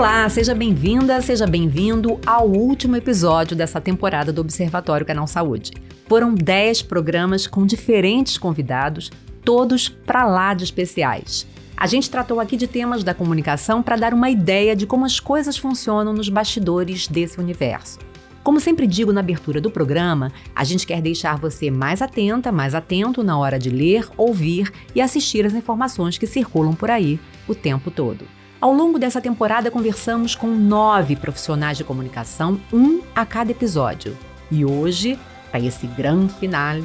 Olá, 0.00 0.26
seja 0.30 0.54
bem-vinda, 0.54 1.20
seja 1.20 1.46
bem-vindo 1.46 2.18
ao 2.24 2.48
último 2.48 2.96
episódio 2.96 3.54
dessa 3.54 3.82
temporada 3.82 4.32
do 4.32 4.40
Observatório 4.40 5.04
Canal 5.04 5.26
Saúde. 5.26 5.72
Foram 6.08 6.34
10 6.34 6.80
programas 6.80 7.46
com 7.46 7.66
diferentes 7.66 8.38
convidados, 8.38 9.10
todos 9.44 9.90
para 9.90 10.24
lá 10.24 10.54
de 10.54 10.64
especiais. 10.64 11.46
A 11.76 11.86
gente 11.86 12.08
tratou 12.08 12.40
aqui 12.40 12.56
de 12.56 12.66
temas 12.66 13.04
da 13.04 13.12
comunicação 13.12 13.82
para 13.82 13.96
dar 13.96 14.14
uma 14.14 14.30
ideia 14.30 14.74
de 14.74 14.86
como 14.86 15.04
as 15.04 15.20
coisas 15.20 15.58
funcionam 15.58 16.14
nos 16.14 16.30
bastidores 16.30 17.06
desse 17.06 17.38
universo. 17.38 17.98
Como 18.42 18.58
sempre 18.58 18.86
digo 18.86 19.12
na 19.12 19.20
abertura 19.20 19.60
do 19.60 19.70
programa, 19.70 20.32
a 20.56 20.64
gente 20.64 20.86
quer 20.86 21.02
deixar 21.02 21.36
você 21.36 21.70
mais 21.70 22.00
atenta, 22.00 22.50
mais 22.50 22.74
atento 22.74 23.22
na 23.22 23.38
hora 23.38 23.58
de 23.58 23.68
ler, 23.68 24.08
ouvir 24.16 24.72
e 24.94 25.02
assistir 25.02 25.44
as 25.44 25.52
informações 25.52 26.16
que 26.16 26.26
circulam 26.26 26.72
por 26.72 26.90
aí 26.90 27.20
o 27.46 27.54
tempo 27.54 27.90
todo. 27.90 28.39
Ao 28.60 28.74
longo 28.74 28.98
dessa 28.98 29.22
temporada, 29.22 29.70
conversamos 29.70 30.34
com 30.34 30.48
nove 30.48 31.16
profissionais 31.16 31.78
de 31.78 31.84
comunicação, 31.84 32.60
um 32.70 33.00
a 33.14 33.24
cada 33.24 33.52
episódio. 33.52 34.14
E 34.50 34.66
hoje, 34.66 35.18
para 35.50 35.60
esse 35.60 35.86
grande 35.86 36.34
finale, 36.34 36.84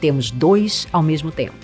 temos 0.00 0.30
dois 0.30 0.86
ao 0.92 1.02
mesmo 1.02 1.32
tempo. 1.32 1.56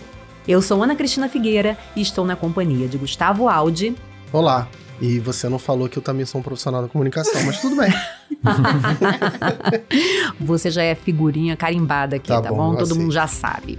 Eu 0.48 0.60
sou 0.60 0.82
Ana 0.82 0.96
Cristina 0.96 1.28
Figueira 1.28 1.78
e 1.94 2.02
estou 2.02 2.26
na 2.26 2.34
companhia 2.34 2.88
de 2.88 2.98
Gustavo 2.98 3.48
Aldi. 3.48 3.94
Olá, 4.32 4.66
e 5.00 5.20
você 5.20 5.48
não 5.48 5.60
falou 5.60 5.88
que 5.88 5.96
eu 5.96 6.02
também 6.02 6.26
sou 6.26 6.40
um 6.40 6.42
profissional 6.42 6.82
da 6.82 6.88
comunicação, 6.88 7.40
mas 7.46 7.60
tudo 7.60 7.76
bem. 7.76 7.92
você 10.40 10.72
já 10.72 10.82
é 10.82 10.96
figurinha 10.96 11.56
carimbada 11.56 12.16
aqui, 12.16 12.26
tá, 12.26 12.42
tá 12.42 12.48
bom? 12.48 12.72
bom? 12.72 12.76
Todo 12.76 12.96
mundo 12.96 13.12
já 13.12 13.28
sabe. 13.28 13.78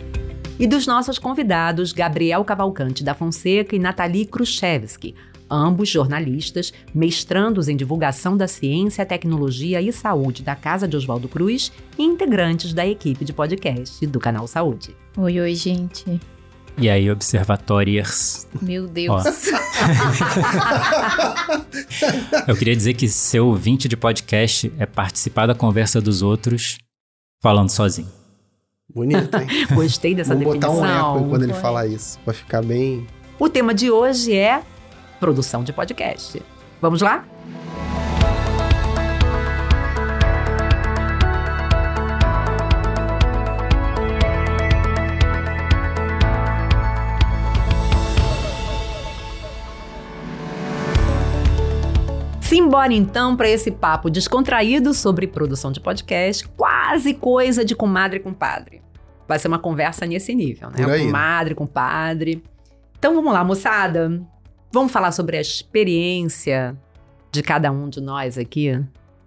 E 0.57 0.65
dos 0.65 0.87
nossos 0.87 1.19
convidados, 1.19 1.91
Gabriel 1.91 2.45
Cavalcante 2.45 3.03
da 3.03 3.13
Fonseca 3.13 3.75
e 3.75 3.79
Nathalie 3.79 4.25
Khrushchevsky, 4.25 5.13
ambos 5.53 5.87
jornalistas, 5.89 6.73
mestrandos 6.93 7.67
em 7.67 7.75
divulgação 7.75 8.35
da 8.35 8.47
ciência, 8.47 9.05
tecnologia 9.05 9.79
e 9.81 9.93
saúde 9.93 10.41
da 10.41 10.55
Casa 10.55 10.87
de 10.87 10.97
Oswaldo 10.97 11.27
Cruz 11.27 11.71
e 11.97 12.03
integrantes 12.03 12.73
da 12.73 12.85
equipe 12.85 13.23
de 13.23 13.31
podcast 13.31 14.05
do 14.07 14.19
Canal 14.19 14.47
Saúde. 14.47 14.95
Oi, 15.15 15.39
oi, 15.39 15.53
gente. 15.53 16.19
E 16.75 16.89
aí, 16.89 17.11
observatórios. 17.11 18.47
Meu 18.59 18.87
Deus. 18.87 19.23
Eu 22.47 22.55
queria 22.55 22.75
dizer 22.75 22.95
que 22.95 23.07
ser 23.07 23.41
ouvinte 23.41 23.87
de 23.87 23.95
podcast 23.95 24.73
é 24.79 24.87
participar 24.87 25.45
da 25.45 25.53
conversa 25.53 26.01
dos 26.01 26.23
outros 26.23 26.79
falando 27.39 27.69
sozinho. 27.69 28.09
Bonito, 28.91 29.37
hein? 29.37 29.47
Gostei 29.75 30.15
dessa 30.15 30.33
Vamos 30.33 30.47
definição. 30.47 30.81
botar 30.81 31.13
um 31.13 31.17
eco 31.19 31.29
quando 31.29 31.43
ele 31.43 31.53
fala 31.53 31.85
isso. 31.85 32.19
Vai 32.25 32.33
ficar 32.33 32.63
bem. 32.63 33.05
O 33.39 33.47
tema 33.47 33.71
de 33.73 33.91
hoje 33.91 34.33
é 34.33 34.63
produção 35.23 35.63
de 35.63 35.71
podcast. 35.71 36.43
Vamos 36.81 36.99
lá? 36.99 37.23
Simbora 52.41 52.91
então 52.91 53.37
para 53.37 53.47
esse 53.47 53.71
papo 53.71 54.09
descontraído 54.09 54.93
sobre 54.93 55.25
produção 55.25 55.71
de 55.71 55.79
podcast, 55.79 56.45
quase 56.49 57.13
coisa 57.13 57.63
de 57.63 57.73
comadre 57.73 58.19
com 58.19 58.33
padre. 58.33 58.81
Vai 59.25 59.39
ser 59.39 59.47
uma 59.47 59.57
conversa 59.57 60.05
nesse 60.05 60.35
nível, 60.35 60.69
né? 60.69 60.83
Aí. 60.85 61.05
Comadre 61.05 61.55
com 61.55 61.65
padre. 61.65 62.43
Então 62.99 63.15
vamos 63.15 63.31
lá, 63.31 63.41
moçada. 63.41 64.21
Vamos 64.73 64.91
falar 64.91 65.11
sobre 65.11 65.37
a 65.37 65.41
experiência 65.41 66.75
de 67.31 67.43
cada 67.43 67.71
um 67.71 67.87
de 67.87 68.01
nós 68.01 68.39
aqui 68.39 68.83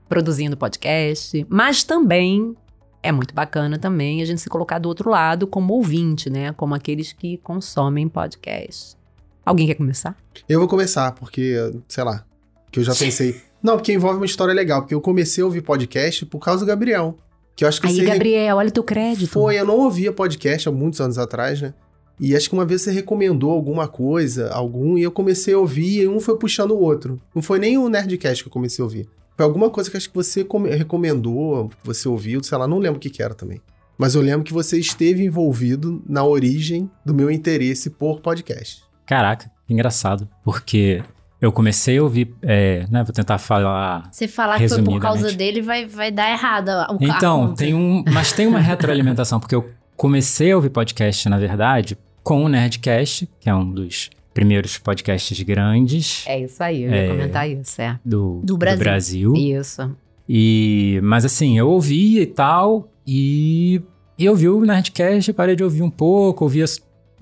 produzindo 0.09 0.57
podcast, 0.57 1.47
mas 1.49 1.85
também 1.85 2.57
é 3.01 3.13
muito 3.13 3.33
bacana 3.33 3.79
também 3.79 4.21
a 4.21 4.25
gente 4.25 4.41
se 4.41 4.49
colocar 4.49 4.81
do 4.81 4.89
outro 4.89 5.09
lado 5.09 5.47
como 5.47 5.75
ouvinte, 5.75 6.29
né? 6.29 6.53
Como 6.55 6.75
aqueles 6.75 7.13
que 7.13 7.37
consomem 7.37 8.09
podcast. 8.09 8.97
Alguém 9.45 9.69
quer 9.69 9.77
começar? 9.77 10.17
Eu 10.49 10.59
vou 10.59 10.69
começar, 10.69 11.13
porque, 11.13 11.55
sei 11.87 12.03
lá, 12.03 12.25
que 12.73 12.81
eu 12.81 12.85
já 12.85 12.93
pensei. 12.93 13.41
Não, 13.63 13.77
porque 13.77 13.93
envolve 13.93 14.17
uma 14.17 14.27
história 14.27 14.53
legal, 14.53 14.81
porque 14.81 14.97
eu 14.97 15.01
comecei 15.01 15.45
a 15.45 15.47
ouvir 15.47 15.63
podcast 15.63 16.27
por 16.27 16.41
causa 16.41 16.65
do 16.65 16.67
Gabriel. 16.67 17.17
Que 17.55 17.63
eu 17.63 17.69
acho 17.69 17.81
que 17.81 17.87
Aí, 17.87 17.95
você... 17.95 18.05
Gabriel, 18.05 18.57
olha 18.57 18.69
o 18.69 18.73
teu 18.73 18.83
crédito. 18.83 19.31
Foi, 19.31 19.57
eu 19.57 19.65
não 19.65 19.79
ouvia 19.79 20.13
podcast 20.13 20.69
há 20.69 20.73
muitos 20.73 21.01
anos 21.01 21.19
atrás, 21.19 21.63
né? 21.63 21.73
E 22.19 22.35
acho 22.35 22.49
que 22.49 22.55
uma 22.55 22.65
vez 22.65 22.83
você 22.83 22.91
recomendou 22.91 23.51
alguma 23.51 23.87
coisa, 23.87 24.51
algum, 24.51 24.97
e 24.97 25.03
eu 25.03 25.11
comecei 25.11 25.55
a 25.55 25.59
ouvir, 25.59 26.03
e 26.03 26.09
um 26.09 26.19
foi 26.19 26.37
puxando 26.37 26.71
o 26.71 26.81
outro. 26.81 27.21
Não 27.35 27.43
foi 27.43 27.59
nem 27.59 27.77
o 27.77 27.89
Nerdcast 27.89 28.43
que 28.43 28.49
eu 28.49 28.53
comecei 28.53 28.83
a 28.83 28.87
ouvir. 28.87 29.09
Foi 29.37 29.45
alguma 29.45 29.69
coisa 29.69 29.91
que 29.91 29.97
acho 29.97 30.09
que 30.09 30.15
você 30.15 30.47
recomendou, 30.79 31.69
que 31.69 31.77
você 31.85 32.09
ouviu, 32.09 32.43
sei 32.43 32.57
lá, 32.57 32.67
não 32.67 32.79
lembro 32.79 32.97
o 32.97 33.01
que, 33.01 33.11
que 33.11 33.23
era 33.23 33.35
também. 33.35 33.61
Mas 33.99 34.15
eu 34.15 34.23
lembro 34.23 34.45
que 34.45 34.53
você 34.53 34.79
esteve 34.79 35.25
envolvido 35.25 36.03
na 36.09 36.25
origem 36.25 36.91
do 37.05 37.15
meu 37.15 37.31
interesse 37.31 37.91
por 37.91 38.21
podcast. 38.21 38.83
Caraca, 39.05 39.51
que 39.67 39.73
engraçado, 39.73 40.29
porque 40.43 41.03
eu 41.41 41.53
comecei 41.53 41.99
a 41.99 42.03
ouvir, 42.03 42.35
é, 42.43 42.87
né, 42.91 43.05
vou 43.05 43.13
tentar 43.13 43.39
falar 43.39 44.09
Você 44.11 44.27
falar 44.27 44.59
que 44.59 44.69
foi 44.69 44.83
por 44.83 45.01
causa 45.01 45.33
dele 45.33 45.61
vai, 45.61 45.87
vai 45.87 46.11
dar 46.11 46.31
errado 46.31 46.71
o 46.91 46.99
Então, 47.01 47.55
tem 47.55 47.75
um, 47.75 48.03
mas 48.11 48.33
tem 48.33 48.47
uma 48.47 48.59
retroalimentação, 48.59 49.39
porque 49.39 49.55
eu 49.55 49.69
comecei 49.97 50.53
a 50.53 50.57
ouvir 50.57 50.71
podcast, 50.71 51.29
na 51.29 51.39
verdade, 51.39 51.97
com 52.27 52.45
o 52.45 52.49
Nerdcast, 52.49 53.29
que 53.39 53.49
é 53.49 53.55
um 53.55 53.71
dos 53.71 54.11
primeiros 54.35 54.79
podcasts 54.79 55.41
grandes. 55.43 56.25
É 56.27 56.41
isso 56.41 56.61
aí, 56.61 56.83
eu 56.83 56.91
ia 56.91 56.97
é, 56.97 57.09
comentar 57.09 57.49
isso, 57.49 57.81
é. 57.81 58.01
Do, 58.05 58.41
do, 58.43 58.57
Brasil. 58.57 58.79
do 58.79 58.83
Brasil. 58.83 59.35
Isso. 59.37 59.97
E, 60.29 60.99
mas 61.05 61.25
assim, 61.25 61.57
eu 61.57 61.69
ouvia 61.69 62.23
e 62.23 62.27
tal, 62.27 62.91
e, 63.07 63.81
e 64.19 64.25
eu 64.25 64.35
vi 64.35 64.49
o 64.49 64.61
Nerdcast, 64.61 65.33
parei 65.35 65.55
de 65.55 65.63
ouvir 65.63 65.83
um 65.83 65.89
pouco, 65.89 66.43
ouvia 66.43 66.65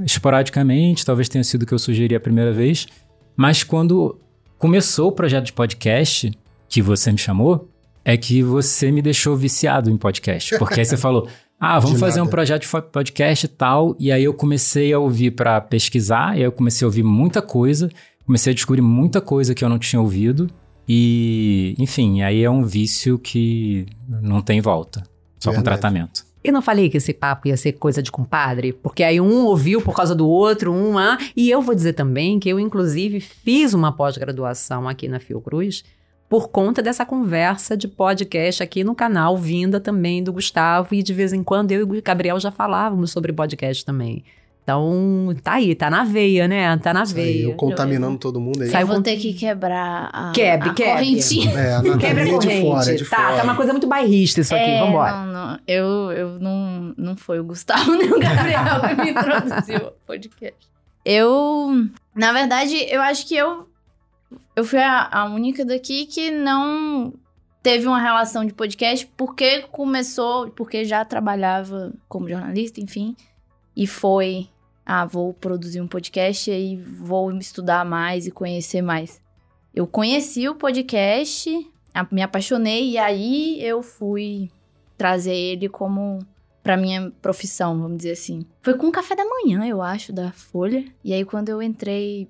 esporadicamente, 0.01 1.05
talvez 1.05 1.29
tenha 1.29 1.45
sido 1.45 1.65
o 1.65 1.67
que 1.67 1.75
eu 1.75 1.79
sugeri 1.79 2.15
a 2.15 2.21
primeira 2.21 2.51
vez. 2.51 2.87
Mas 3.37 3.63
quando 3.63 4.19
começou 4.57 5.09
o 5.09 5.13
projeto 5.13 5.45
de 5.45 5.53
podcast, 5.53 6.33
que 6.67 6.81
você 6.81 7.13
me 7.13 7.19
chamou, 7.19 7.69
é 8.07 8.17
que 8.17 8.43
você 8.43 8.91
me 8.91 9.03
deixou 9.03 9.37
viciado 9.37 9.91
em 9.91 9.99
podcast. 9.99 10.59
Porque 10.59 10.81
aí 10.81 10.87
você 10.87 10.97
falou, 10.99 11.29
ah, 11.65 11.79
vamos 11.79 11.99
fazer 11.99 12.19
nada. 12.19 12.29
um 12.29 12.31
projeto 12.31 12.63
de 12.63 12.69
podcast 12.69 13.47
e 13.47 13.49
tal. 13.49 13.97
E 13.99 14.13
aí 14.13 14.25
eu 14.25 14.35
comecei 14.35 14.93
a 14.93 14.99
ouvir 14.99 15.31
para 15.31 15.61
pesquisar, 15.61 16.37
e 16.37 16.41
aí 16.41 16.43
eu 16.43 16.53
comecei 16.53 16.85
a 16.85 16.89
ouvir 16.89 17.03
muita 17.03 17.41
coisa, 17.41 17.89
comecei 18.27 18.53
a 18.53 18.55
descobrir 18.55 18.83
muita 18.83 19.21
coisa 19.21 19.55
que 19.55 19.65
eu 19.65 19.69
não 19.69 19.79
tinha 19.79 20.01
ouvido. 20.01 20.51
E, 20.87 21.75
enfim, 21.79 22.21
aí 22.21 22.45
é 22.45 22.51
um 22.51 22.65
vício 22.65 23.19
que 23.19 23.87
não 24.07 24.43
tem 24.43 24.61
volta. 24.61 25.03
Só 25.39 25.51
Verdade. 25.51 25.57
com 25.57 25.63
tratamento. 25.63 26.25
Eu 26.43 26.53
não 26.53 26.61
falei 26.61 26.91
que 26.91 26.99
esse 26.99 27.15
papo 27.15 27.49
ia 27.49 27.57
ser 27.57 27.73
coisa 27.73 28.03
de 28.03 28.13
compadre, 28.13 28.75
porque 28.75 29.03
aí 29.03 29.19
um 29.19 29.47
ouviu 29.47 29.81
por 29.81 29.97
causa 29.97 30.15
do 30.15 30.29
outro, 30.29 30.71
um 30.71 30.99
ah, 30.99 31.17
e 31.35 31.51
eu 31.51 31.63
vou 31.63 31.75
dizer 31.75 31.95
também 31.95 32.39
que 32.39 32.51
eu 32.51 32.61
inclusive 32.61 33.19
fiz 33.19 33.73
uma 33.73 33.91
pós-graduação 33.91 34.87
aqui 34.87 35.09
na 35.09 35.19
Fiocruz 35.19 35.83
por 36.35 36.49
conta 36.49 36.83
dessa 36.83 37.07
conversa 37.07 37.77
de 37.77 37.87
podcast 37.87 38.61
aqui 38.61 38.83
no 38.83 38.93
canal, 38.93 39.39
vinda 39.39 39.79
também 39.79 40.21
do 40.21 40.33
Gustavo, 40.33 40.93
e 40.93 41.01
de 41.01 41.15
vez 41.15 41.33
em 41.33 41.45
quando 41.45 41.71
eu 41.71 41.79
e 41.95 41.99
o 41.99 42.03
Gabriel 42.03 42.41
já 42.41 42.51
falávamos 42.51 43.13
sobre 43.13 43.33
podcast 43.33 43.85
também. 43.85 44.25
Então, 44.61 45.33
tá 45.45 45.53
aí, 45.53 45.77
tá 45.77 45.89
na 45.89 46.03
veia, 46.03 46.49
né? 46.49 46.77
Tá 46.79 46.93
na 46.93 47.05
Isso 47.05 47.15
veia. 47.15 47.29
Aí, 47.29 47.43
eu 47.45 47.55
contaminando 47.55 48.15
eu, 48.15 48.19
todo 48.19 48.41
mundo 48.41 48.63
aí. 48.63 48.75
Eu 48.75 48.85
vou 48.85 49.01
ter 49.01 49.17
que 49.17 49.33
quebrar 49.33 50.11
a, 50.13 50.33
quebre, 50.35 50.71
a 50.71 50.75
quebre. 50.75 50.93
correntinha. 50.93 51.53
É, 51.53 51.77
a 51.77 51.83
Quebra 51.83 52.25
a 52.25 52.31
corrente. 52.31 52.49
De 52.49 52.63
fora, 52.63 52.97
de 52.97 53.05
tá, 53.05 53.17
fora. 53.17 53.37
tá 53.37 53.45
uma 53.45 53.55
coisa 53.55 53.71
muito 53.71 53.87
bairrista 53.87 54.41
isso 54.41 54.57
aqui, 54.57 54.65
é, 54.65 54.81
vambora. 54.81 55.13
Não, 55.13 55.33
não, 55.33 55.59
eu, 55.69 56.11
eu 56.11 56.41
não, 56.41 56.95
não 56.99 57.17
foi 57.17 57.39
o 57.39 57.45
Gustavo 57.45 57.95
nem 57.95 58.13
o 58.13 58.19
Gabriel 58.19 58.81
que 58.89 59.05
me 59.05 59.11
introduziu 59.15 59.87
ao 59.87 59.93
podcast. 60.05 60.59
Eu, 61.05 61.87
na 62.13 62.33
verdade, 62.33 62.75
eu 62.91 63.01
acho 63.01 63.25
que 63.29 63.37
eu 63.37 63.69
eu 64.57 64.65
fui 64.65 64.79
a, 64.79 65.09
a 65.11 65.25
única 65.27 65.65
daqui 65.65 66.07
que 66.07 66.31
não 66.31 67.13
teve 67.63 67.87
uma 67.87 68.01
relação 68.01 68.45
de 68.45 68.53
podcast 68.53 69.07
porque 69.17 69.63
começou, 69.63 70.51
porque 70.51 70.85
já 70.85 71.05
trabalhava 71.05 71.93
como 72.09 72.29
jornalista, 72.29 72.81
enfim, 72.81 73.17
e 73.77 73.87
foi, 73.87 74.49
ah, 74.85 75.05
vou 75.05 75.33
produzir 75.33 75.81
um 75.81 75.89
podcast 75.89 76.51
e 76.51 76.53
aí 76.53 76.77
vou 76.77 77.33
estudar 77.39 77.85
mais 77.85 78.27
e 78.27 78.31
conhecer 78.31 78.83
mais. 78.83 79.21
Eu 79.75 79.87
conheci 79.87 80.49
o 80.49 80.55
podcast, 80.55 81.51
me 82.13 82.23
apaixonei 82.23 82.91
e 82.91 82.99
aí 82.99 83.65
eu 83.65 83.83
fui 83.83 84.51
trazer 84.97 85.35
ele 85.35 85.69
como 85.69 86.25
para 86.63 86.77
minha 86.77 87.11
profissão, 87.21 87.81
vamos 87.81 87.99
dizer 87.99 88.13
assim. 88.13 88.47
Foi 88.63 88.75
com 88.75 88.87
o 88.87 88.93
café 88.93 89.17
da 89.17 89.25
manhã, 89.25 89.67
eu 89.67 89.83
acho, 89.83 90.13
da 90.13 90.33
Folha. 90.33 90.85
E 91.03 91.13
aí 91.13 91.25
quando 91.25 91.49
eu 91.49 91.63
entrei 91.63 92.29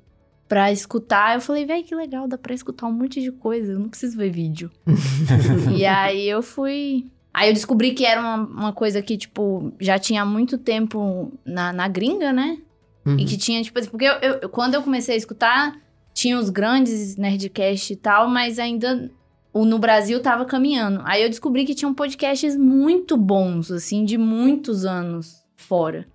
pra 0.48 0.72
escutar. 0.72 1.34
Eu 1.34 1.40
falei, 1.40 1.64
velho, 1.64 1.84
que 1.84 1.94
legal, 1.94 2.28
dá 2.28 2.38
pra 2.38 2.54
escutar 2.54 2.86
um 2.86 2.92
monte 2.92 3.20
de 3.20 3.32
coisa, 3.32 3.72
eu 3.72 3.78
não 3.78 3.88
preciso 3.88 4.16
ver 4.16 4.30
vídeo. 4.30 4.70
e 5.76 5.84
aí 5.84 6.28
eu 6.28 6.42
fui. 6.42 7.06
Aí 7.32 7.50
eu 7.50 7.54
descobri 7.54 7.92
que 7.92 8.04
era 8.04 8.20
uma, 8.20 8.36
uma 8.36 8.72
coisa 8.72 9.02
que, 9.02 9.16
tipo, 9.16 9.72
já 9.80 9.98
tinha 9.98 10.24
muito 10.24 10.56
tempo 10.56 11.32
na, 11.44 11.72
na 11.72 11.88
gringa, 11.88 12.32
né? 12.32 12.58
Uhum. 13.04 13.18
E 13.18 13.24
que 13.24 13.36
tinha, 13.36 13.60
tipo, 13.62 13.80
porque 13.90 14.04
eu, 14.04 14.12
eu, 14.12 14.48
quando 14.48 14.74
eu 14.74 14.82
comecei 14.82 15.14
a 15.14 15.18
escutar, 15.18 15.76
tinha 16.12 16.38
os 16.38 16.48
grandes 16.48 17.16
Nerdcast 17.16 17.92
e 17.92 17.96
tal, 17.96 18.28
mas 18.28 18.58
ainda 18.60 19.10
o 19.52 19.64
no 19.64 19.78
Brasil 19.78 20.20
tava 20.20 20.44
caminhando. 20.44 21.00
Aí 21.04 21.22
eu 21.22 21.28
descobri 21.28 21.64
que 21.64 21.74
tinham 21.74 21.92
podcasts 21.92 22.56
muito 22.56 23.16
bons, 23.16 23.70
assim, 23.70 24.04
de 24.04 24.16
muitos 24.16 24.84
anos 24.84 25.44
fora. 25.56 26.06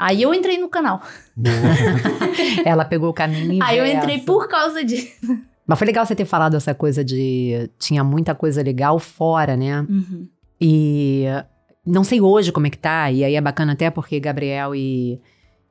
Aí 0.00 0.22
eu 0.22 0.32
entrei 0.32 0.56
no 0.56 0.68
canal. 0.70 1.02
Ela 2.64 2.86
pegou 2.86 3.10
o 3.10 3.12
caminho 3.12 3.62
Aí 3.62 3.76
eu 3.76 3.86
entrei 3.86 4.18
por 4.20 4.48
causa 4.48 4.82
disso. 4.82 5.38
Mas 5.66 5.78
foi 5.78 5.86
legal 5.86 6.06
você 6.06 6.16
ter 6.16 6.24
falado 6.24 6.56
essa 6.56 6.74
coisa 6.74 7.04
de... 7.04 7.70
Tinha 7.78 8.02
muita 8.02 8.34
coisa 8.34 8.62
legal 8.62 8.98
fora, 8.98 9.56
né? 9.58 9.82
Uhum. 9.82 10.26
E 10.58 11.26
não 11.84 12.02
sei 12.02 12.20
hoje 12.20 12.50
como 12.50 12.66
é 12.66 12.70
que 12.70 12.78
tá, 12.78 13.10
e 13.10 13.24
aí 13.24 13.34
é 13.34 13.40
bacana 13.40 13.72
até 13.72 13.90
porque 13.90 14.18
Gabriel 14.18 14.74
e, 14.74 15.20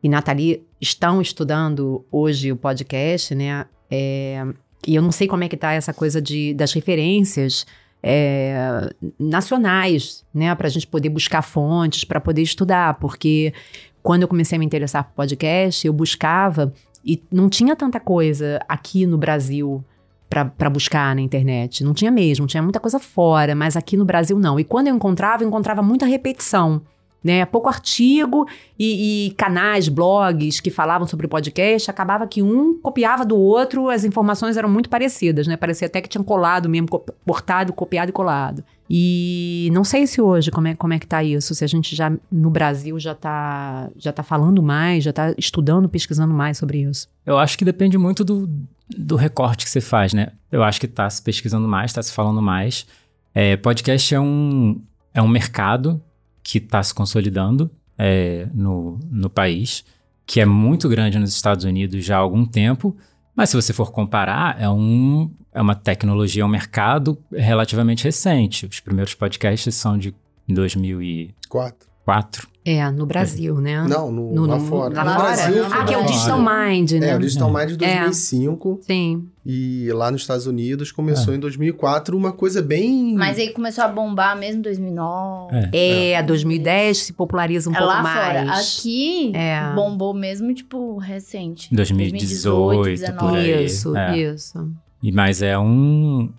e 0.01 0.07
Nathalie 0.07 0.63
estão 0.79 1.21
estudando 1.21 2.05
hoje 2.11 2.51
o 2.51 2.55
podcast, 2.55 3.33
né? 3.33 3.65
É, 3.89 4.45
e 4.87 4.95
eu 4.95 5.01
não 5.01 5.11
sei 5.11 5.27
como 5.27 5.43
é 5.43 5.49
que 5.49 5.57
tá 5.57 5.73
essa 5.73 5.93
coisa 5.93 6.21
de, 6.21 6.53
das 6.53 6.71
referências 6.73 7.65
é, 8.01 8.89
nacionais, 9.19 10.25
né? 10.33 10.53
Pra 10.55 10.69
gente 10.69 10.87
poder 10.87 11.09
buscar 11.09 11.41
fontes, 11.41 12.03
para 12.03 12.19
poder 12.19 12.41
estudar, 12.41 12.95
porque 12.95 13.53
quando 14.01 14.23
eu 14.23 14.27
comecei 14.27 14.55
a 14.55 14.59
me 14.59 14.65
interessar 14.65 15.03
por 15.03 15.13
podcast, 15.13 15.85
eu 15.85 15.93
buscava 15.93 16.73
e 17.03 17.21
não 17.31 17.49
tinha 17.49 17.75
tanta 17.75 17.99
coisa 17.99 18.59
aqui 18.67 19.05
no 19.05 19.17
Brasil 19.17 19.83
para 20.29 20.69
buscar 20.69 21.15
na 21.15 21.21
internet. 21.21 21.83
Não 21.83 21.93
tinha 21.93 22.11
mesmo, 22.11 22.45
tinha 22.45 22.61
muita 22.61 22.79
coisa 22.79 22.99
fora, 22.99 23.55
mas 23.55 23.75
aqui 23.75 23.97
no 23.97 24.05
Brasil 24.05 24.37
não. 24.37 24.59
E 24.59 24.63
quando 24.63 24.87
eu 24.87 24.95
encontrava, 24.95 25.43
eu 25.43 25.47
encontrava 25.47 25.81
muita 25.81 26.05
repetição. 26.05 26.81
Né, 27.21 27.45
pouco 27.45 27.67
artigo 27.67 28.47
e, 28.79 29.27
e 29.27 29.31
canais, 29.31 29.89
blogs 29.89 30.61
que 30.61 30.69
falavam 30.71 31.05
sobre 31.05 31.27
podcast, 31.27 31.91
acabava 31.91 32.25
que 32.25 32.41
um 32.41 32.79
copiava 32.79 33.25
do 33.25 33.35
outro, 33.37 33.89
as 33.89 34.05
informações 34.05 34.55
eram 34.55 34.69
muito 34.69 34.89
parecidas, 34.89 35.45
né? 35.45 35.57
Parecia 35.57 35.87
até 35.87 35.99
que 35.99 36.07
tinham 36.07 36.23
colado 36.23 36.69
mesmo, 36.69 36.87
co- 36.87 37.03
cortado, 37.25 37.73
copiado 37.73 38.07
e 38.09 38.13
colado. 38.13 38.63
E 38.89 39.69
não 39.73 39.83
sei 39.83 40.07
se 40.07 40.21
hoje 40.21 40.49
como 40.49 40.69
é, 40.69 40.75
como 40.75 40.93
é 40.93 40.99
que 40.99 41.05
tá 41.05 41.21
isso, 41.21 41.53
se 41.53 41.61
a 41.61 41.67
gente 41.67 41.93
já 41.93 42.09
no 42.31 42.49
Brasil 42.49 42.97
já 42.97 43.13
tá, 43.13 43.89
já 43.97 44.13
tá 44.13 44.23
falando 44.23 44.63
mais, 44.63 45.03
já 45.03 45.11
tá 45.11 45.33
estudando, 45.37 45.89
pesquisando 45.89 46.33
mais 46.33 46.57
sobre 46.57 46.83
isso. 46.83 47.09
Eu 47.25 47.37
acho 47.37 47.57
que 47.57 47.65
depende 47.65 47.97
muito 47.97 48.23
do, 48.23 48.49
do 48.97 49.17
recorte 49.17 49.65
que 49.65 49.69
você 49.69 49.81
faz, 49.81 50.13
né? 50.13 50.29
Eu 50.49 50.63
acho 50.63 50.79
que 50.79 50.87
tá 50.87 51.09
se 51.09 51.21
pesquisando 51.21 51.67
mais, 51.67 51.91
tá 51.91 52.01
se 52.01 52.13
falando 52.13 52.41
mais. 52.41 52.87
É, 53.35 53.57
podcast 53.57 54.15
é 54.15 54.19
um, 54.21 54.81
é 55.13 55.21
um 55.21 55.27
mercado 55.27 56.01
que 56.43 56.57
está 56.57 56.81
se 56.81 56.93
consolidando 56.93 57.69
é, 57.97 58.47
no, 58.53 58.99
no 59.11 59.29
país, 59.29 59.83
que 60.25 60.39
é 60.39 60.45
muito 60.45 60.87
grande 60.87 61.19
nos 61.19 61.33
Estados 61.33 61.65
Unidos 61.65 62.05
já 62.05 62.17
há 62.17 62.19
algum 62.19 62.45
tempo, 62.45 62.95
mas 63.35 63.49
se 63.49 63.55
você 63.55 63.73
for 63.73 63.91
comparar, 63.91 64.61
é, 64.61 64.69
um, 64.69 65.31
é 65.53 65.61
uma 65.61 65.75
tecnologia, 65.75 66.43
é 66.43 66.45
um 66.45 66.49
mercado 66.49 67.17
relativamente 67.31 68.03
recente. 68.03 68.65
Os 68.65 68.79
primeiros 68.79 69.13
podcasts 69.15 69.73
são 69.75 69.97
de 69.97 70.13
2004. 70.47 71.88
Quatro. 72.09 72.47
É, 72.65 72.91
no 72.91 73.05
Brasil, 73.05 73.55
né? 73.61 73.83
Não, 73.87 74.11
no, 74.11 74.33
No- 74.33 74.45
lá 74.45 74.57
no- 74.57 74.65
fora. 74.65 74.93
lá 74.95 75.03
no 75.03 75.11
fora? 75.11 75.23
Brasil, 75.35 75.65
Ah, 75.71 75.85
que 75.85 75.93
é 75.93 75.97
o 75.97 76.05
Digital 76.05 76.43
fora. 76.43 76.69
Mind, 76.69 76.91
né? 76.91 77.09
É, 77.09 77.15
o 77.15 77.19
Digital 77.19 77.51
Mind 77.53 77.69
de 77.69 77.77
2005 77.77 78.79
Sim. 78.81 79.27
e 79.45 79.89
lá 79.93 80.11
nos 80.11 80.21
Estados 80.21 80.45
Unidos 80.45 80.91
começou 80.91 81.33
em 81.33 81.39
2004 81.39 82.15
uma 82.15 82.31
coisa 82.31 82.61
bem... 82.61 83.15
Mas 83.15 83.39
aí 83.39 83.51
começou 83.53 83.83
a 83.83 83.87
bombar 83.87 84.37
mesmo 84.37 84.59
em 84.59 84.61
2009. 84.61 85.55
É. 85.73 86.11
É, 86.11 86.21
2010 86.23 86.97
se 86.97 87.13
populariza 87.13 87.69
um 87.69 87.73
É 87.73 87.77
pouco 87.77 87.93
lá 87.93 88.03
mais. 88.03 88.25
fora. 88.25 88.51
Aqui 88.59 89.31
É. 89.35 89.73
bombou 89.73 90.13
mesmo, 90.13 90.53
tipo, 90.53 90.97
recente. 90.97 91.73
2018, 91.73 93.13
por 93.17 93.35
aí. 93.35 93.65
Isso, 93.65 93.95
É. 93.95 94.17
isso. 94.17 94.69
E, 95.01 95.11
mas 95.11 95.41
é 95.41 95.57
um. 95.57 96.29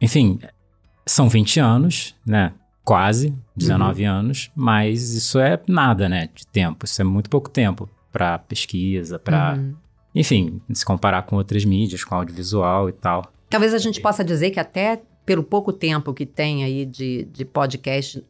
Enfim, 0.00 0.38
são 1.06 1.28
20 1.28 1.58
anos, 1.58 2.14
né? 2.26 2.52
Quase, 2.84 3.34
19 3.56 4.04
anos, 4.04 4.50
mas 4.54 5.14
isso 5.14 5.38
é 5.38 5.58
nada, 5.66 6.08
né? 6.08 6.28
De 6.34 6.46
tempo. 6.46 6.84
Isso 6.84 7.00
é 7.00 7.04
muito 7.04 7.30
pouco 7.30 7.48
tempo 7.48 7.88
para 8.12 8.38
pesquisa, 8.38 9.18
para. 9.18 9.54
Uhum. 9.54 9.74
Enfim, 10.14 10.60
se 10.72 10.84
comparar 10.84 11.22
com 11.22 11.36
outras 11.36 11.64
mídias, 11.64 12.02
com 12.04 12.14
audiovisual 12.14 12.88
e 12.88 12.92
tal. 12.92 13.30
Talvez 13.50 13.74
a 13.74 13.78
gente 13.78 14.00
possa 14.00 14.24
dizer 14.24 14.50
que 14.50 14.58
até 14.58 15.02
pelo 15.26 15.42
pouco 15.42 15.72
tempo 15.72 16.14
que 16.14 16.24
tem 16.24 16.64
aí 16.64 16.86
de, 16.86 17.24
de 17.32 17.44
podcast, 17.44 18.24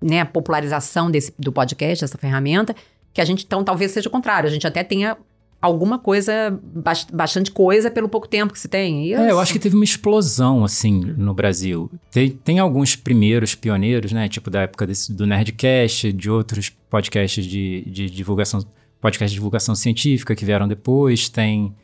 né, 0.00 0.20
a 0.20 0.26
popularização 0.26 1.10
desse, 1.10 1.34
do 1.38 1.50
podcast, 1.50 2.04
dessa 2.04 2.18
ferramenta, 2.18 2.76
que 3.12 3.20
a 3.20 3.24
gente, 3.24 3.44
então, 3.44 3.64
talvez 3.64 3.90
seja 3.92 4.08
o 4.08 4.12
contrário. 4.12 4.48
A 4.48 4.52
gente 4.52 4.66
até 4.66 4.84
tenha 4.84 5.16
alguma 5.64 5.98
coisa, 5.98 6.60
bas- 6.62 7.06
bastante 7.10 7.50
coisa 7.50 7.90
pelo 7.90 8.06
pouco 8.06 8.28
tempo 8.28 8.52
que 8.52 8.60
se 8.60 8.68
tem. 8.68 9.06
E 9.06 9.14
É, 9.14 9.30
eu 9.30 9.40
acho 9.40 9.50
que 9.50 9.58
teve 9.58 9.74
uma 9.74 9.84
explosão, 9.84 10.62
assim, 10.62 11.00
no 11.16 11.32
Brasil. 11.32 11.90
Tem, 12.10 12.28
tem 12.30 12.58
alguns 12.58 12.94
primeiros 12.94 13.54
pioneiros, 13.54 14.12
né? 14.12 14.28
Tipo 14.28 14.50
da 14.50 14.60
época 14.62 14.86
desse, 14.86 15.10
do 15.12 15.26
Nerdcast, 15.26 16.12
de 16.12 16.28
outros 16.30 16.68
podcasts 16.68 17.46
de, 17.46 17.82
de 17.86 18.10
divulgação, 18.10 18.62
podcast 19.00 19.30
de 19.30 19.36
divulgação 19.36 19.74
científica 19.74 20.34
que 20.36 20.44
vieram 20.44 20.68
depois. 20.68 21.30
Tem 21.30 21.74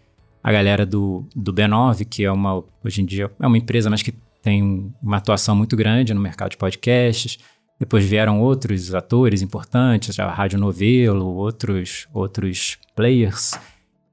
a 0.42 0.52
galera 0.52 0.84
do, 0.84 1.24
do 1.34 1.50
B9, 1.52 2.04
que 2.04 2.22
é 2.24 2.30
uma, 2.30 2.62
hoje 2.84 3.00
em 3.00 3.06
dia, 3.06 3.30
é 3.40 3.46
uma 3.46 3.56
empresa, 3.56 3.88
mas 3.88 4.02
que 4.02 4.12
tem 4.42 4.92
uma 5.02 5.16
atuação 5.16 5.56
muito 5.56 5.74
grande 5.74 6.12
no 6.12 6.20
mercado 6.20 6.50
de 6.50 6.58
podcasts. 6.58 7.38
Depois 7.78 8.04
vieram 8.04 8.42
outros 8.42 8.94
atores 8.94 9.40
importantes, 9.40 10.18
a 10.20 10.30
Rádio 10.30 10.58
Novelo, 10.58 11.24
outros, 11.34 12.06
outros 12.12 12.76
players. 13.00 13.58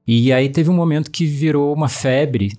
E 0.06 0.32
aí 0.32 0.48
teve 0.48 0.70
um 0.70 0.74
momento 0.74 1.10
que 1.10 1.26
virou 1.26 1.74
uma 1.74 1.88
febre 1.88 2.52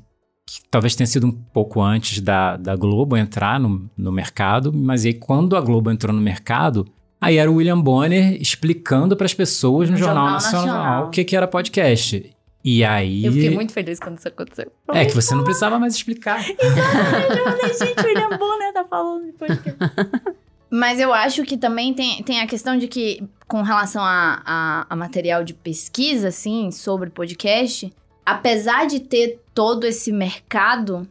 que 0.46 0.62
talvez 0.70 0.96
tenha 0.96 1.08
sido 1.08 1.26
um 1.28 1.32
pouco 1.32 1.82
antes 1.82 2.22
da, 2.22 2.56
da 2.56 2.76
Globo 2.76 3.18
entrar 3.18 3.60
no, 3.60 3.90
no 3.98 4.12
mercado, 4.12 4.72
mas 4.72 5.06
aí 5.06 5.14
quando 5.14 5.56
a 5.58 5.62
Globo 5.62 5.92
entrou 5.92 6.14
no 6.14 6.22
mercado, 6.22 6.88
aí 7.20 7.38
era 7.38 7.50
o 7.50 7.56
William 7.56 7.80
Bonner 7.80 8.40
explicando 8.40 9.16
para 9.16 9.26
as 9.26 9.34
pessoas 9.34 9.90
no, 9.90 9.94
No 9.94 10.00
Jornal, 10.00 10.16
Jornal 10.16 10.34
Nacional, 10.34 10.66
Nacional. 10.66 11.08
o 11.08 11.10
que, 11.10 11.24
que 11.24 11.36
era 11.36 11.48
podcast. 11.48 12.36
E 12.64 12.84
aí. 12.84 13.26
Eu 13.26 13.32
fiquei 13.32 13.52
muito 13.52 13.72
feliz 13.74 14.00
quando 14.00 14.18
isso 14.18 14.28
aconteceu. 14.28 14.72
É 14.94 15.06
que 15.06 15.16
você 15.16 15.34
não 15.34 15.44
precisava 15.44 15.80
mais 15.80 15.96
explicar. 15.96 16.44
Eu 16.50 16.56
falei, 16.72 17.74
gente, 17.74 18.02
o 18.02 18.06
William 18.06 18.38
Bonner 18.38 18.74
tá 18.74 18.86
falando 18.86 19.26
de 19.26 19.32
podcast. 19.34 19.78
Mas 20.70 21.00
eu 21.00 21.12
acho 21.14 21.44
que 21.44 21.58
também 21.58 21.94
tem, 21.94 22.22
tem 22.24 22.42
a 22.42 22.48
questão 22.48 22.78
de 22.78 22.88
que, 22.88 23.24
com 23.48 23.62
relação 23.64 24.04
a, 24.04 24.42
a, 24.46 24.86
a 24.90 24.96
material 24.96 25.44
de 25.44 25.54
pesquisa, 25.54 26.28
assim, 26.28 26.70
sobre 26.72 27.10
podcast, 27.10 27.92
apesar 28.26 28.86
de 28.86 29.00
ter 29.00 29.42
todo 29.54 29.86
esse 29.86 30.12
mercado, 30.12 31.08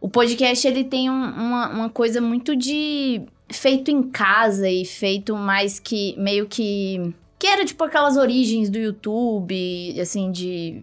o 0.00 0.08
podcast 0.08 0.66
ele 0.68 0.84
tem 0.84 1.10
um- 1.10 1.30
uma, 1.32 1.68
uma 1.70 1.88
coisa 1.90 2.20
muito 2.20 2.54
de 2.54 3.22
feito 3.50 3.90
em 3.90 4.02
casa 4.02 4.68
e 4.70 4.84
feito 4.84 5.36
mais 5.36 5.78
que 5.80 6.14
meio 6.18 6.46
que 6.46 7.12
que 7.38 7.46
era 7.46 7.64
tipo 7.64 7.84
aquelas 7.84 8.16
origens 8.16 8.70
do 8.70 8.78
YouTube, 8.78 10.00
assim 10.00 10.30
de 10.30 10.82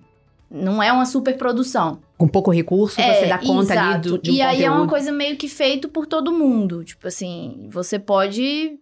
não 0.51 0.84
é 0.84 0.91
uma 0.91 1.05
super 1.05 1.38
produção. 1.38 2.00
Com 2.17 2.27
pouco 2.27 2.51
recurso, 2.51 2.98
você 3.01 3.25
dá 3.27 3.38
conta 3.39 3.72
ali 3.74 3.81
É, 3.81 3.89
exato. 3.91 4.10
do, 4.10 4.17
de 4.20 4.31
um 4.31 4.34
E 4.34 4.41
aí 4.41 4.63
é 4.63 4.70
uma 4.70 4.81
conteúdo. 4.81 4.89
coisa 4.89 5.12
meio 5.12 5.38
que 5.38 5.48
feito 5.48 5.88
por 5.89 6.05
todo 6.05 6.31
mundo. 6.31 6.84
Tipo 6.84 7.08
assim, 7.08 7.67
você 7.72 7.98
pode 7.98 8.77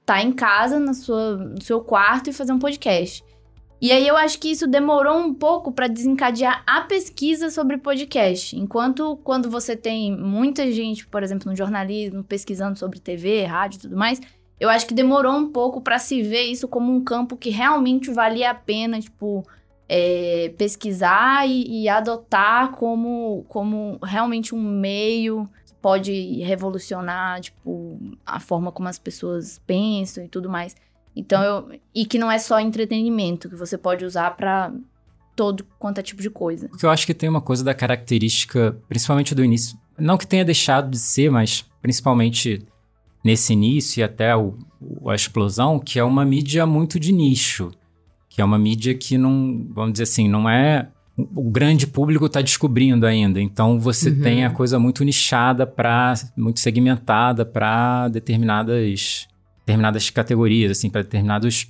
estar 0.00 0.22
em 0.22 0.30
casa, 0.32 0.78
na 0.78 0.92
sua, 0.94 1.36
no 1.36 1.62
seu 1.62 1.80
quarto 1.80 2.28
e 2.28 2.32
fazer 2.32 2.52
um 2.52 2.58
podcast. 2.58 3.24
E 3.80 3.90
aí 3.90 4.06
eu 4.06 4.16
acho 4.16 4.38
que 4.38 4.48
isso 4.50 4.66
demorou 4.66 5.18
um 5.18 5.34
pouco 5.34 5.72
para 5.72 5.88
desencadear 5.88 6.62
a 6.66 6.82
pesquisa 6.82 7.50
sobre 7.50 7.76
podcast. 7.78 8.56
Enquanto 8.56 9.16
quando 9.24 9.50
você 9.50 9.74
tem 9.76 10.16
muita 10.16 10.70
gente, 10.70 11.06
por 11.06 11.22
exemplo, 11.22 11.50
no 11.50 11.56
jornalismo, 11.56 12.22
pesquisando 12.22 12.78
sobre 12.78 12.98
TV, 13.00 13.44
rádio 13.44 13.78
e 13.78 13.80
tudo 13.82 13.96
mais, 13.96 14.20
eu 14.60 14.70
acho 14.70 14.86
que 14.86 14.94
demorou 14.94 15.32
um 15.34 15.48
pouco 15.50 15.80
para 15.80 15.98
se 15.98 16.22
ver 16.22 16.44
isso 16.44 16.68
como 16.68 16.92
um 16.92 17.02
campo 17.02 17.36
que 17.36 17.50
realmente 17.50 18.10
valia 18.10 18.50
a 18.50 18.54
pena, 18.54 19.00
tipo, 19.00 19.44
é, 19.88 20.52
pesquisar 20.56 21.46
e, 21.48 21.82
e 21.82 21.88
adotar 21.88 22.72
como, 22.72 23.44
como 23.48 23.98
realmente 24.02 24.54
um 24.54 24.62
meio 24.62 25.48
que 25.66 25.74
pode 25.74 26.42
revolucionar, 26.42 27.40
tipo, 27.40 27.98
a 28.24 28.40
forma 28.40 28.72
como 28.72 28.88
as 28.88 28.98
pessoas 28.98 29.60
pensam 29.66 30.24
e 30.24 30.28
tudo 30.28 30.48
mais. 30.48 30.74
Então, 31.16 31.42
eu, 31.42 31.80
e 31.94 32.04
que 32.04 32.18
não 32.18 32.30
é 32.30 32.38
só 32.38 32.58
entretenimento, 32.58 33.48
que 33.48 33.56
você 33.56 33.78
pode 33.78 34.04
usar 34.04 34.32
para 34.32 34.72
todo 35.36 35.64
quanto 35.78 35.98
é 35.98 36.02
tipo 36.02 36.22
de 36.22 36.30
coisa. 36.30 36.68
Porque 36.68 36.86
eu 36.86 36.90
acho 36.90 37.06
que 37.06 37.14
tem 37.14 37.28
uma 37.28 37.40
coisa 37.40 37.62
da 37.62 37.74
característica, 37.74 38.76
principalmente 38.88 39.34
do 39.34 39.44
início. 39.44 39.78
Não 39.98 40.18
que 40.18 40.26
tenha 40.26 40.44
deixado 40.44 40.90
de 40.90 40.98
ser, 40.98 41.30
mas 41.30 41.64
principalmente 41.80 42.66
nesse 43.22 43.52
início 43.52 44.00
e 44.00 44.02
até 44.02 44.36
o, 44.36 44.54
a 45.06 45.14
explosão, 45.14 45.78
que 45.78 45.98
é 45.98 46.04
uma 46.04 46.24
mídia 46.24 46.66
muito 46.66 46.98
de 46.98 47.12
nicho. 47.12 47.70
Que 48.34 48.40
é 48.42 48.44
uma 48.44 48.58
mídia 48.58 48.94
que 48.94 49.16
não, 49.16 49.64
vamos 49.70 49.92
dizer 49.92 50.02
assim, 50.04 50.28
não 50.28 50.48
é. 50.50 50.88
O 51.16 51.48
grande 51.48 51.86
público 51.86 52.26
está 52.26 52.42
descobrindo 52.42 53.06
ainda. 53.06 53.40
Então 53.40 53.78
você 53.78 54.10
Uhum. 54.10 54.20
tem 54.20 54.44
a 54.44 54.50
coisa 54.50 54.78
muito 54.78 55.04
nichada 55.04 55.64
para. 55.64 56.14
muito 56.36 56.58
segmentada 56.58 57.46
para 57.46 58.08
determinadas, 58.08 59.28
determinadas 59.60 60.10
categorias, 60.10 60.72
assim, 60.72 60.90
para 60.90 61.02
determinados 61.02 61.68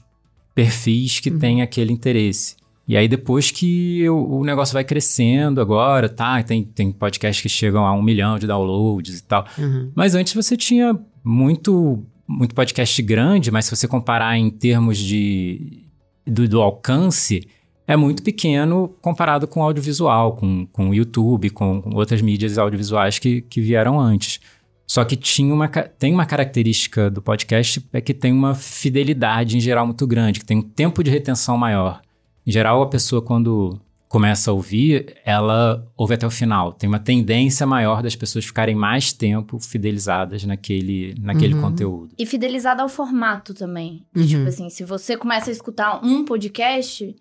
perfis 0.55 1.21
que 1.21 1.31
Uhum. 1.31 1.39
têm 1.39 1.63
aquele 1.63 1.93
interesse. 1.93 2.57
E 2.89 2.97
aí 2.97 3.09
depois 3.09 3.51
que 3.51 4.09
o, 4.09 4.39
o 4.41 4.45
negócio 4.45 4.73
vai 4.73 4.85
crescendo 4.85 5.61
agora, 5.61 6.09
tá? 6.09 6.43
Tem, 6.43 6.63
tem 6.63 6.91
podcasts 6.93 7.43
que 7.43 7.49
chegam 7.49 7.85
a 7.85 7.93
um 7.93 8.03
milhão 8.03 8.39
de 8.39 8.47
downloads 8.47 9.19
e 9.19 9.25
tal. 9.25 9.47
Uhum. 9.59 9.91
Mas 9.95 10.15
antes 10.15 10.33
você 10.35 10.57
tinha 10.57 10.99
muito, 11.23 12.03
muito 12.27 12.55
podcast 12.55 13.03
grande, 13.03 13.51
mas 13.51 13.67
se 13.67 13.77
você 13.77 13.87
comparar 13.89 14.37
em 14.39 14.51
termos 14.51 14.99
de, 14.99 15.84
do, 16.27 16.49
do 16.49 16.61
alcance, 16.61 17.47
é 17.87 17.97
muito 17.97 18.23
pequeno 18.23 18.95
comparado 19.01 19.47
com 19.47 19.61
o 19.61 19.63
audiovisual, 19.63 20.37
com, 20.37 20.67
com 20.67 20.95
YouTube, 20.95 21.51
com, 21.51 21.83
outras 21.95 22.23
mídias 22.23 22.57
audiovisuais 22.59 23.19
que, 23.19 23.43
que 23.43 23.61
vieram 23.61 24.01
antes. 24.01 24.41
Só 24.87 25.05
que 25.05 25.17
tinha 25.17 25.53
uma, 25.53 25.69
tem 25.69 26.13
uma 26.13 26.27
característica 26.27 27.11
do 27.11 27.23
podcast 27.23 27.85
é 27.93 28.01
que 28.01 28.13
tem 28.13 28.33
uma 28.33 28.55
fidelidade 28.55 29.57
em 29.57 29.61
geral 29.61 29.87
muito 29.87 30.07
grande, 30.07 30.41
que 30.41 30.47
tem 30.47 30.59
um 30.59 30.63
tempo 30.63 31.03
de 31.03 31.11
retenção 31.11 31.57
maior. 31.57 32.01
Em 32.47 32.53
geral, 32.53 32.83
a 32.83 32.89
pessoa 32.89 33.23
quando 33.23 33.79
começa 34.09 34.51
a 34.51 34.55
ouvir, 34.55 35.17
ela 35.25 35.87
ouve 35.97 36.15
até 36.15 36.27
o 36.27 36.31
final. 36.31 36.73
Tem 36.73 36.89
uma 36.89 37.01
tendência 37.01 37.67
maior 37.67 38.03
das 38.03 38.15
pessoas 38.15 38.45
ficarem 38.45 38.75
mais 38.75 39.13
tempo 39.13 39.59
fidelizadas 39.59 40.45
naquele, 40.45 41.15
naquele 41.21 41.55
Uhum. 41.55 41.61
conteúdo. 41.63 42.15
E 42.19 42.25
fidelizado 42.25 42.81
ao 42.83 42.89
formato 42.89 43.53
também. 43.55 44.07
Uhum. 44.17 44.27
Tipo 44.27 44.47
assim, 44.49 44.71
se 44.71 44.85
você 44.85 45.17
começa 45.17 45.51
a 45.51 45.53
escutar 45.53 46.05
um 46.05 46.25
podcast, 46.25 47.15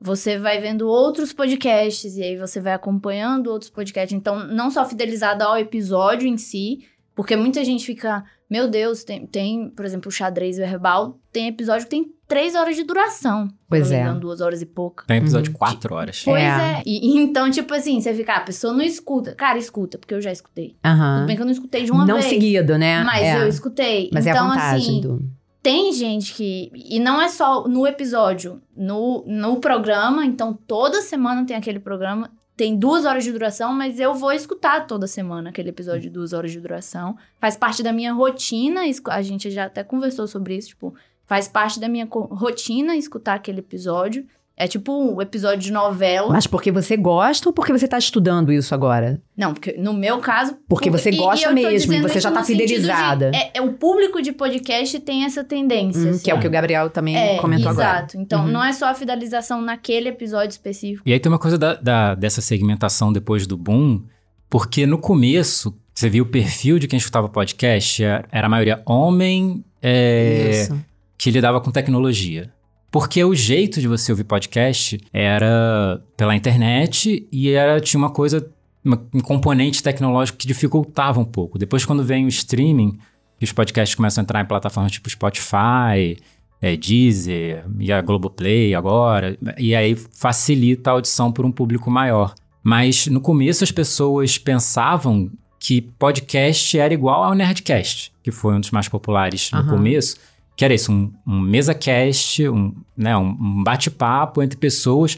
você 0.00 0.38
vai 0.38 0.60
vendo 0.60 0.88
outros 0.88 1.32
podcasts 1.32 2.16
e 2.16 2.22
aí 2.22 2.36
você 2.36 2.60
vai 2.60 2.72
acompanhando 2.72 3.48
outros 3.48 3.70
podcasts. 3.70 4.16
Então, 4.16 4.46
não 4.46 4.70
só 4.70 4.84
fidelizado 4.88 5.44
ao 5.44 5.56
episódio 5.58 6.26
em 6.26 6.36
si, 6.38 6.80
porque 7.14 7.36
muita 7.36 7.64
gente 7.64 7.84
fica, 7.84 8.24
meu 8.50 8.68
Deus, 8.68 9.04
tem, 9.04 9.24
tem 9.26 9.70
por 9.70 9.84
exemplo, 9.84 10.08
o 10.08 10.12
xadrez 10.12 10.56
verbal, 10.56 11.18
tem 11.32 11.46
episódio 11.48 11.84
que 11.84 11.90
tem 11.90 12.12
três 12.26 12.54
horas 12.54 12.74
de 12.76 12.82
duração. 12.84 13.48
Pois 13.68 13.90
não 13.90 13.96
é. 13.96 14.00
engano, 14.00 14.20
duas 14.20 14.40
horas 14.40 14.60
e 14.60 14.66
pouca. 14.66 15.04
Tem 15.06 15.18
episódio 15.18 15.48
Uhum. 15.48 15.52
de 15.54 15.58
quatro 15.58 15.94
horas. 15.94 16.22
Pois 16.24 16.42
É. 16.42 16.46
é. 16.46 16.82
E, 16.84 17.16
então, 17.18 17.50
tipo 17.50 17.72
assim, 17.74 18.00
você 18.00 18.12
fica, 18.14 18.34
ah, 18.34 18.36
a 18.38 18.40
pessoa 18.42 18.72
não 18.72 18.82
escuta. 18.82 19.34
Cara, 19.34 19.58
escuta, 19.58 19.96
porque 19.98 20.14
eu 20.14 20.20
já 20.20 20.30
escutei. 20.32 20.76
Aham. 20.84 21.16
Tudo 21.18 21.26
bem 21.26 21.36
que 21.36 21.42
eu 21.42 21.46
não 21.46 21.52
escutei 21.52 21.84
de 21.84 21.90
uma 21.92 22.04
Não 22.06 22.16
vez. 22.16 22.26
seguido, 22.26 22.76
né? 22.78 23.02
Mas 23.04 23.22
É. 23.22 23.42
eu 23.42 23.48
escutei. 23.48 24.10
Mas 24.12 24.26
então, 24.26 24.44
é 24.44 24.46
a 24.46 24.48
vantagem 24.50 24.88
assim, 24.88 25.00
do. 25.00 25.22
tem 25.62 25.92
gente 25.92 26.34
que. 26.34 26.70
E 26.74 26.98
não 27.00 27.20
é 27.20 27.28
só 27.28 27.66
no 27.68 27.86
episódio, 27.86 28.60
no, 28.76 29.24
no 29.26 29.56
programa. 29.60 30.24
Então, 30.24 30.52
toda 30.66 31.00
semana 31.02 31.44
tem 31.44 31.56
aquele 31.56 31.78
programa. 31.80 32.30
Tem 32.60 32.76
duas 32.76 33.06
horas 33.06 33.24
de 33.24 33.32
duração, 33.32 33.72
mas 33.72 33.98
eu 33.98 34.12
vou 34.12 34.30
escutar 34.32 34.86
toda 34.86 35.06
semana 35.06 35.48
aquele 35.48 35.70
episódio 35.70 36.02
de 36.02 36.10
duas 36.10 36.34
horas 36.34 36.52
de 36.52 36.60
duração. 36.60 37.16
Faz 37.38 37.56
parte 37.56 37.82
da 37.82 37.90
minha 37.90 38.12
rotina. 38.12 38.82
A 39.06 39.22
gente 39.22 39.50
já 39.50 39.64
até 39.64 39.82
conversou 39.82 40.26
sobre 40.26 40.58
isso. 40.58 40.68
Tipo, 40.68 40.94
faz 41.24 41.48
parte 41.48 41.80
da 41.80 41.88
minha 41.88 42.06
rotina 42.10 42.94
escutar 42.94 43.32
aquele 43.32 43.60
episódio. 43.60 44.26
É 44.62 44.68
tipo 44.68 44.92
um 44.92 45.22
episódio 45.22 45.58
de 45.58 45.72
novela. 45.72 46.28
Mas 46.30 46.46
porque 46.46 46.70
você 46.70 46.94
gosta 46.94 47.48
ou 47.48 47.52
porque 47.54 47.72
você 47.72 47.88
tá 47.88 47.96
estudando 47.96 48.52
isso 48.52 48.74
agora? 48.74 49.18
Não, 49.34 49.54
porque 49.54 49.72
no 49.78 49.94
meu 49.94 50.18
caso. 50.18 50.54
Porque 50.68 50.90
você 50.90 51.10
gosta 51.10 51.46
eu 51.48 51.54
tô 51.54 51.62
mesmo, 51.62 51.94
e 51.94 52.00
você 52.02 52.20
já 52.20 52.30
tá 52.30 52.42
sentido 52.42 52.66
de- 52.66 52.74
fidelizada. 52.74 53.30
é, 53.34 53.52
é, 53.54 53.62
o 53.62 53.72
público 53.72 54.20
de 54.20 54.32
podcast 54.32 55.00
tem 55.00 55.24
essa 55.24 55.42
tendência. 55.42 56.02
Hum, 56.02 56.10
assim. 56.10 56.22
que 56.22 56.30
é 56.30 56.34
o 56.34 56.38
que 56.38 56.46
o 56.46 56.50
Gabriel 56.50 56.90
também 56.90 57.16
É, 57.16 57.38
comentou 57.38 57.70
agora. 57.70 57.88
exato. 58.00 58.18
Então, 58.18 58.44
Uhum. 58.44 58.50
não 58.52 58.62
é 58.62 58.70
só 58.74 58.90
a 58.90 58.94
fidelização 58.94 59.62
naquele 59.62 60.10
episódio 60.10 60.50
específico. 60.50 61.08
E 61.08 61.12
aí 61.14 61.18
tem 61.18 61.32
uma 61.32 61.38
coisa 61.38 61.56
da, 61.56 61.74
da- 61.76 62.14
dessa 62.14 62.42
segmentação 62.42 63.10
depois 63.10 63.46
do 63.46 63.56
boom, 63.56 64.02
porque 64.50 64.84
no 64.84 64.98
começo, 64.98 65.74
você 65.94 66.10
viu 66.10 66.24
o 66.24 66.28
perfil 66.28 66.78
de 66.78 66.86
quem 66.86 66.98
escutava 66.98 67.30
podcast, 67.30 68.04
era 68.04 68.24
era 68.30 68.46
a 68.46 68.50
maioria 68.50 68.82
homem 68.86 69.64
é, 69.82 70.50
Isso. 70.50 70.78
que 71.16 71.30
lidava 71.30 71.62
com 71.62 71.70
tecnologia. 71.70 72.50
Porque 72.90 73.22
o 73.22 73.34
jeito 73.34 73.80
de 73.80 73.86
você 73.86 74.10
ouvir 74.10 74.24
podcast 74.24 75.00
era 75.12 76.02
pela 76.16 76.34
internet 76.34 77.26
e 77.30 77.50
era, 77.50 77.80
tinha 77.80 77.98
uma 77.98 78.10
coisa, 78.10 78.50
uma- 78.84 79.00
um 79.14 79.20
componente 79.20 79.82
tecnológico 79.82 80.38
que 80.38 80.46
dificultava 80.46 81.20
um 81.20 81.24
pouco. 81.24 81.58
Depois, 81.58 81.84
quando 81.84 82.02
vem 82.02 82.24
o 82.24 82.28
streaming, 82.28 82.98
que 83.38 83.44
os 83.44 83.52
podcasts 83.52 83.94
começam 83.94 84.20
a 84.20 84.24
entrar 84.24 84.40
em 84.42 84.46
plataformas 84.46 84.90
tipo 84.92 85.08
Spotify, 85.08 86.16
é, 86.60 86.76
Deezer 86.76 87.64
e 87.78 87.90
a 87.92 88.02
Globoplay 88.02 88.74
agora, 88.74 89.38
e 89.56 89.74
aí 89.74 89.94
facilita 89.94 90.90
a 90.90 90.92
audição 90.94 91.30
por 91.32 91.46
um 91.46 91.52
público 91.52 91.90
maior. 91.90 92.34
Mas 92.62 93.06
no 93.06 93.20
começo 93.20 93.64
as 93.64 93.70
pessoas 93.70 94.36
pensavam 94.36 95.30
que 95.58 95.80
podcast 95.80 96.78
era 96.78 96.92
igual 96.92 97.22
ao 97.22 97.34
Nerdcast, 97.34 98.12
que 98.22 98.30
foi 98.30 98.54
um 98.54 98.60
dos 98.60 98.70
mais 98.70 98.88
populares 98.88 99.50
no 99.52 99.60
Aham. 99.60 99.68
começo, 99.70 100.16
que 100.60 100.64
era 100.66 100.74
isso, 100.74 100.92
um, 100.92 101.10
um 101.26 101.40
mesa-cast, 101.40 102.46
um, 102.50 102.74
né, 102.94 103.16
um, 103.16 103.62
bate-papo 103.64 104.42
entre 104.42 104.58
pessoas. 104.58 105.16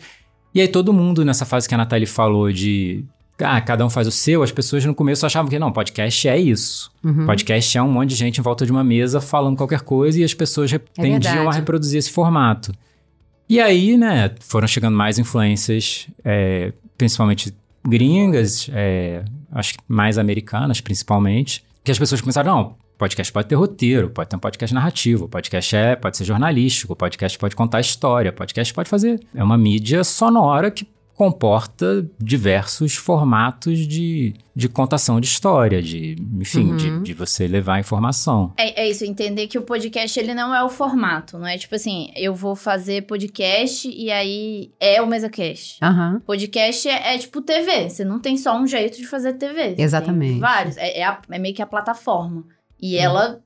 E 0.55 0.61
aí 0.61 0.69
todo 0.69 0.93
mundo, 0.93 1.25
nessa 1.25 1.45
fase 1.45 1.69
que 1.69 1.75
a 1.75 1.79
Nathalie 1.79 2.07
falou 2.07 2.53
de... 2.53 3.05
Ah, 3.41 3.61
cada 3.61 3.85
um 3.85 3.91
faz 3.91 4.07
o 4.07 4.13
seu, 4.13 4.45
as 4.45 4.53
pessoas 4.53 4.85
no 4.85 4.95
começo 4.95 5.27
achavam 5.27 5.51
que 5.51 5.59
não, 5.59 5.73
podcast 5.73 6.29
é 6.29 6.39
isso. 6.39 6.93
Uhum. 7.03 7.27
Podcast 7.27 7.77
é 7.77 7.83
um 7.83 7.91
monte 7.91 8.11
de 8.11 8.15
gente 8.15 8.39
em 8.39 8.41
volta 8.41 8.65
de 8.65 8.71
uma 8.71 8.85
mesa 8.85 9.21
falando 9.21 9.57
qualquer 9.57 9.81
coisa 9.81 10.21
e 10.21 10.23
as 10.23 10.33
pessoas 10.33 10.71
re- 10.71 10.79
tendiam 10.79 11.17
a 11.33 11.33
É 11.33 11.35
verdade. 11.39 11.57
reproduzir 11.57 11.99
esse 11.99 12.13
formato. 12.13 12.73
E 13.49 13.59
aí, 13.61 13.97
né, 13.97 14.31
foram 14.39 14.69
chegando 14.69 14.97
mais 14.97 15.19
influências, 15.19 16.07
é, 16.25 16.73
principalmente 16.97 17.53
gringas, 17.85 18.71
é, 18.73 19.25
acho 19.51 19.73
que 19.75 19.81
mais 19.89 20.19
americanas 20.19 20.81
principalmente, 20.81 21.65
que 21.85 21.91
as 21.91 21.99
pessoas 21.99 22.21
começaram, 22.21 22.55
não, 22.55 22.77
podcast 22.97 23.33
pode 23.33 23.49
ter 23.49 23.55
roteiro, 23.57 24.11
pode 24.11 24.31
ter 24.31 24.37
um 24.37 24.39
podcast 24.39 24.73
narrativo, 24.75 25.29
podcast 25.29 25.75
é, 25.75 25.97
pode 25.97 26.17
ser 26.17 26.25
jornalístico, 26.25 26.95
podcast 26.95 27.37
pode 27.39 27.57
contar 27.57 27.81
história, 27.81 28.33
podcast 28.33 28.73
pode 28.73 28.89
fazer. 28.89 29.21
É 29.35 29.43
uma 29.43 29.59
mídia 29.59 30.05
sonora 30.05 30.71
que 30.71 30.87
comporta 31.15 32.09
diversos 32.19 32.95
formatos 32.97 33.79
de, 33.87 34.35
de 34.57 34.69
contação 34.69 35.21
de 35.21 35.27
história, 35.27 35.81
de, 35.83 36.17
enfim, 36.41 36.71
Uhum. 36.71 36.77
de, 36.77 37.01
de 37.03 37.13
você 37.15 37.47
levar 37.47 37.79
informação. 37.79 38.53
É, 38.59 38.83
é 38.83 38.91
isso, 38.91 39.05
entender 39.05 39.47
que 39.47 39.59
o 39.59 39.63
podcast, 39.63 40.19
ele 40.19 40.35
não 40.35 40.55
é 40.55 40.63
o 40.65 40.69
formato, 40.69 41.39
não 41.39 41.47
é 41.47 41.57
tipo 41.59 41.75
assim, 41.75 42.11
eu 42.17 42.35
vou 42.35 42.57
fazer 42.57 43.03
podcast 43.07 43.89
e 43.89 44.11
aí 44.11 44.73
é 44.81 45.01
o 45.01 45.07
MesaCast. 45.07 45.79
Aham. 45.83 46.21
Podcast 46.27 46.89
é, 46.89 47.15
é 47.15 47.19
tipo 47.19 47.41
TV, 47.41 47.89
você 47.89 48.05
não 48.05 48.19
tem 48.19 48.37
só 48.37 48.59
um 48.59 48.67
jeito 48.67 48.97
de 48.99 49.07
fazer 49.07 49.35
TV. 49.35 49.77
Exatamente. 49.79 50.33
Tem 50.33 50.41
vários, 50.41 50.77
é, 50.77 50.99
é, 51.01 51.05
a- 51.05 51.21
é 51.31 51.39
meio 51.39 51.55
que 51.55 51.63
a 51.63 51.67
plataforma. 51.67 52.45
E 52.81 52.97
ela, 52.97 53.41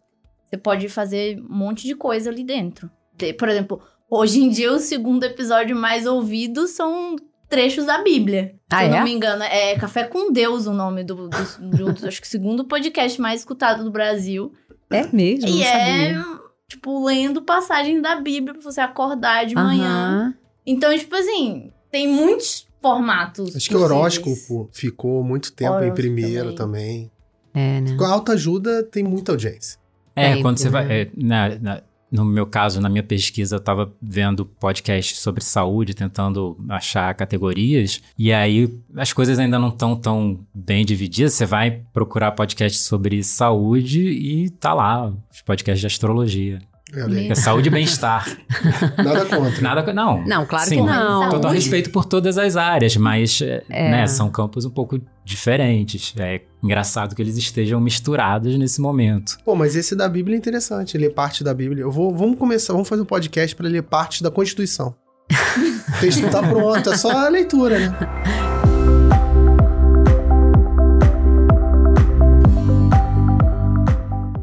você 0.46 0.56
pode 0.56 0.88
fazer 0.88 1.38
um 1.40 1.56
monte 1.56 1.86
de 1.86 1.94
coisa 1.94 2.30
ali 2.30 2.42
dentro. 2.42 2.90
De- 3.16 3.32
por 3.34 3.48
exemplo, 3.48 3.80
hoje 4.10 4.40
em 4.42 4.48
dia 4.48 4.72
o 4.72 4.78
segundo 4.78 5.24
episódio 5.24 5.76
mais 5.76 6.06
ouvido 6.06 6.66
são 6.66 7.16
trechos 7.48 7.86
da 7.86 8.02
Bíblia. 8.02 8.54
Ah, 8.70 8.78
Se 8.80 8.84
eu 8.84 8.88
é? 8.88 8.96
não 8.98 9.04
me 9.04 9.12
engano, 9.12 9.42
é 9.42 9.76
Café 9.76 10.04
com 10.04 10.32
Deus 10.32 10.66
o 10.66 10.72
nome 10.72 11.04
do, 11.04 11.28
do, 11.28 11.38
do, 11.76 11.92
do- 11.92 12.08
acho 12.08 12.20
que 12.20 12.28
segundo 12.28 12.64
podcast 12.64 13.20
mais 13.20 13.40
escutado 13.40 13.84
do 13.84 13.90
Brasil. 13.90 14.52
É 14.90 15.06
mesmo, 15.12 15.48
E 15.48 15.52
não 15.60 15.62
é, 15.66 16.14
sabia. 16.14 16.24
tipo, 16.68 17.04
lendo 17.04 17.42
passagens 17.42 18.00
da 18.02 18.16
Bíblia 18.16 18.54
pra 18.54 18.62
você 18.62 18.80
acordar 18.80 19.44
de 19.46 19.54
manhã. 19.54 20.34
Então, 20.64 20.96
tipo 20.96 21.14
assim, 21.16 21.70
tem 21.90 22.06
muitos 22.08 22.66
formatos. 22.82 23.56
Acho 23.56 23.68
que 23.68 23.76
o 23.76 23.80
horóscopo 23.82 24.68
ficou 24.72 25.22
muito 25.24 25.52
tempo 25.52 25.82
em 25.82 25.92
primeiro 25.92 26.54
também. 26.54 27.10
também. 27.54 27.76
É, 27.78 27.80
né? 27.80 27.96
Com 27.96 28.04
a 28.04 28.10
autoajuda 28.12 28.82
tem 28.84 29.02
muita 29.02 29.32
audiência. 29.32 29.78
É, 30.14 30.28
Sempre, 30.28 30.42
quando 30.42 30.58
você 30.58 30.68
vai. 30.68 31.02
é, 31.02 31.10
na- 31.16 31.58
na- 31.58 31.82
no 32.10 32.24
meu 32.24 32.46
caso, 32.46 32.80
na 32.80 32.88
minha 32.88 33.02
pesquisa, 33.02 33.56
eu 33.56 33.60
tava 33.60 33.92
vendo 34.00 34.44
podcasts 34.44 35.18
sobre 35.18 35.42
saúde, 35.42 35.94
tentando 35.94 36.56
achar 36.68 37.14
categorias, 37.14 38.00
e 38.18 38.32
aí 38.32 38.72
as 38.94 39.12
coisas 39.12 39.38
ainda 39.38 39.58
não 39.58 39.68
estão 39.68 39.96
tão 39.96 40.46
bem 40.54 40.84
divididas. 40.84 41.34
Você 41.34 41.46
vai 41.46 41.82
procurar 41.92 42.32
podcast 42.32 42.78
sobre 42.78 43.22
saúde 43.22 44.08
e 44.08 44.50
tá 44.50 44.72
lá, 44.72 45.12
os 45.32 45.42
podcasts 45.42 45.80
de 45.80 45.86
astrologia. 45.86 46.58
Aí. 46.94 47.28
É 47.30 47.34
saúde 47.34 47.68
e 47.68 47.70
bem-estar. 47.70 48.28
Nada 48.96 49.24
contra. 49.26 49.60
Nada. 49.60 49.92
Não. 49.92 50.24
Não, 50.24 50.46
claro 50.46 50.68
Sim, 50.68 50.76
que 50.76 50.82
não. 50.82 51.20
Saúde. 51.20 51.30
Total 51.30 51.50
respeito 51.50 51.90
por 51.90 52.04
todas 52.04 52.38
as 52.38 52.56
áreas, 52.56 52.96
mas 52.96 53.40
é, 53.42 53.64
É. 53.68 53.90
né, 53.90 54.06
são 54.06 54.30
campos 54.30 54.64
um 54.64 54.70
pouco 54.70 55.00
diferentes. 55.24 56.14
É 56.16 56.42
engraçado 56.62 57.14
que 57.16 57.20
eles 57.20 57.36
estejam 57.36 57.80
misturados 57.80 58.56
nesse 58.56 58.80
momento. 58.80 59.36
Pô, 59.44 59.56
mas 59.56 59.74
esse 59.74 59.96
da 59.96 60.08
Bíblia 60.08 60.36
é 60.36 60.38
interessante, 60.38 60.96
ler 60.96 61.10
parte 61.12 61.42
da 61.42 61.52
Bíblia. 61.52 61.82
Eu 61.82 61.90
vou, 61.90 62.14
vamos 62.14 62.38
começar, 62.38 62.72
vamos 62.72 62.88
fazer 62.88 63.02
um 63.02 63.06
podcast 63.06 63.54
para 63.56 63.68
ler 63.68 63.82
parte 63.82 64.22
da 64.22 64.30
Constituição. 64.30 64.94
o 65.28 65.98
texto 66.00 66.22
não 66.22 66.30
tá 66.30 66.40
pronto, 66.40 66.88
é 66.88 66.96
só 66.96 67.10
a 67.10 67.28
leitura, 67.28 67.80
né? 67.80 68.45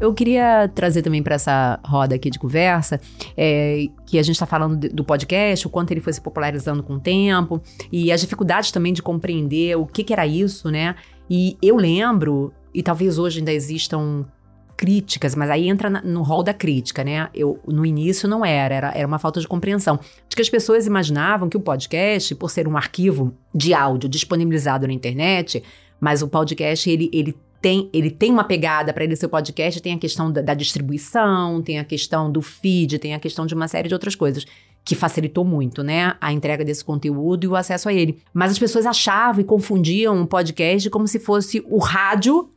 Eu 0.04 0.12
queria 0.12 0.68
trazer 0.68 1.00
também 1.00 1.22
para 1.22 1.36
essa 1.36 1.80
roda 1.82 2.14
aqui 2.14 2.28
de 2.28 2.38
conversa, 2.38 3.00
é, 3.34 3.86
que 4.04 4.18
a 4.18 4.22
gente 4.22 4.34
está 4.34 4.44
falando 4.44 4.86
do 4.90 5.02
podcast, 5.02 5.66
o 5.66 5.70
quanto 5.70 5.92
ele 5.92 6.00
foi 6.02 6.12
se 6.12 6.20
popularizando 6.20 6.82
com 6.82 6.96
o 6.96 7.00
tempo, 7.00 7.62
e 7.90 8.12
as 8.12 8.20
dificuldades 8.20 8.70
também 8.70 8.92
de 8.92 9.02
compreender 9.02 9.78
o 9.78 9.86
que, 9.86 10.04
que 10.04 10.12
era 10.12 10.26
isso, 10.26 10.70
né? 10.70 10.94
E 11.30 11.56
eu 11.62 11.76
lembro, 11.76 12.52
e 12.74 12.82
talvez 12.82 13.18
hoje 13.18 13.38
ainda 13.38 13.50
existam 13.50 14.26
críticas, 14.76 15.34
mas 15.34 15.48
aí 15.48 15.70
entra 15.70 15.88
no 15.88 16.22
rol 16.22 16.42
da 16.42 16.52
crítica, 16.52 17.02
né? 17.02 17.30
Eu, 17.34 17.58
no 17.66 17.86
início 17.86 18.28
não 18.28 18.44
era, 18.44 18.74
era, 18.74 18.92
era 18.94 19.08
uma 19.08 19.18
falta 19.18 19.40
de 19.40 19.48
compreensão. 19.48 19.98
Acho 19.98 20.36
que 20.36 20.42
as 20.42 20.50
pessoas 20.50 20.86
imaginavam 20.86 21.48
que 21.48 21.56
o 21.56 21.60
podcast, 21.60 22.34
por 22.34 22.50
ser 22.50 22.68
um 22.68 22.76
arquivo 22.76 23.32
de 23.54 23.72
áudio 23.72 24.06
disponibilizado 24.10 24.86
na 24.86 24.92
internet, 24.92 25.62
mas 25.98 26.20
o 26.20 26.28
podcast, 26.28 26.90
ele, 26.90 27.08
ele 27.10 27.34
tem, 27.64 27.88
ele 27.94 28.10
tem 28.10 28.30
uma 28.30 28.44
pegada 28.44 28.92
para 28.92 29.04
ele 29.04 29.16
ser 29.16 29.26
podcast, 29.26 29.80
tem 29.80 29.94
a 29.94 29.98
questão 29.98 30.30
da, 30.30 30.42
da 30.42 30.52
distribuição, 30.52 31.62
tem 31.62 31.78
a 31.78 31.84
questão 31.84 32.30
do 32.30 32.42
feed, 32.42 32.98
tem 32.98 33.14
a 33.14 33.18
questão 33.18 33.46
de 33.46 33.54
uma 33.54 33.66
série 33.66 33.88
de 33.88 33.94
outras 33.94 34.14
coisas 34.14 34.44
que 34.84 34.94
facilitou 34.94 35.46
muito, 35.46 35.82
né, 35.82 36.14
a 36.20 36.30
entrega 36.30 36.62
desse 36.62 36.84
conteúdo 36.84 37.44
e 37.44 37.48
o 37.48 37.56
acesso 37.56 37.88
a 37.88 37.94
ele. 37.94 38.18
Mas 38.34 38.50
as 38.50 38.58
pessoas 38.58 38.84
achavam 38.84 39.40
e 39.40 39.44
confundiam 39.44 40.20
o 40.20 40.26
podcast 40.26 40.90
como 40.90 41.08
se 41.08 41.18
fosse 41.18 41.64
o 41.66 41.78
rádio 41.78 42.50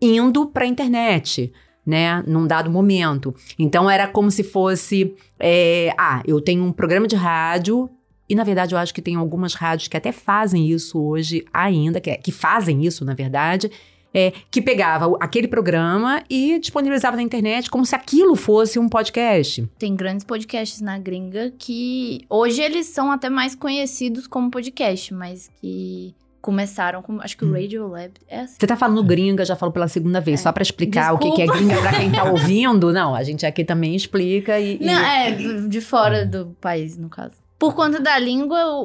indo 0.00 0.46
para 0.46 0.62
a 0.62 0.68
internet, 0.68 1.52
né, 1.84 2.22
num 2.24 2.46
dado 2.46 2.70
momento. 2.70 3.34
Então 3.58 3.90
era 3.90 4.06
como 4.06 4.30
se 4.30 4.44
fosse, 4.44 5.12
é, 5.40 5.92
ah, 5.98 6.22
eu 6.24 6.40
tenho 6.40 6.62
um 6.62 6.70
programa 6.70 7.08
de 7.08 7.16
rádio 7.16 7.90
e 8.28 8.36
na 8.36 8.44
verdade 8.44 8.76
eu 8.76 8.78
acho 8.78 8.94
que 8.94 9.02
tem 9.02 9.16
algumas 9.16 9.54
rádios 9.54 9.88
que 9.88 9.96
até 9.96 10.12
fazem 10.12 10.70
isso 10.70 11.02
hoje 11.02 11.44
ainda, 11.52 12.00
que, 12.00 12.10
é- 12.10 12.16
que 12.16 12.30
fazem 12.30 12.84
isso 12.84 13.04
na 13.04 13.12
verdade. 13.12 13.68
É, 14.14 14.32
que 14.50 14.60
pegava 14.60 15.16
aquele 15.20 15.48
programa 15.48 16.22
e 16.28 16.58
disponibilizava 16.58 17.16
na 17.16 17.22
internet 17.22 17.70
como 17.70 17.86
se 17.86 17.94
aquilo 17.94 18.36
fosse 18.36 18.78
um 18.78 18.88
podcast. 18.88 19.66
Tem 19.78 19.94
grandes 19.96 20.24
podcasts 20.24 20.80
na 20.80 20.98
gringa 20.98 21.52
que 21.58 22.20
hoje 22.28 22.60
eles 22.60 22.86
são 22.86 23.10
até 23.10 23.30
mais 23.30 23.54
conhecidos 23.54 24.26
como 24.26 24.50
podcast, 24.50 25.14
mas 25.14 25.50
que 25.60 26.14
começaram 26.42 27.00
com. 27.00 27.20
Acho 27.22 27.36
que 27.38 27.44
o 27.44 27.52
Radio 27.52 27.86
Lab 27.86 28.10
é 28.28 28.40
assim. 28.40 28.56
Você 28.58 28.66
tá 28.66 28.76
falando 28.76 29.02
gringa, 29.04 29.44
já 29.44 29.56
falou 29.56 29.72
pela 29.72 29.88
segunda 29.88 30.20
vez, 30.20 30.40
É. 30.40 30.42
só 30.42 30.52
pra 30.52 30.62
explicar 30.62 31.14
o 31.14 31.18
que, 31.18 31.30
que 31.30 31.42
é 31.42 31.46
Desculpa. 31.46 31.64
gringa 31.66 31.80
pra 31.80 31.98
quem 31.98 32.10
tá 32.12 32.24
ouvindo. 32.24 32.92
Não, 32.92 33.14
a 33.14 33.22
gente 33.22 33.46
aqui 33.46 33.64
também 33.64 33.94
explica 33.94 34.58
e. 34.60 34.76
e- 34.80 34.84
Não, 34.84 34.92
é, 35.00 35.30
de 35.68 35.80
fora 35.80 36.26
do 36.26 36.54
país, 36.60 36.98
no 36.98 37.08
caso. 37.08 37.36
Por 37.58 37.74
conta 37.74 38.00
da 38.00 38.18
língua, 38.18 38.58
o, 38.74 38.82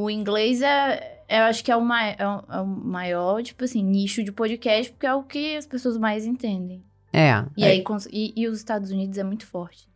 o, 0.00 0.02
o 0.04 0.10
inglês 0.10 0.60
é. 0.60 1.11
Eu 1.38 1.44
acho 1.44 1.64
que 1.64 1.70
é 1.70 1.76
o, 1.76 1.80
mai, 1.80 2.14
é, 2.18 2.26
o, 2.26 2.44
é 2.50 2.60
o 2.60 2.66
maior, 2.66 3.42
tipo 3.42 3.64
assim, 3.64 3.82
nicho 3.82 4.22
de 4.22 4.30
podcast, 4.30 4.92
porque 4.92 5.06
é 5.06 5.14
o 5.14 5.22
que 5.22 5.56
as 5.56 5.66
pessoas 5.66 5.96
mais 5.96 6.26
entendem. 6.26 6.82
É. 7.12 7.44
E 7.56 7.64
é. 7.64 7.68
aí, 7.68 7.84
e, 8.10 8.32
e 8.36 8.48
os 8.48 8.58
Estados 8.58 8.90
Unidos 8.90 9.18
é 9.18 9.24
muito 9.24 9.46
forte. 9.46 9.88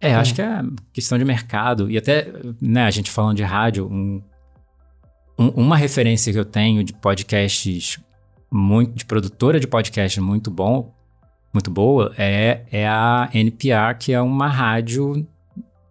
É, 0.00 0.14
acho 0.14 0.34
que 0.34 0.42
é 0.42 0.62
questão 0.92 1.18
de 1.18 1.24
mercado. 1.24 1.90
E 1.90 1.98
até, 1.98 2.32
né, 2.60 2.84
a 2.84 2.90
gente 2.90 3.10
falando 3.10 3.36
de 3.36 3.42
rádio, 3.42 3.88
um- 3.90 4.22
um- 5.38 5.48
uma 5.50 5.76
referência 5.76 6.32
que 6.32 6.38
eu 6.38 6.44
tenho 6.44 6.84
de 6.84 6.92
podcasts, 6.92 7.98
muito, 8.50 8.94
de 8.94 9.04
produtora 9.04 9.58
de 9.58 9.66
podcast 9.66 10.20
muito 10.20 10.50
bom, 10.50 10.94
muito 11.52 11.70
boa, 11.70 12.14
é, 12.16 12.64
é 12.70 12.86
a 12.86 13.28
NPR, 13.34 13.96
que 13.98 14.12
é 14.12 14.20
uma 14.20 14.46
rádio 14.46 15.26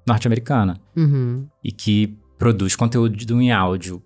norte-americana. 0.07 0.79
Uhum. 0.95 1.45
E 1.61 1.71
que 1.71 2.17
produz 2.37 2.75
conteúdo 2.75 3.41
em 3.41 3.51
áudio 3.51 4.01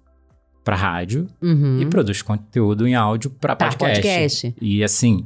para 0.64 0.76
rádio 0.76 1.28
Uhum. 1.42 1.80
e 1.82 1.86
produz 1.86 2.22
conteúdo 2.22 2.88
em 2.88 2.96
áudio 2.96 3.30
para 3.30 3.56
Pra 3.56 3.68
podcast. 3.70 4.02
podcast. 4.02 4.56
E 4.62 4.84
assim, 4.84 5.26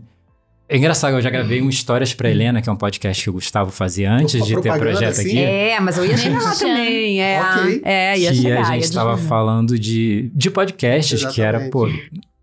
é 0.67 0.77
engraçado, 0.77 1.13
eu 1.15 1.21
já 1.21 1.29
gravei 1.29 1.61
um 1.61 1.69
Histórias 1.69 2.13
pra 2.13 2.29
Helena, 2.29 2.61
que 2.61 2.69
é 2.69 2.71
um 2.71 2.75
podcast 2.77 3.21
que 3.23 3.29
o 3.29 3.33
Gustavo 3.33 3.69
fazia 3.71 4.11
antes 4.11 4.35
Opa, 4.41 4.45
de 4.45 4.61
ter 4.61 4.79
projeto 4.79 5.09
assim? 5.11 5.27
aqui. 5.29 5.37
É, 5.39 5.79
mas 5.79 5.97
eu 5.97 6.05
ia 6.05 6.17
chegar 6.17 6.41
lá 6.41 6.55
também. 6.55 7.21
É, 7.21 7.41
Ok. 7.41 7.81
é 7.83 8.17
ia 8.19 8.31
que 8.31 8.37
chegar. 8.41 8.61
a 8.61 8.73
gente 8.73 8.83
estava 8.85 9.17
falando 9.17 9.77
de, 9.77 10.31
de 10.33 10.49
podcasts, 10.49 11.23
que 11.25 11.41
era, 11.41 11.69
pô, 11.69 11.87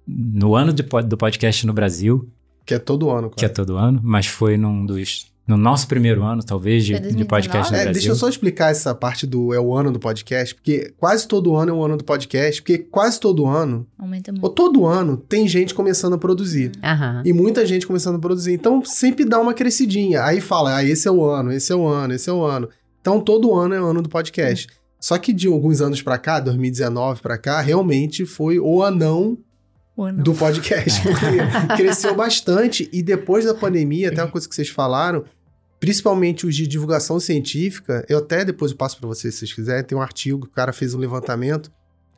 no 0.07 0.55
ano 0.55 0.73
de 0.73 0.83
do 0.83 1.17
podcast 1.17 1.67
no 1.67 1.73
Brasil, 1.73 2.29
Que 2.67 2.75
é 2.75 2.79
todo 2.79 3.11
ano, 3.11 3.31
que 3.31 3.45
é 3.45 3.49
cara. 3.49 3.55
todo 3.55 3.77
ano, 3.77 4.01
mas 4.05 4.27
foi 4.27 4.57
num 4.57 4.85
dos. 4.87 5.32
No 5.47 5.57
nosso 5.57 5.89
primeiro 5.89 6.23
ano, 6.23 6.43
talvez, 6.43 6.85
de, 6.85 6.99
de 6.99 7.25
podcast 7.25 7.73
no 7.73 7.77
É, 7.79 7.83
Brasil. 7.83 7.93
deixa 7.95 8.09
eu 8.11 8.15
só 8.15 8.29
explicar 8.29 8.71
essa 8.71 8.95
parte 8.95 9.27
do 9.27 9.53
é 9.53 9.59
o 9.59 9.75
ano 9.75 9.91
do 9.91 9.99
podcast, 9.99 10.55
porque 10.55 10.95
quase 10.99 11.27
todo 11.27 11.57
ano 11.57 11.71
é 11.73 11.75
o 11.75 11.85
ano 11.85 11.97
do 11.97 12.05
podcast, 12.05 12.63
porque 12.63 12.79
quase 12.79 13.19
todo 13.19 13.45
ano, 13.47 13.85
Aumenta 13.99 14.31
ou 14.31 14.39
muito. 14.39 14.55
todo 14.55 14.87
ano, 14.87 15.17
tem 15.17 15.49
gente 15.49 15.75
começando 15.75 16.13
a 16.15 16.19
produzir. 16.19 16.71
Aham. 16.83 17.23
E 17.25 17.33
muita 17.33 17.67
gente 17.67 17.87
começando 17.89 18.17
a 18.17 18.19
produzir. 18.21 18.53
Então 18.53 18.85
sempre 18.85 19.25
dá 19.25 19.41
uma 19.41 19.53
crescidinha. 19.53 20.23
Aí 20.23 20.41
fala, 20.41 20.77
ah, 20.77 20.85
esse 20.85 21.09
é 21.09 21.11
o 21.11 21.25
ano, 21.25 21.53
esse 21.53 21.73
é 21.73 21.75
o 21.77 21.87
ano, 21.89 22.15
esse 22.15 22.31
é 22.31 22.33
o 22.33 22.43
ano. 22.45 22.69
Então 23.01 23.21
todo 23.21 23.53
ano 23.53 23.75
é 23.75 23.81
o 23.83 23.87
ano 23.87 24.01
do 24.01 24.09
podcast. 24.09 24.69
Só 25.01 25.19
que 25.19 25.33
de 25.33 25.49
alguns 25.49 25.81
anos 25.81 26.01
pra 26.01 26.17
cá, 26.19 26.39
2019 26.39 27.21
pra 27.21 27.37
cá, 27.37 27.61
realmente 27.61 28.25
foi 28.25 28.61
o 28.61 28.81
anão 28.85 29.37
Do 30.11 30.35
podcast. 30.35 31.01
Porque 31.07 31.83
cresceu 31.83 32.15
bastante. 32.15 32.89
E 32.93 33.03
depois 33.03 33.45
da 33.45 33.55
pandemia, 33.55 34.09
até 34.09 34.23
uma 34.23 34.31
coisa 34.31 34.49
que 34.49 34.55
vocês 34.55 34.69
falaram, 34.69 35.25
principalmente 35.79 36.47
os 36.47 36.55
de 36.55 36.67
divulgação 36.67 37.19
científica, 37.21 38.05
eu 38.09 38.19
até 38.19 38.45
depois 38.45 38.71
eu 38.73 38.77
passo 38.77 38.99
pra 38.99 39.07
vocês 39.09 39.35
se 39.35 39.41
vocês 39.41 39.53
quiserem, 39.53 39.85
tem 39.85 39.97
um 39.97 40.03
artigo 40.03 40.41
que 40.43 40.47
o 40.49 40.51
cara 40.51 40.73
fez 40.73 40.95
um 40.95 40.99
levantamento. 40.99 41.71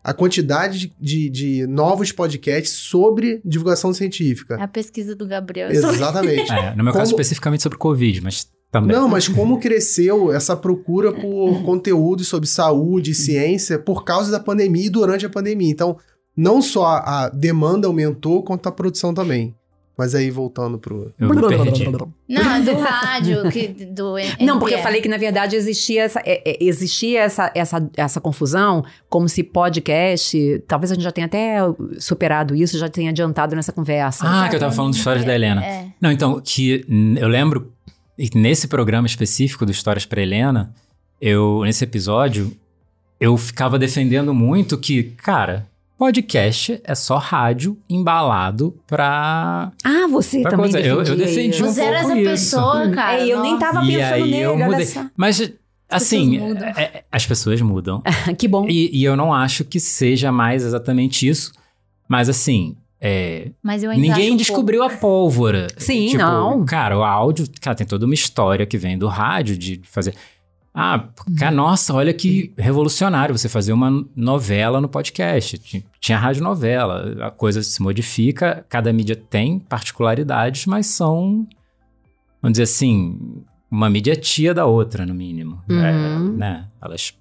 A 0.03 0.13
quantidade 0.13 0.79
de, 0.79 0.93
de- 1.01 1.31
de 1.31 1.67
novos 1.67 2.13
podcasts 2.13 2.73
sobre 2.73 3.41
divulgação 3.43 3.95
científica. 3.95 4.57
A 4.63 4.69
pesquisa 4.69 5.17
do 5.17 5.27
Gabriel. 5.27 5.71
Exatamente. 5.71 6.53
É, 6.53 6.77
no 6.77 6.85
meu 6.85 6.93
caso, 6.93 7.11
Como- 7.13 7.23
especificamente 7.23 7.63
sobre 7.63 7.79
Covid, 7.79 8.21
mas 8.21 8.47
também. 8.71 8.95
Não, 8.95 9.09
mas 9.09 9.29
como 9.29 9.59
cresceu 9.59 10.31
essa 10.31 10.55
procura 10.55 11.11
por 11.11 11.63
conteúdo 11.65 12.23
sobre 12.23 12.47
saúde 12.47 13.13
e 13.13 13.15
ciência 13.15 13.79
por 13.79 14.05
causa 14.05 14.31
da 14.31 14.39
pandemia 14.39 14.85
e 14.87 14.91
durante 14.91 15.25
a 15.25 15.31
pandemia. 15.31 15.71
Então, 15.71 15.97
não 16.37 16.61
só 16.61 16.85
a 16.87 17.29
demanda 17.29 17.87
aumentou, 17.87 18.43
quanto 18.43 18.69
a 18.69 18.73
produção 18.73 19.15
também. 19.15 19.55
Mas 19.97 20.13
aí, 20.13 20.29
voltando 20.29 20.77
pro... 20.77 21.15
Eu 21.21 21.29
me 21.29 21.41
perdi. 21.49 21.89
Não, 22.29 22.55
é 22.55 22.61
do 22.61 22.75
rádio, 22.81 23.49
que, 23.49 23.69
do 23.69 24.15
Não, 24.45 24.59
porque 24.59 24.75
eu 24.75 24.81
falei 24.81 25.01
que, 25.01 25.09
na 25.09 25.17
verdade, 25.17 25.55
existia 25.55 26.03
essa, 26.03 26.21
é, 26.25 26.43
é, 26.45 26.59
existia 26.61 27.21
essa, 27.21 27.53
essa, 27.55 27.91
essa 27.97 28.21
confusão, 28.21 28.85
como 29.09 29.29
se 29.29 29.45
podcast. 29.45 30.65
Talvez 30.67 30.91
a 30.91 30.95
gente 30.95 31.05
já 31.05 31.13
tenha 31.13 31.27
até 31.27 31.59
superado 32.01 32.57
isso, 32.57 32.77
já 32.77 32.89
tenha 32.89 33.11
adiantado 33.11 33.55
nessa 33.55 33.71
conversa. 33.71 34.25
Ah, 34.27 34.49
que 34.49 34.57
eu 34.57 34.61
tava 34.61 34.73
falando 34.73 34.95
de 34.95 34.99
histórias 34.99 35.25
da 35.25 35.33
Helena. 35.33 35.65
É. 35.65 35.87
Não, 36.01 36.11
então, 36.11 36.41
que 36.45 36.85
eu 37.17 37.29
lembro, 37.29 37.73
nesse 38.35 38.67
programa 38.67 39.07
específico 39.07 39.65
do 39.65 39.71
Histórias 39.71 40.05
pra 40.05 40.21
Helena, 40.21 40.75
eu, 41.21 41.63
nesse 41.63 41.85
episódio, 41.85 42.51
eu 43.21 43.37
ficava 43.37 43.79
defendendo 43.79 44.35
muito 44.35 44.77
que, 44.77 45.05
cara, 45.05 45.69
podcast 45.99 46.81
é 46.85 46.95
só 46.95 47.17
rádio 47.19 47.79
embalado 47.89 48.77
pra. 48.87 49.73
Ah, 49.85 50.07
você 50.11 50.41
pra 50.43 50.51
também 50.53 50.71
coisa. 50.73 50.87
Eu, 50.87 51.03
eu 51.03 51.17
defendi 51.17 51.63
um 51.63 51.67
Você 51.67 51.83
era 51.83 51.99
essa 51.99 52.17
isso. 52.19 52.31
pessoa, 52.31 52.91
cara. 52.91 53.21
É, 53.21 53.27
eu 53.29 53.41
nem 53.43 53.59
tava 53.59 53.85
E 53.85 53.89
pensando 53.89 54.13
aí 54.15 54.23
nele, 54.23 54.37
eu 54.41 54.53
olha 54.55 54.67
mudei. 54.67 54.87
só. 54.87 55.05
Mas, 55.17 55.53
assim, 55.89 56.31
pessoas 56.33 56.49
mudam. 56.55 56.69
é- 56.69 56.83
é- 56.83 57.05
as 57.11 57.27
pessoas 57.27 57.61
mudam. 57.61 58.03
que 58.39 58.49
bom. 58.49 58.67
E, 58.69 58.91
e 58.97 59.05
eu 59.05 59.17
não 59.17 59.33
acho 59.33 59.65
que 59.65 59.79
seja 59.79 60.31
mais 60.33 60.65
exatamente 60.65 61.29
isso. 61.29 61.53
Mas, 62.09 62.29
assim, 62.29 62.77
é, 63.01 63.51
Mas 63.63 63.83
eu 63.83 63.91
ainda 63.91 64.03
acho 64.09 64.17
Ninguém 64.19 64.33
um 64.35 64.37
descobriu 64.37 64.83
a 64.83 64.91
pólvora. 64.91 65.69
Sim, 65.77 66.07
tipo, 66.09 66.19
não. 66.19 66.65
Cara, 66.65 66.99
o 66.99 67.03
áudio, 67.05 67.47
cara, 67.61 67.77
tem 67.77 67.87
toda 67.87 68.05
uma 68.05 68.15
história 68.15 68.67
que 68.67 68.77
vem 68.79 68.99
do 68.99 69.07
rádio 69.09 69.57
de 69.57 69.81
fazer. 69.85 70.15
Ah, 70.75 71.09
cara, 71.39 71.55
nossa, 71.55 71.95
olha 71.95 72.13
que 72.13 72.53
revolucionário 72.59 73.37
você 73.37 73.49
fazer 73.49 73.73
uma 73.73 74.05
novela 74.17 74.81
no 74.81 74.89
podcast. 74.89 75.57
Ti- 75.59 75.87
Tinha 76.01 76.19
rádio 76.19 76.43
novela, 76.43 77.15
a 77.25 77.31
coisa 77.31 77.63
se 77.63 77.81
modifica, 77.81 78.67
cada 78.69 78.93
mídia 78.93 79.15
tem 79.15 79.61
particularidades, 79.61 80.67
mas 80.67 80.87
são, 80.87 81.47
vamos 82.43 82.55
dizer 82.55 82.65
assim, 82.65 83.19
uma 83.71 83.89
mídia 83.89 84.17
tia 84.17 84.53
da 84.53 84.67
outra, 84.67 85.07
no 85.07 85.15
mínimo. 85.15 85.63
Uhum. 85.71 85.79
É, 85.81 86.19
né? 86.39 86.69
Elas 86.83 87.15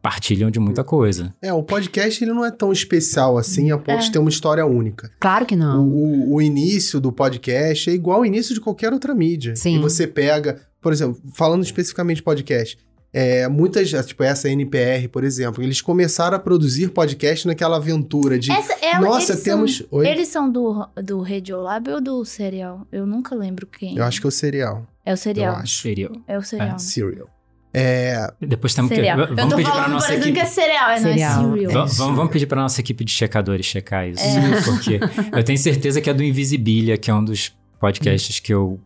partilham 0.00 0.50
de 0.50 0.58
muita 0.60 0.82
coisa. 0.84 1.34
É, 1.42 1.52
o 1.52 1.62
podcast 1.64 2.22
ele 2.24 2.32
não 2.32 2.44
é 2.44 2.50
tão 2.50 2.70
especial 2.72 3.36
assim 3.36 3.70
a 3.72 3.76
ponto 3.76 3.98
É. 3.98 4.02
de 4.04 4.12
ter 4.12 4.18
uma 4.20 4.30
história 4.30 4.64
única. 4.64 5.10
Claro 5.20 5.44
que 5.44 5.54
O, 5.54 5.58
não. 5.58 5.86
o- 5.86 6.34
o 6.34 6.40
início 6.40 7.00
do 7.00 7.10
podcast 7.12 7.90
é 7.90 7.92
igual 7.92 8.18
ao 8.18 8.24
início 8.24 8.54
de 8.54 8.60
qualquer 8.60 8.92
outra 8.92 9.14
mídia. 9.14 9.54
Sim. 9.56 9.76
E 9.76 9.78
você 9.80 10.06
pega, 10.06 10.60
por 10.80 10.92
exemplo, 10.92 11.20
falando 11.34 11.62
especificamente 11.64 12.18
de 12.18 12.22
podcast, 12.22 12.78
é, 13.12 13.48
muitas, 13.48 13.90
tipo 14.06 14.22
essa 14.22 14.48
NPR, 14.48 15.08
por 15.08 15.24
exemplo, 15.24 15.62
eles 15.62 15.80
começaram 15.80 16.36
a 16.36 16.40
produzir 16.40 16.88
podcast 16.90 17.46
naquela 17.46 17.76
aventura 17.76 18.38
de 18.38 18.52
Essa, 18.52 18.76
ela, 18.80 19.00
nossa, 19.00 19.32
eles 19.32 19.42
temos. 19.42 19.76
São, 19.78 19.86
Oi? 19.90 20.08
Eles 20.08 20.28
são 20.28 20.50
do, 20.50 20.86
do 21.02 21.20
Radiolab 21.20 21.90
ou 21.90 22.00
do 22.00 22.24
Serial? 22.24 22.86
Eu 22.92 23.06
nunca 23.06 23.34
lembro 23.34 23.66
quem. 23.66 23.96
Eu 23.96 24.04
acho 24.04 24.20
que 24.20 24.26
é 24.26 24.28
o 24.28 24.30
cereal. 24.30 24.86
É 25.04 25.12
o 25.12 25.16
Serial. 25.16 25.54
Eu 25.54 25.60
acho. 25.60 25.82
Seria. 25.82 26.10
É 26.28 26.38
o 26.38 26.42
Serial. 26.42 26.78
Serial. 26.78 27.28
É, 27.72 28.28
Depois 28.40 28.74
temos 28.74 28.88
que. 28.90 28.96
Cereal. 28.96 29.16
Vamos 29.16 29.38
eu 29.38 29.48
tô 29.48 29.56
pedir 29.56 29.64
pra 29.64 29.72
falando 29.74 29.92
nossa 29.92 30.06
parecendo 30.08 30.26
equipe. 30.28 30.40
que 30.40 30.46
é 30.46 30.50
cereal, 30.50 30.90
é, 30.90 31.00
não 31.00 31.08
é 31.08 31.12
Cereal. 31.12 31.52
cereal. 31.52 31.72
Va- 31.72 31.84
Vamos, 31.84 32.16
vamos 32.16 32.32
pedir 32.32 32.46
para 32.46 32.60
nossa 32.62 32.80
equipe 32.80 33.04
de 33.04 33.12
checadores 33.12 33.66
checar 33.66 34.08
isso. 34.08 34.22
É. 34.24 34.62
Porque 34.62 35.00
eu 35.36 35.44
tenho 35.44 35.58
certeza 35.58 36.00
que 36.00 36.10
é 36.10 36.14
do 36.14 36.22
Invisibilia, 36.22 36.96
que 36.98 37.10
é 37.10 37.14
um 37.14 37.24
dos 37.24 37.56
podcasts 37.80 38.40
que 38.40 38.52
eu 38.52 38.80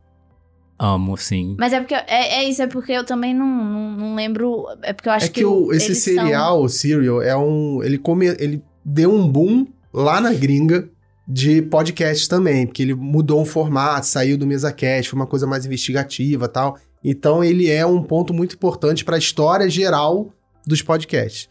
amo, 0.79 1.15
assim. 1.15 1.57
Mas 1.59 1.73
é 1.73 1.81
porque. 1.81 1.95
É, 1.95 2.41
é 2.41 2.49
isso, 2.49 2.63
é 2.63 2.67
porque 2.67 2.93
eu 2.93 3.05
também 3.05 3.35
não, 3.35 3.47
não, 3.47 3.91
não 3.93 4.15
lembro. 4.15 4.67
É 4.83 4.93
porque 4.93 5.09
eu 5.09 5.13
acho 5.13 5.27
é 5.27 5.29
que, 5.29 5.45
o, 5.45 5.73
esse 5.73 5.87
eles 5.87 5.99
são- 6.03 6.15
cereal, 6.15 6.63
o 6.63 6.69
Serial, 6.69 7.23
é 7.23 7.37
um. 7.37 7.83
Ele, 7.83 7.99
come, 7.99 8.27
ele 8.39 8.63
deu 8.85 9.13
um 9.13 9.27
boom 9.29 9.67
lá 9.93 10.21
na 10.21 10.33
gringa. 10.33 10.89
de 11.27 11.63
podcast 11.63 12.29
também, 12.29 12.67
porque 12.67 12.83
ele 12.83 12.95
mudou 12.95 13.41
o 13.41 13.47
formato, 13.47 14.07
saiu 14.07 14.37
do 14.37 14.47
MesaCast, 14.47 15.11
foi 15.11 15.19
uma 15.19 15.27
coisa 15.27 15.47
mais 15.47 15.65
investigativa 15.65 16.47
tal. 16.49 16.77
Então 17.03 17.43
ele 17.43 17.71
é 17.71 17.85
um 17.87 18.03
ponto 18.03 18.35
muito 18.35 18.55
importante 18.57 19.05
para 19.05 19.17
a 19.17 19.19
história 19.19 19.69
geral 19.71 20.31
dos 20.67 20.83
podcasts. 20.83 21.49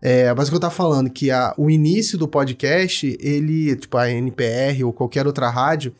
É, 0.00 0.32
mas 0.34 0.48
o 0.48 0.50
que 0.50 0.56
eu 0.56 0.60
tava 0.60 0.74
falando, 0.74 1.10
que 1.10 1.30
a, 1.30 1.54
o 1.56 1.70
início 1.70 2.18
do 2.18 2.26
podcast, 2.26 3.16
ele, 3.20 3.76
tipo 3.76 3.96
a 3.98 4.10
NPR 4.10 4.82
ou 4.84 4.92
qualquer 4.92 5.26
outra 5.26 5.48
rádio, 5.48 5.94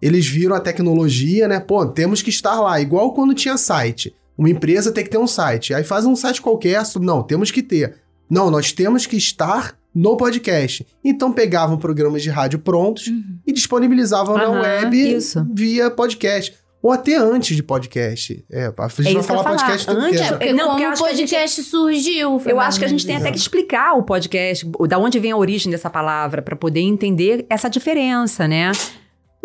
eles 0.00 0.26
viram 0.26 0.54
a 0.56 0.60
tecnologia, 0.60 1.48
né? 1.48 1.60
Pô, 1.60 1.86
temos 1.86 2.22
que 2.22 2.30
estar 2.30 2.60
lá, 2.60 2.80
igual 2.80 3.12
quando 3.14 3.34
tinha 3.34 3.56
site. 3.56 4.14
Uma 4.36 4.50
empresa 4.50 4.92
tem 4.92 5.02
que 5.04 5.10
ter 5.10 5.18
um 5.18 5.26
site. 5.26 5.72
Aí 5.72 5.82
faz 5.82 6.04
um 6.04 6.14
site 6.14 6.42
qualquer, 6.42 6.82
não, 7.00 7.22
temos 7.22 7.50
que 7.50 7.62
ter. 7.62 7.96
Não, 8.28 8.50
nós 8.50 8.72
temos 8.72 9.06
que 9.06 9.16
estar 9.16 9.76
no 9.94 10.16
podcast. 10.16 10.86
Então 11.02 11.32
pegavam 11.32 11.78
programas 11.78 12.22
de 12.22 12.28
rádio 12.28 12.58
prontos 12.58 13.06
Uhum. 13.06 13.38
e 13.46 13.52
disponibilizavam 13.52 14.36
na 14.36 14.44
Aham, 14.44 14.60
web 14.60 15.16
isso. 15.16 15.46
via 15.54 15.90
podcast. 15.90 16.54
Ou 16.82 16.92
até 16.92 17.16
antes 17.16 17.56
de 17.56 17.62
podcast. 17.62 18.44
É, 18.52 18.66
a 18.76 18.88
gente 19.02 19.08
É 19.08 19.14
vai 19.14 19.22
falar 19.22 19.42
falar. 19.42 19.56
podcast 19.56 19.90
Antes- 19.90 20.20
que 20.20 20.26
é. 20.26 20.28
Porque 20.32 20.52
Não, 20.52 20.58
como 20.58 20.70
porque 20.72 20.84
o 20.84 20.88
a 20.88 20.94
gente- 20.94 20.98
podcast 21.08 21.62
surgiu. 21.64 22.42
Eu 22.44 22.60
acho 22.60 22.78
que 22.78 22.84
a 22.84 22.88
gente 22.88 23.06
tem 23.06 23.16
até 23.16 23.30
que 23.32 23.38
explicar 23.38 23.94
o 23.94 24.02
podcast, 24.02 24.70
da 24.86 24.98
onde 24.98 25.18
vem 25.18 25.32
a 25.32 25.36
origem 25.36 25.70
dessa 25.72 25.88
palavra, 25.90 26.42
para 26.42 26.54
poder 26.54 26.80
entender 26.80 27.46
essa 27.48 27.68
diferença, 27.70 28.46
né? 28.46 28.70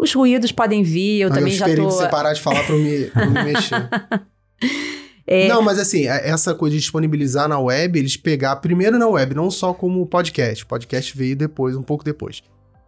Os 0.01 0.13
ruídos 0.13 0.51
podem 0.51 0.81
vir, 0.83 1.21
eu 1.21 1.27
Aí 1.29 1.33
também 1.35 1.53
eu 1.53 1.59
já 1.59 1.65
esperei 1.67 1.85
tô. 1.85 1.91
você 1.91 2.07
parar 2.07 2.33
de 2.33 2.41
falar 2.41 2.63
pra 2.63 2.75
eu 2.75 2.79
me, 2.81 3.05
pra 3.05 3.23
eu 3.25 3.31
me 3.31 3.43
mexer. 3.43 3.89
É. 5.27 5.47
Não, 5.47 5.61
mas 5.61 5.79
assim, 5.79 6.07
a- 6.07 6.17
essa 6.17 6.53
coisa 6.53 6.75
de 6.75 6.81
disponibilizar 6.81 7.47
na 7.47 7.57
web, 7.59 7.97
eles 7.97 8.17
pegar 8.17 8.55
primeiro 8.57 8.97
na 8.99 9.07
web, 9.07 9.33
não 9.33 9.49
só 9.49 9.73
como 9.73 10.05
podcast. 10.05 10.63
O 10.63 10.67
podcast 10.67 11.15
veio 11.17 11.35
depois, 11.37 11.75
um 11.75 11.83
pouco 11.83 12.03
depois. 12.03 12.41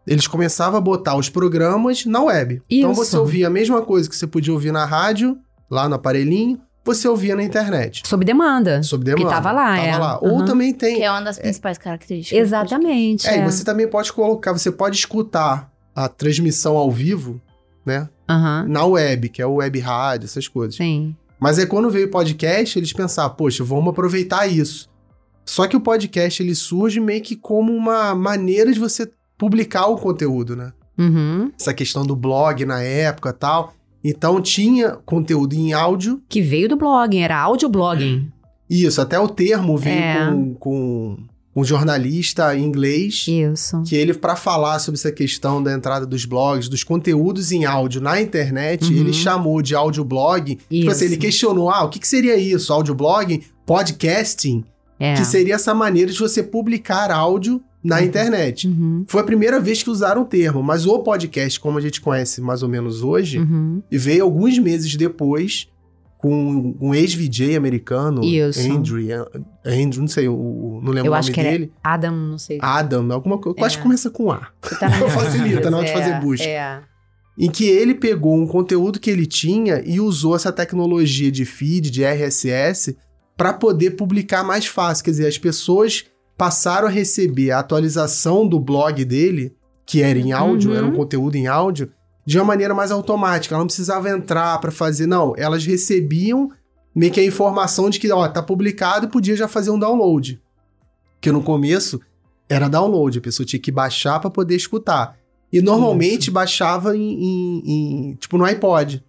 Eles 0.06 0.28
começavam 0.28 0.78
a 0.78 0.82
botar 0.82 1.16
os 1.16 1.30
programas 1.30 2.06
na 2.06 2.22
web. 2.22 2.62
Então 2.70 2.92
Isso. 2.92 3.06
você 3.06 3.16
ouvia 3.18 3.48
a 3.48 3.50
mesma 3.50 3.82
coisa 3.84 4.10
que 4.10 4.16
você 4.16 4.28
podia 4.28 4.52
ouvir 4.52 4.74
na 4.74 4.84
rádio, 4.84 5.38
lá 5.72 5.88
no 5.88 5.96
aparelhinho, 5.96 6.60
você 6.84 7.08
ouvia 7.08 7.34
na 7.34 7.44
internet. 7.44 8.02
Sob 8.06 8.26
demanda. 8.26 8.84
Sob 8.84 9.06
demanda. 9.06 9.24
Que 9.26 9.34
tava 9.34 9.52
lá, 9.54 9.76
Tava 9.78 9.88
é. 9.88 9.98
lá. 9.98 10.20
Ou 10.22 10.40
Uhum. 10.40 10.46
também 10.46 10.74
tem. 10.74 10.98
Que 10.98 11.04
é 11.04 11.12
uma 11.12 11.22
das 11.22 11.40
principais 11.40 11.78
características. 11.78 12.38
Exatamente. 12.38 13.26
É, 13.26 13.38
É, 13.38 13.40
e 13.42 13.46
você 13.50 13.64
também 13.64 13.88
pode 13.88 14.12
colocar, 14.12 14.52
você 14.52 14.70
pode 14.72 14.98
escutar 14.98 15.72
a 15.96 16.08
transmissão 16.10 16.76
ao 16.78 16.92
vivo, 16.92 17.40
né? 17.86 18.10
Aham. 18.30 18.66
Na 18.68 18.86
web, 18.86 19.30
que 19.30 19.42
é 19.42 19.46
o 19.46 19.56
web 19.56 19.80
rádio, 19.80 20.26
essas 20.26 20.48
coisas. 20.48 20.76
Sim. 20.76 21.16
Mas 21.40 21.60
aí 21.60 21.66
quando 21.66 21.90
veio 21.90 22.08
o 22.08 22.12
podcast, 22.12 22.80
eles 22.80 22.94
pensaram, 22.94 23.30
poxa, 23.36 23.64
vamos 23.64 23.90
aproveitar 23.90 24.48
isso. 24.48 24.90
Só 25.46 25.68
que 25.68 25.76
o 25.76 25.82
podcast 25.82 26.42
ele 26.42 26.56
surge 26.56 27.00
meio 27.02 27.22
que 27.22 27.36
como 27.36 27.74
uma 27.74 28.16
maneira 28.16 28.72
de 28.72 28.80
você 28.80 29.12
publicar 29.38 29.88
o 29.88 29.98
conteúdo, 29.98 30.56
né? 30.56 30.72
Uhum. 30.98 31.52
Essa 31.60 31.74
questão 31.74 32.06
do 32.06 32.16
blog 32.16 32.66
na 32.66 32.82
época 32.82 33.30
e 33.30 33.34
tal. 33.34 33.74
Então 34.04 34.42
tinha 34.42 34.92
conteúdo 35.06 35.54
em 35.54 35.74
áudio. 35.74 36.22
Que 36.30 36.42
veio 36.42 36.70
do 36.70 36.78
blogging, 36.78 37.20
era 37.20 37.38
audioblogging. 37.42 38.32
Isso, 38.70 39.02
até 39.02 39.20
o 39.20 39.28
termo 39.28 39.78
veio 39.78 39.98
É. 40.02 40.30
com, 40.32 40.54
com 40.56 41.18
um 41.56 41.64
jornalista 41.64 42.56
em 42.58 42.64
inglês. 42.64 43.26
Isso. 43.28 43.84
Que 43.84 43.96
ele, 43.96 44.14
para 44.14 44.36
falar 44.36 44.80
sobre 44.80 45.00
essa 45.00 45.12
questão 45.12 45.62
da 45.62 45.72
entrada 45.74 46.06
dos 46.06 46.26
blogs, 46.26 46.68
dos 46.68 46.84
conteúdos 46.84 47.52
em 47.52 47.66
áudio 47.66 48.02
na 48.02 48.20
internet, 48.22 48.86
Uhum. 48.92 49.00
ele 49.00 49.14
chamou 49.14 49.62
de 49.62 49.76
audioblog. 49.76 50.56
Tipo 50.56 50.66
Isso. 50.72 50.90
assim, 50.90 51.06
ele 51.06 51.18
questionou: 51.18 51.70
ah, 51.70 51.84
o 51.84 51.90
que, 51.90 52.00
que 52.00 52.08
seria 52.08 52.36
isso? 52.38 52.74
Audioblogging? 52.74 53.42
Podcasting? 53.66 54.64
É. 55.00 55.16
Que 55.16 55.26
seria 55.26 55.56
essa 55.56 55.74
maneira 55.74 56.12
de 56.12 56.18
você 56.20 56.42
publicar 56.42 57.12
áudio 57.12 57.62
na 57.84 57.98
Uhum. 57.98 58.04
internet. 58.04 58.68
Uhum. 58.68 59.04
Foi 59.08 59.22
a 59.22 59.24
primeira 59.26 59.60
vez 59.60 59.84
que 59.84 59.90
usaram 59.90 60.22
o 60.22 60.26
termo, 60.26 60.64
mas 60.64 60.86
o 60.86 61.00
podcast, 61.00 61.60
como 61.60 61.78
a 61.78 61.82
gente 61.82 62.00
conhece 62.00 62.40
mais 62.40 62.64
ou 62.64 62.70
menos 62.70 63.04
hoje, 63.04 63.40
Uhum. 63.40 63.82
veio 63.92 64.24
alguns 64.24 64.58
meses 64.58 64.96
depois 64.96 65.68
com 66.24 66.74
um 66.80 66.96
ex-VJ 66.96 67.54
americano, 67.58 68.24
Isso. 68.24 68.62
Andrew, 68.72 69.26
Andrew, 69.66 70.00
não 70.00 70.08
sei, 70.08 70.30
o, 70.30 70.80
não 70.82 70.94
lembro 70.94 71.08
Eu 71.10 71.12
o 71.12 71.16
acho 71.16 71.30
nome 71.32 71.44
dele. 71.44 71.72
Adam, 71.84 72.16
não 72.16 72.38
sei. 72.38 72.60
Adam, 72.62 73.12
alguma 73.12 73.38
coisa. 73.38 73.60
Eu 73.60 73.66
acho 73.66 73.76
É. 73.76 73.78
que 73.78 73.84
começa 73.84 74.10
com 74.10 74.32
A. 74.32 74.48
Tá 74.80 74.90
facilita 75.12 75.70
na 75.70 75.76
hora 75.80 75.86
de 75.86 75.92
cabeça, 75.92 76.12
fazer 76.14 76.26
busca. 76.26 76.46
É. 76.48 76.80
Em 77.38 77.52
que 77.52 77.66
ele 77.66 77.94
pegou 77.94 78.38
um 78.38 78.48
conteúdo 78.48 79.02
que 79.02 79.10
ele 79.10 79.26
tinha 79.26 79.84
e 79.86 80.00
usou 80.00 80.34
essa 80.34 80.50
tecnologia 80.50 81.30
de 81.30 81.44
feed, 81.44 81.92
de 81.92 82.06
RSS, 82.06 82.96
para 83.36 83.52
poder 83.52 83.92
publicar 83.98 84.46
mais 84.46 84.66
fácil. 84.66 85.04
Quer 85.04 85.12
dizer, 85.12 85.28
as 85.28 85.38
pessoas 85.38 86.06
passaram 86.38 86.88
a 86.88 86.92
receber 86.92 87.52
a 87.52 87.60
atualização 87.60 88.48
do 88.48 88.62
blog 88.62 89.04
dele, 89.04 89.54
que 89.86 90.02
era 90.02 90.18
em 90.18 90.32
áudio, 90.32 90.72
Uhum. 90.72 90.78
era 90.78 90.86
um 90.86 90.94
conteúdo 90.94 91.36
em 91.36 91.48
áudio, 91.48 91.92
de 92.26 92.38
uma 92.38 92.46
maneira 92.46 92.74
mais 92.74 92.92
automática. 92.92 93.54
Ela 93.56 93.62
não 93.62 93.68
precisava 93.68 94.10
entrar 94.10 94.58
para 94.60 94.72
fazer, 94.72 95.06
não. 95.08 95.34
Elas 95.38 95.66
recebiam 95.66 96.50
meio 96.96 97.12
que 97.12 97.20
a 97.20 97.26
informação 97.26 97.90
de 97.90 98.00
que, 98.00 98.12
ó, 98.12 98.28
tá 98.28 98.42
publicado 98.44 99.06
e 99.06 99.10
podia 99.10 99.36
já 99.36 99.48
fazer 99.48 99.72
um 99.72 99.80
download. 99.80 100.42
Que 101.20 101.32
no 101.32 101.42
começo 101.42 102.00
era 102.50 102.68
download, 102.68 103.18
a 103.18 103.22
pessoa 103.22 103.46
tinha 103.46 103.60
que 103.60 103.72
baixar 103.72 104.20
para 104.20 104.30
poder 104.30 104.56
escutar. 104.56 105.18
E 105.52 105.62
normalmente 105.62 106.30
baixava 106.32 106.96
em, 106.98 107.02
em- 107.02 107.62
em- 108.12 108.16
tipo 108.16 108.38
no 108.38 108.44
iPod. 108.46 109.04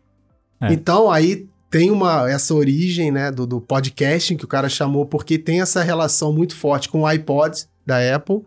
É. 0.61 0.73
Então 0.73 1.11
aí 1.11 1.47
tem 1.71 1.91
uma 1.91 2.31
essa 2.31 2.55
origem, 2.55 3.11
né, 3.11 3.31
do, 3.33 3.47
do 3.47 3.61
podcasting 3.61 4.37
que 4.37 4.45
o 4.45 4.49
cara 4.49 4.69
chamou 4.69 5.05
porque 5.07 5.37
tem 5.39 5.61
essa 5.61 5.83
relação 5.83 6.33
muito 6.33 6.55
forte 6.57 6.89
com 6.89 7.01
o 7.01 7.07
iPod 7.07 7.67
da 7.85 7.97
Apple. 8.15 8.43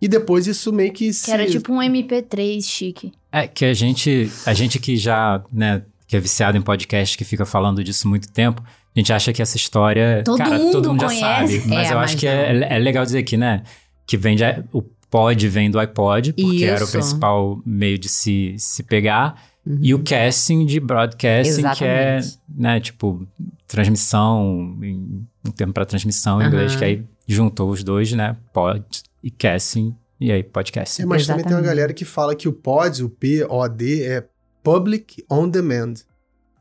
E 0.00 0.06
depois 0.08 0.46
isso 0.46 0.72
meio 0.72 0.92
que 0.92 1.12
se 1.12 1.26
Que 1.26 1.30
era 1.32 1.46
tipo 1.46 1.72
um 1.72 1.78
MP3 1.78 2.62
chique. 2.62 3.12
É 3.32 3.46
que 3.46 3.64
a 3.64 3.74
gente, 3.74 4.30
a 4.46 4.54
gente 4.54 4.78
que 4.78 4.96
já, 4.96 5.42
né, 5.52 5.82
que 6.06 6.16
é 6.16 6.20
viciado 6.20 6.56
em 6.56 6.62
podcast, 6.62 7.18
que 7.18 7.24
fica 7.24 7.44
falando 7.44 7.82
disso 7.82 8.06
muito 8.08 8.28
tempo, 8.32 8.62
a 8.64 8.98
gente 8.98 9.12
acha 9.12 9.32
que 9.32 9.42
essa 9.42 9.56
história. 9.56 10.22
Todo 10.24 10.38
cara, 10.38 10.58
mundo 10.58 10.72
todo 10.72 10.88
mundo 10.90 11.00
já 11.00 11.06
conhece. 11.08 11.58
sabe. 11.60 11.68
Mas 11.68 11.88
É, 11.88 11.92
eu 11.92 11.96
mas 11.96 12.04
acho 12.10 12.16
que 12.16 12.26
é, 12.26 12.66
é 12.70 12.78
legal 12.78 13.04
dizer 13.04 13.18
aqui, 13.18 13.36
né? 13.36 13.62
Que 14.06 14.16
vem 14.16 14.36
de, 14.36 14.44
o 14.72 14.82
pod 15.10 15.48
vem 15.48 15.70
do 15.70 15.78
iPod, 15.78 16.32
porque 16.32 16.64
era 16.64 16.80
o 16.80 16.84
Isso. 16.84 16.92
principal 16.92 17.60
meio 17.66 17.98
de 17.98 18.08
se, 18.08 18.54
se 18.58 18.82
pegar. 18.82 19.42
Uhum. 19.66 19.78
E 19.82 19.94
o 19.94 19.98
casting 20.02 20.64
de 20.64 20.80
broadcasting, 20.80 21.62
que 21.76 21.84
é, 21.84 22.16
Exatamente. 22.18 22.38
né, 22.56 22.80
tipo, 22.80 23.26
transmissão, 23.66 24.76
um 24.82 25.50
termo 25.54 25.72
para 25.72 25.84
transmissão 25.84 26.40
em 26.42 26.46
inglês, 26.46 26.72
Aham. 26.72 26.78
que 26.78 26.84
aí 26.84 27.04
juntou 27.26 27.70
os 27.70 27.84
dois, 27.84 28.12
né? 28.12 28.36
Pod 28.52 28.82
e 29.22 29.30
casting, 29.30 29.94
e 30.20 30.30
aí 30.32 30.42
podcasting. 30.42 31.02
É, 31.02 31.06
mas 31.06 31.26
também 31.26 31.44
tem 31.44 31.52
uma 31.52 31.58
Exatamente. 31.60 31.76
galera 31.76 31.92
que 31.92 32.04
fala 32.04 32.34
que 32.34 32.48
o 32.48 32.52
POD, 32.52 33.04
o 33.04 33.08
P-O-D, 33.10 34.02
é 34.04 34.24
Public 34.62 35.24
On 35.30 35.48
Demand 35.48 35.94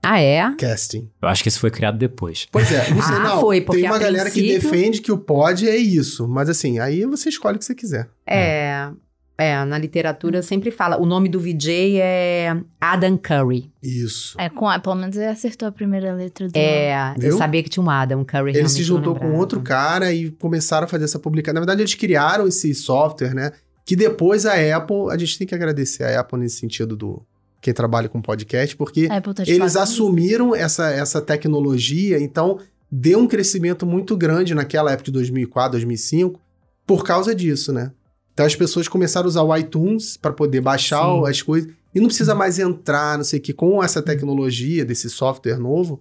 Ah, 0.04 0.20
é? 0.22 0.56
Casting. 0.56 1.10
Eu 1.22 1.28
acho 1.28 1.43
que 1.43 1.50
isso 1.50 1.60
foi 1.60 1.70
criado 1.72 1.98
depois. 1.98 2.48
Pois 2.52 2.72
é, 2.72 2.89
não 2.91 3.02
sei 3.02 3.15
Ah, 3.15 3.20
não. 3.20 3.41
foi, 3.41 3.62
porque 3.62 3.82
tem 3.82 3.89
uma 3.89 3.98
a 3.98 4.00
galera 4.00 4.30
que 4.32 4.39
princípio- 4.41 4.72
defende 4.72 5.02
que 5.02 5.12
o 5.12 5.17
POD 5.17 5.67
é 5.67 5.76
isso. 5.76 6.28
Mas 6.28 6.48
assim, 6.50 6.80
aí 6.80 7.04
você 7.06 7.30
escolhe 7.30 7.56
o 7.58 7.60
que 7.60 7.65
você 7.65 7.76
quiser. 7.76 8.08
É. 8.26 8.39
É, 8.39 8.91
na 9.67 9.78
literatura 9.78 10.41
sempre 10.41 10.71
fala. 10.71 10.97
O 11.00 11.06
nome 11.06 11.30
do 11.30 11.39
VJ 11.39 12.00
é 12.00 12.58
Adam 12.82 13.17
Curry. 13.17 13.71
Isso. 13.84 14.36
É, 14.39 14.50
com 14.50 14.67
pelo 14.80 14.95
menos 14.95 15.15
ele 15.15 15.28
acertou 15.28 15.67
a 15.67 15.71
primeira 15.71 16.13
letra 16.13 16.47
do 16.47 16.58
É, 16.58 17.13
eu 17.17 17.21
Viu? 17.21 17.38
sabia 17.38 17.62
que 17.62 17.69
tinha 17.69 17.84
um 17.84 17.89
Adam 17.89 18.26
Curry. 18.26 18.58
Ele 18.58 18.67
se 18.69 18.84
juntou 18.84 19.15
com 19.15 19.36
outro 19.36 19.62
cara 19.62 20.12
e 20.12 20.32
começaram 20.32 20.86
a 20.86 20.88
fazer 20.88 21.04
essa 21.06 21.19
publicação. 21.19 21.54
Na 21.56 21.62
verdade, 21.62 21.82
eles 21.82 21.93
criaram 21.93 22.47
esse 22.47 22.73
software, 22.73 23.34
né? 23.36 23.52
Que 23.86 23.95
depois 23.95 24.45
a 24.45 24.54
Apple, 24.76 25.12
a 25.12 25.17
gente 25.17 25.38
tem 25.38 25.47
que 25.47 25.56
agradecer 25.56 26.04
a 26.04 26.19
Apple 26.19 26.39
nesse 26.39 26.58
sentido 26.58 26.95
do 26.95 27.23
quem 27.62 27.73
trabalha 27.73 28.08
com 28.08 28.21
podcast, 28.21 28.76
porque 28.76 29.08
tá 29.08 29.15
eles 29.45 29.73
pagando. 29.73 29.78
assumiram 29.80 30.56
essa, 30.56 30.89
essa 30.91 31.21
tecnologia, 31.21 32.19
então 32.19 32.60
deu 32.91 33.19
um 33.19 33.28
crescimento 33.28 33.86
muito 33.86 34.15
grande 34.15 34.54
naquela 34.54 34.91
época 34.91 35.06
de 35.06 35.12
2004, 35.12 35.71
2005, 35.71 36.39
por 36.86 37.04
causa 37.04 37.34
disso, 37.36 37.73
né? 37.73 37.91
Então 38.38 38.45
as 38.45 38.56
pessoas 38.56 38.88
começaram 38.88 39.26
a 39.26 39.30
usar 39.30 39.41
o 39.41 39.58
iTunes 39.58 40.15
para 40.15 40.32
poder 40.32 40.62
baixar 40.62 41.02
Sim. 41.04 41.28
as 41.28 41.41
coisas 41.41 41.71
e 41.95 42.00
não 42.00 42.06
precisa 42.06 42.36
mais 42.36 42.60
entrar, 42.60 43.17
não 43.17 43.23
sei 43.23 43.39
o 43.39 43.41
que, 43.41 43.52
com 43.52 43.84
essa 43.84 44.00
tecnologia 44.00 44.86
desse 44.86 45.10
software 45.10 45.58
novo, 45.58 46.00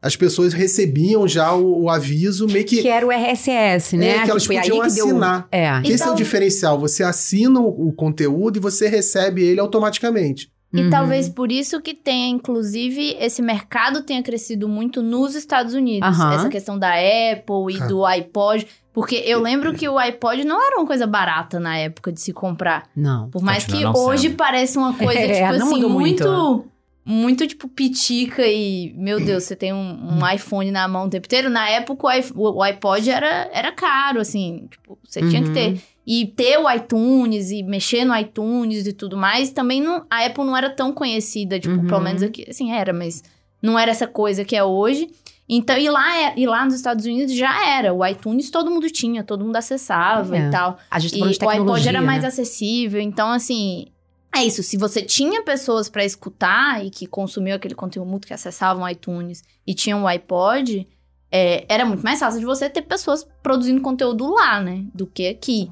as 0.00 0.16
pessoas 0.16 0.54
recebiam 0.54 1.28
já 1.28 1.52
o, 1.52 1.82
o 1.82 1.90
aviso 1.90 2.46
meio 2.46 2.64
que 2.64 2.80
Que 2.80 2.88
era 2.88 3.04
o 3.06 3.10
RSS, 3.10 3.94
né? 3.94 4.08
É, 4.08 4.24
que 4.24 4.30
elas 4.30 4.48
aí 4.48 4.56
podiam 4.56 4.80
que 4.88 4.94
deu- 4.94 5.06
assinar. 5.08 5.48
É. 5.52 5.80
que 5.82 5.92
esse 5.92 6.02
é 6.02 6.06
o 6.06 6.08
Então- 6.08 6.14
diferencial, 6.14 6.80
você 6.80 7.02
assina 7.02 7.60
o, 7.60 7.88
o 7.88 7.92
conteúdo 7.92 8.56
e 8.56 8.60
você 8.60 8.88
recebe 8.88 9.42
ele 9.44 9.60
automaticamente. 9.60 10.50
E 10.72 10.82
Uhum. 10.82 10.90
talvez 10.90 11.28
por 11.28 11.50
isso 11.52 11.80
que 11.80 11.94
tenha, 11.94 12.28
inclusive, 12.28 13.16
esse 13.20 13.40
mercado 13.40 14.02
tenha 14.02 14.22
crescido 14.22 14.68
muito 14.68 15.00
nos 15.02 15.34
Estados 15.34 15.74
Unidos. 15.74 16.08
Aham. 16.08 16.34
Essa 16.34 16.48
questão 16.48 16.78
da 16.78 16.90
Apple 16.94 17.74
e 17.74 17.80
Ah. 17.80 17.86
do 17.86 18.04
iPod. 18.04 18.66
Porque 18.92 19.16
eu 19.26 19.40
lembro 19.40 19.74
que 19.74 19.88
o 19.88 19.98
iPod 19.98 20.44
não 20.44 20.60
era 20.66 20.76
uma 20.78 20.86
coisa 20.86 21.06
barata 21.06 21.60
na 21.60 21.76
época 21.78 22.10
de 22.10 22.20
se 22.20 22.32
comprar. 22.32 22.84
Não. 22.96 23.28
Por 23.30 23.42
mais 23.42 23.64
que 23.64 23.84
hoje 23.86 24.28
sendo. 24.28 24.36
pareça 24.36 24.78
uma 24.78 24.94
coisa, 24.94 25.18
É, 25.20 25.34
tipo 25.50 25.62
assim, 25.62 25.82
muito. 25.84 25.88
muito. 26.28 26.64
Muito, 27.08 27.46
tipo, 27.46 27.68
pitica 27.68 28.42
e... 28.44 28.92
Meu 28.96 29.20
Deus, 29.24 29.44
você 29.44 29.54
tem 29.54 29.72
um, 29.72 30.18
um 30.18 30.18
iPhone 30.34 30.72
na 30.72 30.88
mão 30.88 31.06
o 31.06 31.08
tempo 31.08 31.26
inteiro. 31.26 31.48
Na 31.48 31.68
época, 31.70 32.08
o 32.34 32.60
iPod 32.62 33.08
era, 33.08 33.48
era 33.52 33.70
caro, 33.70 34.18
assim. 34.20 34.66
Tipo, 34.68 34.98
você 35.04 35.20
tinha 35.20 35.40
que 35.40 35.48
Uhum. 35.48 35.54
ter. 35.54 35.80
E 36.06 36.26
ter 36.26 36.56
o 36.58 36.70
iTunes 36.70 37.50
e 37.50 37.62
mexer 37.64 38.04
no 38.04 38.16
iTunes 38.16 38.86
e 38.86 38.92
tudo 38.92 39.16
mais, 39.16 39.50
também 39.50 39.80
não, 39.82 40.06
a 40.08 40.24
Apple 40.24 40.44
não 40.44 40.56
era 40.56 40.70
tão 40.70 40.92
conhecida, 40.92 41.58
tipo, 41.58 41.74
Uhum. 41.74 41.86
pelo 41.86 42.00
menos 42.00 42.22
aqui, 42.22 42.46
assim, 42.48 42.70
era, 42.72 42.92
mas 42.92 43.24
não 43.60 43.76
era 43.78 43.90
essa 43.90 44.06
coisa 44.06 44.44
que 44.44 44.54
é 44.54 44.62
hoje. 44.62 45.08
Então, 45.48 45.76
e 45.76 45.88
lá, 45.90 46.16
é- 46.22 46.34
e 46.36 46.46
lá 46.46 46.64
nos 46.64 46.74
Estados 46.74 47.04
Unidos 47.06 47.34
já 47.34 47.68
era. 47.68 47.92
O 47.92 48.04
iTunes 48.06 48.50
todo 48.50 48.70
mundo 48.70 48.88
tinha, 48.90 49.24
todo 49.24 49.44
mundo 49.44 49.56
acessava 49.56 50.36
É. 50.36 50.46
e 50.48 50.50
tal. 50.50 50.78
A 50.90 50.98
gente 51.00 51.12
tá 51.38 51.46
E 51.46 51.58
o 51.58 51.62
iPod 51.62 51.88
era 51.88 52.02
mais 52.02 52.22
né? 52.22 52.28
acessível. 52.28 53.00
Então, 53.00 53.30
assim, 53.30 53.86
é 54.34 54.44
isso. 54.44 54.62
Se 54.62 54.76
você 54.76 55.02
tinha 55.02 55.42
pessoas 55.42 55.88
pra 55.88 56.04
escutar 56.04 56.84
e 56.84 56.90
que 56.90 57.06
consumiam 57.06 57.56
aquele 57.56 57.74
conteúdo, 57.76 58.26
que 58.26 58.34
acessavam 58.34 58.82
o 58.84 58.88
iTunes 58.88 59.42
e 59.66 59.72
tinham 59.74 60.02
o 60.02 60.06
iPod, 60.08 60.86
é, 61.30 61.64
era 61.68 61.84
muito 61.84 62.02
mais 62.02 62.18
fácil 62.20 62.38
de 62.40 62.46
você 62.46 62.68
ter 62.70 62.82
pessoas 62.82 63.26
produzindo 63.42 63.80
conteúdo 63.80 64.28
lá, 64.32 64.60
né? 64.60 64.84
Do 64.94 65.06
que 65.06 65.28
aqui. 65.28 65.70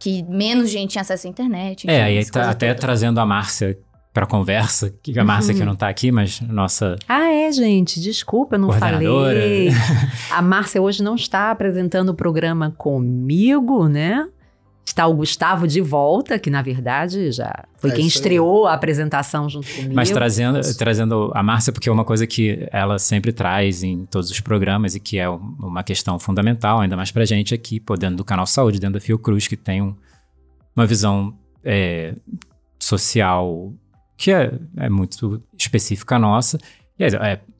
Que 0.00 0.24
menos 0.24 0.68
gente 0.70 0.90
tinha 0.90 1.02
acesso 1.02 1.26
à 1.28 1.30
internet. 1.30 1.88
É, 1.88 1.92
enfim, 1.92 2.02
aí 2.02 2.16
essas 2.16 2.30
tá, 2.32 2.50
até 2.50 2.74
trazendo 2.74 3.20
a 3.20 3.26
Márcia 3.26 3.78
pra 4.12 4.26
conversa, 4.26 4.92
que 5.02 5.16
a 5.16 5.22
Márcia 5.24 5.54
que 5.54 5.60
Uhum. 5.60 5.66
não 5.66 5.76
tá 5.76 5.88
aqui, 5.88 6.10
mas 6.10 6.40
nossa 6.40 6.96
Ah, 7.08 7.30
é, 7.32 7.52
gente, 7.52 8.00
desculpa, 8.00 8.56
eu 8.56 8.58
não 8.58 8.72
falei. 8.72 9.68
A 10.32 10.42
Márcia 10.42 10.82
hoje 10.82 11.00
não 11.02 11.14
está 11.14 11.52
apresentando 11.52 12.08
o 12.08 12.14
programa 12.14 12.74
comigo, 12.76 13.86
né? 13.86 14.26
Está 14.84 15.06
o 15.06 15.14
Gustavo 15.14 15.68
de 15.68 15.80
volta, 15.80 16.36
que 16.38 16.50
na 16.50 16.62
verdade 16.62 17.30
já 17.30 17.64
foi 17.78 17.90
É 17.90 17.94
quem 17.94 18.06
isso 18.06 18.16
aí. 18.18 18.20
estreou 18.22 18.66
a 18.66 18.74
apresentação 18.74 19.48
junto 19.48 19.68
comigo. 19.72 19.94
Mas 19.94 20.10
trazendo, 20.10 20.60
trazendo 20.76 21.30
a 21.34 21.42
Márcia, 21.42 21.72
porque 21.72 21.88
é 21.88 21.92
uma 21.92 22.04
coisa 22.04 22.26
que 22.26 22.66
ela 22.72 22.98
sempre 22.98 23.32
traz 23.32 23.84
em 23.84 24.04
todos 24.06 24.30
os 24.30 24.40
programas 24.40 24.94
e 24.96 25.00
que 25.00 25.16
é 25.18 25.30
um- 25.30 25.54
uma 25.60 25.84
questão 25.84 26.18
fundamental, 26.18 26.80
ainda 26.80 26.96
mais 26.96 27.10
pra 27.12 27.24
gente 27.24 27.54
aqui, 27.54 27.78
pô, 27.78 27.94
dentro 27.96 28.16
do 28.16 28.24
canal 28.24 28.46
Saúde, 28.46 28.80
dentro 28.80 28.94
da 28.94 29.00
Fiocruz, 29.00 29.46
que 29.46 29.56
tem 29.56 29.80
um- 29.80 29.94
uma 30.74 30.86
visão 30.86 31.34
é, 31.62 32.14
social 32.78 33.72
que 34.16 34.30
é, 34.32 34.52
é 34.76 34.88
muito 34.88 35.42
específica 35.58 36.18
nossa. 36.18 36.58
E, 36.98 37.04
é, 37.04 37.40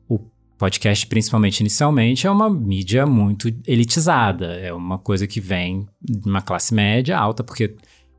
podcast, 0.61 1.07
principalmente 1.07 1.61
inicialmente, 1.61 2.27
é 2.27 2.29
uma 2.29 2.47
mídia 2.47 3.07
muito 3.07 3.51
elitizada. 3.65 4.59
É 4.59 4.71
uma 4.71 4.99
coisa 4.99 5.25
que 5.25 5.41
vem 5.41 5.87
de 5.99 6.29
uma 6.29 6.39
classe 6.39 6.71
média 6.71 7.17
alta, 7.17 7.43
porque 7.43 7.75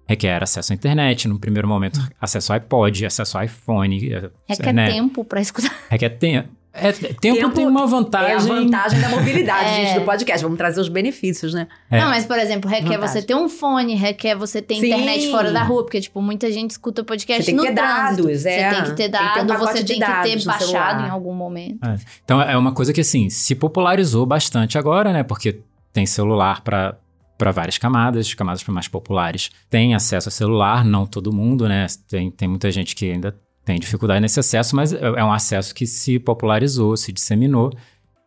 requer 0.09 0.43
acesso 0.43 0.73
à 0.73 0.75
internet, 0.75 1.29
no 1.29 1.39
primeiro 1.39 1.69
momento 1.69 2.01
acesso 2.21 2.53
ao 2.53 2.57
iPod, 2.57 3.07
acesso 3.07 3.39
ao 3.39 3.45
iPhone. 3.45 4.13
é, 4.13 4.31
Requer 4.49 4.73
né? 4.73 4.91
tempo 4.91 5.25
pra 5.25 5.41
escutar. 5.41 5.73
Requer 5.89 6.11
tempo. 6.11 6.49
É, 6.75 6.91
tempo, 6.93 7.21
Tempo 7.21 7.51
tem 7.51 7.67
uma 7.67 7.81
É 7.81 7.85
a 7.85 7.87
vantagem. 7.87 8.49
vantagem 8.49 9.01
da 9.01 9.09
mobilidade, 9.11 9.69
É. 9.69 9.75
gente, 9.87 9.99
do 10.01 10.05
podcast. 10.07 10.43
Vamos 10.43 10.57
trazer 10.57 10.81
os 10.81 10.89
benefícios, 10.89 11.53
né? 11.53 11.67
É. 11.91 12.01
Não, 12.01 12.09
mas, 12.09 12.25
por 12.25 12.39
exemplo, 12.39 12.71
requer 12.71 12.93
Vantagem. 12.97 13.09
você 13.09 13.23
ter 13.23 13.35
um 13.35 13.49
fone, 13.49 13.95
requer 13.95 14.35
você 14.35 14.63
ter 14.63 14.77
Sim. 14.77 14.87
internet 14.87 15.31
fora 15.31 15.53
da 15.53 15.63
rua, 15.63 15.83
porque, 15.85 16.01
tipo, 16.01 16.23
muita 16.23 16.51
gente 16.51 16.71
escuta 16.71 17.05
podcast 17.05 17.43
Você 17.45 17.51
tem 17.53 17.57
que 17.61 17.61
no 17.61 17.69
ter 17.69 17.75
trânsito. 17.75 18.23
dados, 18.27 18.47
é. 18.47 18.71
Você 18.71 18.75
tem 18.75 18.85
que 18.85 18.91
ter 18.97 19.11
Tem 19.11 19.21
que 19.29 19.35
ter 19.35 19.41
um 19.43 19.47
dado, 19.47 19.59
você 19.61 19.85
tem 19.85 20.01
que 20.01 20.07
ter 20.23 20.45
baixado 20.45 20.65
celular. 20.65 21.07
em 21.07 21.11
algum 21.11 21.35
momento. 21.35 21.79
Então 22.25 22.41
é 22.41 22.57
uma 22.57 22.73
coisa 22.73 22.93
que 22.93 23.03
assim 23.03 23.29
se 23.29 23.55
popularizou 23.55 24.25
bastante 24.25 24.79
agora, 24.79 25.13
né? 25.13 25.23
Porque 25.23 25.61
tem 25.93 26.07
celular 26.07 26.63
para 26.63 26.97
para 27.37 27.51
várias 27.51 27.77
camadas, 27.77 28.33
camadas 28.35 28.63
mais 28.69 28.87
populares 28.87 29.51
têm 29.69 29.97
acesso 29.97 30.29
a 30.29 30.33
celular, 30.33 30.85
não 30.85 31.05
todo 31.05 31.33
mundo, 31.33 31.69
né? 31.69 31.87
Tem, 32.09 32.31
tem 32.31 32.47
muita 32.47 32.71
gente 32.71 32.95
que 32.95 33.11
ainda 33.11 33.35
tem 33.65 33.79
dificuldade 33.79 34.21
nesse 34.21 34.41
acesso, 34.41 34.75
mas 34.77 34.93
é 34.93 34.99
é 35.01 35.25
um 35.25 35.33
acesso 35.33 35.75
que 35.75 35.87
se 35.87 36.19
popularizou, 36.19 36.97
se 36.97 37.13
disseminou 37.13 37.73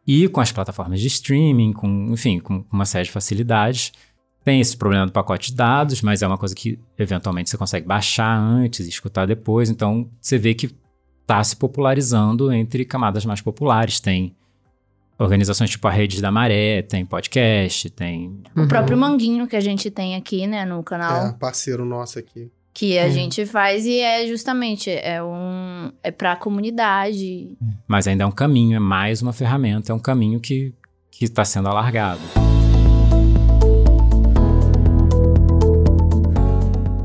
e 0.08 0.28
com 0.30 0.39
as 0.39 0.52
plataformas 0.52 1.00
de 1.02 1.08
streaming, 1.08 1.74
com 1.74 2.08
enfim, 2.12 2.39
com 2.39 2.63
uma 2.71 2.86
série 2.86 3.06
de 3.06 3.12
facilidades. 3.12 3.91
Tem 4.43 4.62
esse 4.62 4.78
problema 4.78 5.08
do 5.08 5.12
pacote 5.12 5.50
de 5.52 5.58
dados, 5.58 6.02
mas 6.04 6.21
é 6.21 6.28
uma 6.28 6.38
coisa 6.38 6.54
que 6.54 6.80
eventualmente 7.00 7.50
você 7.50 7.58
consegue 7.58 7.88
baixar 7.88 8.38
antes 8.38 8.86
e 8.86 8.89
escutar 8.89 9.26
depois. 9.26 9.69
Então 9.69 10.08
você 10.21 10.38
vê 10.38 10.54
que 10.54 10.69
está 11.21 11.43
se 11.43 11.56
popularizando 11.56 12.54
entre 12.54 12.86
camadas 12.86 13.26
mais 13.26 13.41
populares. 13.41 14.00
Tem 14.00 14.36
organizações 15.17 15.69
tipo 15.71 15.88
a 15.88 15.91
Rede 15.91 16.21
da 16.21 16.32
Maré, 16.32 16.82
tem 16.84 17.04
podcast, 17.06 17.89
tem. 17.89 18.43
O 18.56 18.62
Uhum. 18.62 18.67
próprio 18.67 18.95
Manguinho 18.98 19.48
que 19.48 19.56
a 19.56 19.60
gente 19.62 19.89
tem 19.89 20.15
aqui, 20.15 20.45
né, 20.45 20.63
no 20.65 20.84
canal, 20.84 21.28
É, 21.28 21.32
parceiro 21.34 21.84
nosso 21.84 22.19
aqui. 22.19 22.52
Que 22.77 22.99
a 22.99 23.05
Uhum. 23.05 23.11
gente 23.11 23.45
faz 23.45 23.85
e 23.85 23.99
é 23.99 24.27
justamente, 24.27 24.91
é 24.91 25.23
um... 25.23 25.91
é 26.03 26.11
pra 26.11 26.35
comunidade. 26.35 27.57
Mas 27.88 28.05
ainda 28.05 28.25
é 28.25 28.27
um 28.27 28.31
caminho, 28.31 28.75
é 28.75 28.79
mais 28.79 29.21
uma 29.21 29.31
ferramenta, 29.31 29.93
é 29.93 29.95
um 29.95 29.99
caminho 29.99 30.39
que 30.41 30.73
que 31.09 31.23
está 31.23 31.45
sendo 31.45 31.69
alargado. 31.69 32.19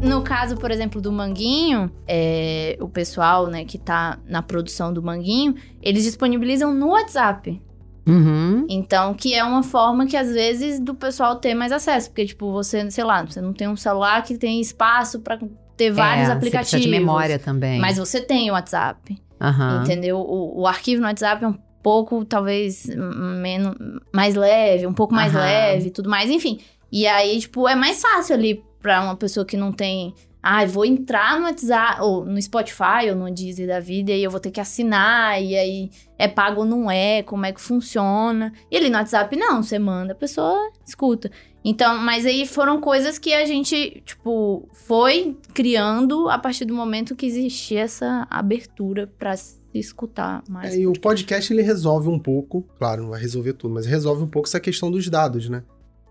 No 0.02 0.22
caso, 0.22 0.56
por 0.56 0.72
exemplo, 0.72 1.00
do 1.00 1.12
Manguinho, 1.12 1.88
é, 2.08 2.76
o 2.80 2.88
pessoal, 2.88 3.46
né, 3.46 3.64
que 3.64 3.78
tá 3.78 4.18
na 4.26 4.42
produção 4.42 4.92
do 4.92 5.00
Manguinho, 5.00 5.54
eles 5.80 6.02
disponibilizam 6.02 6.74
no 6.74 6.88
WhatsApp. 6.88 7.62
Uhum. 8.10 8.66
Então, 8.68 9.14
que 9.14 9.34
é 9.34 9.44
uma 9.44 9.62
forma 9.62 10.06
que 10.06 10.16
às 10.16 10.32
vezes 10.32 10.80
do 10.80 10.94
pessoal 10.94 11.36
ter 11.36 11.54
mais 11.54 11.70
acesso, 11.70 12.10
porque 12.10 12.26
tipo, 12.26 12.50
você, 12.50 12.90
sei 12.90 13.04
lá, 13.04 13.24
você 13.24 13.40
não 13.40 13.52
tem 13.52 13.68
um 13.68 13.76
celular 13.76 14.22
que 14.24 14.36
tem 14.36 14.60
espaço 14.60 15.20
pra 15.20 15.38
ter 15.76 15.90
vários 15.90 16.28
é, 16.28 16.32
aplicativos. 16.32 16.70
Você 16.70 16.80
de 16.80 16.88
memória 16.88 17.38
também. 17.38 17.78
Mas 17.78 17.98
você 17.98 18.20
tem 18.20 18.50
o 18.50 18.54
WhatsApp, 18.54 19.16
Aham. 19.40 19.82
entendeu? 19.82 20.18
O, 20.18 20.62
o 20.62 20.66
arquivo 20.66 21.00
no 21.00 21.08
WhatsApp 21.08 21.44
é 21.44 21.48
um 21.48 21.58
pouco, 21.82 22.24
talvez, 22.24 22.86
menos, 22.86 23.74
mais 24.12 24.34
leve, 24.34 24.86
um 24.86 24.92
pouco 24.92 25.14
mais 25.14 25.34
Aham. 25.34 25.44
leve 25.44 25.86
e 25.88 25.90
tudo 25.90 26.10
mais, 26.10 26.30
enfim. 26.30 26.60
E 26.92 27.06
aí, 27.06 27.38
tipo, 27.38 27.68
é 27.68 27.74
mais 27.74 28.02
fácil 28.02 28.34
ali 28.34 28.62
pra 28.82 29.02
uma 29.02 29.16
pessoa 29.16 29.46
que 29.46 29.56
não 29.56 29.72
tem. 29.72 30.14
Ah, 30.42 30.64
vou 30.64 30.84
entrar 30.86 31.38
no 31.38 31.44
WhatsApp, 31.46 32.00
ou 32.00 32.24
no 32.24 32.40
Spotify, 32.40 33.10
ou 33.10 33.16
no 33.16 33.30
Deezer 33.30 33.66
da 33.68 33.78
vida, 33.78 34.10
e 34.10 34.14
aí 34.14 34.24
eu 34.24 34.30
vou 34.30 34.40
ter 34.40 34.50
que 34.50 34.60
assinar, 34.60 35.40
e 35.42 35.54
aí 35.54 35.90
é 36.18 36.26
pago 36.26 36.60
ou 36.60 36.66
não 36.66 36.90
é, 36.90 37.22
como 37.22 37.44
é 37.44 37.52
que 37.52 37.60
funciona. 37.60 38.52
E 38.70 38.76
ali 38.76 38.88
no 38.88 38.96
WhatsApp, 38.96 39.36
não, 39.36 39.62
você 39.62 39.78
manda, 39.78 40.12
a 40.12 40.16
pessoa 40.16 40.56
escuta. 40.86 41.30
Então, 41.62 41.98
mas 41.98 42.24
aí 42.24 42.46
foram 42.46 42.80
coisas 42.80 43.18
que 43.18 43.34
a 43.34 43.44
gente, 43.44 44.02
tipo, 44.06 44.66
foi 44.72 45.36
criando 45.52 46.28
a 46.30 46.38
partir 46.38 46.64
do 46.64 46.72
momento 46.74 47.14
que 47.14 47.26
existia 47.26 47.80
essa 47.80 48.26
abertura 48.30 49.06
pra 49.18 49.36
se 49.36 49.60
escutar 49.74 50.42
mais. 50.48 50.74
É, 50.74 50.78
e 50.78 50.86
o 50.86 50.94
podcast 50.94 51.52
ele 51.52 51.60
resolve 51.62 52.08
um 52.08 52.18
pouco, 52.18 52.64
claro, 52.78 53.02
não 53.02 53.10
vai 53.10 53.20
resolver 53.20 53.52
tudo, 53.52 53.74
mas 53.74 53.84
resolve 53.84 54.22
um 54.22 54.26
pouco 54.26 54.48
essa 54.48 54.58
questão 54.58 54.90
dos 54.90 55.06
dados, 55.10 55.50
né? 55.50 55.62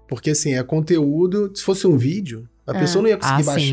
Porque 0.07 0.29
assim, 0.31 0.53
é 0.53 0.61
conteúdo. 0.63 1.51
Se 1.55 1.63
fosse 1.63 1.85
um 1.87 1.97
vídeo, 1.97 2.47
a 2.65 2.75
É. 2.75 2.79
pessoa 2.79 3.01
não 3.01 3.09
ia 3.09 3.17
conseguir 3.17 3.49
Ah, 3.49 3.59
sim. 3.59 3.71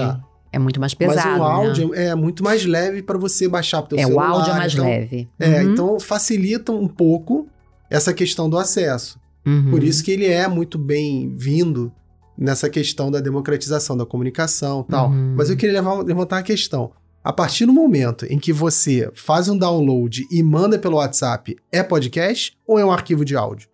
É 0.56 0.58
muito 0.58 0.80
mais 0.80 0.94
pesado. 0.94 1.16
mas 1.28 1.38
o 1.38 1.38
né? 1.38 1.44
áudio 1.54 1.94
é 1.94 2.14
muito 2.14 2.42
mais 2.42 2.64
leve 2.64 3.02
para 3.02 3.18
você 3.18 3.46
baixar 3.48 3.82
pro 3.82 3.90
teu 3.90 3.98
É, 3.98 4.04
o 4.04 4.08
celular. 4.08 4.28
áudio 4.30 4.52
é 4.52 4.56
mais 4.56 4.72
então- 4.72 4.84
leve. 4.86 5.28
É, 5.38 5.48
Uhum. 5.62 5.72
então 5.72 6.00
facilita 6.00 6.72
um 6.72 6.88
pouco 6.88 7.46
essa 7.90 8.12
questão 8.14 8.48
do 8.48 8.56
acesso. 8.58 9.20
Uhum. 9.46 9.70
Por 9.70 9.84
isso 9.84 10.02
que 10.02 10.10
ele 10.10 10.26
é 10.26 10.48
muito 10.48 10.78
bem-vindo 10.78 11.92
nessa 12.36 12.68
questão 12.68 13.10
da 13.10 13.20
democratização 13.20 13.96
da 13.96 14.04
comunicação 14.04 14.84
e 14.86 14.90
tal. 14.90 15.08
Uhum. 15.10 15.34
Mas 15.36 15.50
eu 15.50 15.56
queria 15.56 15.74
levar- 15.76 16.02
levantar 16.02 16.38
a 16.38 16.42
questão. 16.42 16.90
A 17.22 17.32
partir 17.32 17.66
do 17.66 17.72
momento 17.72 18.24
em 18.30 18.38
que 18.38 18.52
você 18.52 19.10
faz 19.14 19.48
um 19.48 19.58
download 19.58 20.26
e 20.30 20.42
manda 20.42 20.78
pelo 20.78 20.96
WhatsApp, 20.96 21.56
é 21.72 21.82
podcast 21.82 22.56
ou 22.66 22.78
é 22.78 22.84
um 22.84 22.90
arquivo 22.92 23.24
de 23.24 23.36
áudio? 23.36 23.68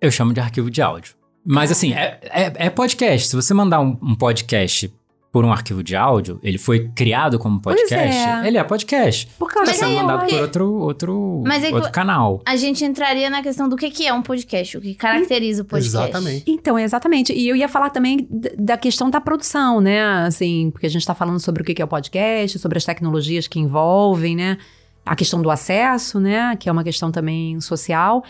Eu 0.00 0.10
chamo 0.10 0.32
de 0.32 0.40
arquivo 0.40 0.70
de 0.70 0.80
áudio. 0.80 1.14
Mas 1.44 1.70
assim, 1.70 1.92
é, 1.94 2.18
é, 2.24 2.66
é 2.66 2.70
podcast. 2.70 3.28
Se 3.28 3.36
você 3.36 3.52
mandar 3.54 3.80
um, 3.80 3.96
um 4.02 4.14
podcast 4.14 4.92
por 5.38 5.44
um 5.44 5.52
arquivo 5.52 5.84
de 5.84 5.94
áudio, 5.94 6.40
ele 6.42 6.58
foi 6.58 6.88
criado 6.88 7.38
como 7.38 7.60
Pois 7.60 7.80
podcast, 7.80 8.18
é. 8.18 8.48
ele 8.48 8.58
é 8.58 8.64
podcast. 8.64 9.28
Por 9.38 9.48
causa 9.48 9.70
Mas 9.70 9.78
sendo 9.78 9.92
é 9.92 10.02
mandado 10.02 10.26
por 10.26 10.40
outro, 10.40 10.74
outro, 10.80 11.42
Mas 11.46 11.62
é 11.62 11.72
outro 11.72 11.92
canal. 11.92 12.42
A 12.44 12.56
gente 12.56 12.84
entraria 12.84 13.30
na 13.30 13.40
questão 13.40 13.68
do 13.68 13.76
que, 13.76 13.88
que 13.88 14.04
é 14.04 14.12
um 14.12 14.20
podcast, 14.20 14.76
o 14.76 14.80
que 14.80 14.96
caracteriza 14.96 15.62
o 15.62 15.64
podcast. 15.64 15.96
Exatamente. 15.96 16.42
Então, 16.44 16.76
exatamente. 16.76 17.32
E 17.32 17.48
eu 17.48 17.54
ia 17.54 17.68
falar 17.68 17.90
também 17.90 18.26
da 18.58 18.76
questão 18.76 19.08
da 19.08 19.20
produção, 19.20 19.80
né? 19.80 20.02
Assim, 20.26 20.72
porque 20.72 20.86
a 20.88 20.90
gente 20.90 21.02
está 21.02 21.14
falando 21.14 21.38
sobre 21.38 21.62
o 21.62 21.64
que 21.64 21.72
que 21.72 21.82
é 21.82 21.84
o 21.84 21.88
podcast, 21.88 22.58
sobre 22.58 22.76
as 22.76 22.84
tecnologias 22.84 23.46
que 23.46 23.60
envolvem, 23.60 24.34
né? 24.34 24.58
A 25.06 25.14
questão 25.14 25.40
do 25.40 25.52
acesso, 25.52 26.18
né? 26.18 26.56
Que 26.56 26.68
é 26.68 26.72
uma 26.72 26.82
questão 26.82 27.12
também 27.12 27.60
social. 27.60 28.24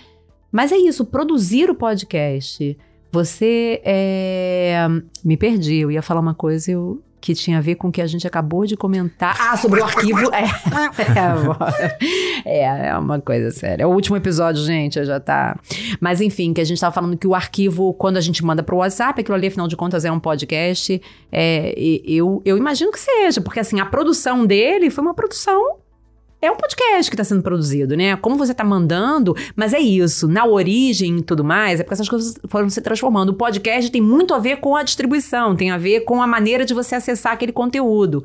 Mas 0.53 0.73
é 0.73 0.77
isso, 0.77 1.07
produzir 1.07 1.71
o 1.71 1.75
podcast. 1.75 2.77
Você 3.11 3.81
é... 3.85 4.87
Me 5.25 5.37
perdi, 5.37 5.77
eu 5.79 5.91
ia 5.91 6.03
falar 6.03 6.21
uma 6.21 6.35
coisa 6.35 6.71
eu... 6.71 7.03
que 7.21 7.35
tinha 7.35 7.59
a 7.59 7.61
ver 7.61 7.77
com 7.77 7.89
o 7.89 7.93
que 7.93 8.03
a 8.03 8.07
gente 8.07 8.27
acabou 8.27 8.67
de 8.67 8.77
comentar. 8.77 9.37
Ah, 9.41 9.57
sobre 9.57 9.81
o 9.81 9.85
arquivo. 9.85 10.31
É, 12.45 12.61
é, 12.61 12.89
é 12.89 12.99
uma 12.99 13.21
coisa 13.21 13.51
séria. 13.51 13.83
É 13.83 13.87
o 13.87 13.91
último 13.91 14.17
episódio, 14.17 14.65
gente, 14.65 15.05
já 15.05 15.19
tá. 15.21 15.59
Mas 16.01 16.21
enfim, 16.21 16.53
que 16.53 16.61
a 16.61 16.65
gente 16.65 16.81
tava 16.81 16.95
falando 16.95 17.17
que 17.17 17.27
o 17.27 17.35
arquivo, 17.35 17.93
quando 17.95 18.17
a 18.17 18.21
gente 18.21 18.45
manda 18.45 18.63
pro 18.63 18.77
WhatsApp, 18.77 19.21
aquilo 19.21 19.35
ali, 19.35 19.49
afinal 19.49 19.67
de 19.69 19.77
contas, 19.77 20.05
é 20.05 20.13
um 20.13 20.21
podcast. 20.21 21.01
É, 21.33 21.75
e- 21.77 22.03
eu, 22.07 22.41
eu 22.45 22.57
imagino 22.57 22.93
que 22.93 23.01
seja, 23.01 23.41
porque 23.41 23.61
assim, 23.61 23.81
a 23.81 23.87
produção 23.87 24.47
dele 24.47 24.89
foi 24.91 25.03
uma 25.03 25.15
produção 25.15 25.77
é 26.41 26.51
um 26.51 26.57
podcast 26.57 27.11
que 27.11 27.15
está 27.15 27.25
sendo 27.25 27.43
produzido, 27.43 27.97
né? 27.97 28.17
Como 28.17 28.37
você 28.37 28.53
está 28.53 28.63
mandando, 28.63 29.35
mas 29.57 29.75
é 29.75 29.81
isso. 29.81 30.29
Na 30.29 30.47
origem 30.47 31.19
e 31.19 31.23
tudo 31.23 31.43
mais, 31.43 31.81
é 31.81 31.83
porque 31.83 31.95
essas 31.95 32.09
coisas 32.09 32.39
foram 32.49 32.71
se 32.71 32.81
transformando. 32.81 33.31
O 33.31 33.35
podcast 33.35 33.91
tem 33.91 34.01
muito 34.01 34.33
a 34.33 34.39
ver 34.39 34.59
com 34.59 34.77
a 34.77 34.83
distribuição, 34.83 35.57
tem 35.57 35.71
a 35.71 35.79
ver 35.79 36.01
com 36.01 36.23
a 36.23 36.27
maneira 36.27 36.65
de 36.65 36.75
você 36.75 36.95
acessar 36.95 37.33
aquele 37.33 37.53
conteúdo. 37.53 38.23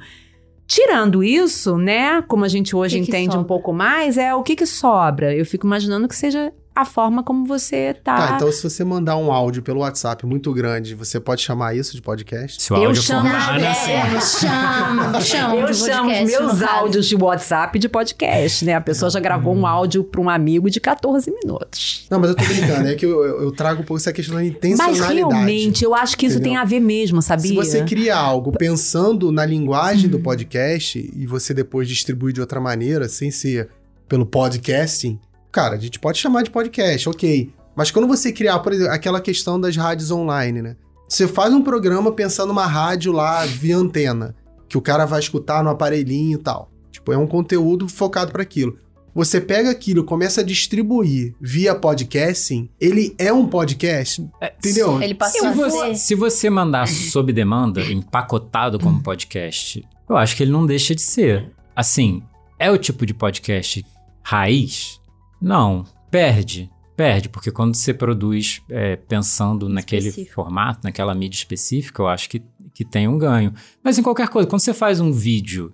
Tirando 0.67 1.23
isso, 1.23 1.77
né, 1.77 2.21
como 2.23 2.45
a 2.45 2.47
gente 2.47 2.75
hoje 2.75 2.99
Que 2.99 3.05
que 3.05 3.09
entende 3.09 3.37
um 3.37 3.43
pouco 3.43 3.73
mais, 3.73 4.17
é 4.17 4.33
o 4.33 4.43
que 4.43 4.55
que 4.55 4.65
sobra. 4.65 5.35
Eu 5.35 5.45
fico 5.45 5.65
imaginando 5.65 6.07
que 6.07 6.15
seja 6.15 6.53
a 6.75 6.85
forma 6.85 7.21
como 7.23 7.45
você 7.45 7.93
tá. 7.93 8.15
Tá, 8.29 8.35
então 8.35 8.51
se 8.51 8.63
você 8.63 8.83
mandar 8.83 9.15
um 9.17 9.31
áudio 9.31 9.61
pelo 9.61 9.81
WhatsApp 9.81 10.25
muito 10.25 10.51
grande, 10.53 10.95
você 10.95 11.19
pode 11.19 11.41
chamar 11.41 11.75
isso 11.75 11.95
de 11.95 12.01
podcast? 12.01 12.61
Se 12.61 12.73
o 12.73 12.77
Eu 12.77 12.87
áudio 12.87 13.01
chamo- 13.01 13.21
for 13.21 13.33
Nada, 13.33 13.39
raro, 13.39 13.67
assim. 13.67 13.91
é, 13.91 14.19
chamo, 14.21 14.21
chamo 14.21 15.13
Eu 15.13 15.21
chamo 15.21 15.65
os 15.69 15.79
podcast 15.87 16.25
meus 16.25 16.61
áudios 16.63 17.05
de 17.07 17.15
WhatsApp 17.15 17.77
de 17.79 17.87
podcast, 17.89 18.65
né? 18.65 18.73
A 18.73 18.81
pessoa 18.81 19.11
já 19.11 19.19
gravou 19.19 19.53
um 19.55 19.67
áudio 19.67 20.03
para 20.03 20.19
um 20.21 20.29
amigo 20.29 20.69
de 20.69 20.79
14 20.79 21.29
minutos. 21.31 22.07
Não, 22.09 22.19
mas 22.19 22.29
eu 22.31 22.35
tô 22.35 22.43
brincando, 22.45 22.87
é 22.87 22.95
que 22.95 23.05
eu, 23.05 23.23
eu- 23.23 23.41
eu 23.43 23.51
trago 23.51 23.81
um 23.81 23.85
pouco 23.85 23.99
essa 24.01 24.11
questão 24.11 24.35
da 24.35 24.41
Mas 24.41 24.49
intencionalidade. 24.51 25.13
realmente, 25.13 25.83
eu 25.83 25.93
acho 25.93 26.17
que 26.17 26.25
isso 26.25 26.37
Entendeu? 26.37 26.53
tem 26.53 26.61
a 26.61 26.65
ver 26.65 26.79
mesmo, 26.79 27.21
sabia? 27.21 27.49
Se 27.49 27.53
você 27.55 27.83
cria 27.83 28.15
algo 28.15 28.51
pensando 28.51 29.31
na 29.31 29.45
linguagem 29.45 30.05
Uhum. 30.05 30.11
do 30.11 30.19
podcast 30.19 30.97
e 31.15 31.25
você 31.27 31.53
depois 31.53 31.87
distribui 31.87 32.33
de 32.33 32.41
outra 32.41 32.59
maneira, 32.59 33.07
sem 33.07 33.29
ser 33.29 33.69
pelo 34.09 34.25
podcasting, 34.25 35.19
cara, 35.53 35.75
a 35.75 35.79
gente 35.79 35.99
pode 35.99 36.17
chamar 36.17 36.41
de 36.41 36.49
podcast, 36.49 37.07
ok. 37.07 37.53
Mas 37.75 37.91
quando 37.91 38.07
você 38.07 38.31
criar, 38.31 38.59
por 38.59 38.73
exemplo, 38.73 38.91
aquela 38.91 39.21
questão 39.21 39.59
das 39.59 39.77
rádios 39.77 40.11
online, 40.11 40.61
né? 40.61 40.75
Você 41.07 41.27
faz 41.27 41.53
um 41.53 41.61
programa 41.61 42.11
pensando 42.11 42.47
numa 42.49 42.65
rádio 42.65 43.11
lá 43.11 43.45
via 43.45 43.77
antena, 43.77 44.35
que 44.67 44.77
o 44.77 44.81
cara 44.81 45.05
vai 45.05 45.19
escutar 45.19 45.63
no 45.63 45.69
aparelhinho 45.69 46.39
e 46.39 46.41
tal. 46.41 46.71
Tipo, 46.91 47.13
é 47.13 47.17
um 47.17 47.27
conteúdo 47.27 47.87
focado 47.87 48.31
para 48.31 48.41
aquilo. 48.41 48.77
Você 49.15 49.39
pega 49.39 49.69
aquilo 49.69 50.01
e 50.01 50.05
começa 50.05 50.41
a 50.41 50.43
distribuir 50.43 51.35
via 51.39 51.75
podcasting, 51.75 52.67
ele 52.81 53.13
é 53.19 53.31
um 53.31 53.45
podcast, 53.47 54.27
entendeu? 54.57 54.99
Ele 54.99 55.13
passou 55.13 55.41
Se 55.41 55.45
a 55.45 55.51
você, 55.51 55.77
ser. 55.77 55.95
se 55.95 56.15
você 56.15 56.49
mandar 56.49 56.87
sob 56.87 57.31
demanda, 57.31 57.81
empacotado 57.81 58.79
como 58.79 59.03
podcast, 59.03 59.87
eu 60.09 60.17
acho 60.17 60.35
que 60.35 60.41
ele 60.41 60.51
não 60.51 60.65
deixa 60.65 60.95
de 60.95 61.01
ser. 61.01 61.51
Assim, 61.75 62.23
é 62.57 62.71
o 62.71 62.77
tipo 62.77 63.05
de 63.05 63.13
podcast 63.13 63.85
raiz? 64.23 64.99
Não. 65.43 65.83
Perde. 66.09 66.71
Perde, 66.95 67.27
porque 67.27 67.51
quando 67.51 67.75
você 67.75 67.93
produz 67.93 68.61
é, 68.69 68.95
pensando 68.95 69.67
naquele 69.67 70.07
Específico. 70.09 70.35
formato, 70.35 70.81
naquela 70.83 71.13
mídia 71.15 71.37
específica, 71.37 72.01
eu 72.03 72.07
acho 72.07 72.29
que, 72.29 72.41
que 72.73 72.85
tem 72.85 73.07
um 73.07 73.17
ganho. 73.17 73.51
Mas 73.83 73.97
em 73.97 74.03
qualquer 74.03 74.29
coisa, 74.29 74.47
quando 74.47 74.61
você 74.61 74.73
faz 74.75 74.99
um 74.99 75.11
vídeo, 75.11 75.71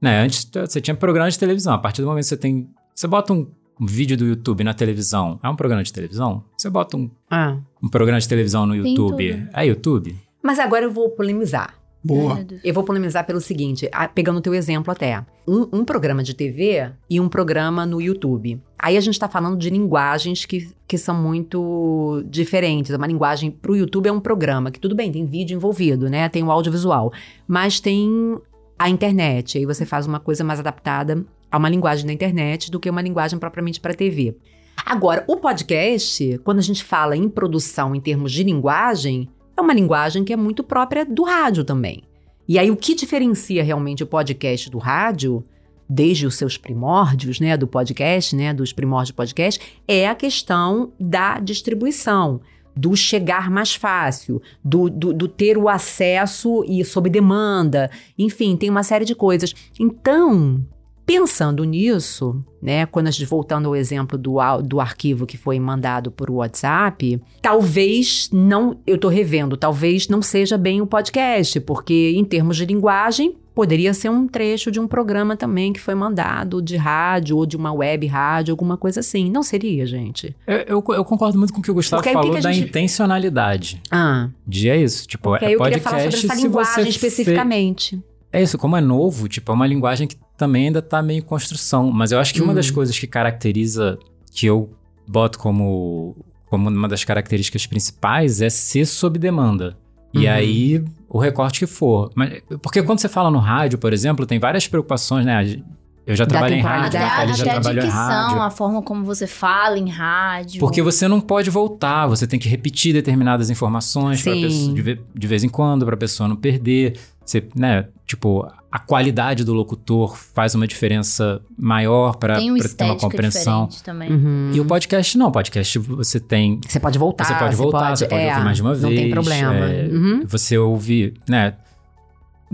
né? 0.00 0.22
Antes 0.22 0.48
você 0.52 0.80
tinha 0.80 0.94
programa 0.94 1.28
de 1.30 1.38
televisão, 1.38 1.74
a 1.74 1.78
partir 1.78 2.00
do 2.00 2.08
momento 2.08 2.22
que 2.24 2.28
você 2.28 2.36
tem. 2.36 2.68
Você 2.94 3.08
bota 3.08 3.32
um, 3.32 3.50
um 3.80 3.86
vídeo 3.86 4.16
do 4.16 4.24
YouTube 4.24 4.62
na 4.62 4.72
televisão, 4.72 5.38
é 5.42 5.48
um 5.48 5.56
programa 5.56 5.82
de 5.82 5.92
televisão? 5.92 6.44
Você 6.56 6.70
bota 6.70 6.96
um 6.96 7.10
Ah. 7.28 7.58
um 7.82 7.88
programa 7.88 8.20
de 8.20 8.28
televisão 8.28 8.64
no 8.64 8.76
YouTube. 8.76 9.48
É 9.52 9.66
YouTube? 9.66 10.16
Mas 10.42 10.58
agora 10.60 10.84
eu 10.84 10.92
vou 10.92 11.10
polemizar. 11.10 11.74
Boa. 12.04 12.44
Eu 12.64 12.74
vou 12.74 12.82
polemizar 12.82 13.24
pelo 13.24 13.40
seguinte, 13.40 13.88
pegando 14.14 14.38
o 14.38 14.40
teu 14.40 14.54
exemplo 14.54 14.90
até. 14.90 15.24
Um, 15.46 15.68
um 15.72 15.84
programa 15.84 16.22
de 16.22 16.34
TV 16.34 16.90
e 17.08 17.20
um 17.20 17.28
programa 17.28 17.86
no 17.86 18.00
YouTube. 18.00 18.60
Aí 18.78 18.96
a 18.96 19.00
gente 19.00 19.18
tá 19.18 19.28
falando 19.28 19.56
de 19.56 19.70
linguagens 19.70 20.44
que, 20.44 20.68
que 20.88 20.98
são 20.98 21.14
muito 21.14 22.24
diferentes. 22.28 22.94
Uma 22.94 23.06
linguagem 23.06 23.50
pro 23.50 23.76
YouTube 23.76 24.08
é 24.08 24.12
um 24.12 24.20
programa, 24.20 24.70
que 24.70 24.80
tudo 24.80 24.96
bem, 24.96 25.12
tem 25.12 25.24
vídeo 25.24 25.54
envolvido, 25.54 26.10
né? 26.10 26.28
Tem 26.28 26.42
o 26.42 26.50
audiovisual. 26.50 27.12
Mas 27.46 27.78
tem 27.78 28.36
a 28.76 28.88
internet. 28.88 29.58
Aí 29.58 29.66
você 29.66 29.86
faz 29.86 30.06
uma 30.06 30.18
coisa 30.18 30.42
mais 30.42 30.58
adaptada 30.58 31.24
a 31.50 31.58
uma 31.58 31.68
linguagem 31.68 32.06
da 32.06 32.12
internet 32.12 32.70
do 32.70 32.80
que 32.80 32.90
uma 32.90 33.02
linguagem 33.02 33.38
propriamente 33.38 33.78
para 33.78 33.94
TV. 33.94 34.36
Agora, 34.84 35.22
o 35.28 35.36
podcast, 35.36 36.40
quando 36.42 36.58
a 36.58 36.62
gente 36.62 36.82
fala 36.82 37.16
em 37.16 37.28
produção 37.28 37.94
em 37.94 38.00
termos 38.00 38.32
de 38.32 38.42
linguagem, 38.42 39.28
é 39.56 39.60
uma 39.60 39.74
linguagem 39.74 40.24
que 40.24 40.32
é 40.32 40.36
muito 40.36 40.62
própria 40.62 41.04
do 41.04 41.22
rádio 41.22 41.64
também. 41.64 42.02
E 42.48 42.58
aí, 42.58 42.70
o 42.70 42.76
que 42.76 42.94
diferencia 42.94 43.62
realmente 43.62 44.02
o 44.02 44.06
podcast 44.06 44.68
do 44.68 44.78
rádio, 44.78 45.44
desde 45.88 46.26
os 46.26 46.36
seus 46.36 46.56
primórdios, 46.56 47.38
né, 47.38 47.56
do 47.56 47.66
podcast, 47.66 48.34
né, 48.34 48.52
dos 48.52 48.72
primórdios 48.72 49.12
do 49.12 49.16
podcast, 49.16 49.60
é 49.86 50.08
a 50.08 50.14
questão 50.14 50.92
da 50.98 51.38
distribuição, 51.38 52.40
do 52.74 52.96
chegar 52.96 53.50
mais 53.50 53.74
fácil, 53.74 54.40
do, 54.64 54.88
do, 54.88 55.12
do 55.12 55.28
ter 55.28 55.58
o 55.58 55.68
acesso 55.68 56.64
e 56.66 56.84
sob 56.84 57.10
demanda, 57.10 57.90
enfim, 58.18 58.56
tem 58.56 58.70
uma 58.70 58.82
série 58.82 59.04
de 59.04 59.14
coisas. 59.14 59.54
Então, 59.78 60.64
pensando 61.04 61.64
nisso, 61.64 62.42
né, 62.62 62.86
quando 62.86 63.08
a 63.08 63.10
gente 63.10 63.26
voltando 63.26 63.66
ao 63.68 63.76
exemplo 63.76 64.16
do, 64.16 64.36
do 64.64 64.80
arquivo 64.80 65.26
que 65.26 65.36
foi 65.36 65.58
mandado 65.58 66.10
por 66.10 66.30
WhatsApp, 66.30 67.20
talvez 67.40 68.30
não, 68.32 68.78
eu 68.86 68.96
tô 68.96 69.08
revendo, 69.08 69.56
talvez 69.56 70.08
não 70.08 70.22
seja 70.22 70.56
bem 70.56 70.80
o 70.80 70.86
podcast, 70.86 71.58
porque 71.60 72.12
em 72.16 72.24
termos 72.24 72.56
de 72.56 72.64
linguagem, 72.64 73.36
poderia 73.54 73.92
ser 73.92 74.08
um 74.08 74.26
trecho 74.26 74.70
de 74.70 74.80
um 74.80 74.86
programa 74.88 75.36
também 75.36 75.72
que 75.74 75.80
foi 75.80 75.94
mandado 75.94 76.62
de 76.62 76.76
rádio 76.76 77.36
ou 77.36 77.44
de 77.44 77.54
uma 77.56 77.70
web 77.72 78.06
rádio, 78.06 78.52
alguma 78.52 78.78
coisa 78.78 79.00
assim. 79.00 79.30
Não 79.30 79.42
seria, 79.42 79.84
gente? 79.84 80.34
Eu, 80.46 80.56
eu, 80.60 80.84
eu 80.94 81.04
concordo 81.04 81.36
muito 81.38 81.52
com 81.52 81.60
o 81.60 81.62
que 81.62 81.70
o 81.70 81.74
Gustavo 81.74 82.00
Porque 82.02 82.08
que 82.10 82.14
falou 82.14 82.30
que 82.32 82.38
a 82.38 82.40
da 82.40 82.52
gente- 82.52 82.68
intencionalidade. 82.70 83.82
Ah, 83.90 84.30
De 84.46 84.70
é 84.70 84.80
isso, 84.80 85.06
tipo, 85.06 85.30
porque 85.30 85.44
é 85.44 85.54
eu 85.54 85.58
podcast 85.58 85.84
queria 85.84 85.90
falar 86.00 86.10
sobre 86.10 86.26
essa 86.32 86.40
linguagem 86.42 86.72
você 86.74 86.82
fe- 86.84 86.88
especificamente. 86.88 88.02
É 88.32 88.42
isso, 88.42 88.56
como 88.56 88.74
é 88.74 88.80
novo, 88.80 89.28
tipo, 89.28 89.52
é 89.52 89.54
uma 89.54 89.66
linguagem 89.66 90.08
que 90.08 90.16
também 90.42 90.66
ainda 90.66 90.82
tá 90.82 91.00
meio 91.02 91.18
em 91.18 91.22
construção. 91.22 91.90
Mas 91.92 92.10
eu 92.12 92.18
acho 92.18 92.34
que 92.34 92.42
uma 92.42 92.52
das 92.54 92.70
coisas 92.70 92.98
que 92.98 93.06
caracteriza, 93.06 93.98
que 94.32 94.46
eu 94.46 94.70
boto 95.06 95.38
como, 95.38 96.16
como 96.50 96.68
uma 96.68 96.88
das 96.88 97.04
características 97.04 97.64
principais 97.66 98.40
é 98.42 98.50
ser 98.50 98.86
sob 98.86 99.18
demanda. 99.18 99.76
E 100.12 100.26
Uhum. 100.26 100.32
aí, 100.32 100.84
o 101.08 101.18
recorte 101.18 101.60
que 101.60 101.66
for. 101.66 102.10
Mas, 102.14 102.42
porque 102.60 102.82
quando 102.82 102.98
você 102.98 103.08
fala 103.08 103.30
no 103.30 103.38
rádio, 103.38 103.78
por 103.78 103.92
exemplo, 103.92 104.26
tem 104.26 104.38
várias 104.38 104.66
preocupações, 104.66 105.24
né? 105.24 105.62
Eu 106.04 106.16
já 106.16 106.24
Da 106.24 106.30
trabalhei 106.30 106.58
em 106.58 106.60
rádio, 106.60 106.98
a 106.98 107.26
já 107.32 107.44
trabalhou 107.44 107.84
em 107.84 107.88
rádio. 107.88 108.42
a 108.42 108.50
forma 108.50 108.82
como 108.82 109.04
você 109.04 109.24
fala 109.26 109.78
em 109.78 109.88
rádio. 109.88 110.58
Porque 110.58 110.82
você 110.82 111.06
não 111.06 111.20
pode 111.20 111.48
voltar, 111.48 112.08
você 112.08 112.26
tem 112.26 112.40
que 112.40 112.48
repetir 112.48 112.92
determinadas 112.92 113.50
informações 113.50 114.20
pessoa, 114.20 114.74
de, 114.74 115.00
de 115.14 115.26
vez 115.28 115.44
em 115.44 115.48
quando 115.48 115.86
para 115.86 115.94
a 115.94 115.98
pessoa 115.98 116.28
não 116.28 116.34
perder. 116.34 116.98
Você, 117.24 117.46
né, 117.54 117.86
tipo, 118.06 118.46
a 118.70 118.78
qualidade 118.78 119.44
do 119.44 119.52
locutor 119.52 120.16
faz 120.16 120.54
uma 120.54 120.66
diferença 120.66 121.40
maior 121.58 122.16
para 122.16 122.40
uma 122.40 122.58
ter 122.58 122.84
uma 122.84 122.96
compreensão. 122.96 123.68
também. 123.84 124.10
Uhum. 124.10 124.50
E 124.54 124.60
o 124.60 124.64
podcast 124.64 125.16
não, 125.18 125.28
o 125.28 125.32
podcast 125.32 125.78
você 125.78 126.18
tem, 126.18 126.58
Você 126.66 126.80
pode 126.80 126.98
voltar. 126.98 127.24
você 127.24 127.34
pode 127.34 127.56
voltar, 127.56 127.96
você 127.96 128.06
pode 128.06 128.22
é, 128.22 128.30
ouvir 128.30 128.44
mais 128.44 128.56
de 128.56 128.62
uma 128.62 128.74
vez. 128.74 128.82
Não 128.82 128.90
tem 128.90 129.10
problema. 129.10 129.54
é, 129.66 129.88
Uhum. 129.88 130.22
Você 130.26 130.56
ouve, 130.56 131.14
né, 131.28 131.54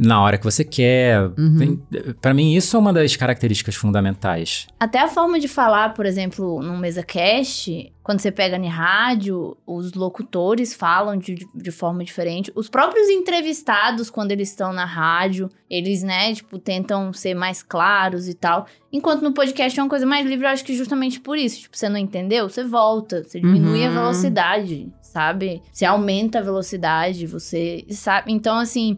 na 0.00 0.22
hora 0.22 0.38
que 0.38 0.44
você 0.44 0.62
quer. 0.64 1.20
Uhum. 1.36 1.80
Pra 2.20 2.32
mim 2.32 2.54
isso 2.54 2.76
é 2.76 2.78
uma 2.78 2.92
das 2.92 3.16
características 3.16 3.74
fundamentais. 3.74 4.68
Até 4.78 5.00
a 5.00 5.08
forma 5.08 5.40
de 5.40 5.48
falar, 5.48 5.92
por 5.92 6.06
exemplo, 6.06 6.62
num 6.62 6.78
mesa 6.78 7.02
cast, 7.02 7.92
quando 8.04 8.20
você 8.20 8.30
pega 8.30 8.56
em 8.56 8.68
rádio, 8.68 9.56
os 9.66 9.92
locutores 9.94 10.72
falam 10.72 11.16
de, 11.18 11.46
de 11.52 11.70
forma 11.72 12.04
diferente. 12.04 12.52
Os 12.54 12.68
próprios 12.68 13.08
entrevistados, 13.08 14.08
quando 14.08 14.30
eles 14.30 14.50
estão 14.50 14.72
na 14.72 14.84
rádio, 14.84 15.50
eles, 15.68 16.02
né, 16.02 16.32
tipo, 16.32 16.58
tentam 16.58 17.12
ser 17.12 17.34
mais 17.34 17.62
claros 17.62 18.28
e 18.28 18.34
tal. 18.34 18.66
Enquanto 18.92 19.22
no 19.22 19.32
podcast 19.32 19.78
é 19.78 19.82
uma 19.82 19.90
coisa 19.90 20.06
mais 20.06 20.24
livre, 20.26 20.46
eu 20.46 20.50
acho 20.50 20.64
que 20.64 20.76
justamente 20.76 21.18
por 21.20 21.36
isso. 21.36 21.60
Tipo, 21.62 21.76
você 21.76 21.88
não 21.88 21.98
entendeu? 21.98 22.48
Você 22.48 22.62
volta, 22.64 23.24
você 23.24 23.40
diminui 23.40 23.84
a 23.84 23.88
Uhum. 23.88 23.94
velocidade, 23.94 24.88
sabe? 25.02 25.60
Você 25.72 25.84
aumenta 25.84 26.38
a 26.38 26.42
velocidade, 26.42 27.26
você 27.26 27.84
sabe. 27.90 28.32
Então, 28.32 28.56
assim, 28.58 28.96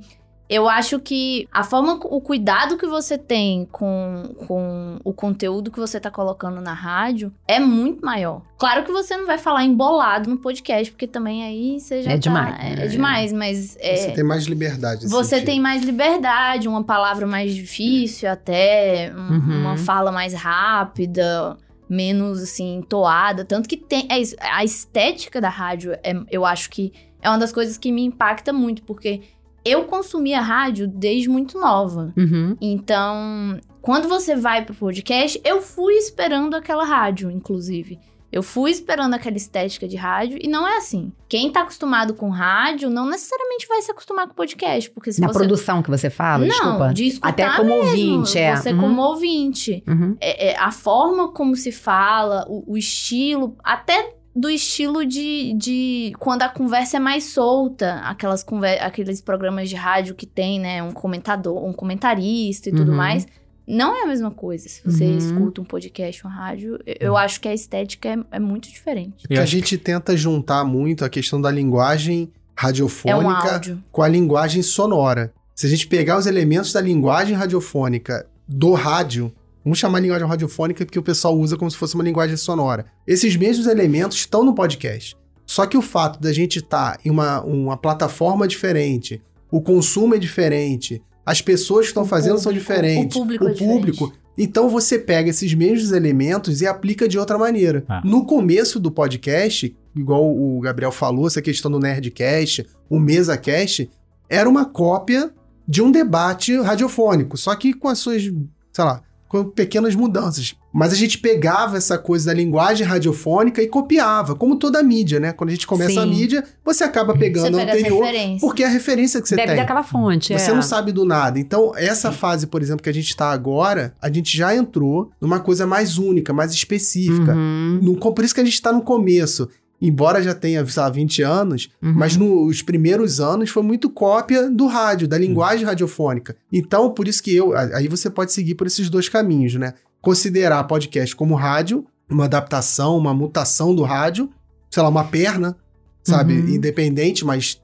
eu 0.52 0.68
acho 0.68 0.98
que 0.98 1.46
a 1.52 1.62
forma, 1.62 1.94
o 2.02 2.20
cuidado 2.20 2.76
que 2.76 2.84
você 2.86 3.16
tem 3.16 3.68
com, 3.70 4.34
com 4.48 4.98
o 5.04 5.12
conteúdo 5.14 5.70
que 5.70 5.78
você 5.78 6.00
tá 6.00 6.10
colocando 6.10 6.60
na 6.60 6.74
rádio 6.74 7.32
é 7.46 7.60
muito 7.60 8.04
maior. 8.04 8.42
Claro 8.58 8.82
que 8.84 8.90
você 8.90 9.16
não 9.16 9.26
vai 9.26 9.38
falar 9.38 9.64
embolado 9.64 10.28
no 10.28 10.36
podcast, 10.38 10.90
porque 10.90 11.06
também 11.06 11.44
aí 11.44 11.78
você 11.78 12.02
já 12.02 12.10
É 12.10 12.14
tá- 12.14 12.18
demais, 12.18 12.56
É, 12.80 12.84
é 12.84 12.86
demais, 12.88 13.32
mas 13.32 13.76
é, 13.80 13.94
Você 13.96 14.10
tem 14.10 14.24
mais 14.24 14.44
liberdade. 14.46 15.06
você 15.06 15.30
sentido. 15.36 15.46
tem 15.46 15.60
mais 15.60 15.82
liberdade, 15.84 16.66
uma 16.68 16.82
palavra 16.82 17.26
mais 17.28 17.54
difícil 17.54 18.28
até, 18.28 19.12
um- 19.16 19.20
Uhum. 19.34 19.60
uma 19.60 19.76
fala 19.76 20.10
mais 20.10 20.34
rápida, 20.34 21.56
menos 21.88 22.42
assim, 22.42 22.76
entoada. 22.78 23.44
Tanto 23.44 23.68
que 23.68 23.76
tem. 23.76 24.06
é 24.10 24.18
isso, 24.18 24.34
a 24.40 24.64
estética 24.64 25.40
da 25.40 25.48
rádio, 25.48 25.92
é- 26.02 26.14
eu 26.30 26.44
acho 26.44 26.70
que 26.70 26.92
é 27.22 27.28
uma 27.28 27.38
das 27.38 27.52
coisas 27.52 27.76
que 27.78 27.92
me 27.92 28.02
impacta 28.04 28.52
muito, 28.52 28.82
porque 28.82 29.22
eu 29.64 29.84
consumia 29.84 30.40
rádio 30.40 30.86
desde 30.88 31.28
muito 31.28 31.58
nova. 31.58 32.12
Uhum. 32.16 32.56
Então, 32.60 33.58
quando 33.80 34.08
você 34.08 34.36
vai 34.36 34.64
pro 34.64 34.74
podcast, 34.74 35.40
eu 35.44 35.60
fui 35.60 35.94
esperando 35.94 36.54
aquela 36.54 36.84
rádio, 36.84 37.30
inclusive. 37.30 37.98
Eu 38.32 38.44
fui 38.44 38.70
esperando 38.70 39.14
aquela 39.14 39.36
estética 39.36 39.88
de 39.88 39.96
rádio 39.96 40.38
e 40.40 40.46
não 40.46 40.66
é 40.66 40.76
assim. 40.76 41.12
Quem 41.28 41.50
tá 41.50 41.62
acostumado 41.62 42.14
com 42.14 42.30
rádio 42.30 42.88
não 42.88 43.04
necessariamente 43.10 43.66
vai 43.66 43.82
se 43.82 43.90
acostumar 43.90 44.28
com 44.28 44.34
podcast, 44.34 44.88
porque 44.90 45.12
se 45.12 45.20
Na 45.20 45.26
você 45.26 45.38
produção 45.40 45.82
que 45.82 45.90
você 45.90 46.08
fala, 46.08 46.46
não, 46.46 46.92
desculpa. 46.92 46.94
de 46.94 47.18
Até 47.22 47.56
como 47.56 47.70
mesmo, 47.70 47.86
ouvinte, 47.88 48.38
é. 48.38 48.54
Você 48.54 48.72
Uhum. 48.72 48.80
como 48.80 49.02
ouvinte. 49.02 49.82
Uhum. 49.84 50.16
É, 50.20 50.50
é, 50.50 50.58
a 50.58 50.70
forma 50.70 51.32
como 51.32 51.56
se 51.56 51.72
fala, 51.72 52.44
o, 52.48 52.74
o 52.74 52.78
estilo, 52.78 53.56
até 53.64 54.09
do 54.34 54.48
estilo 54.48 55.04
de, 55.04 55.52
de 55.54 56.12
quando 56.18 56.42
a 56.42 56.48
conversa 56.48 56.96
é 56.98 57.00
mais 57.00 57.24
solta, 57.24 57.94
aquelas 58.04 58.42
conver 58.42 58.80
aqueles 58.80 59.20
programas 59.20 59.68
de 59.68 59.74
rádio 59.76 60.14
que 60.14 60.26
tem, 60.26 60.60
né, 60.60 60.82
um 60.82 60.92
comentador, 60.92 61.64
um 61.64 61.72
comentarista 61.72 62.68
e 62.68 62.72
tudo 62.72 62.90
Uhum. 62.92 62.96
mais. 62.96 63.26
Não 63.66 63.94
é 63.94 64.02
a 64.02 64.06
mesma 64.06 64.30
coisa. 64.30 64.68
Se 64.68 64.82
você 64.84 65.04
Uhum. 65.04 65.18
escuta 65.18 65.60
um 65.60 65.64
podcast, 65.64 66.26
um 66.26 66.30
rádio, 66.30 66.78
eu- 66.86 66.96
eu 67.00 67.16
acho 67.16 67.40
que 67.40 67.46
a 67.48 67.54
estética 67.54 68.08
é, 68.08 68.18
é 68.32 68.40
muito 68.40 68.68
diferente. 68.68 69.26
Que 69.28 69.34
a 69.38 69.44
gente 69.44 69.76
tenta 69.78 70.16
juntar 70.16 70.64
muito 70.64 71.04
a 71.04 71.08
questão 71.08 71.40
da 71.40 71.50
linguagem 71.50 72.22
É 72.22 72.26
um 72.26 72.62
radiofônica 72.66 73.78
com 73.90 74.02
a 74.02 74.08
linguagem 74.08 74.62
sonora. 74.62 75.32
Se 75.54 75.66
a 75.66 75.68
gente 75.68 75.86
pegar 75.86 76.18
os 76.18 76.26
elementos 76.26 76.72
da 76.72 76.80
linguagem 76.80 77.34
radiofônica 77.36 78.26
do 78.46 78.72
rádio, 78.74 79.32
vamos 79.64 79.78
chamar 79.78 79.98
de 79.98 80.04
linguagem 80.04 80.26
radiofônica 80.26 80.84
porque 80.84 80.98
o 80.98 81.02
pessoal 81.02 81.36
usa 81.38 81.56
como 81.56 81.70
se 81.70 81.76
fosse 81.76 81.94
uma 81.94 82.04
linguagem 82.04 82.36
sonora. 82.36 82.86
Esses 83.06 83.36
mesmos 83.36 83.66
elementos 83.66 84.16
estão 84.18 84.44
no 84.44 84.54
podcast. 84.54 85.16
Só 85.46 85.66
que 85.66 85.76
o 85.76 85.82
fato 85.82 86.20
da 86.20 86.32
gente 86.32 86.60
estar 86.60 86.98
em 87.04 87.10
uma, 87.10 87.42
uma 87.42 87.76
plataforma 87.76 88.46
diferente, 88.46 89.20
o 89.50 89.60
consumo 89.60 90.14
é 90.14 90.18
diferente, 90.18 91.02
as 91.26 91.42
pessoas 91.42 91.86
que 91.86 91.90
estão 91.90 92.04
O 92.04 92.06
fazendo 92.06 92.38
são 92.38 92.52
público- 92.52 92.60
diferentes, 92.60 93.16
o 93.16 93.20
público 93.20 93.48
é 93.48 93.54
público. 93.54 94.12
Então 94.38 94.70
você 94.70 94.98
pega 94.98 95.28
esses 95.28 95.52
mesmos 95.52 95.90
elementos 95.92 96.60
e 96.62 96.66
aplica 96.66 97.06
de 97.08 97.18
outra 97.18 97.36
maneira. 97.36 97.84
Ah. 97.88 98.00
No 98.04 98.24
começo 98.24 98.78
do 98.80 98.90
podcast, 98.90 99.76
igual 99.94 100.24
o 100.24 100.60
Gabriel 100.60 100.92
falou, 100.92 101.26
essa 101.26 101.42
questão 101.42 101.70
do 101.70 101.78
Nerdcast, 101.80 102.64
o 102.88 102.98
MesaCast, 102.98 103.90
era 104.28 104.48
uma 104.48 104.64
cópia 104.64 105.30
de 105.68 105.82
um 105.82 105.90
debate 105.90 106.56
radiofônico, 106.60 107.36
só 107.36 107.54
que 107.54 107.74
com 107.74 107.88
as 107.88 107.98
suas, 107.98 108.22
sei 108.22 108.84
lá, 108.84 109.02
com 109.30 109.44
pequenas 109.44 109.94
mudanças. 109.94 110.56
Mas 110.72 110.92
a 110.92 110.96
gente 110.96 111.16
pegava 111.16 111.76
essa 111.76 111.96
coisa 111.96 112.26
da 112.26 112.34
linguagem 112.34 112.84
radiofônica 112.84 113.62
e 113.62 113.68
copiava, 113.68 114.34
como 114.34 114.56
toda 114.56 114.80
a 114.80 114.82
mídia, 114.82 115.20
né? 115.20 115.32
Quando 115.32 115.50
a 115.50 115.52
gente 115.52 115.68
começa 115.68 116.00
a 116.00 116.02
Sim. 116.02 116.10
mídia, 116.10 116.42
você 116.64 116.82
acaba 116.82 117.16
pegando 117.16 117.44
Você 117.44 117.52
o 117.54 117.56
pega 117.56 117.72
as 117.72 117.78
anterior, 117.78 118.40
porque 118.40 118.64
é 118.64 118.66
a 118.66 118.68
referência 118.68 119.22
que 119.22 119.28
você 119.28 119.36
Bebe 119.36 119.48
tem. 119.48 119.56
daquela 119.56 119.84
fonte, 119.84 120.36
Você 120.36 120.50
é. 120.50 120.54
não 120.54 120.62
sabe 120.62 120.90
do 120.90 121.04
nada. 121.04 121.38
Então, 121.38 121.72
essa 121.76 122.10
fase, 122.10 122.48
por 122.48 122.60
exemplo, 122.60 122.82
que 122.82 122.90
a 122.90 122.94
gente 122.94 123.14
tá 123.16 123.30
agora, 123.30 123.94
a 124.02 124.10
gente 124.10 124.36
já 124.36 124.52
entrou 124.52 125.12
numa 125.20 125.38
coisa 125.38 125.64
mais 125.64 125.96
única, 125.96 126.32
mais 126.32 126.52
específica. 126.52 127.32
Uhum, 127.32 127.78
No- 127.80 127.96
por 128.12 128.24
isso 128.24 128.34
que 128.34 128.40
a 128.40 128.44
gente 128.44 128.60
tá 128.60 128.72
no 128.72 128.82
começo. 128.82 129.48
Embora 129.80 130.22
já 130.22 130.34
tenha, 130.34 130.64
sei 130.66 130.82
lá, 130.82 130.90
20 130.90 131.22
anos, 131.22 131.70
uhum. 131.82 131.92
mas 131.94 132.16
nos 132.16 132.60
primeiros 132.60 133.18
anos 133.18 133.48
foi 133.48 133.62
muito 133.62 133.88
cópia 133.88 134.50
do 134.50 134.66
rádio, 134.66 135.08
da 135.08 135.16
linguagem 135.16 135.64
radiofônica. 135.64 136.36
Então, 136.52 136.92
por 136.92 137.08
isso 137.08 137.22
que 137.22 137.34
eu. 137.34 137.56
Aí 137.56 137.88
você 137.88 138.10
pode 138.10 138.32
seguir 138.32 138.56
por 138.56 138.66
esses 138.66 138.90
dois 138.90 139.08
caminhos, 139.08 139.54
né? 139.54 139.74
Considerar 140.02 140.64
podcast 140.64 141.16
como 141.16 141.34
rádio, 141.34 141.86
uma 142.08 142.26
adaptação, 142.26 142.96
uma 142.98 143.14
mutação 143.14 143.74
do 143.74 143.82
rádio, 143.82 144.28
sei 144.70 144.82
lá, 144.82 144.88
uma 144.88 145.04
perna, 145.04 145.56
sabe? 146.02 146.34
Uhum. 146.34 146.48
Independente, 146.48 147.24
mas 147.24 147.60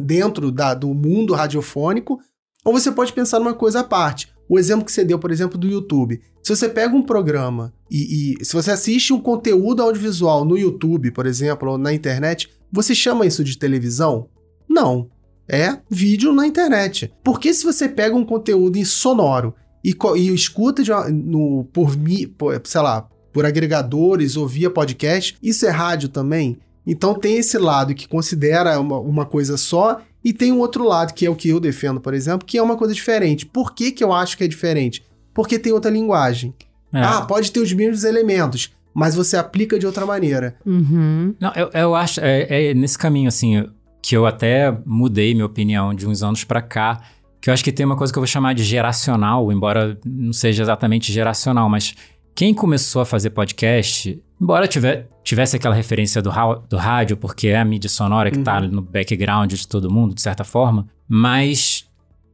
dentro 0.00 0.50
da, 0.50 0.72
do 0.72 0.94
mundo 0.94 1.34
radiofônico. 1.34 2.18
Ou 2.64 2.72
você 2.72 2.90
pode 2.90 3.12
pensar 3.12 3.38
numa 3.38 3.54
coisa 3.54 3.80
à 3.80 3.84
parte. 3.84 4.32
O 4.48 4.58
exemplo 4.58 4.84
que 4.84 4.92
você 4.92 5.04
deu, 5.04 5.18
por 5.18 5.30
exemplo, 5.30 5.58
do 5.58 5.66
YouTube. 5.68 6.20
Se 6.42 6.54
você 6.56 6.68
pega 6.68 6.94
um 6.96 7.02
programa 7.02 7.72
e, 7.90 8.36
e 8.40 8.44
se 8.44 8.54
você 8.54 8.70
assiste 8.70 9.12
um 9.12 9.20
conteúdo 9.20 9.82
audiovisual 9.82 10.44
no 10.44 10.56
YouTube, 10.56 11.10
por 11.10 11.26
exemplo, 11.26 11.72
ou 11.72 11.78
na 11.78 11.92
internet, 11.92 12.48
você 12.72 12.94
chama 12.94 13.26
isso 13.26 13.44
de 13.44 13.58
televisão? 13.58 14.28
Não. 14.68 15.10
É 15.50 15.78
vídeo 15.90 16.32
na 16.32 16.46
internet. 16.46 17.10
Porque 17.24 17.52
se 17.52 17.64
você 17.64 17.88
pega 17.88 18.14
um 18.14 18.24
conteúdo 18.24 18.76
em 18.76 18.84
sonoro 18.84 19.54
e, 19.84 19.96
e 20.16 20.34
escuta 20.34 20.82
uma- 20.82 21.08
no, 21.08 21.64
por, 21.72 21.92
por, 22.36 22.60
sei 22.64 22.80
lá, 22.80 23.08
por 23.32 23.46
agregadores 23.46 24.36
ou 24.36 24.46
via 24.46 24.70
podcast, 24.70 25.36
isso 25.42 25.66
é 25.66 25.70
rádio 25.70 26.08
também? 26.08 26.58
Então 26.86 27.14
tem 27.14 27.36
esse 27.36 27.58
lado 27.58 27.94
que 27.94 28.08
considera 28.08 28.80
uma, 28.80 28.98
uma 28.98 29.26
coisa 29.26 29.56
só 29.56 30.00
e 30.24 30.32
tem 30.32 30.52
um 30.52 30.58
outro 30.58 30.84
lado, 30.84 31.14
que 31.14 31.24
é 31.26 31.30
o 31.30 31.36
que 31.36 31.48
eu 31.48 31.60
defendo, 31.60 32.00
por 32.00 32.12
exemplo, 32.14 32.46
que 32.46 32.58
é 32.58 32.62
uma 32.62 32.76
coisa 32.76 32.92
diferente. 32.92 33.46
Por 33.46 33.74
que, 33.74 33.92
que 33.92 34.02
eu 34.02 34.12
acho 34.12 34.36
que 34.36 34.44
é 34.44 34.48
diferente? 34.48 35.04
Porque 35.32 35.58
tem 35.58 35.72
outra 35.72 35.90
linguagem. 35.90 36.54
É. 36.92 37.00
Ah, 37.00 37.22
pode 37.22 37.52
ter 37.52 37.60
os 37.60 37.72
mesmos 37.72 38.04
elementos, 38.04 38.74
mas 38.94 39.14
você 39.14 39.36
aplica 39.36 39.78
de 39.78 39.86
outra 39.86 40.04
maneira. 40.04 40.56
Uhum. 40.64 41.34
Não, 41.38 41.52
eu, 41.54 41.70
eu 41.72 41.94
acho, 41.94 42.20
é, 42.20 42.70
é 42.70 42.74
nesse 42.74 42.98
caminho, 42.98 43.28
assim, 43.28 43.66
que 44.02 44.16
eu 44.16 44.26
até 44.26 44.76
mudei 44.84 45.34
minha 45.34 45.46
opinião 45.46 45.94
de 45.94 46.06
uns 46.06 46.22
anos 46.22 46.44
pra 46.44 46.62
cá, 46.62 47.00
que 47.40 47.50
eu 47.50 47.54
acho 47.54 47.62
que 47.62 47.70
tem 47.70 47.86
uma 47.86 47.96
coisa 47.96 48.12
que 48.12 48.18
eu 48.18 48.22
vou 48.22 48.26
chamar 48.26 48.54
de 48.54 48.64
geracional, 48.64 49.52
embora 49.52 49.98
não 50.04 50.32
seja 50.32 50.62
exatamente 50.62 51.12
geracional, 51.12 51.68
mas 51.68 51.94
quem 52.38 52.54
começou 52.54 53.02
a 53.02 53.04
fazer 53.04 53.30
podcast, 53.30 54.22
embora 54.40 54.68
tiver, 54.68 55.08
tivesse 55.24 55.56
aquela 55.56 55.74
referência 55.74 56.22
do, 56.22 56.30
do 56.70 56.76
rádio, 56.76 57.16
porque 57.16 57.48
é 57.48 57.58
a 57.58 57.64
mídia 57.64 57.90
sonora 57.90 58.30
que 58.30 58.38
tá 58.38 58.60
Uhum. 58.60 58.68
no 58.68 58.80
background 58.80 59.52
de 59.52 59.66
todo 59.66 59.90
mundo, 59.90 60.14
de 60.14 60.22
certa 60.22 60.44
forma, 60.44 60.86
mas 61.08 61.84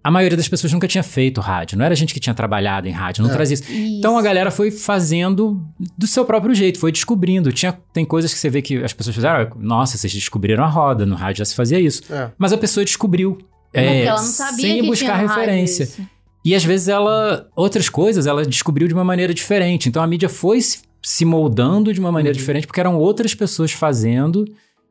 a 0.02 0.10
maioria 0.10 0.36
das 0.36 0.46
pessoas 0.46 0.70
nunca 0.74 0.86
tinha 0.86 1.02
feito 1.02 1.40
rádio, 1.40 1.78
não 1.78 1.86
era 1.86 1.94
gente 1.94 2.12
que 2.12 2.20
tinha 2.20 2.34
trabalhado 2.34 2.86
em 2.86 2.90
rádio, 2.90 3.22
não 3.24 3.30
É. 3.30 3.32
trazia 3.32 3.54
isso. 3.54 3.64
Então 3.72 4.18
a 4.18 4.20
galera 4.20 4.50
foi 4.50 4.70
fazendo 4.70 5.66
do 5.96 6.06
seu 6.06 6.26
próprio 6.26 6.54
jeito, 6.54 6.78
foi 6.78 6.92
descobrindo. 6.92 7.50
Tinha, 7.50 7.72
tem 7.90 8.04
coisas 8.04 8.30
que 8.34 8.38
você 8.38 8.50
vê 8.50 8.60
que 8.60 8.84
as 8.84 8.92
pessoas 8.92 9.16
fizeram, 9.16 9.52
nossa, 9.58 9.96
vocês 9.96 10.12
descobriram 10.12 10.62
a 10.64 10.68
roda, 10.68 11.06
no 11.06 11.14
rádio 11.16 11.38
já 11.38 11.46
se 11.46 11.54
fazia 11.54 11.80
isso. 11.80 12.02
É. 12.12 12.30
Mas 12.36 12.52
a 12.52 12.58
pessoa 12.58 12.84
descobriu. 12.84 13.38
Porque 13.72 13.86
é, 13.88 14.04
ela 14.04 14.20
não 14.20 14.28
sabia 14.28 14.56
sem 14.68 14.82
que 14.82 14.86
buscar 14.86 15.14
rádio 15.14 15.28
referência. 15.28 15.84
isso. 15.84 16.02
E 16.44 16.54
às 16.54 16.64
vezes 16.64 16.88
ela, 16.88 17.48
outras 17.56 17.88
coisas, 17.88 18.26
ela 18.26 18.44
descobriu 18.44 18.86
de 18.86 18.94
uma 18.94 19.04
maneira 19.04 19.32
diferente. 19.32 19.88
Então 19.88 20.02
a 20.02 20.06
mídia 20.06 20.28
foi 20.28 20.60
se, 20.60 21.24
moldando 21.24 21.92
de 21.92 22.00
uma 22.00 22.12
maneira 22.12 22.34
Uhum. 22.36 22.40
diferente, 22.40 22.66
porque 22.66 22.80
eram 22.80 22.96
outras 22.98 23.34
pessoas 23.34 23.72
fazendo, 23.72 24.44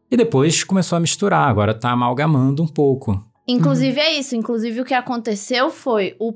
e 0.10 0.18
depois 0.18 0.64
começou 0.64 0.95
a 0.95 0.99
misturar. 0.99 1.47
Agora 1.49 1.74
tá 1.74 1.91
amalgamando 1.91 2.62
um 2.64 2.68
pouco. 2.68 3.24
Inclusive 3.47 3.99
é 3.99 4.18
isso. 4.18 4.36
Inclusive 4.36 4.82
o 4.82 4.86
que 4.86 4.93
aconteceu 4.93 5.70
foi 5.70 6.16
o, 6.20 6.30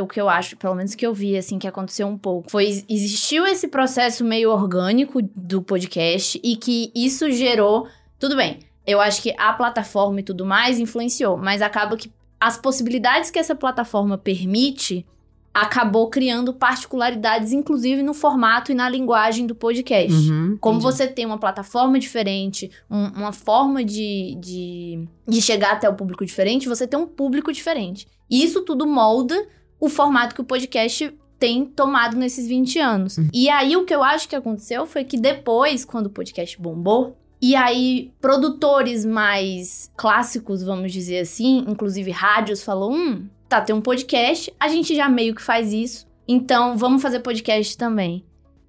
o 0.00 0.06
que 0.06 0.20
eu 0.20 0.28
acho, 0.28 0.56
pelo 0.56 0.74
menos 0.74 0.94
que 0.94 1.06
eu 1.06 1.12
vi 1.12 1.36
assim 1.36 1.58
que 1.58 1.68
aconteceu 1.68 2.06
um 2.06 2.16
pouco, 2.16 2.50
foi 2.50 2.84
existiu 2.88 3.46
esse 3.46 3.68
processo 3.68 4.24
meio 4.24 4.50
orgânico 4.50 5.20
do 5.36 5.60
podcast 5.62 6.40
e 6.42 6.56
que 6.56 6.90
isso 6.94 7.30
gerou, 7.30 7.86
tudo 8.18 8.34
bem. 8.36 8.60
Eu 8.86 9.00
acho 9.00 9.20
que 9.22 9.34
a 9.38 9.52
plataforma 9.52 10.20
e 10.20 10.22
tudo 10.22 10.44
mais 10.46 10.78
influenciou, 10.78 11.36
mas 11.36 11.60
acaba 11.60 11.96
que 11.96 12.10
as 12.46 12.58
possibilidades 12.58 13.30
que 13.30 13.38
essa 13.38 13.54
plataforma 13.54 14.18
permite 14.18 15.06
acabou 15.52 16.10
criando 16.10 16.52
particularidades 16.52 17.52
inclusive 17.52 18.02
no 18.02 18.12
formato 18.12 18.72
e 18.72 18.74
na 18.74 18.88
linguagem 18.88 19.46
do 19.46 19.54
podcast. 19.54 20.12
Uhum. 20.30 20.58
Como 20.60 20.78
Entendi. 20.78 20.92
você 20.96 21.06
tem 21.06 21.24
uma 21.24 21.38
plataforma 21.38 21.98
diferente, 21.98 22.70
um- 22.90 23.06
uma 23.16 23.32
forma 23.32 23.84
de, 23.84 24.36
de, 24.40 25.08
de 25.28 25.40
chegar 25.40 25.72
até 25.74 25.88
o 25.88 25.94
público 25.94 26.26
diferente, 26.26 26.68
você 26.68 26.86
tem 26.88 26.98
um 26.98 27.06
público 27.06 27.52
diferente. 27.52 28.06
E 28.28 28.42
isso 28.44 28.62
tudo 28.62 28.84
molda 28.86 29.46
o 29.80 29.88
formato 29.88 30.34
que 30.34 30.40
o 30.40 30.44
podcast 30.44 31.14
tem 31.38 31.64
tomado 31.64 32.16
nesses 32.16 32.46
20 32.48 32.78
anos. 32.80 33.16
E 33.32 33.48
aí 33.48 33.76
o 33.76 33.84
que 33.84 33.94
eu 33.94 34.02
acho 34.02 34.28
que 34.28 34.34
aconteceu 34.36 34.86
foi 34.86 35.04
que 35.04 35.16
depois, 35.16 35.84
quando 35.84 36.06
o 36.06 36.10
podcast 36.10 36.60
bombou, 36.60 37.16
e 37.40 37.54
aí 37.54 38.12
produtores 38.20 39.04
mais 39.04 39.90
clássicos, 39.96 40.62
vamos 40.62 40.92
dizer 40.92 41.20
assim, 41.20 41.64
inclusive 41.68 42.10
rádios, 42.10 42.62
falou: 42.62 42.92
hum, 42.92 43.28
tá, 43.48 43.60
tem 43.60 43.74
um 43.74 43.80
podcast, 43.80 44.52
a 44.58 44.68
gente 44.68 44.94
já 44.94 45.08
meio 45.08 45.34
que 45.34 45.42
faz 45.42 45.72
isso, 45.72 46.06
então 46.26 46.76
vamos 46.76 47.02
fazer 47.02 47.20
podcast 47.20 47.76
também. 47.76 48.24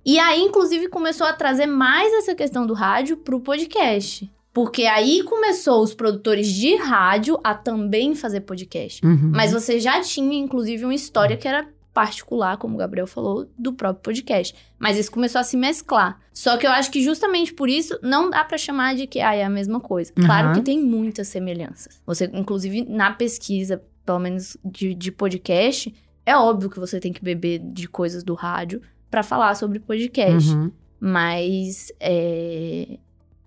E 0.06 0.20
aí, 0.20 0.42
inclusive, 0.42 0.88
começou 0.88 1.26
a 1.26 1.34
trazer 1.34 1.66
mais 1.66 2.14
essa 2.14 2.36
questão 2.36 2.68
do 2.68 2.76
rádio 2.76 3.18
pro 3.18 3.40
podcast. 3.40 4.32
Porque 4.54 4.86
aí 4.86 5.22
começou 5.24 5.84
os 5.84 5.94
produtores 5.94 6.48
de 6.48 6.76
rádio 6.78 7.38
a 7.44 7.54
também 7.54 8.16
fazer 8.16 8.42
podcast. 8.42 9.06
Uhum. 9.06 9.32
Mas 9.34 9.52
você 9.52 9.80
já 9.82 10.00
tinha, 10.00 10.38
inclusive, 10.38 10.86
uma 10.86 10.94
história 10.94 11.36
que 11.36 11.48
era 11.48 11.68
particular, 11.96 12.58
como 12.58 12.76
o 12.76 12.78
Gabriel 12.78 13.08
falou, 13.08 13.50
do 13.58 13.72
próprio 13.72 14.04
podcast. 14.04 14.54
Mas 14.78 14.98
isso 14.98 15.10
começou 15.10 15.40
a 15.40 15.44
se 15.46 15.56
mesclar. 15.56 16.20
Só 16.34 16.58
que 16.58 16.68
eu 16.68 16.72
acho 16.72 16.92
que 16.92 17.02
justamente 17.02 17.54
por 17.54 17.70
isso 17.70 17.98
não 18.04 18.30
dá 18.30 18.44
pra 18.44 18.58
chamar 18.58 18.96
de 18.96 19.08
que 19.08 19.22
ah, 19.22 19.34
é 19.34 19.46
a 19.46 19.50
mesma 19.50 19.80
coisa. 19.80 20.12
Claro 20.14 20.50
Uhum. 20.50 20.54
que 20.56 20.62
tem 20.62 20.80
muitas 20.84 21.30
semelhanças. 21.30 22.02
Você, 22.06 22.30
inclusive, 22.34 22.84
na 22.84 23.12
pesquisa, 23.14 23.82
pelo 24.06 24.20
menos 24.20 24.58
de, 24.64 24.94
de 24.94 25.10
podcast, 25.10 25.96
é 26.26 26.36
óbvio 26.36 26.70
que 26.70 26.80
você 26.80 27.00
tem 27.00 27.14
que 27.14 27.24
beber 27.24 27.60
de 27.60 27.88
coisas 27.88 28.24
do 28.26 28.34
rádio 28.34 28.82
pra 29.10 29.24
falar 29.24 29.56
sobre 29.56 29.80
podcast. 29.80 30.52
Uhum. 30.52 30.70
Mas 31.00 31.94
é, 32.00 32.98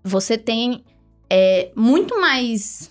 você 0.03 0.39
tem 0.39 0.83
é, 1.29 1.71
muito 1.75 2.19
mais 2.19 2.89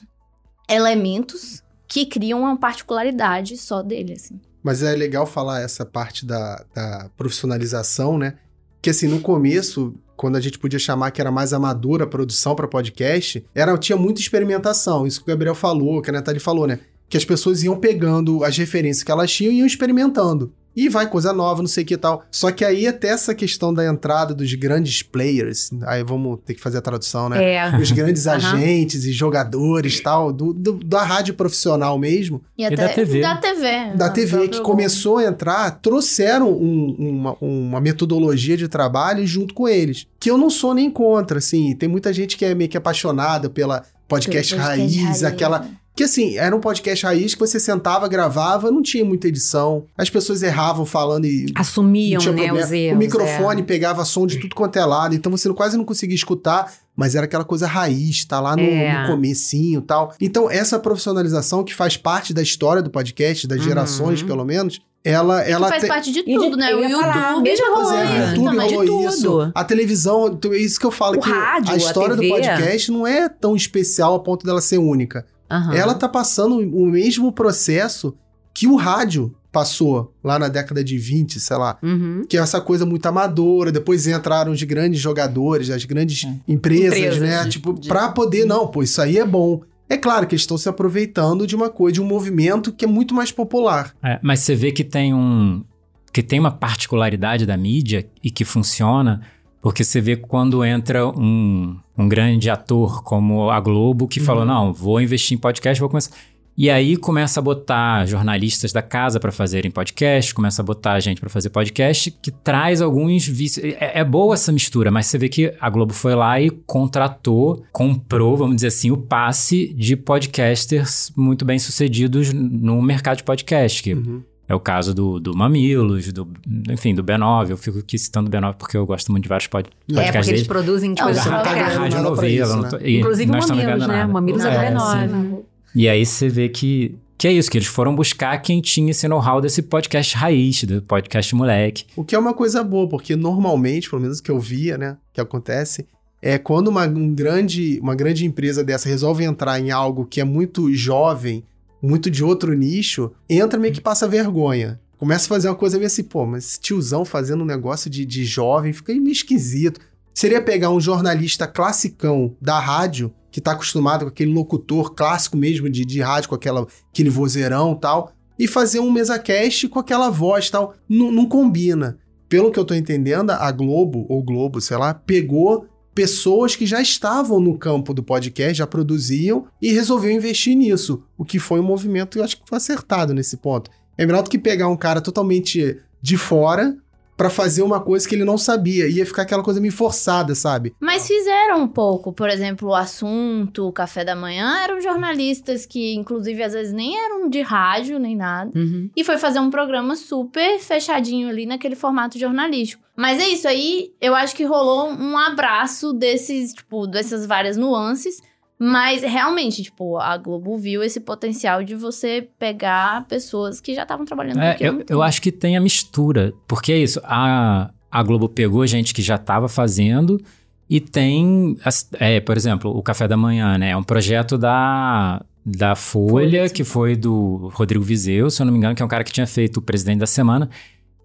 elementos 0.71 1.63
que 1.89 2.07
criam 2.07 2.41
uma 2.43 2.57
particularidade 2.57 3.57
só 3.57 3.83
dele, 3.83 4.13
assim. 4.13 4.41
Mas 4.63 4.83
é 4.83 4.95
legal 4.95 5.27
falar 5.27 5.61
essa 5.61 5.85
parte 5.85 6.27
da, 6.27 6.65
da 6.75 7.11
profissionalização, 7.17 8.19
né? 8.19 8.35
Que 8.83 8.91
assim, 8.91 9.09
no 9.09 9.21
começo, 9.21 9.95
quando 10.17 10.37
a 10.37 10.41
gente 10.41 10.59
podia 10.59 10.79
chamar 10.79 11.11
que 11.11 11.21
era 11.21 11.31
mais 11.31 11.53
amadora 11.53 12.05
a 12.05 12.07
produção 12.07 12.55
para 12.55 12.67
podcast, 12.67 13.45
era 13.55 13.77
tinha 13.79 13.97
muita 13.97 14.21
experimentação. 14.21 15.07
Isso 15.07 15.21
que 15.21 15.31
o 15.31 15.35
Gabriel 15.35 15.55
falou, 15.55 16.03
que 16.03 16.11
a 16.11 16.13
Natália 16.13 16.41
falou, 16.41 16.67
né? 16.67 16.81
Que 17.09 17.17
as 17.17 17.25
pessoas 17.25 17.63
iam 17.63 17.79
pegando 17.79 18.45
as 18.45 18.57
referências 18.57 19.03
que 19.03 19.11
elas 19.11 19.31
tinham 19.31 19.53
e 19.53 19.59
iam 19.59 19.67
experimentando. 19.67 20.53
E 20.81 20.89
vai 20.89 21.09
coisa 21.09 21.33
nova, 21.33 21.61
não 21.61 21.67
sei 21.69 21.83
o 21.83 21.87
que 21.87 21.95
e 21.95 21.97
tal. 21.97 22.23
Só 22.31 22.53
que 22.53 22.65
aí 22.65 22.87
até 22.87 23.09
essa 23.09 23.35
questão 23.35 23.75
da 23.75 23.85
entrada 23.85 24.33
dos 24.33 24.55
grandes 24.55 25.03
players, 25.03 25.71
aí 25.87 26.05
vamos 26.05 26.39
ter 26.47 26.55
que 26.55 26.61
fazer 26.61 26.79
a 26.79 26.81
tradução, 26.81 27.29
né? 27.29 27.43
É. 27.55 27.77
Os 27.79 27.91
grandes 27.91 28.27
Aham. 28.29 28.37
agentes 28.37 29.05
e 29.05 29.13
jogadores 29.13 29.99
tal, 30.01 30.33
do, 30.33 30.53
do- 30.53 30.75
da 30.85 31.03
rádio 31.03 31.35
profissional 31.35 31.99
mesmo, 31.99 32.41
E, 32.57 32.63
E 32.63 32.67
até 32.67 32.77
da 32.77 32.89
TV. 32.91 33.21
Da 33.21 33.37
TV. 33.37 33.97
da 33.97 34.09
TV, 34.09 34.49
que 34.49 34.61
começou 34.61 35.19
a 35.19 35.25
entrar, 35.25 35.71
trouxeram 35.81 36.51
um- 36.53 36.95
uma, 36.99 37.37
uma 37.41 37.81
metodologia 37.81 38.57
de 38.57 38.69
trabalho 38.69 39.27
junto 39.27 39.55
com 39.55 39.69
eles. 39.69 40.07
Que 40.21 40.31
eu 40.31 40.39
não 40.39 40.49
sou 40.51 40.75
nem 40.75 40.91
contra, 40.91 41.39
assim. 41.39 41.75
Tem 41.75 41.89
muita 41.89 42.13
gente 42.13 42.37
que 42.37 42.45
é 42.45 42.55
meio 42.55 42.71
que 42.71 42.77
apaixonada 42.77 43.51
pela 43.51 43.83
podcast, 44.07 44.55
Pelo 44.55 44.67
raiz, 44.67 44.97
raiz, 44.97 45.23
aquela. 45.25 45.67
Que 45.99 46.05
assim, 46.05 46.39
era 46.39 46.55
um 46.55 46.61
podcast 46.61 47.05
raiz 47.05 47.35
que 47.35 47.41
você 47.41 47.59
sentava, 47.59 48.07
gravava, 48.07 48.71
não 48.71 48.81
tinha 48.81 49.05
muita 49.05 49.27
edição. 49.27 49.85
As 49.99 50.09
pessoas 50.09 50.45
erravam 50.45 50.87
falando 50.87 51.25
e. 51.25 51.47
Assumiam, 51.57 52.21
né, 52.21 52.25
problema. 52.25 52.61
os 52.61 52.71
erros. 52.71 52.95
o 52.95 52.99
microfone 53.01 53.63
é. 53.63 53.65
pegava 53.65 54.05
som 54.05 54.25
de 54.25 54.39
tudo 54.39 54.55
quanto 54.55 54.77
é 54.79 54.85
lado, 54.85 55.17
então 55.17 55.33
você 55.33 55.49
não- 55.49 55.57
quase 55.57 55.77
não 55.77 55.85
conseguia 55.85 56.15
escutar, 56.15 56.73
mas 56.95 57.17
era 57.17 57.25
aquela 57.25 57.45
coisa 57.45 57.67
raiz, 57.67 58.25
tá 58.25 58.39
lá 58.39 58.55
no, 58.55 58.63
É. 58.63 59.03
no 59.03 59.09
comecinho 59.09 59.81
e 59.81 59.83
tal. 59.83 60.15
Então, 60.21 60.49
essa 60.49 60.79
profissionalização 60.79 61.65
que 61.65 61.75
faz 61.75 61.97
parte 61.97 62.33
da 62.33 62.43
história 62.43 62.81
do 62.81 62.91
podcast, 62.91 63.49
das 63.49 63.59
Uhum. 63.59 63.65
gerações, 63.65 64.23
pelo 64.23 64.45
menos, 64.45 64.81
ela, 65.03 65.43
Que 65.43 65.51
ela 65.51 65.69
faz 65.69 65.81
tem- 65.81 65.89
parte 65.91 66.13
de 66.13 66.23
tudo, 66.23 66.57
né? 66.57 66.73
eu 66.73 66.79
O 66.79 66.91
falar, 67.01 67.31
YouTube 67.33 67.43
mesma 67.43 67.67
já 67.67 67.75
rolou 67.75 67.93
é, 67.93 68.05
isso 68.05 68.35
YouTube 68.37 68.45
também. 68.45 68.71
rolou 68.77 69.01
De 69.01 69.07
isso. 69.15 69.23
tudo. 69.25 69.53
A 69.53 69.65
televisão, 69.65 70.29
então, 70.29 70.53
é 70.53 70.59
isso 70.59 70.79
que 70.79 70.87
eu 70.87 70.93
falo, 70.93 71.17
O 71.19 71.21
que 71.21 71.29
rádio, 71.29 71.71
a 71.71 71.75
a 71.75 71.77
história 71.77 72.15
do 72.15 72.21
TV. 72.23 72.35
podcast 72.35 72.93
não 72.93 73.05
é 73.05 73.29
tão 73.29 73.57
especial 73.57 74.15
a 74.15 74.21
ponto 74.21 74.47
dela 74.47 74.61
ser 74.61 74.79
única. 74.79 75.27
Aham. 75.51 75.75
Ela 75.75 75.95
tá 75.95 76.09
passando 76.09 76.57
o 76.59 76.87
mesmo 76.87 77.33
processo 77.33 78.15
que 78.55 78.67
o 78.67 78.77
rádio 78.77 79.35
passou 79.51 80.13
lá 80.23 80.39
na 80.39 80.49
década 80.49 80.85
de 80.85 80.99
20, 80.99 81.41
sei 81.41 81.57
lá. 81.57 81.79
Uhum. 81.83 82.25
Que 82.29 82.37
é 82.37 82.41
essa 82.41 82.61
coisa 82.61 82.85
muito 82.85 83.07
amadora, 83.07 83.73
depois 83.73 84.07
entraram 84.07 84.53
os 84.53 84.63
grandes 84.63 85.01
jogadores, 85.01 85.71
as 85.71 85.85
grandes 85.85 86.25
É. 86.25 86.35
empresas, 86.47 86.99
Empresas 86.99 87.19
né? 87.21 87.45
de- 87.45 87.51
tipo, 87.51 87.73
de- 87.73 87.89
pra 87.89 88.09
poder, 88.11 88.45
não, 88.45 88.67
pô, 88.69 88.83
isso 88.83 89.01
aí 89.01 89.17
é 89.19 89.25
bom. 89.25 89.63
É 89.89 89.97
claro 89.97 90.27
que 90.27 90.35
eles 90.35 90.43
estão 90.43 90.59
se 90.59 90.69
aproveitando 90.69 91.47
de 91.47 91.57
uma 91.57 91.71
coisa, 91.71 91.95
de 91.95 92.03
um 92.03 92.05
movimento 92.07 92.71
que 92.73 92.85
é 92.85 92.89
muito 92.89 93.15
mais 93.15 93.33
popular. 93.33 93.95
É, 94.03 94.19
mas 94.23 94.41
você 94.41 94.55
vê 94.55 94.71
que 94.71 94.85
tem 94.85 95.15
um 95.15 95.65
que 96.13 96.23
tem 96.23 96.39
uma 96.41 96.51
particularidade 96.51 97.47
da 97.47 97.57
mídia 97.57 98.07
e 98.25 98.31
que 98.31 98.45
funciona, 98.45 99.23
porque 99.63 99.85
você 99.85 100.01
vê 100.01 100.17
quando 100.17 100.65
entra 100.65 101.07
um, 101.09 101.77
um 101.99 102.09
grande 102.09 102.49
ator 102.49 103.03
como 103.03 103.51
a 103.51 103.61
Globo 103.61 104.07
que 104.07 104.21
falou: 104.21 104.43
Uhum. 104.43 104.49
não, 104.49 104.73
vou 104.73 105.01
investir 105.01 105.37
em 105.37 105.41
podcast, 105.41 105.81
vou 105.81 105.89
começar. 105.91 106.15
E 106.61 106.69
aí 106.69 106.97
começa 106.97 107.39
a 107.39 107.43
botar 107.43 108.05
jornalistas 108.05 108.73
da 108.73 108.83
casa 108.83 109.21
para 109.21 109.31
fazerem 109.31 109.71
podcast, 109.71 110.35
começa 110.35 110.61
a 110.61 110.65
botar 110.65 110.99
gente 110.99 111.21
para 111.21 111.31
fazer 111.31 111.51
podcast, 111.51 112.11
que 112.11 112.33
traz 112.33 112.83
alguns 112.83 113.25
vícios. 113.29 113.65
É, 113.79 114.01
é 114.01 114.05
boa 114.05 114.35
essa 114.35 114.51
mistura, 114.51 114.91
mas 114.91 115.07
você 115.07 115.19
vê 115.19 115.29
que 115.29 115.55
a 115.61 115.71
Globo 115.71 115.93
foi 115.93 116.17
lá 116.17 116.41
e 116.41 116.51
contratou, 116.51 117.65
comprou, 117.71 118.37
vamos 118.37 118.57
dizer 118.57 118.69
assim, 118.69 118.91
o 118.91 118.97
passe 118.97 119.73
de 119.73 119.95
podcasters 119.95 121.13
muito 121.17 121.45
bem 121.45 121.61
sucedidos 121.61 122.33
no 122.33 122.83
mercado 122.83 123.19
de 123.19 123.25
podcast, 123.25 123.81
que 123.81 123.95
Uhum. 123.95 124.23
É 124.49 124.55
o 124.55 124.61
caso 124.61 124.95
do, 124.95 125.21
do 125.21 125.37
Mamilos, 125.37 126.11
do, 126.13 126.27
enfim, 126.71 126.95
do 126.95 127.05
B9. 127.05 127.51
Eu 127.51 127.57
fico 127.59 127.79
aqui 127.81 127.99
citando 127.99 128.29
o 128.29 128.33
B9 128.33 128.55
porque 128.55 128.77
eu 128.77 128.87
gosto 128.87 129.13
muito 129.13 129.25
de 129.25 129.29
vários 129.29 129.47
pod, 129.47 129.69
É, 129.69 129.93
É, 129.93 129.95
podcasts 129.97 130.15
porque 130.27 130.31
eles 130.31 130.47
produzem 130.47 130.91
Não, 130.99 131.13
Da 131.13 131.13
não 131.13 131.23
tá 131.43 131.53
radionovela. 131.53 132.27
isso, 132.29 132.57
não 132.57 132.63
né? 132.63 132.69
tô- 132.71 132.79
e 132.79 132.99
Inclusive 133.01 133.25
estamos 133.39 133.51
Mamilos, 133.51 133.87
né? 133.87 133.97
nada. 133.97 134.13
Mamilos 134.13 134.45
é 134.45 134.49
É, 134.67 134.71
do 134.73 134.81
sim. 134.81 134.87
B9. 134.87 135.39
E 135.75 135.89
aí 135.89 136.05
você 136.07 136.29
vê 136.31 136.49
que, 136.49 136.97
que 137.19 137.29
é 137.29 137.33
isso, 137.33 137.51
que 137.51 137.59
eles 137.59 137.69
foram 137.69 137.95
buscar 137.95 138.37
quem 138.39 138.61
tinha 138.61 138.91
esse 138.91 139.07
know-how 139.07 139.41
desse 139.41 139.61
podcast 139.63 140.17
raiz, 140.17 140.65
do 140.65 140.81
podcast 140.83 141.35
moleque. 141.35 141.85
O 141.95 142.03
que 142.03 142.15
é 142.15 142.19
uma 142.19 142.33
coisa 142.33 142.65
boa, 142.65 142.89
porque 142.89 143.15
normalmente, 143.15 143.89
pelo 143.91 144.01
menos 144.01 144.19
o 144.19 144.23
que 144.23 144.31
eu 144.31 144.41
via, 144.41 144.79
né, 144.79 144.97
que 145.13 145.21
acontece, 145.21 145.87
é 146.23 146.39
quando 146.39 146.69
uma, 146.69 146.87
um 146.87 147.15
grande, 147.15 147.79
uma 147.83 147.95
grande 147.95 148.25
empresa 148.25 148.65
dessa 148.65 148.89
resolve 148.89 149.23
entrar 149.25 149.61
em 149.61 149.71
algo 149.71 150.05
que 150.07 150.21
é 150.21 150.25
muito 150.25 150.73
jovem, 150.73 151.45
muito 151.83 152.11
de 152.11 152.25
outro 152.25 152.53
nicho, 152.55 153.13
entra 153.29 153.59
meio 153.59 153.73
que 153.73 153.81
passa 153.81 154.09
vergonha. 154.09 154.81
Começa 154.97 155.27
a 155.27 155.29
fazer 155.29 155.49
uma 155.49 155.55
coisa 155.55 155.77
meio 155.77 155.87
assim, 155.87 156.03
pô, 156.03 156.27
mas 156.27 156.59
tiozão 156.59 157.05
fazendo 157.05 157.43
um 157.43 157.47
negócio 157.47 157.89
de, 157.89 158.05
de 158.05 158.25
jovem 158.25 158.73
fica 158.73 158.93
meio 158.93 159.13
esquisito. 159.13 159.81
Seria 160.13 160.43
pegar 160.43 160.71
um 160.71 160.81
jornalista 160.81 161.47
classicão 161.47 162.37
da 162.41 162.59
rádio, 162.59 163.15
que 163.31 163.41
tá 163.41 163.53
acostumado 163.53 164.05
com 164.05 164.09
aquele 164.09 164.33
locutor 164.33 164.95
clássico 164.95 165.37
mesmo 165.37 165.71
de, 165.71 165.85
de 165.85 166.01
rádio, 166.01 166.31
com 166.31 166.35
aquela, 166.35 166.67
aquele 166.91 167.11
vozeirão 167.11 167.77
tal, 167.77 168.13
e 168.37 168.49
fazer 168.49 168.81
um 168.81 168.91
mesa 168.91 169.19
cast 169.19 169.69
com 169.69 169.79
aquela 169.79 170.11
voz 170.11 170.51
tal. 170.51 170.75
Não, 170.89 171.13
não 171.13 171.27
combina. 171.27 171.99
Pelo 172.29 172.51
que 172.51 172.59
eu 172.59 172.65
tô 172.65 172.75
entendendo, 172.75 173.31
a 173.31 173.51
Globo, 173.53 174.05
ou 174.09 174.23
Globo, 174.23 174.61
sei 174.61 174.77
lá, 174.77 174.93
pegou 174.93 175.67
pessoas 175.99 176.55
que 176.55 176.65
já 176.65 176.81
estavam 176.81 177.41
no 177.41 177.59
campo 177.59 177.93
do 177.93 178.05
podcast, 178.05 178.55
já 178.55 178.69
produziam, 178.69 179.47
e 179.61 179.73
resolveu 179.73 180.13
investir 180.13 180.57
nisso. 180.57 181.03
O 181.17 181.25
que 181.25 181.41
foi 181.41 181.59
um 181.59 181.65
movimento, 181.65 182.17
eu 182.17 182.23
acho 182.23 182.37
que 182.37 182.49
foi 182.49 182.57
acertado 182.57 183.13
nesse 183.13 183.37
ponto. 183.37 183.69
É 183.97 184.07
melhor 184.07 184.23
do 184.23 184.31
que 184.31 184.39
pegar 184.39 184.69
um 184.69 184.77
cara 184.77 185.01
totalmente 185.01 185.77
de 186.01 186.17
fora 186.17 186.79
pra 187.19 187.29
fazer 187.29 187.63
uma 187.63 187.81
coisa 187.81 188.09
que 188.09 188.15
ele 188.15 188.25
não 188.25 188.39
sabia. 188.39 188.89
Ia 188.89 189.05
ficar 189.05 189.23
aquela 189.23 189.43
coisa 189.43 189.61
meio 189.61 189.73
forçada, 189.73 190.37
sabe? 190.37 190.73
Mas 190.81 191.09
fizeram 191.09 191.65
um 191.65 191.67
pouco. 191.67 192.13
Por 192.13 192.31
exemplo, 192.31 192.69
o 192.69 192.75
assunto, 192.75 193.67
o 193.67 193.73
café 193.73 194.05
da 194.05 194.15
manhã, 194.15 194.61
eram 194.63 194.81
jornalistas 194.81 195.67
que, 195.67 195.97
inclusive, 195.97 196.41
às 196.45 196.53
vezes 196.53 196.73
nem 196.73 196.97
eram 196.97 197.29
de 197.29 197.43
rádio 197.43 197.99
nem 197.99 198.17
nada. 198.17 198.57
Uhum. 198.57 198.89
E 198.97 199.03
foi 199.03 199.19
fazer 199.19 199.41
um 199.41 199.51
programa 199.51 199.97
super 199.97 200.61
fechadinho 200.61 201.29
ali 201.29 201.45
naquele 201.45 201.75
formato 201.75 202.17
jornalístico. 202.17 202.85
Mas 202.97 203.21
é 203.21 203.29
isso 203.29 203.49
aí, 203.49 203.93
eu 204.01 204.15
acho 204.15 204.35
que 204.35 204.45
rolou 204.45 204.89
um 204.91 205.19
abraço 205.19 205.93
desses, 205.93 206.53
tipo, 206.53 206.87
dessas 206.87 207.27
várias 207.27 207.57
nuances. 207.57 208.21
Mas 208.59 209.03
realmente, 209.03 209.63
tipo, 209.63 209.99
a 209.99 210.17
Globo 210.17 210.59
viu 210.59 210.83
esse 210.83 210.99
potencial 210.99 211.63
de 211.63 211.77
você 211.77 212.29
pegar 212.39 213.07
pessoas 213.07 213.61
que 213.61 213.73
já 213.73 213.83
estavam 213.83 214.05
trabalhando 214.05 214.41
É, 214.41 214.57
eu, 214.59 214.85
eu 214.89 215.03
acho 215.03 215.23
que 215.23 215.31
tem 215.31 215.57
a 215.57 215.61
mistura, 215.61 216.35
porque 216.47 216.73
é 216.73 216.79
isso, 216.79 217.01
a, 217.05 217.71
a 217.91 218.03
Globo 218.03 218.29
pegou 218.29 218.67
gente 218.67 218.93
que 218.93 219.01
já 219.01 219.15
estava 219.15 219.49
fazendo 219.49 220.21
e 220.69 220.81
tem, 220.81 221.57
é, 222.01 222.21
por 222.21 222.37
exemplo, 222.37 222.77
o 222.77 222.83
Café 222.83 223.07
da 223.07 223.17
Manhã, 223.17 223.57
né? 223.57 223.71
É 223.71 223.77
um 223.77 223.83
projeto 223.83 224.37
da, 224.37 225.25
da 225.47 225.75
Folha, 225.75 226.41
Folha, 226.41 226.51
que 226.51 226.65
foi 226.65 226.97
do 226.97 227.51
Rodrigo 227.55 227.85
Vizeu, 227.85 228.29
se 228.29 228.43
eu 228.43 228.47
não 228.47 228.53
me 228.53 228.59
engano, 228.59 228.75
que 228.75 228.83
é 228.83 228.85
um 228.85 228.89
cara 228.89 229.05
que 229.05 229.13
tinha 229.13 229.27
feito 229.27 229.59
o 229.59 229.63
Presidente 229.63 230.01
da 230.01 230.07
Semana, 230.07 230.51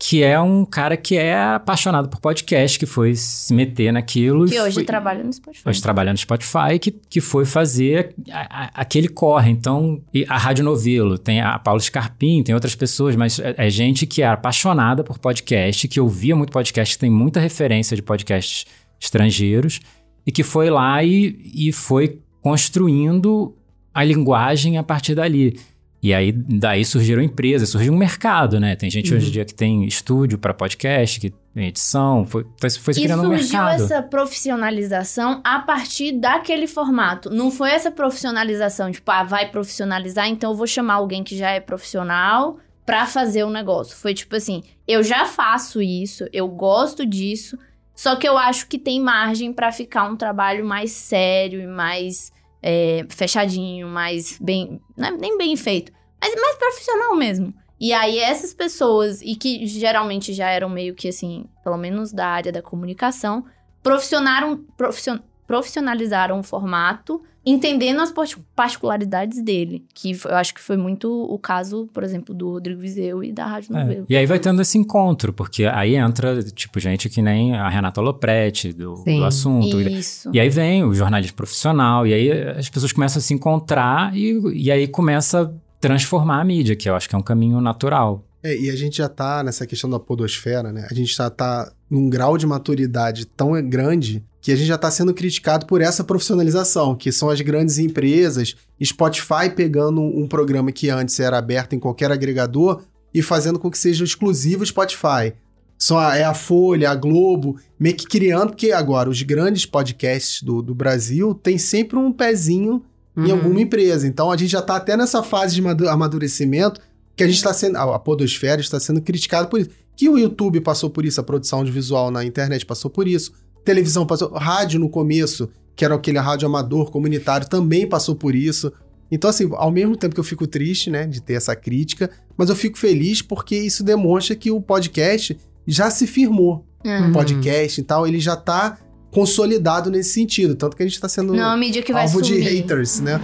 que 0.06 0.22
é 0.22 0.38
um 0.38 0.66
cara 0.66 0.98
que 0.98 1.16
é 1.16 1.34
apaixonado 1.42 2.10
por 2.10 2.20
podcast, 2.20 2.78
que 2.78 2.86
foi 2.86 3.16
se 3.16 3.54
meter 3.54 3.94
naquilo. 3.94 4.46
Que 4.48 4.56
e 4.56 4.60
hoje 4.60 4.74
foi, 4.74 4.84
trabalha 4.84 5.24
no 5.24 5.32
Spotify. 5.32 5.70
Hoje 5.70 5.82
trabalha 5.82 6.12
no 6.12 6.18
Spotify, 6.18 6.78
que, 6.82 6.92
que 6.92 7.22
foi 7.22 7.46
fazer 7.46 8.14
a- 8.30 8.66
a- 8.66 8.72
aquele 8.82 9.08
corre. 9.08 9.50
Então, 9.50 10.02
a 10.28 10.38
Rádio 10.38 10.66
Novelo, 10.66 11.18
tem 11.18 11.40
a 11.40 11.58
Paula 11.58 11.80
Scarpim, 11.80 12.44
tem 12.44 12.54
outras 12.54 12.76
pessoas, 12.76 13.16
mas 13.16 13.40
é, 13.40 13.56
é 13.58 13.70
gente 13.70 14.06
que 14.06 14.22
é 14.22 14.28
apaixonada 14.28 15.06
por 15.06 15.18
podcast, 15.20 15.88
que 15.88 16.02
ouvia 16.02 16.36
muito 16.36 16.52
podcast, 16.52 16.96
que 16.96 17.00
tem 17.00 17.10
muita 17.10 17.40
referência 17.40 17.96
de 17.96 18.02
podcasts 18.02 18.66
estrangeiros, 19.00 19.80
e 20.28 20.34
que 20.34 20.44
foi 20.44 20.70
lá 20.70 21.02
e, 21.02 21.34
e 21.56 21.72
foi 21.72 22.20
construindo 22.42 23.56
a 23.94 24.04
linguagem 24.04 24.78
a 24.78 24.84
partir 24.84 25.16
dali. 25.16 25.58
E 26.04 26.14
aí, 26.14 26.34
daí 26.34 26.84
surgiram 26.84 27.22
empresas, 27.22 27.70
surgiu 27.70 27.94
um 27.94 27.98
mercado, 27.98 28.60
né? 28.60 28.76
Tem 28.76 28.90
gente 28.90 29.14
hoje 29.14 29.30
em 29.30 29.32
dia 29.32 29.46
que 29.46 29.54
tem 29.54 29.86
estúdio 29.86 30.38
para 30.38 30.54
podcast, 30.54 31.18
que 31.18 31.30
tem 31.30 31.68
edição, 31.68 32.26
foi, 32.26 32.46
foi, 32.60 32.94
se 32.94 33.00
E 33.00 33.04
criando 33.06 33.22
um 33.22 33.38
surgiu 33.38 33.60
mercado. 33.60 33.82
essa 33.82 34.04
profissionalização 34.04 35.40
a 35.46 35.60
partir 35.60 36.12
daquele 36.12 36.68
formato. 36.68 37.30
Não 37.30 37.50
foi 37.50 37.70
essa 37.70 37.90
profissionalização, 37.90 38.92
tipo, 38.92 39.10
ah, 39.10 39.24
vai 39.24 39.50
profissionalizar, 39.50 40.28
então 40.28 40.52
eu 40.52 40.58
vou 40.58 40.68
chamar 40.68 40.96
alguém 40.96 41.24
que 41.24 41.38
já 41.38 41.52
é 41.52 41.62
profissional 41.62 42.58
pra 42.86 43.06
fazer 43.06 43.46
o 43.46 43.50
negócio. 43.50 43.96
Foi 43.96 44.14
tipo 44.14 44.36
assim, 44.36 44.62
eu 44.86 45.04
já 45.04 45.26
faço 45.26 45.82
isso, 45.82 46.28
eu 46.34 46.50
gosto 46.50 47.06
disso, 47.06 47.58
só 47.96 48.18
que 48.18 48.28
eu 48.28 48.38
acho 48.38 48.68
que 48.68 48.78
tem 48.78 49.00
margem 49.00 49.54
pra 49.54 49.72
ficar 49.72 50.04
um 50.10 50.18
trabalho 50.18 50.66
mais 50.66 50.92
sério 50.92 51.62
e 51.62 51.68
mais 51.68 52.33
é, 52.64 53.06
fechadinho, 53.10 53.88
mais 53.88 54.40
bem. 54.40 54.82
Não 54.98 55.10
é 55.10 55.12
nem 55.12 55.38
bem 55.38 55.56
feito, 55.56 55.92
mas 56.20 56.34
mais 56.34 56.56
profissional 56.56 57.16
mesmo. 57.16 57.54
E 57.80 57.92
aí, 57.92 58.18
essas 58.18 58.54
pessoas, 58.54 59.22
e 59.22 59.36
que 59.36 59.68
geralmente 59.68 60.32
já 60.34 60.50
eram 60.50 60.70
meio 60.70 60.96
que 60.96 61.10
assim, 61.10 61.46
pelo 61.64 61.78
menos 61.78 62.14
da 62.14 62.26
área 62.28 62.52
da 62.52 62.62
comunicação, 62.62 63.46
profissionaram, 63.84 64.56
profission- 64.78 65.20
profissionalizaram 65.46 66.40
o 66.40 66.44
formato 66.44 67.22
entendendo 67.46 68.00
as 68.02 68.14
particularidades 68.56 69.42
dele. 69.44 69.86
Que 69.94 70.12
eu 70.26 70.36
acho 70.36 70.54
que 70.54 70.62
foi 70.62 70.78
muito 70.78 71.10
o 71.12 71.38
caso, 71.38 71.90
por 71.94 72.04
exemplo, 72.04 72.34
do 72.34 72.50
Rodrigo 72.52 72.80
Vizeu 72.80 73.24
e 73.24 73.32
da 73.32 73.46
Rádio 73.46 73.76
É, 73.76 73.80
Novelo. 73.82 74.06
E 74.10 74.16
aí 74.16 74.26
vai 74.26 74.40
tendo 74.40 74.62
esse 74.62 74.78
encontro, 74.78 75.34
porque 75.34 75.66
aí 75.66 75.96
entra, 75.96 76.42
tipo, 76.44 76.80
gente 76.80 77.10
que 77.10 77.22
nem 77.22 77.56
a 77.56 77.68
Renata 77.70 78.00
Lopretti, 78.02 78.72
do, 78.74 78.98
Sim. 78.98 79.20
do 79.20 79.26
assunto. 79.26 79.82
E- 79.82 80.00
Isso. 80.00 80.30
E 80.34 80.40
aí 80.40 80.50
vem 80.50 80.84
o 80.84 80.94
jornalismo 80.94 81.36
profissional, 81.36 82.08
e 82.08 82.14
aí 82.14 82.32
as 82.32 82.70
pessoas 82.70 82.92
começam 82.92 83.20
a 83.20 83.22
se 83.22 83.34
encontrar 83.34 84.16
e, 84.16 84.40
e 84.54 84.72
aí 84.72 84.88
começa 84.88 85.42
a 85.44 85.52
transformar 85.80 86.40
a 86.40 86.44
mídia, 86.46 86.76
que 86.76 86.90
eu 86.90 86.96
acho 86.96 87.10
que 87.10 87.16
é 87.16 87.18
um 87.18 87.22
caminho 87.24 87.60
natural. 87.60 88.24
É, 88.42 88.58
e 88.58 88.70
a 88.70 88.76
gente 88.76 88.98
já 88.98 89.08
tá 89.08 89.42
nessa 89.44 89.66
questão 89.66 89.90
da 89.90 90.00
podosfera, 90.00 90.72
né? 90.72 90.88
A 90.90 90.94
gente 90.94 91.16
já 91.16 91.30
tá 91.30 91.72
num 91.90 92.10
grau 92.10 92.38
de 92.38 92.46
maturidade 92.46 93.26
tão 93.26 93.52
grande 93.70 94.22
que 94.44 94.52
a 94.52 94.56
gente 94.58 94.68
já 94.68 94.78
tá 94.78 94.92
sendo 94.92 95.14
criticado 95.14 95.66
por 95.66 95.80
essa 95.82 96.04
profissionalização, 96.04 96.96
que 96.96 97.12
são 97.14 97.30
as 97.30 97.40
grandes 97.40 97.78
empresas, 97.80 98.56
Spotify 98.84 99.50
pegando 99.56 100.02
um 100.02 100.28
programa 100.28 100.70
que 100.72 100.90
antes 100.90 101.18
era 101.20 101.38
aberto 101.38 101.74
em 101.74 101.80
qualquer 101.80 102.12
agregador 102.12 102.82
e 103.14 103.22
fazendo 103.22 103.58
com 103.58 103.72
que 103.72 103.78
seja 103.78 104.04
exclusivo 104.04 104.66
Spotify. 104.66 105.34
Só 105.80 105.98
a- 105.98 106.18
é 106.18 106.24
a 106.26 106.34
Folha, 106.34 106.90
a 106.92 106.96
Globo, 106.96 107.58
meio 107.80 107.96
que 107.96 108.06
criando, 108.06 108.50
porque 108.50 108.72
agora 108.74 109.10
os 109.10 109.22
grandes 109.22 109.66
podcasts 109.66 110.44
do, 110.44 110.62
do 110.62 110.76
Brasil 110.76 111.34
têm 111.34 111.58
sempre 111.58 111.98
um 111.98 112.12
pezinho 112.12 112.84
em 113.16 113.22
Uhum. 113.28 113.32
alguma 113.32 113.62
empresa. 113.62 114.06
Então 114.06 114.30
a 114.30 114.36
gente 114.36 114.50
já 114.52 114.60
está 114.60 114.76
até 114.76 114.98
nessa 114.98 115.24
fase 115.24 115.56
de 115.56 115.62
madu- 115.62 115.88
amadurecimento 115.88 116.82
que 117.16 117.24
a 117.24 117.28
gente 117.28 117.38
está 117.38 117.54
sendo, 117.54 117.78
a 117.78 117.96
a 117.96 118.00
podosfera 118.00 118.60
está 118.60 118.78
sendo 118.80 119.02
criticada 119.02 119.48
por 119.48 119.62
isso. 119.62 119.70
Que 119.96 120.10
o 120.10 120.18
YouTube 120.18 120.60
passou 120.62 120.90
por 120.90 121.06
isso, 121.06 121.22
a 121.22 121.24
produção 121.24 121.60
audiovisual 121.60 122.10
na 122.12 122.26
internet 122.26 122.66
passou 122.66 122.90
por 122.92 123.08
isso, 123.08 123.32
televisão 123.64 124.06
passou, 124.06 124.32
rádio 124.34 124.80
no 124.80 124.90
começo, 124.90 125.50
que 125.76 125.84
era 125.84 125.96
aquele 125.96 126.20
rádio 126.20 126.48
amador 126.48 126.92
comunitário, 126.92 127.48
também 127.48 127.88
passou 127.88 128.16
por 128.16 128.36
isso. 128.36 128.72
Então, 129.12 129.30
assim, 129.30 129.48
ao 129.54 129.72
mesmo 129.72 129.96
tempo 129.96 130.14
que 130.14 130.20
eu 130.20 130.24
fico 130.24 130.48
triste, 130.48 130.90
né, 130.90 131.06
de 131.06 131.22
ter 131.22 131.34
essa 131.34 131.56
crítica, 131.56 132.10
mas 132.38 132.50
eu 132.50 132.56
fico 132.56 132.78
feliz 132.78 133.22
porque 133.22 133.56
isso 133.56 133.84
demonstra 133.84 134.36
que 134.36 134.50
o 134.50 134.60
podcast 134.60 135.38
já 135.68 135.90
se 135.90 136.08
firmou. 136.08 136.66
É. 136.84 137.00
O 137.02 137.12
podcast 137.12 137.80
e 137.80 137.84
tal, 137.84 138.06
ele 138.08 138.20
já 138.20 138.36
tá 138.36 138.78
consolidado 139.12 139.90
nesse 139.90 140.10
sentido. 140.10 140.56
Tanto 140.56 140.76
que 140.76 140.84
a 140.84 140.86
gente 140.88 141.00
tá 141.00 141.08
sendo 141.08 141.34
Não, 141.34 141.52
a 141.52 141.56
mídia 141.58 141.82
que 141.82 141.94
vai 141.94 142.04
alvo 142.04 142.24
sumir. 142.26 142.42
de 142.42 142.50
haters, 142.50 143.00
né? 143.00 143.22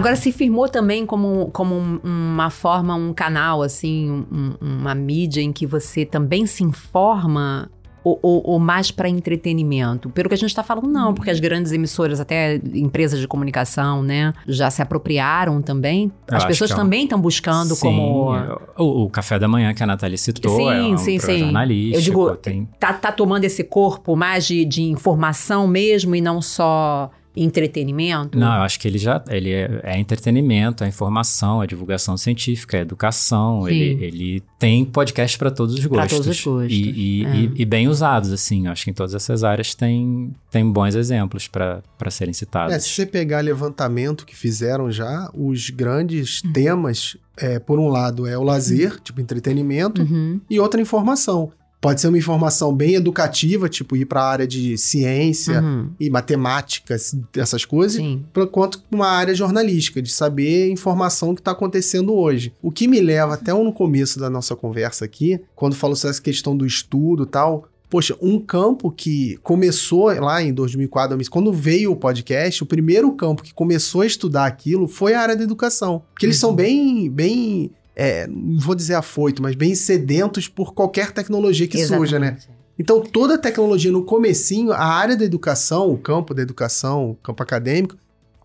Agora 0.00 0.16
se 0.16 0.32
firmou 0.32 0.68
também 0.68 1.06
como, 1.06 1.50
como 1.52 1.74
um- 1.76 2.00
uma 2.04 2.50
forma, 2.50 2.94
um 2.94 3.12
canal, 3.12 3.62
assim, 3.62 4.10
um- 4.32 4.54
uma 4.60 4.94
mídia 4.94 5.40
em 5.40 5.52
que 5.52 5.66
você 5.66 6.04
também 6.04 6.46
se 6.46 6.64
informa 6.64 7.70
ou, 8.02 8.18
ou- 8.22 8.42
ou 8.52 8.58
mais 8.58 8.90
para 8.90 9.10
entretenimento? 9.10 10.08
Pelo 10.08 10.26
que 10.28 10.34
a 10.34 10.38
gente 10.38 10.48
está 10.48 10.62
falando, 10.62 10.88
não, 10.88 11.12
porque 11.12 11.30
as 11.30 11.38
grandes 11.38 11.70
emissoras, 11.70 12.18
até 12.18 12.56
empresas 12.72 13.20
de 13.20 13.28
comunicação, 13.28 14.02
né, 14.02 14.32
já 14.48 14.70
se 14.70 14.80
apropriaram 14.80 15.60
também. 15.60 16.10
Eu 16.26 16.36
As 16.38 16.44
pessoas 16.46 16.70
é 16.70 16.74
um- 16.74 16.76
também 16.78 17.04
estão 17.04 17.20
buscando 17.20 17.74
Sim, 17.74 17.80
como. 17.82 18.32
O, 18.78 19.04
o 19.04 19.10
Café 19.10 19.38
da 19.38 19.46
Manhã 19.46 19.74
que 19.74 19.82
a 19.82 19.86
Nathalie 19.86 20.16
citou 20.16 20.56
Sim, 20.56 20.70
é 20.70 20.82
um 20.94 20.96
sim, 20.96 21.18
jornalístico. 21.18 21.98
Eu 21.98 22.00
digo, 22.00 22.36
tem... 22.36 22.66
Tá, 22.78 22.94
tá 22.94 23.12
tomando 23.12 23.44
esse 23.44 23.62
corpo 23.62 24.16
mais 24.16 24.46
de, 24.46 24.64
de 24.64 24.82
informação 24.82 25.66
mesmo 25.66 26.14
e 26.16 26.22
não 26.22 26.40
só 26.40 27.10
entretenimento? 27.36 28.38
Não, 28.38 28.54
eu 28.56 28.62
acho 28.62 28.78
que 28.80 28.88
ele 28.88 28.98
já 28.98 29.22
ele 29.28 29.50
é, 29.52 29.80
é 29.84 29.98
entretenimento, 29.98 30.82
é 30.84 30.88
informação, 30.88 31.62
é 31.62 31.66
divulgação 31.66 32.16
científica, 32.16 32.76
é 32.76 32.80
educação. 32.80 33.64
Sim. 33.66 33.70
Ele, 33.72 34.04
ele 34.04 34.42
tem 34.58 34.84
podcast 34.84 35.38
para 35.38 35.50
todos 35.50 35.74
os 35.74 35.84
gostos. 35.86 36.10
todos 36.12 36.26
os 36.28 36.44
gostos, 36.44 36.72
E, 36.72 36.90
e- 36.90 37.24
é. 37.24 37.36
e- 37.36 37.52
e 37.58 37.64
bem 37.64 37.88
usados, 37.88 38.32
assim. 38.32 38.66
Eu 38.66 38.72
acho 38.72 38.84
que 38.84 38.90
em 38.90 38.94
todas 38.94 39.14
essas 39.14 39.44
áreas 39.44 39.74
tem, 39.74 40.34
tem 40.50 40.70
bons 40.70 40.94
exemplos 40.94 41.46
para 41.48 41.82
serem 42.10 42.34
citados. 42.34 42.74
É, 42.74 42.78
se 42.78 42.88
você 42.88 43.06
pegar 43.06 43.40
levantamento 43.40 44.26
que 44.26 44.36
fizeram 44.36 44.90
já, 44.90 45.30
os 45.34 45.70
grandes 45.70 46.42
Uhum. 46.44 46.52
temas, 46.52 47.16
é, 47.36 47.58
por 47.58 47.78
um 47.78 47.88
lado, 47.88 48.26
é 48.26 48.36
o 48.36 48.42
lazer, 48.42 49.00
tipo 49.00 49.20
entretenimento, 49.20 50.02
Uhum. 50.02 50.40
e 50.50 50.58
outra 50.60 50.80
informação. 50.80 51.50
Pode 51.80 52.00
ser 52.00 52.08
uma 52.08 52.18
informação 52.18 52.74
bem 52.74 52.94
educativa, 52.94 53.68
tipo 53.68 53.96
ir 53.96 54.04
para 54.04 54.20
a 54.20 54.28
área 54.28 54.46
de 54.46 54.76
ciência 54.76 55.62
Uhum. 55.62 55.90
e 55.98 56.10
matemática, 56.10 56.94
esse- 56.94 57.24
essas 57.36 57.64
coisas, 57.64 57.96
Sim. 57.96 58.22
quanto 58.52 58.82
uma 58.92 59.06
área 59.08 59.34
jornalística, 59.34 60.02
de 60.02 60.10
saber 60.12 60.64
a 60.64 60.72
informação 60.72 61.34
que 61.34 61.40
está 61.40 61.52
acontecendo 61.52 62.12
hoje. 62.14 62.52
O 62.62 62.70
que 62.70 62.86
me 62.86 63.00
leva 63.00 63.32
até 63.34 63.52
no 63.54 63.72
começo 63.72 64.20
da 64.20 64.28
nossa 64.28 64.54
conversa 64.54 65.04
aqui, 65.06 65.40
quando 65.56 65.74
falou 65.74 65.96
sobre 65.96 66.10
essa 66.10 66.22
questão 66.22 66.54
do 66.56 66.66
estudo 66.66 67.22
e 67.22 67.26
tal. 67.26 67.66
Poxa, 67.88 68.14
um 68.22 68.38
campo 68.38 68.88
que 68.92 69.36
começou 69.42 70.04
lá 70.20 70.40
em 70.40 70.52
2004, 70.52 71.16
2005, 71.16 71.32
quando 71.32 71.52
veio 71.52 71.90
o 71.90 71.96
podcast, 71.96 72.62
o 72.62 72.66
primeiro 72.66 73.10
campo 73.16 73.42
que 73.42 73.52
começou 73.52 74.02
a 74.02 74.06
estudar 74.06 74.46
aquilo 74.46 74.86
foi 74.86 75.12
a 75.14 75.20
área 75.20 75.34
da 75.34 75.42
educação. 75.42 76.02
Porque 76.12 76.24
eles 76.24 76.36
são 76.36 76.54
bem, 76.54 77.10
bem, 77.10 77.72
é, 78.02 78.26
não 78.26 78.58
vou 78.58 78.74
dizer 78.74 78.94
afoito, 78.94 79.42
mas 79.42 79.54
bem 79.54 79.74
sedentos 79.74 80.48
por 80.48 80.72
qualquer 80.72 81.12
tecnologia 81.12 81.68
que 81.68 81.86
surja, 81.86 82.18
né? 82.18 82.28
Exatamente. 82.28 82.60
Então, 82.78 83.02
toda 83.02 83.34
a 83.34 83.38
tecnologia 83.38 83.92
no 83.92 84.04
comecinho, 84.04 84.72
a 84.72 84.82
área 84.82 85.14
da 85.14 85.22
educação, 85.22 85.90
o 85.90 85.98
campo 85.98 86.32
da 86.32 86.40
educação, 86.40 87.10
o 87.10 87.14
campo 87.16 87.42
acadêmico, 87.42 87.94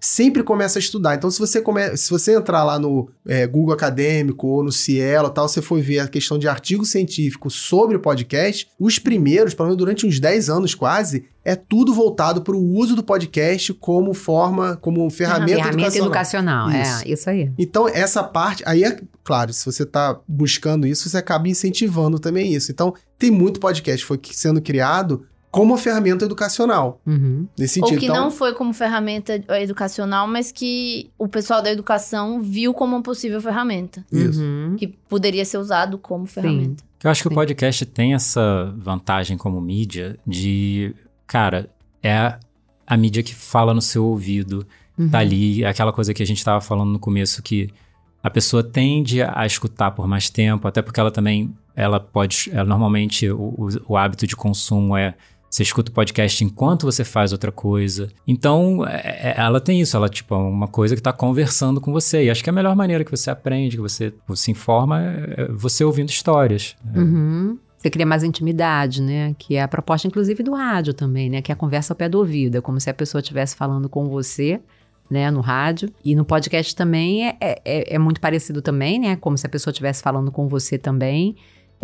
sempre 0.05 0.43
começa 0.43 0.77
a 0.77 0.81
estudar. 0.81 1.15
Então, 1.15 1.31
se 1.31 1.39
você, 1.39 1.59
come... 1.61 1.97
se 1.97 2.09
você 2.11 2.35
entrar 2.35 2.63
lá 2.63 2.77
no 2.77 3.09
é, 3.27 3.47
Google 3.47 3.73
Acadêmico 3.73 4.47
ou 4.47 4.63
no 4.63 4.71
Cielo 4.71 5.29
e 5.29 5.33
tal, 5.33 5.47
você 5.47 5.61
for 5.61 5.81
ver 5.81 5.99
a 5.99 6.07
questão 6.07 6.37
de 6.37 6.47
artigo 6.47 6.85
científico 6.85 7.49
sobre 7.49 7.97
o 7.97 7.99
podcast, 7.99 8.67
os 8.79 8.99
primeiros, 8.99 9.55
pelo 9.55 9.67
menos 9.67 9.77
durante 9.77 10.05
uns 10.05 10.19
10 10.19 10.49
anos 10.49 10.75
quase, 10.75 11.25
é 11.43 11.55
tudo 11.55 11.93
voltado 11.93 12.41
para 12.43 12.55
o 12.55 12.63
uso 12.63 12.95
do 12.95 13.03
podcast 13.03 13.73
como 13.73 14.13
forma, 14.13 14.77
como 14.77 15.09
ferramenta, 15.09 15.63
Ferramenta 15.63 15.97
educacional. 15.97 16.69
educacional. 16.69 16.81
Isso. 16.81 17.03
É, 17.03 17.11
isso 17.11 17.29
aí. 17.29 17.51
Então, 17.57 17.89
essa 17.89 18.23
parte, 18.23 18.63
aí 18.65 18.83
é 18.83 18.99
claro, 19.23 19.51
se 19.51 19.65
você 19.65 19.85
tá 19.85 20.19
buscando 20.27 20.85
isso, 20.85 21.09
você 21.09 21.17
acaba 21.17 21.47
incentivando 21.47 22.19
também 22.19 22.53
isso. 22.53 22.71
Então, 22.71 22.93
tem 23.17 23.31
muito 23.31 23.59
podcast 23.59 24.01
que 24.01 24.07
foi 24.07 24.19
sendo 24.33 24.61
criado 24.61 25.25
como 25.55 25.77
ferramenta 25.77 26.25
educacional, 26.25 26.99
Uhum. 27.05 27.47
nesse 27.57 27.79
Ou 27.79 27.87
sentido. 27.87 27.99
que 27.99 28.05
então, 28.07 28.23
não 28.25 28.31
foi 28.31 28.53
como 28.53 28.73
ferramenta 28.73 29.41
educacional, 29.61 30.27
mas 30.27 30.51
que 30.51 31.09
o 31.17 31.27
pessoal 31.27 31.61
da 31.61 31.71
educação 31.71 32.41
viu 32.41 32.73
como 32.73 32.95
uma 32.95 33.01
possível 33.01 33.39
ferramenta. 33.41 34.05
Isso. 34.11 34.41
Uhum. 34.41 34.75
Que 34.77 34.87
poderia 34.87 35.45
ser 35.45 35.57
usado 35.57 35.97
como 35.97 36.25
ferramenta. 36.25 36.83
Eu 37.03 37.09
acho 37.11 37.21
que 37.23 37.29
Sim. 37.29 37.33
o 37.33 37.37
podcast 37.37 37.85
tem 37.85 38.13
essa 38.13 38.73
vantagem 38.77 39.37
como 39.37 39.61
mídia 39.61 40.17
de, 40.25 40.93
cara, 41.27 41.69
é 42.03 42.35
a 42.87 42.97
mídia 42.97 43.23
que 43.23 43.33
fala 43.33 43.73
no 43.73 43.81
seu 43.81 44.03
ouvido, 44.05 44.65
Uhum. 44.97 45.09
tá 45.09 45.19
ali, 45.19 45.63
é 45.63 45.67
aquela 45.67 45.91
coisa 45.91 46.13
que 46.13 46.23
a 46.23 46.25
gente 46.25 46.43
tava 46.43 46.61
falando 46.61 46.89
no 46.91 46.99
começo 46.99 47.41
que 47.43 47.69
a 48.23 48.29
pessoa 48.29 48.63
tende 48.63 49.21
a 49.21 49.45
escutar 49.45 49.91
por 49.91 50.07
mais 50.07 50.29
tempo, 50.29 50.67
até 50.67 50.81
porque 50.81 50.99
ela 50.99 51.11
também, 51.11 51.53
ela 51.75 51.99
pode, 51.99 52.49
ela, 52.51 52.63
normalmente 52.65 53.29
o, 53.29 53.37
o, 53.57 53.69
o 53.89 53.97
hábito 53.97 54.25
de 54.25 54.35
consumo 54.35 54.95
é 54.97 55.13
você 55.55 55.63
escuta 55.63 55.89
o 55.89 55.93
podcast 55.93 56.43
enquanto 56.43 56.83
você 56.85 57.05
faz 57.05 57.31
outra 57.31 57.49
coisa. 57.49 58.09
Então, 58.27 58.85
é- 58.85 59.29
é- 59.29 59.35
ela 59.37 59.61
tem 59.61 59.79
isso, 59.79 59.95
ela 59.95 60.09
tipo 60.09 60.35
é 60.35 60.37
uma 60.37 60.67
coisa 60.67 60.97
que 60.97 61.01
tá 61.01 61.13
conversando 61.13 61.79
com 61.79 61.93
você. 61.93 62.25
E 62.25 62.29
acho 62.29 62.43
que 62.43 62.49
a 62.49 62.53
melhor 62.53 62.75
maneira 62.75 63.05
que 63.05 63.11
você 63.11 63.29
aprende, 63.31 63.77
que 63.77 63.81
você 63.81 64.13
se 64.35 64.51
informa, 64.51 65.01
é 65.01 65.47
você 65.53 65.85
ouvindo 65.85 66.09
histórias. 66.09 66.75
Uhum. 66.93 67.57
Você 67.77 67.89
cria 67.89 68.05
mais 68.05 68.21
intimidade, 68.21 69.01
né? 69.01 69.33
Que 69.39 69.55
é 69.55 69.61
a 69.63 69.67
proposta, 69.67 70.07
inclusive, 70.07 70.43
do 70.43 70.53
rádio 70.53 70.93
também, 70.93 71.29
né? 71.29 71.41
Que 71.41 71.51
é 71.51 71.53
a 71.53 71.55
conversa 71.55 71.93
ao 71.93 71.97
pé 71.97 72.09
do 72.09 72.17
ouvido. 72.17 72.57
É 72.57 72.61
como 72.61 72.77
se 72.79 72.89
a 72.89 72.93
pessoa 72.93 73.21
estivesse 73.21 73.55
falando 73.55 73.87
com 73.87 74.09
você, 74.09 74.59
né? 75.09 75.31
No 75.31 75.39
rádio. 75.39 75.89
E 76.03 76.15
no 76.15 76.25
podcast 76.25 76.75
também 76.75 77.29
é, 77.29 77.37
é, 77.39 77.61
é- 77.63 77.95
é 77.95 77.97
muito 77.97 78.19
parecido 78.19 78.61
também, 78.61 78.99
né? 78.99 79.15
Como 79.15 79.37
se 79.37 79.45
a 79.45 79.49
pessoa 79.49 79.71
estivesse 79.71 80.03
falando 80.03 80.31
com 80.33 80.49
você 80.49 80.77
também. 80.77 81.37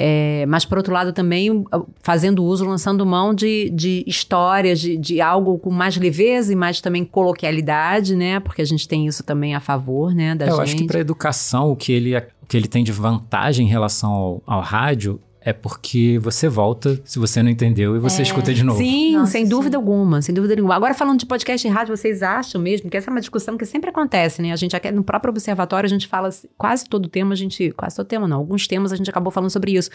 É, 0.03 0.45
mas, 0.47 0.65
por 0.65 0.79
outro 0.79 0.91
lado, 0.91 1.13
também 1.13 1.63
fazendo 2.01 2.43
uso, 2.43 2.65
lançando 2.65 3.05
mão 3.05 3.35
de, 3.35 3.69
de 3.69 4.03
histórias, 4.07 4.79
de, 4.79 4.97
de 4.97 5.21
algo 5.21 5.59
com 5.59 5.69
mais 5.69 5.95
leveza 5.95 6.51
e 6.51 6.55
mais 6.55 6.81
também 6.81 7.05
coloquialidade, 7.05 8.15
né? 8.15 8.39
Porque 8.39 8.63
a 8.63 8.65
gente 8.65 8.87
tem 8.87 9.05
isso 9.05 9.23
também 9.23 9.53
a 9.53 9.59
favor, 9.59 10.13
né? 10.15 10.33
Da 10.33 10.45
É, 10.45 10.49
eu 10.49 10.53
gente. 10.55 10.63
acho 10.63 10.75
que 10.77 10.85
para 10.85 10.99
educação 10.99 11.71
o 11.71 11.75
que 11.75 11.91
ele 11.91 12.17
o 12.17 12.45
que 12.47 12.57
ele 12.57 12.67
tem 12.67 12.83
de 12.83 12.91
vantagem 12.91 13.67
em 13.67 13.69
relação 13.69 14.11
ao, 14.11 14.43
ao 14.47 14.61
rádio 14.61 15.19
é 15.43 15.51
porque 15.51 16.19
você 16.21 16.47
volta 16.47 17.01
se 17.03 17.17
você 17.17 17.41
não 17.41 17.49
entendeu 17.49 17.95
e 17.95 17.99
você 17.99 18.21
É. 18.21 18.23
escuta 18.23 18.53
de 18.53 18.63
novo. 18.63 18.77
Sim, 18.77 19.17
Nossa, 19.17 19.31
sem 19.31 19.43
sim. 19.43 19.49
dúvida 19.49 19.75
alguma, 19.75 20.21
sem 20.21 20.33
dúvida 20.35 20.53
nenhuma. 20.55 20.75
Agora, 20.75 20.93
falando 20.93 21.19
de 21.19 21.25
podcast 21.25 21.67
e 21.67 21.69
rádio, 21.69 21.97
vocês 21.97 22.21
acham 22.21 22.61
mesmo 22.61 22.89
que 22.89 22.95
essa 22.95 23.09
é 23.09 23.11
uma 23.11 23.19
discussão 23.19 23.57
que 23.57 23.65
sempre 23.65 23.89
acontece, 23.89 24.41
né? 24.41 24.51
A 24.51 24.55
gente 24.55 24.75
aqui 24.75 24.91
no 24.91 25.03
próprio 25.03 25.31
observatório, 25.31 25.87
a 25.87 25.89
gente 25.89 26.07
fala 26.07 26.29
quase 26.57 26.85
todo 26.87 27.09
tema, 27.09 27.33
a 27.33 27.35
gente. 27.35 27.71
Quase 27.71 27.95
todo 27.95 28.05
tema, 28.05 28.27
não. 28.27 28.37
Alguns 28.37 28.67
temas 28.67 28.93
a 28.93 28.95
gente 28.95 29.09
acabou 29.09 29.31
falando 29.31 29.49
sobre 29.49 29.71
isso. 29.73 29.89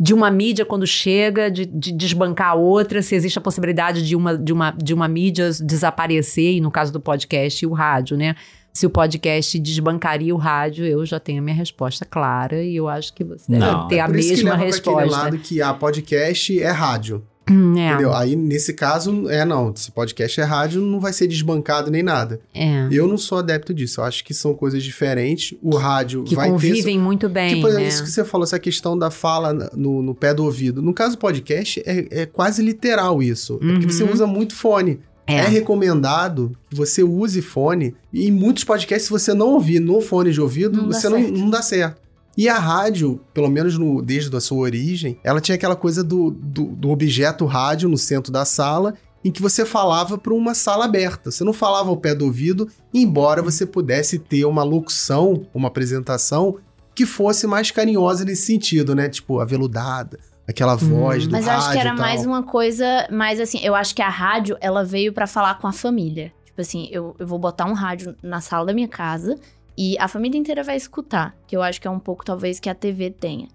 De 0.00 0.14
uma 0.14 0.30
mídia 0.30 0.64
quando 0.64 0.86
chega, 0.86 1.50
de, 1.50 1.64
de 1.66 1.90
desbancar 1.92 2.50
a 2.50 2.54
outra, 2.54 3.02
se 3.02 3.14
existe 3.16 3.36
a 3.38 3.42
possibilidade 3.42 4.06
de 4.06 4.14
uma, 4.14 4.36
de, 4.38 4.52
uma, 4.52 4.70
de 4.70 4.94
uma 4.94 5.08
mídia 5.08 5.50
desaparecer, 5.60 6.54
e 6.56 6.60
no 6.60 6.70
caso 6.70 6.92
do 6.92 7.00
podcast 7.00 7.64
e 7.64 7.66
o 7.66 7.72
rádio, 7.72 8.16
né? 8.16 8.34
Se 8.78 8.86
o 8.86 8.90
podcast 8.90 9.58
desbancaria 9.58 10.34
o 10.34 10.38
rádio, 10.38 10.84
eu 10.84 11.04
já 11.04 11.18
tenho 11.18 11.40
a 11.40 11.42
minha 11.42 11.56
resposta 11.56 12.04
clara 12.04 12.62
e 12.62 12.76
eu 12.76 12.88
acho 12.88 13.12
que 13.12 13.24
você 13.24 13.50
Não, 13.50 13.58
deve 13.58 13.88
ter 13.88 14.00
a 14.00 14.06
Por 14.06 14.16
isso 14.16 14.28
que 14.28 14.34
mesma 14.36 14.50
leva 14.50 14.56
pra 14.64 14.68
aquele 14.68 14.96
resposta. 14.96 15.16
lado 15.24 15.38
que 15.38 15.60
a 15.62 15.74
podcast 15.74 16.60
é 16.62 16.70
rádio. 16.70 17.22
Hum, 17.50 17.78
é, 17.78 17.88
Entendeu? 17.92 18.12
Aí, 18.14 18.36
nesse 18.36 18.74
caso, 18.74 19.28
é 19.30 19.42
não. 19.42 19.74
Se 19.74 19.90
podcast 19.90 20.38
é 20.38 20.44
rádio, 20.44 20.82
não 20.82 21.00
vai 21.00 21.14
ser 21.14 21.26
desbancado 21.26 21.90
nem 21.90 22.02
nada. 22.02 22.40
é. 22.54 22.86
Eu 22.92 23.08
não 23.08 23.16
sou 23.16 23.38
adepto 23.38 23.72
disso. 23.72 24.00
Eu 24.00 24.04
acho 24.04 24.22
que 24.22 24.34
são 24.34 24.52
coisas 24.54 24.82
diferentes. 24.82 25.56
O 25.62 25.74
rádio 25.74 26.24
Que 26.24 26.34
vai 26.36 26.46
ter... 26.46 26.52
convivem 26.52 26.98
muito 26.98 27.26
bem, 27.28 27.54
Tipo, 27.56 27.68
né? 27.68 27.88
isso 27.88 28.04
que 28.04 28.10
você 28.10 28.22
falou, 28.22 28.44
essa 28.44 28.58
questão 28.58 28.98
da 28.98 29.10
fala 29.10 29.54
no, 29.74 30.02
no 30.02 30.14
pé 30.14 30.34
do 30.34 30.44
ouvido. 30.44 30.82
No 30.82 30.92
caso 30.92 31.16
do 31.16 31.18
podcast, 31.18 31.82
é, 31.86 32.22
é 32.22 32.26
quase 32.26 32.62
literal 32.62 33.22
isso. 33.22 33.54
É 33.62 33.66
porque 33.72 33.90
você 33.90 34.04
Uhum. 34.04 34.12
usa 34.12 34.26
muito 34.26 34.54
fone. 34.54 35.00
É. 35.28 35.36
É. 35.36 35.48
recomendado 35.48 36.56
que 36.70 36.74
você 36.76 37.02
use 37.02 37.42
fone. 37.42 37.94
E 38.12 38.26
em 38.28 38.32
muitos 38.32 38.64
podcasts, 38.64 39.04
se 39.06 39.10
você 39.10 39.34
não 39.34 39.48
ouvir 39.54 39.78
no 39.78 40.00
fone 40.00 40.32
de 40.32 40.40
ouvido, 40.40 40.78
Não 40.78 40.88
dá 40.88 40.94
você 40.98 41.08
não, 41.08 41.18
certo. 41.18 41.38
não 41.38 41.50
dá 41.50 41.62
certo. 41.62 42.00
E 42.36 42.48
a 42.48 42.58
rádio, 42.58 43.20
pelo 43.34 43.48
menos 43.50 43.76
no, 43.76 44.00
desde 44.00 44.34
a 44.34 44.40
sua 44.40 44.58
origem, 44.58 45.18
ela 45.24 45.40
tinha 45.40 45.56
aquela 45.56 45.74
coisa 45.76 46.04
do, 46.04 46.30
do, 46.30 46.66
do 46.66 46.90
objeto 46.90 47.44
rádio 47.44 47.88
no 47.88 47.98
centro 47.98 48.32
da 48.32 48.44
sala, 48.44 48.94
em 49.24 49.32
que 49.32 49.42
você 49.42 49.64
falava 49.64 50.16
para 50.16 50.32
uma 50.32 50.54
sala 50.54 50.84
aberta. 50.84 51.30
Você 51.32 51.42
não 51.42 51.52
falava 51.52 51.90
ao 51.90 51.96
pé 51.96 52.14
do 52.14 52.24
ouvido, 52.24 52.68
embora 52.94 53.42
você 53.42 53.66
pudesse 53.66 54.18
ter 54.20 54.44
uma 54.44 54.62
locução, 54.62 55.46
uma 55.52 55.66
apresentação 55.66 56.56
que 56.94 57.04
fosse 57.04 57.46
mais 57.46 57.70
carinhosa 57.70 58.24
nesse 58.24 58.46
sentido, 58.46 58.94
né? 58.94 59.08
Tipo, 59.08 59.40
aveludada, 59.40 60.18
aquela 60.48 60.74
voz 60.74 61.26
do 61.26 61.32
Mas 61.32 61.44
eu 61.46 61.52
rádio 61.52 61.64
acho 61.66 61.72
que 61.72 61.78
era 61.78 61.94
mais 61.94 62.24
uma 62.24 62.42
coisa, 62.42 63.06
mais 63.10 63.38
assim, 63.38 63.60
eu 63.62 63.74
acho 63.74 63.94
que 63.94 64.02
a 64.02 64.08
rádio, 64.08 64.56
ela 64.60 64.84
veio 64.84 65.12
pra 65.12 65.26
falar 65.26 65.58
com 65.58 65.66
a 65.66 65.72
família. 65.72 66.32
Tipo 66.46 66.60
assim, 66.60 66.88
eu, 66.90 67.14
eu 67.18 67.26
vou 67.26 67.38
botar 67.38 67.66
um 67.66 67.74
rádio 67.74 68.16
na 68.22 68.40
sala 68.40 68.66
da 68.66 68.72
minha 68.74 68.88
casa 68.88 69.36
e 69.76 69.96
a 69.98 70.08
família 70.08 70.38
inteira 70.38 70.64
vai 70.64 70.76
escutar, 70.76 71.34
que 71.46 71.56
eu 71.56 71.62
acho 71.62 71.80
que 71.80 71.86
é 71.86 71.90
um 71.90 72.00
pouco 72.00 72.24
talvez 72.24 72.58
que 72.58 72.68
a 72.68 72.74
TV 72.74 73.10
tenha. 73.10 73.46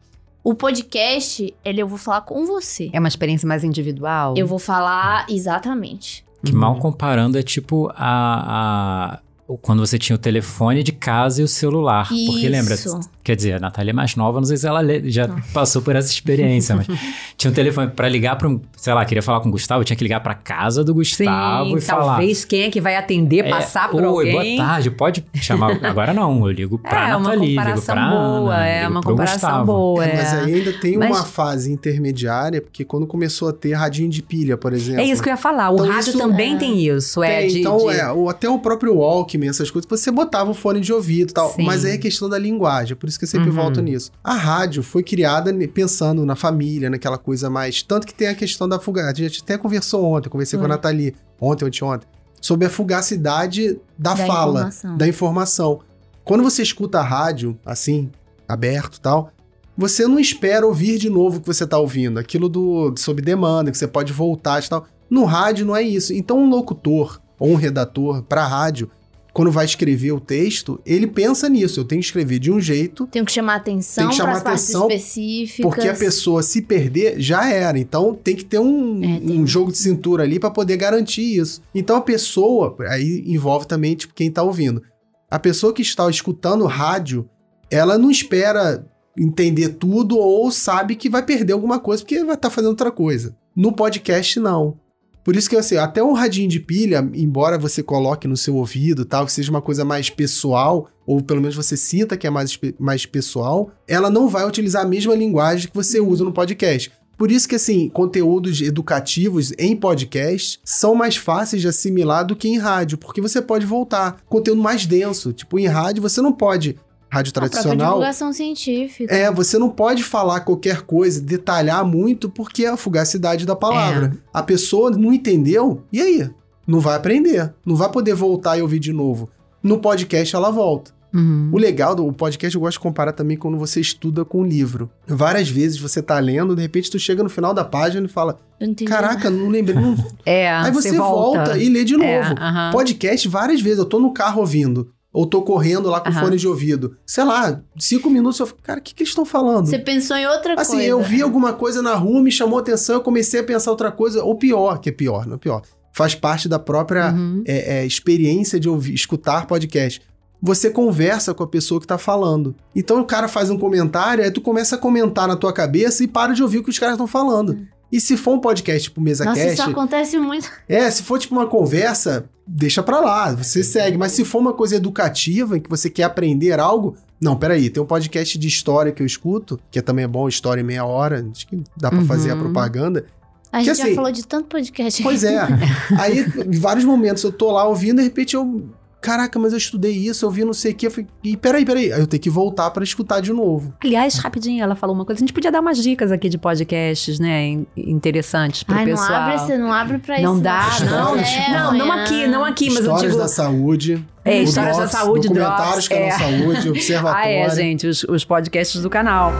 O 0.43 0.53
podcast, 0.53 1.53
ele 1.63 1.81
eu 1.81 1.87
vou 1.87 1.97
falar 1.97 2.21
com 2.21 2.45
você. 2.45 2.89
É 2.93 2.99
uma 2.99 3.07
experiência 3.07 3.47
mais 3.47 3.63
individual. 3.63 4.35
Eu 4.37 4.45
vou 4.45 4.59
falar 4.59 5.25
exatamente. 5.29 6.23
Que 6.45 6.51
mal 6.53 6.75
comparando 6.77 7.37
é 7.37 7.41
tipo 7.43 7.89
a, 7.95 9.13
a- 9.15 9.19
quando 9.61 9.85
você 9.85 9.97
tinha 9.99 10.15
o 10.15 10.19
telefone 10.19 10.83
de 10.83 10.91
casa 10.91 11.41
e 11.41 11.43
o 11.43 11.47
celular. 11.47 12.07
Porque 12.07 12.47
lembra, 12.49 12.73
Isso. 12.75 12.99
quer 13.23 13.35
dizer, 13.35 13.53
a 13.53 13.59
Natália 13.59 13.91
é 13.91 13.93
mais 13.93 14.15
nova, 14.15 14.39
não 14.39 14.45
sei 14.45 14.57
se 14.57 14.65
ela 14.67 14.81
já 15.05 15.27
passou 15.53 15.81
por 15.81 15.95
essa 15.95 16.09
experiência, 16.11 16.75
mas 16.75 16.87
tinha 17.37 17.51
um 17.51 17.53
telefone 17.53 17.89
pra 17.91 18.07
ligar 18.09 18.37
pra 18.37 18.47
um, 18.47 18.59
sei 18.77 18.93
lá, 18.93 19.03
queria 19.05 19.21
falar 19.21 19.41
com 19.41 19.49
o 19.49 19.51
Gustavo, 19.51 19.83
tinha 19.83 19.95
que 19.97 20.03
ligar 20.03 20.21
pra 20.21 20.33
casa 20.33 20.83
do 20.83 20.91
Sim, 20.93 20.97
Gustavo 21.25 21.77
e 21.77 21.81
falar. 21.81 22.05
talvez 22.15 22.45
quem 22.45 22.63
é 22.63 22.69
que 22.71 22.79
vai 22.81 22.95
atender, 22.95 23.45
É, 23.45 23.49
passar 23.49 23.89
por 23.89 24.01
Oi, 24.03 24.07
alguém. 24.31 24.55
boa 24.57 24.67
tarde, 24.67 24.89
pode 24.91 25.23
chamar. 25.35 25.77
Agora 25.85 26.13
não, 26.13 26.45
eu 26.47 26.51
ligo 26.51 26.77
pra 26.79 27.09
É 27.09 27.15
uma 27.15 27.29
Nathalie, 27.29 27.49
ligo 27.49 27.59
comparação 27.61 27.95
pra 27.95 28.09
boa, 28.09 28.53
Ana, 28.55 28.65
é 28.65 28.87
uma 28.87 29.01
pro 29.01 29.09
comparação 29.11 29.49
Gustavo. 29.49 29.65
boa. 29.65 30.05
É, 30.05 30.09
É, 30.09 30.15
mas 30.15 30.33
aí 30.33 30.53
ainda 30.55 30.73
tem 30.73 30.97
Mas- 30.97 31.09
uma 31.11 31.23
fase 31.25 31.71
intermediária, 31.71 32.61
porque 32.61 32.83
quando 32.85 33.05
começou 33.05 33.49
a 33.49 33.53
ter 33.53 33.73
radinho 33.73 34.09
de 34.09 34.21
pilha, 34.21 34.57
por 34.57 34.73
exemplo. 34.73 35.01
É 35.01 35.05
isso 35.05 35.21
que 35.21 35.29
eu 35.29 35.33
ia 35.33 35.37
falar. 35.37 35.69
O 35.69 35.75
Então 35.75 35.87
rádio 35.87 36.09
isso- 36.09 36.17
também 36.17 36.55
É. 36.55 36.57
tem 36.57 36.79
isso. 36.87 37.21
É 37.23 37.39
Tem, 37.41 37.47
de, 37.49 37.59
então, 37.59 37.77
de- 37.77 37.89
é, 37.99 38.09
ou 38.11 38.29
até 38.29 38.49
o 38.49 38.57
próprio 38.59 38.97
Walkman, 39.33 39.49
essas 39.49 39.69
coisas, 39.71 39.89
você 39.89 40.11
botava 40.11 40.51
o 40.51 40.53
fone 40.53 40.79
de 40.79 40.91
ouvido 40.93 41.31
e 41.31 41.33
tal. 41.33 41.51
Sim. 41.53 41.63
Mas 41.63 41.83
aí 41.85 41.93
é 41.93 41.97
questão 41.97 42.29
da 42.29 42.37
linguagem, 42.37 42.95
por 42.95 43.07
isso 43.09 43.17
que 43.17 43.25
eu 43.25 43.29
sempre 43.29 43.49
Uhum. 43.49 43.55
volto 43.55 43.81
nisso. 43.81 44.11
A 44.23 44.33
rádio 44.33 44.83
foi 44.83 45.03
criada 45.03 45.53
pensando 45.73 46.25
na 46.25 46.35
família, 46.35 46.89
naquela 46.89 47.17
coisa 47.17 47.49
mais. 47.49 47.81
Tanto 47.81 48.05
que 48.07 48.13
tem 48.13 48.27
a 48.27 48.35
questão 48.35 48.67
da 48.67 48.79
fuga. 48.79 49.09
A 49.09 49.13
gente 49.13 49.41
até 49.43 49.57
conversou 49.57 50.03
ontem, 50.05 50.29
conversei 50.29 50.57
com 50.59 50.65
a. 50.65 50.67
Nathalie, 50.69 51.15
ontem, 51.39 51.65
ontem, 51.65 51.83
ontem, 51.83 52.07
sobre 52.41 52.67
a 52.67 52.69
fugacidade 52.69 53.79
da, 53.97 54.13
Da 54.13 54.15
fala, 54.27 54.59
informação. 54.59 54.97
da 54.97 55.07
informação. 55.07 55.79
Quando 56.23 56.43
você 56.43 56.61
escuta 56.61 56.99
a 56.99 57.03
rádio, 57.03 57.57
assim, 57.65 58.09
aberto 58.47 58.95
e 58.97 59.01
tal, 59.01 59.31
você 59.77 60.07
não 60.07 60.19
espera 60.19 60.65
ouvir 60.65 60.97
de 60.97 61.09
novo 61.09 61.37
o 61.37 61.41
que 61.41 61.47
você 61.47 61.65
tá 61.65 61.77
ouvindo. 61.77 62.19
Aquilo 62.19 62.47
do 62.47 62.93
sob 62.97 63.21
demanda, 63.21 63.71
que 63.71 63.77
você 63.77 63.87
pode 63.87 64.13
voltar 64.13 64.63
e 64.63 64.69
tal. 64.69 64.85
No 65.09 65.25
rádio 65.25 65.65
não 65.65 65.75
é 65.75 65.81
isso. 65.81 66.13
Então 66.13 66.37
um 66.39 66.49
locutor 66.49 67.19
ou 67.39 67.49
um 67.51 67.55
redator 67.55 68.21
para 68.23 68.45
rádio, 68.47 68.89
quando 69.33 69.51
vai 69.51 69.65
escrever 69.65 70.11
o 70.11 70.19
texto, 70.19 70.79
ele 70.85 71.07
pensa 71.07 71.49
nisso. 71.49 71.79
Eu 71.79 71.85
tenho 71.85 71.99
que 71.99 72.05
escrever 72.05 72.37
de 72.37 72.51
um 72.51 72.59
jeito, 72.61 73.07
Tenho 73.07 73.25
que 73.25 73.31
chamar 73.31 73.55
atenção 73.55 74.03
Tem 74.03 74.11
que 74.11 74.15
chamar 74.15 74.37
atenção, 74.37 74.87
específicas. 74.87 75.63
porque 75.65 75.87
a 75.87 75.95
pessoa 75.95 76.43
se 76.43 76.61
perder 76.61 77.19
já 77.19 77.49
era. 77.49 77.79
Então 77.79 78.13
tem 78.13 78.35
que 78.35 78.45
ter 78.45 78.59
um, 78.59 79.03
É, 79.03 79.19
um 79.31 79.47
jogo 79.47 79.71
de 79.71 79.79
cintura 79.79 80.21
ali 80.23 80.39
para 80.39 80.51
poder 80.51 80.77
garantir 80.77 81.39
isso. 81.39 81.63
Então 81.73 81.95
a 81.95 82.01
pessoa, 82.01 82.75
aí 82.87 83.23
envolve 83.25 83.65
também 83.65 83.95
tipo, 83.95 84.13
quem 84.13 84.29
tá 84.29 84.43
ouvindo. 84.43 84.83
A 85.31 85.39
pessoa 85.39 85.73
que 85.73 85.81
está 85.81 86.07
escutando 86.07 86.67
rádio, 86.67 87.27
ela 87.71 87.97
não 87.97 88.11
espera 88.11 88.85
entender 89.17 89.69
tudo 89.69 90.15
ou 90.17 90.51
sabe 90.51 90.95
que 90.95 91.09
vai 91.09 91.23
perder 91.25 91.53
alguma 91.53 91.79
coisa 91.79 92.03
porque 92.03 92.23
vai 92.23 92.35
estar 92.35 92.51
fazendo 92.51 92.69
outra 92.69 92.91
coisa. 92.91 93.35
No 93.55 93.71
podcast, 93.71 94.39
não. 94.39 94.77
Por 95.23 95.35
isso 95.35 95.49
que, 95.49 95.55
assim, 95.55 95.77
até 95.77 96.03
um 96.03 96.13
radinho 96.13 96.49
de 96.49 96.59
pilha, 96.59 97.09
embora 97.13 97.57
você 97.57 97.81
coloque 97.81 98.27
no 98.27 98.35
seu 98.35 98.55
ouvido 98.55 99.05
tal, 99.05 99.25
que 99.25 99.31
seja 99.31 99.49
uma 99.49 99.61
coisa 99.61 99.85
mais 99.85 100.09
pessoal, 100.09 100.89
ou 101.05 101.21
pelo 101.21 101.41
menos 101.41 101.55
você 101.55 101.77
sinta 101.77 102.17
que 102.17 102.27
é 102.27 102.29
mais, 102.29 102.59
mais 102.77 103.05
pessoal, 103.05 103.71
ela 103.87 104.09
não 104.09 104.27
vai 104.27 104.45
utilizar 104.45 104.83
a 104.83 104.87
mesma 104.87 105.15
linguagem 105.15 105.69
que 105.69 105.75
você 105.75 105.99
usa 105.99 106.23
no 106.23 106.33
podcast. 106.33 106.91
Por 107.17 107.31
isso 107.31 107.47
que, 107.47 107.55
assim, 107.55 107.89
conteúdos 107.89 108.59
educativos 108.59 109.53
em 109.57 109.75
podcast 109.75 110.59
são 110.63 110.95
mais 110.95 111.15
fáceis 111.15 111.61
de 111.61 111.67
assimilar 111.67 112.25
do 112.25 112.35
que 112.35 112.47
em 112.47 112.57
rádio, 112.57 112.97
porque 112.97 113.21
você 113.21 113.41
pode 113.41 113.65
voltar. 113.65 114.17
Conteúdo 114.27 114.61
mais 114.61 114.85
denso. 114.85 115.31
Tipo, 115.31 115.59
em 115.59 115.67
rádio 115.67 116.01
você 116.01 116.21
não 116.21 116.33
pode. 116.33 116.75
Rádio 117.13 117.29
A 117.29 117.33
tradicional. 117.33 117.87
divulgação 117.89 118.33
científica. 118.33 119.13
É, 119.13 119.31
você 119.31 119.59
não 119.59 119.69
pode 119.69 120.03
falar 120.03 120.39
qualquer 120.39 120.81
coisa, 120.81 121.21
detalhar 121.21 121.85
muito, 121.85 122.27
porque 122.27 122.65
é 122.65 122.69
a 122.69 122.77
fugacidade 122.77 123.45
da 123.45 123.55
palavra. 123.55 124.17
A 124.33 124.41
pessoa 124.41 124.89
não 124.89 125.13
entendeu, 125.13 125.83
e 125.91 126.01
aí? 126.01 126.29
Não 126.65 126.79
vai 126.79 126.95
aprender. 126.95 127.53
Não 127.65 127.75
vai 127.75 127.91
poder 127.91 128.15
voltar 128.15 128.57
e 128.57 128.61
ouvir 128.61 128.79
de 128.79 128.91
novo. 128.91 129.29
No 129.61 129.77
podcast 129.79 130.35
ela 130.35 130.49
volta. 130.49 130.91
Uhum. 131.13 131.49
O 131.51 131.57
legal 131.59 131.93
do 131.93 132.11
podcast 132.11 132.55
eu 132.55 132.61
gosto 132.61 132.73
de 132.73 132.79
comparar 132.79 133.11
também 133.11 133.37
quando 133.37 133.55
você 133.55 133.79
estuda 133.79 134.25
com 134.25 134.41
um 134.41 134.43
livro. 134.43 134.89
Várias 135.05 135.47
vezes 135.47 135.77
você 135.77 136.01
tá 136.01 136.17
lendo, 136.17 136.55
de 136.55 136.61
repente 136.63 136.89
tu 136.89 136.97
chega 136.97 137.21
no 137.21 137.29
final 137.29 137.53
da 137.53 137.63
página 137.63 138.07
e 138.07 138.09
fala: 138.09 138.39
não 138.59 138.73
Caraca, 138.87 139.29
não 139.29 139.49
lembrei. 139.49 139.75
Não... 139.79 139.95
É, 140.25 140.49
Aí 140.49 140.71
você 140.71 140.91
volta. 140.97 141.55
e 141.59 141.69
lê 141.69 141.83
de 141.83 141.95
novo. 141.95 142.07
É, 142.07 142.35
aham. 142.39 142.71
Podcast, 142.71 143.27
várias 143.27 143.61
vezes. 143.61 143.77
Eu 143.77 143.85
tô 143.85 143.99
no 143.99 144.11
carro 144.11 144.39
ouvindo. 144.41 144.89
Ou 145.13 145.27
tô 145.27 145.43
correndo 145.43 145.89
lá 145.89 145.99
com 146.01 146.09
Aham. 146.09 146.21
fone 146.21 146.37
de 146.37 146.47
ouvido. 146.47 146.97
Sei 147.05 147.23
lá, 147.23 147.61
cinco 147.77 148.09
minutos 148.09 148.39
eu 148.39 148.47
fico, 148.47 148.59
cara, 148.63 148.79
o 148.79 148.81
que, 148.83 148.95
que 148.95 149.03
eles 149.03 149.11
estão 149.11 149.23
falando? 149.23 149.67
Você 149.67 149.77
pensou 149.77 150.17
em 150.17 150.25
outra 150.25 150.55
Assim, 150.59 150.73
coisa. 150.77 150.87
eu 150.87 151.01
vi 151.03 151.21
alguma 151.21 151.53
coisa 151.53 151.83
na 151.83 151.93
rua, 151.93 152.19
me 152.21 152.31
chamou 152.31 152.57
a 152.57 152.61
atenção, 152.61 152.95
eu 152.95 153.01
comecei 153.01 153.39
a 153.39 153.43
pensar 153.43 153.69
outra 153.69 153.91
coisa, 153.91 154.23
ou 154.23 154.35
pior, 154.35 154.79
que 154.79 154.89
é 154.89 154.91
pior, 154.91 155.27
não 155.27 155.35
é 155.35 155.37
pior. 155.37 155.61
Faz 155.95 156.15
parte 156.15 156.49
da 156.49 156.57
própria 156.57 157.11
Uhum. 157.13 157.43
é, 157.45 157.77
é, 157.81 157.85
experiência 157.85 158.59
de 158.59 158.67
ouvir, 158.67 158.95
escutar 158.95 159.45
podcast. 159.45 160.01
Você 160.41 160.69
conversa 160.71 161.33
com 161.33 161.43
a 161.43 161.47
pessoa 161.47 161.79
que 161.79 161.85
tá 161.87 161.97
falando. 161.99 162.55
Então 162.75 162.99
o 162.99 163.05
cara 163.05 163.27
faz 163.27 163.49
um 163.51 163.57
comentário, 163.57 164.23
aí 164.23 164.31
tu 164.31 164.41
começa 164.41 164.75
a 164.75 164.77
comentar 164.79 165.27
na 165.27 165.35
tua 165.35 165.53
cabeça 165.53 166.03
e 166.03 166.07
para 166.07 166.33
de 166.33 166.41
ouvir 166.41 166.57
o 166.57 166.63
que 166.63 166.69
os 166.71 166.79
caras 166.79 166.95
estão 166.95 167.07
falando. 167.07 167.59
E 167.93 168.01
se 168.01 168.17
for 168.17 168.33
um 168.33 168.39
podcast 168.39 168.83
tipo 168.89 168.99
Mesa 168.99 169.23
Nossa, 169.23 169.39
Cast, 169.39 169.53
isso 169.53 169.69
acontece 169.69 170.17
muito. 170.17 170.49
é, 170.67 170.89
se 170.89 171.03
for 171.03 171.19
tipo 171.19 171.35
uma 171.35 171.45
conversa, 171.45 172.25
deixa 172.47 172.81
pra 172.81 172.99
lá, 172.99 173.33
você 173.35 173.63
segue. 173.63 173.97
Mas 173.99 174.13
se 174.13 174.25
for 174.25 174.39
uma 174.39 174.51
coisa 174.51 174.75
educativa, 174.75 175.55
em 175.57 175.61
que 175.61 175.69
você 175.69 175.89
quer 175.91 176.03
aprender 176.05 176.59
algo, 176.59 176.95
não, 177.21 177.35
peraí, 177.37 177.69
tem 177.69 177.83
um 177.83 177.85
podcast 177.85 178.35
de 178.39 178.47
história 178.47 178.91
que 178.91 179.03
eu 179.03 179.05
escuto, 179.05 179.59
que 179.69 179.79
também 179.81 180.05
é 180.05 180.07
bom, 180.07 180.27
história 180.27 180.61
em 180.61 180.63
meia 180.63 180.83
hora, 180.83 181.23
acho 181.31 181.45
que 181.47 181.61
dá 181.77 181.89
pra 181.91 181.99
Uhum. 181.99 182.05
fazer 182.07 182.31
a 182.31 182.35
propaganda. 182.35 183.05
A 183.51 183.59
Que 183.59 183.65
gente 183.65 183.79
assim- 183.81 183.89
já 183.89 183.95
falou 183.95 184.11
de 184.11 184.25
tanto 184.25 184.47
podcast. 184.47 185.03
Pois 185.03 185.23
é. 185.23 185.37
Aí, 185.99 186.25
em 186.47 186.57
vários 186.59 186.83
momentos, 186.85 187.23
eu 187.23 187.31
tô 187.31 187.51
lá 187.51 187.63
ouvindo, 187.67 187.97
de 187.97 188.03
repente 188.03 188.33
eu. 188.35 188.63
Caraca, 189.03 189.37
mas 189.37 189.51
eu 189.51 189.57
estudei 189.57 189.91
isso, 189.91 190.25
eu 190.25 190.31
vi 190.31 190.45
não 190.45 190.53
sei 190.53 190.71
o 190.71 190.75
quê. 190.75 190.87
Eu 190.87 190.91
falei, 190.91 191.07
e 191.23 191.35
peraí, 191.37 191.65
peraí. 191.65 191.91
Aí 191.91 191.99
eu 191.99 192.07
tenho 192.07 192.23
que 192.23 192.29
voltar 192.29 192.71
pra 192.71 192.83
escutar 192.83 193.19
de 193.19 193.33
novo. 193.33 193.73
Aliás, 193.83 194.15
rapidinho, 194.15 194.63
ela 194.63 194.75
falou 194.75 194.95
uma 194.95 195.03
coisa. 195.05 195.19
A 195.19 195.23
gente 195.23 195.33
podia 195.33 195.51
dar 195.51 195.59
umas 195.59 195.77
dicas 195.77 196.09
aqui 196.11 196.29
de 196.29 196.37
podcasts, 196.37 197.19
né? 197.19 197.47
in- 197.47 197.67
Interessantes 197.75 198.63
pro 198.63 198.75
Ai, 198.75 198.85
não 198.85 198.91
pessoal. 198.95 199.13
abre, 199.21 199.37
você 199.39 199.57
não 199.57 199.73
abre 199.73 199.97
pra 199.99 200.21
Não 200.21 200.33
isso. 200.35 200.41
dá, 200.43 200.67
não. 200.89 201.15
Histórias, 201.21 201.49
Não, 201.51 201.73
não 201.73 201.91
aqui, 201.91 202.27
não 202.27 202.45
aqui, 202.45 202.67
mas 202.69 202.77
eu 202.77 202.81
Histórias 202.93 203.11
digo. 203.11 203.17
da 203.23 203.27
saúde. 203.27 204.05
É, 204.25 204.39
o 204.39 204.43
histórias 204.43 204.77
da 204.77 204.83
Drops, 204.85 204.97
saúde, 204.99 205.27
Documentários 205.27 205.65
Drops, 205.65 205.87
que 205.89 205.93
é 205.95 206.07
é. 206.07 206.11
saúde, 206.11 206.69
observatório. 206.71 207.25
Ah, 207.27 207.29
é, 207.29 207.49
gente, 207.49 207.85
os, 207.87 208.03
os 208.05 208.23
podcasts 208.23 208.81
do 208.81 208.89
canal. 208.89 209.33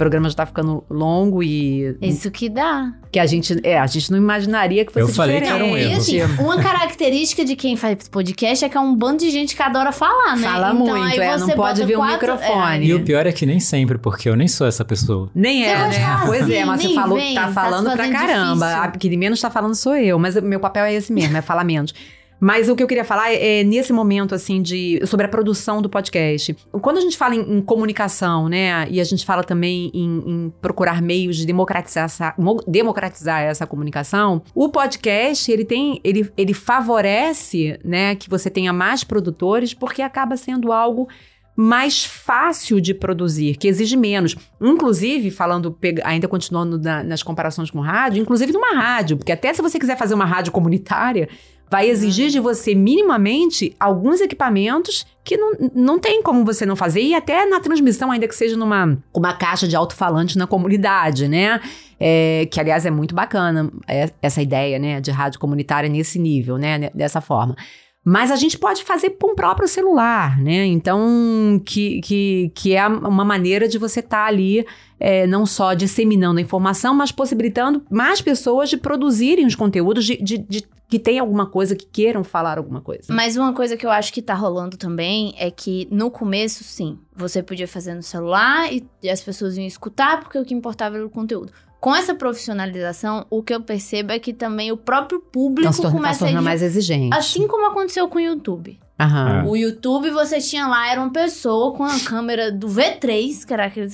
Programa 0.00 0.28
já 0.30 0.34
tá 0.34 0.46
ficando 0.46 0.82
longo 0.88 1.42
e. 1.42 1.94
Isso 2.00 2.30
que 2.30 2.48
dá. 2.48 2.92
Que 3.12 3.18
a 3.18 3.26
gente. 3.26 3.60
É, 3.62 3.78
a 3.78 3.86
gente 3.86 4.10
não 4.10 4.18
imaginaria 4.18 4.84
que 4.84 4.92
fosse 4.92 5.10
Eu 5.10 5.14
falei 5.14 5.36
que 5.36 5.42
diferente. 5.44 5.62
era 5.62 5.72
um 5.72 5.76
erro. 5.76 5.92
E 5.92 5.94
assim, 5.94 6.42
uma 6.42 6.62
característica 6.62 7.44
de 7.44 7.54
quem 7.54 7.76
faz 7.76 8.08
podcast 8.08 8.64
é 8.64 8.68
que 8.68 8.76
é 8.76 8.80
um 8.80 8.94
bando 8.94 9.18
de 9.18 9.30
gente 9.30 9.54
que 9.54 9.62
adora 9.62 9.92
falar, 9.92 10.36
né? 10.36 10.48
Fala 10.48 10.72
então, 10.72 10.86
muito, 10.86 11.04
aí 11.04 11.18
é, 11.18 11.36
não 11.36 11.46
você 11.46 11.54
pode 11.54 11.84
ver 11.84 11.94
o 11.96 11.98
quatro- 11.98 12.32
microfone. 12.34 12.86
E 12.86 12.94
o 12.94 13.04
pior 13.04 13.26
é 13.26 13.32
que 13.32 13.44
nem 13.44 13.60
sempre, 13.60 13.98
porque 13.98 14.28
eu 14.28 14.36
nem 14.36 14.48
sou 14.48 14.66
essa 14.66 14.84
pessoa. 14.84 15.30
Nem 15.34 15.64
é, 15.64 15.76
né? 15.76 15.92
falar 15.92 16.26
Pois 16.26 16.42
assim, 16.42 16.54
é, 16.54 16.64
mas 16.64 16.80
você 16.80 16.86
nem 16.86 16.96
falou, 16.96 17.18
vem, 17.18 17.34
tá 17.34 17.42
tá 17.42 17.48
se 17.48 17.54
falando 17.54 17.84
pra 17.84 17.96
fazendo 17.96 18.12
caramba. 18.16 18.66
difícil. 18.66 18.82
A 18.82 18.88
que 18.88 19.16
menos 19.16 19.40
tá 19.40 19.50
falando 19.50 19.74
sou 19.74 19.96
eu, 19.96 20.18
mas 20.18 20.36
o 20.36 20.42
meu 20.42 20.60
papel 20.60 20.84
é 20.84 20.94
esse 20.94 21.12
mesmo, 21.12 21.36
é 21.36 21.42
falar 21.42 21.64
menos. 21.64 21.92
Mas 22.40 22.70
o 22.70 22.74
que 22.74 22.82
eu 22.82 22.86
queria 22.86 23.04
falar 23.04 23.30
é, 23.30 23.60
é 23.60 23.64
nesse 23.64 23.92
momento, 23.92 24.34
assim, 24.34 24.62
de 24.62 25.00
sobre 25.06 25.26
a 25.26 25.28
produção 25.28 25.82
do 25.82 25.90
podcast. 25.90 26.56
Quando 26.80 26.96
a 26.96 27.00
gente 27.02 27.16
fala 27.18 27.34
em, 27.34 27.58
em 27.58 27.60
comunicação, 27.60 28.48
né, 28.48 28.86
e 28.90 28.98
a 28.98 29.04
gente 29.04 29.26
fala 29.26 29.44
também 29.44 29.90
em, 29.92 30.22
em 30.26 30.52
procurar 30.62 31.02
meios 31.02 31.36
de 31.36 31.44
democratizar 31.44 32.04
essa, 32.04 32.34
mo- 32.38 32.62
democratizar 32.66 33.42
essa 33.42 33.66
comunicação, 33.66 34.42
o 34.54 34.70
podcast, 34.70 35.52
ele 35.52 35.64
tem, 35.66 36.00
ele, 36.02 36.32
ele 36.36 36.54
favorece, 36.54 37.78
né, 37.84 38.14
que 38.14 38.28
você 38.30 38.48
tenha 38.48 38.72
mais 38.72 39.04
produtores, 39.04 39.74
porque 39.74 40.00
acaba 40.00 40.36
sendo 40.36 40.72
algo 40.72 41.08
mais 41.56 42.04
fácil 42.06 42.80
de 42.80 42.94
produzir, 42.94 43.56
que 43.56 43.68
exige 43.68 43.96
menos. 43.96 44.34
Inclusive, 44.58 45.30
falando, 45.30 45.76
ainda 46.04 46.26
continuando 46.26 46.78
na- 46.78 47.02
nas 47.02 47.22
comparações 47.22 47.70
com 47.70 47.80
rádio, 47.80 48.22
inclusive 48.22 48.50
numa 48.52 48.72
rádio, 48.74 49.18
porque 49.18 49.32
até 49.32 49.52
se 49.52 49.60
você 49.60 49.78
quiser 49.78 49.98
fazer 49.98 50.14
uma 50.14 50.24
rádio 50.24 50.52
comunitária, 50.52 51.28
vai 51.70 51.88
exigir 51.88 52.30
de 52.30 52.40
você 52.40 52.74
minimamente 52.74 53.76
alguns 53.78 54.20
equipamentos 54.20 55.06
que 55.24 55.36
não, 55.36 55.52
não 55.74 55.98
tem 55.98 56.22
como 56.22 56.44
você 56.44 56.66
não 56.66 56.74
fazer, 56.74 57.02
e 57.02 57.14
até 57.14 57.46
na 57.46 57.60
transmissão, 57.60 58.10
ainda 58.10 58.26
que 58.26 58.34
seja 58.34 58.56
numa 58.56 58.98
uma 59.14 59.32
caixa 59.34 59.68
de 59.68 59.76
alto-falante 59.76 60.36
na 60.36 60.46
comunidade, 60.46 61.28
né? 61.28 61.60
É, 62.00 62.48
que, 62.50 62.58
aliás, 62.58 62.84
é 62.86 62.90
muito 62.90 63.14
bacana 63.14 63.70
é, 63.86 64.10
essa 64.22 64.40
ideia, 64.42 64.78
né, 64.78 65.00
de 65.00 65.10
rádio 65.10 65.38
comunitária 65.38 65.88
nesse 65.88 66.18
nível, 66.18 66.56
né, 66.56 66.90
dessa 66.94 67.20
forma. 67.20 67.54
Mas 68.02 68.30
a 68.30 68.36
gente 68.36 68.58
pode 68.58 68.82
fazer 68.82 69.10
com 69.10 69.32
o 69.32 69.36
próprio 69.36 69.68
celular, 69.68 70.40
né? 70.40 70.64
Então, 70.64 71.60
que, 71.66 72.00
que, 72.00 72.50
que 72.54 72.74
é 72.74 72.86
uma 72.86 73.24
maneira 73.26 73.68
de 73.68 73.76
você 73.76 74.00
estar 74.00 74.24
ali 74.24 74.64
é, 74.98 75.26
não 75.26 75.44
só 75.44 75.74
disseminando 75.74 76.38
a 76.38 76.42
informação, 76.42 76.94
mas 76.94 77.12
possibilitando 77.12 77.84
mais 77.90 78.22
pessoas 78.22 78.70
de 78.70 78.78
produzirem 78.78 79.44
os 79.44 79.54
conteúdos, 79.54 80.06
de, 80.06 80.16
de, 80.16 80.38
de- 80.38 80.64
que 80.90 80.98
tenham 80.98 81.24
alguma 81.24 81.46
coisa, 81.46 81.76
que 81.76 81.86
queiram 81.86 82.24
falar 82.24 82.58
alguma 82.58 82.80
coisa. 82.80 83.04
Mas 83.14 83.36
uma 83.36 83.52
coisa 83.52 83.76
que 83.76 83.86
eu 83.86 83.90
acho 83.90 84.12
que 84.12 84.20
tá 84.20 84.34
rolando 84.34 84.76
também 84.76 85.32
é 85.38 85.50
que 85.50 85.86
no 85.90 86.10
começo, 86.10 86.64
sim, 86.64 86.98
você 87.14 87.42
podia 87.42 87.68
fazer 87.68 87.94
no 87.94 88.02
celular 88.02 88.72
e, 88.72 88.84
e 89.02 89.08
as 89.08 89.20
pessoas 89.22 89.56
iam 89.56 89.66
escutar 89.66 90.20
porque 90.20 90.36
o 90.38 90.44
que 90.44 90.52
importava 90.52 90.96
era 90.96 91.06
o 91.06 91.10
conteúdo. 91.10 91.52
Com 91.80 91.94
essa 91.94 92.14
profissionalização, 92.14 93.24
o 93.30 93.42
que 93.42 93.54
eu 93.54 93.60
percebo 93.62 94.12
é 94.12 94.18
que 94.18 94.32
também 94.34 94.70
o 94.70 94.76
próprio 94.76 95.20
público 95.20 95.72
torna, 95.72 95.88
se 95.90 95.96
começa 95.96 96.24
a 96.24 96.28
tornando 96.28 96.42
ir- 96.42 96.44
mais 96.44 96.60
exigente. 96.62 97.16
Assim 97.16 97.46
como 97.46 97.66
aconteceu 97.70 98.06
com 98.08 98.18
o 98.18 98.20
YouTube. 98.20 98.78
Aham. 98.98 99.44
É. 99.44 99.48
O 99.48 99.56
YouTube 99.56 100.10
você 100.10 100.40
tinha 100.40 100.66
lá, 100.66 100.90
era 100.90 101.00
uma 101.00 101.10
pessoa 101.10 101.72
com 101.74 101.84
a 101.84 101.98
câmera 102.00 102.52
do 102.52 102.66
V3, 102.68 103.46
que 103.46 103.54
era 103.54 103.64
aquele 103.66 103.88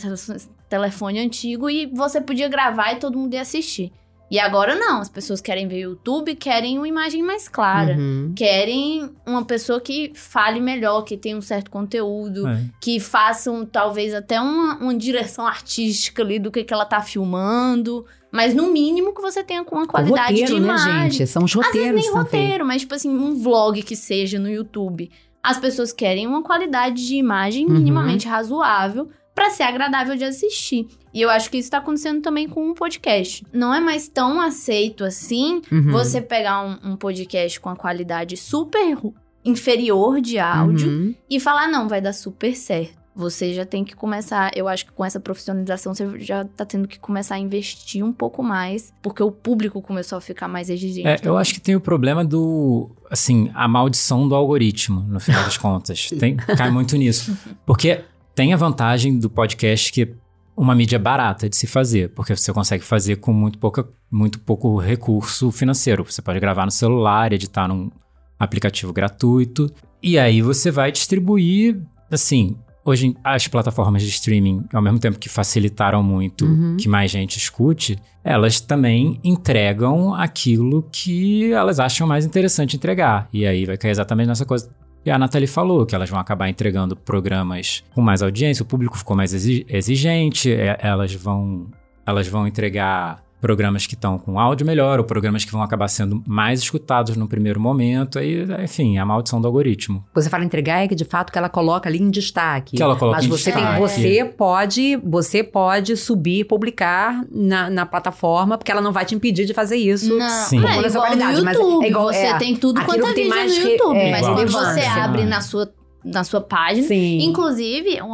telefone 0.69 1.21
antigo, 1.21 1.71
e 1.71 1.87
você 1.87 2.21
podia 2.21 2.49
gravar 2.49 2.93
e 2.95 2.97
todo 2.97 3.17
mundo 3.17 3.35
ia 3.35 3.43
assistir. 3.43 3.93
E 4.29 4.41
agora 4.41 4.75
não, 4.75 5.01
as 5.01 5.09
pessoas 5.09 5.41
querem 5.41 5.69
ver 5.69 5.81
YouTube, 5.83 6.35
querem 6.35 6.77
uma 6.79 6.89
imagem 6.89 7.23
mais 7.23 7.47
clara. 7.49 7.95
Uhum. 7.97 8.33
Querem 8.35 9.09
uma 9.25 9.45
pessoa 9.45 9.81
que 9.81 10.11
fale 10.15 10.61
melhor, 10.61 11.03
que 11.03 11.17
tenha 11.17 11.37
um 11.37 11.41
certo 11.41 11.71
conteúdo, 11.71 12.47
É. 12.49 12.61
que 12.81 12.99
façam 12.99 13.65
talvez 13.65 14.13
até 14.13 14.41
uma, 14.41 14.77
uma 14.79 14.95
direção 14.95 15.47
artística 15.47 16.23
ali 16.23 16.41
do 16.41 16.51
que, 16.51 16.65
que 16.65 16.75
ela 16.75 16.85
tá 16.85 17.01
filmando. 17.01 18.05
Mas 18.33 18.53
no 18.55 18.71
mínimo 18.73 19.15
que 19.15 19.23
você 19.23 19.45
tenha 19.45 19.65
com 19.65 19.77
uma 19.77 19.87
qualidade 19.87 20.41
roteiro, 20.41 20.55
de 20.55 20.61
né, 20.61 20.67
imagem. 20.69 21.11
gente? 21.11 21.27
São 21.29 21.45
os 21.45 21.51
Às 21.57 21.57
vezes 21.57 21.67
roteiros 21.77 21.95
nem 21.95 22.03
feitos. 22.05 22.23
roteiro, 22.23 22.67
mas 22.67 22.81
tipo 22.83 22.95
assim, 22.95 23.09
um 23.09 23.37
vlog 23.39 23.83
que 23.83 23.95
seja 23.97 24.39
no 24.39 24.49
YouTube. 24.51 25.11
As 25.43 25.59
pessoas 25.59 25.93
querem 25.93 26.27
uma 26.27 26.43
qualidade 26.43 27.07
de 27.07 27.15
imagem 27.15 27.65
Uhum. 27.67 27.75
minimamente 27.75 28.27
razoável 28.27 29.09
pra 29.37 29.51
ser 29.51 29.63
agradável 29.63 30.17
de 30.17 30.25
assistir. 30.25 30.89
E 31.15 31.21
eu 31.23 31.31
acho 31.31 31.49
que 31.51 31.59
isso 31.59 31.71
tá 31.71 31.79
acontecendo 31.79 32.21
também 32.23 32.49
com 32.49 32.69
um 32.71 32.75
podcast. 32.75 33.45
Não 33.53 33.73
é 33.73 33.81
mais 33.81 34.09
tão 34.09 34.41
aceito 34.41 35.05
assim 35.05 35.61
Uhum. 35.71 35.93
você 35.93 36.21
pegar 36.21 36.63
um, 36.65 36.93
um 36.93 36.97
podcast 36.97 37.61
com 37.61 37.69
a 37.69 37.77
qualidade 37.77 38.37
super 38.37 38.97
inferior 39.45 40.21
de 40.21 40.39
áudio 40.39 40.89
Uhum. 40.89 41.15
e 41.31 41.39
falar, 41.39 41.69
não, 41.69 41.89
vai 41.89 42.01
dar 42.01 42.13
super 42.13 42.55
certo. 42.57 42.97
Você 43.15 43.55
já 43.55 43.65
tem 43.65 43.83
que 43.83 43.97
começar, 43.97 44.51
eu 44.55 44.69
acho 44.69 44.85
que 44.85 44.93
com 44.93 45.03
essa 45.03 45.19
profissionalização 45.19 45.95
você 45.95 46.19
já 46.19 46.45
tá 46.45 46.67
tendo 46.67 46.87
que 46.87 46.99
começar 46.99 47.37
a 47.37 47.39
investir 47.39 48.05
um 48.05 48.13
pouco 48.13 48.43
mais, 48.43 48.93
porque 49.01 49.23
o 49.23 49.31
público 49.31 49.81
começou 49.81 50.19
a 50.19 50.21
ficar 50.21 50.49
mais 50.49 50.69
exigente. 50.69 51.09
É, 51.09 51.19
eu 51.23 51.39
acho 51.39 51.55
que 51.55 51.61
tem 51.61 51.75
o 51.75 51.81
problema 51.81 52.23
do, 52.23 52.91
assim, 53.11 53.51
a 53.55 53.67
maldição 53.67 54.29
do 54.29 54.35
algoritmo, 54.35 55.01
no 55.09 55.19
final 55.19 55.43
das 55.45 55.57
contas. 55.59 56.11
Tem, 56.11 56.37
cai 56.37 56.71
muito 56.71 56.95
nisso. 56.99 57.35
Porque 57.65 58.03
tem 58.37 58.53
a 58.53 58.57
vantagem 58.57 59.19
do 59.19 59.31
podcast 59.31 59.91
que 59.91 60.03
é 60.03 60.09
uma 60.55 60.75
mídia 60.75 60.99
barata 60.99 61.49
de 61.49 61.57
se 61.57 61.67
fazer, 61.67 62.11
porque 62.11 62.37
você 62.37 62.53
consegue 62.53 62.85
fazer 62.85 63.17
com 63.17 63.33
muito, 63.33 63.59
pouca, 63.59 63.89
muito 64.11 64.39
pouco 64.41 64.77
recurso 64.77 65.51
financeiro. 65.51 66.05
Você 66.05 66.21
pode 66.21 66.39
gravar 66.39 66.67
no 66.67 66.71
celular, 66.71 67.33
editar 67.33 67.67
num 67.67 67.91
aplicativo 68.39 68.93
gratuito, 68.93 69.73
e 70.03 70.19
aí 70.19 70.43
você 70.43 70.71
vai 70.71 70.93
distribuir, 70.93 71.81
assim... 72.11 72.57
Hoje, 72.85 73.17
as 73.25 73.49
plataformas 73.49 74.01
de 74.01 74.11
streaming, 74.11 74.65
ao 74.73 74.81
mesmo 74.81 75.01
tempo 75.01 75.19
que 75.19 75.29
facilitaram 75.29 76.05
muito 76.05 76.47
Uhum. 76.47 76.77
que 76.77 76.89
mais 76.89 77.11
gente 77.11 77.37
escute, 77.37 77.99
elas 78.23 78.61
também 78.61 79.19
entregam 79.25 80.15
aquilo 80.15 80.89
que 80.93 81.51
elas 81.53 81.81
acham 81.81 82.07
mais 82.07 82.25
interessante 82.25 82.77
entregar. 82.77 83.29
E 83.33 83.45
aí 83.45 83.67
vai 83.67 83.77
cair 83.77 83.91
exatamente 83.91 84.29
nessa 84.29 84.45
coisa 84.47 84.71
que 85.07 85.11
a 85.13 85.17
Nathalie 85.21 85.47
falou, 85.47 85.87
que 85.87 85.95
elas 85.95 86.11
vão 86.11 86.19
acabar 86.19 86.49
entregando 86.49 86.97
programas 86.97 87.85
com 87.95 88.01
mais 88.01 88.23
audiência, 88.23 88.65
o 88.65 88.67
público 88.67 88.99
ficou 88.99 89.15
mais 89.17 89.33
exi- 89.33 89.65
exigente, 89.69 90.51
é, 90.53 90.77
elas 90.81 91.15
vão 91.15 91.69
elas 92.05 92.27
vão 92.27 92.45
entregar 92.45 93.23
programas 93.47 93.87
que 93.87 93.95
estão 93.95 94.19
com 94.19 94.41
áudio 94.41 94.67
melhor, 94.67 94.99
ou 94.99 95.05
programas 95.05 95.45
que 95.45 95.53
vão 95.53 95.63
acabar 95.63 95.87
sendo 95.87 96.21
mais 96.27 96.59
escutados 96.61 97.17
no 97.17 97.29
primeiro 97.29 97.61
momento, 97.61 98.19
aí, 98.19 98.45
enfim, 98.65 98.97
é 98.97 99.01
a 99.01 99.07
maldição 99.07 99.41
do 99.41 99.47
algoritmo. 99.47 100.05
Você 100.15 100.29
fala 100.29 100.45
entregar 100.45 100.83
é 100.85 100.89
que 100.89 100.97
de 100.97 101.05
fato 101.05 101.31
que 101.33 101.39
ela 101.39 101.49
coloca 101.49 101.89
ali 101.89 102.03
em 102.03 102.11
destaque. 102.11 102.77
Que 102.77 102.83
ela 102.83 102.97
coloca 102.97 103.19
Mas 103.19 103.27
em 103.27 103.29
você 103.29 103.53
tem, 103.53 103.63
destaque. 103.63 103.81
você 103.81 104.25
pode, 104.25 104.97
você 104.97 105.45
pode 105.45 105.97
subir, 105.97 106.45
publicar 106.45 107.25
na, 107.31 107.71
na 107.71 107.87
plataforma, 107.87 108.59
porque 108.59 108.73
ela 108.73 108.81
não 108.81 108.93
vai 108.93 109.05
te 109.05 109.15
impedir 109.15 109.47
de 109.47 109.55
fazer 109.55 109.77
isso. 109.77 110.13
Não, 110.17 110.29
Sim. 110.29 110.59
é 110.59 110.63
Com 110.63 110.69
essa 110.81 110.89
igual 110.89 111.07
qualidade, 111.07 111.39
no 111.39 111.45
mas 111.45 111.57
YouTube. 111.57 111.85
é 111.85 111.89
igual- 111.89 112.07
você 112.07 112.17
é, 112.27 112.39
tem 112.39 112.57
tudo 112.57 112.85
quanto 112.85 113.07
é 113.07 113.13
tem 113.13 113.25
vídeo 113.25 113.29
mais 113.29 113.59
no 113.59 113.71
YouTube. 113.71 113.97
é, 113.97 114.11
mas 114.11 114.21
igual 114.23 114.35
quando 114.35 114.51
você 114.51 114.81
relevância. 114.81 115.05
abre 115.05 115.25
na 115.25 115.41
sua, 115.41 115.73
na 116.05 116.25
sua 116.25 116.41
página. 116.41 116.87
Sim. 116.89 117.19
Inclusive, 117.23 117.97
eu, 117.97 118.07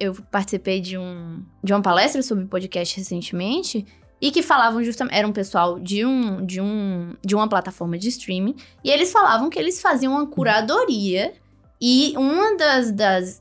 eu 0.00 0.14
participei 0.30 0.80
de, 0.80 0.96
um, 0.96 1.42
de 1.62 1.72
uma 1.74 1.82
palestra 1.82 2.22
sobre 2.22 2.44
podcast 2.46 2.96
recentemente. 2.98 3.84
E 4.20 4.30
que 4.30 4.42
falavam 4.42 4.82
justamente. 4.84 5.16
Era 5.16 5.26
um 5.26 5.32
pessoal 5.32 5.78
de, 5.78 6.04
um, 6.04 6.44
de, 6.44 6.60
um, 6.60 7.14
de 7.24 7.34
uma 7.34 7.48
plataforma 7.48 7.96
de 7.96 8.08
streaming. 8.08 8.54
E 8.84 8.90
eles 8.90 9.10
falavam 9.10 9.48
que 9.48 9.58
eles 9.58 9.80
faziam 9.80 10.12
uma 10.12 10.26
curadoria. 10.26 11.32
E 11.80 12.12
uma 12.16 12.56
das, 12.56 12.92
das, 12.92 13.38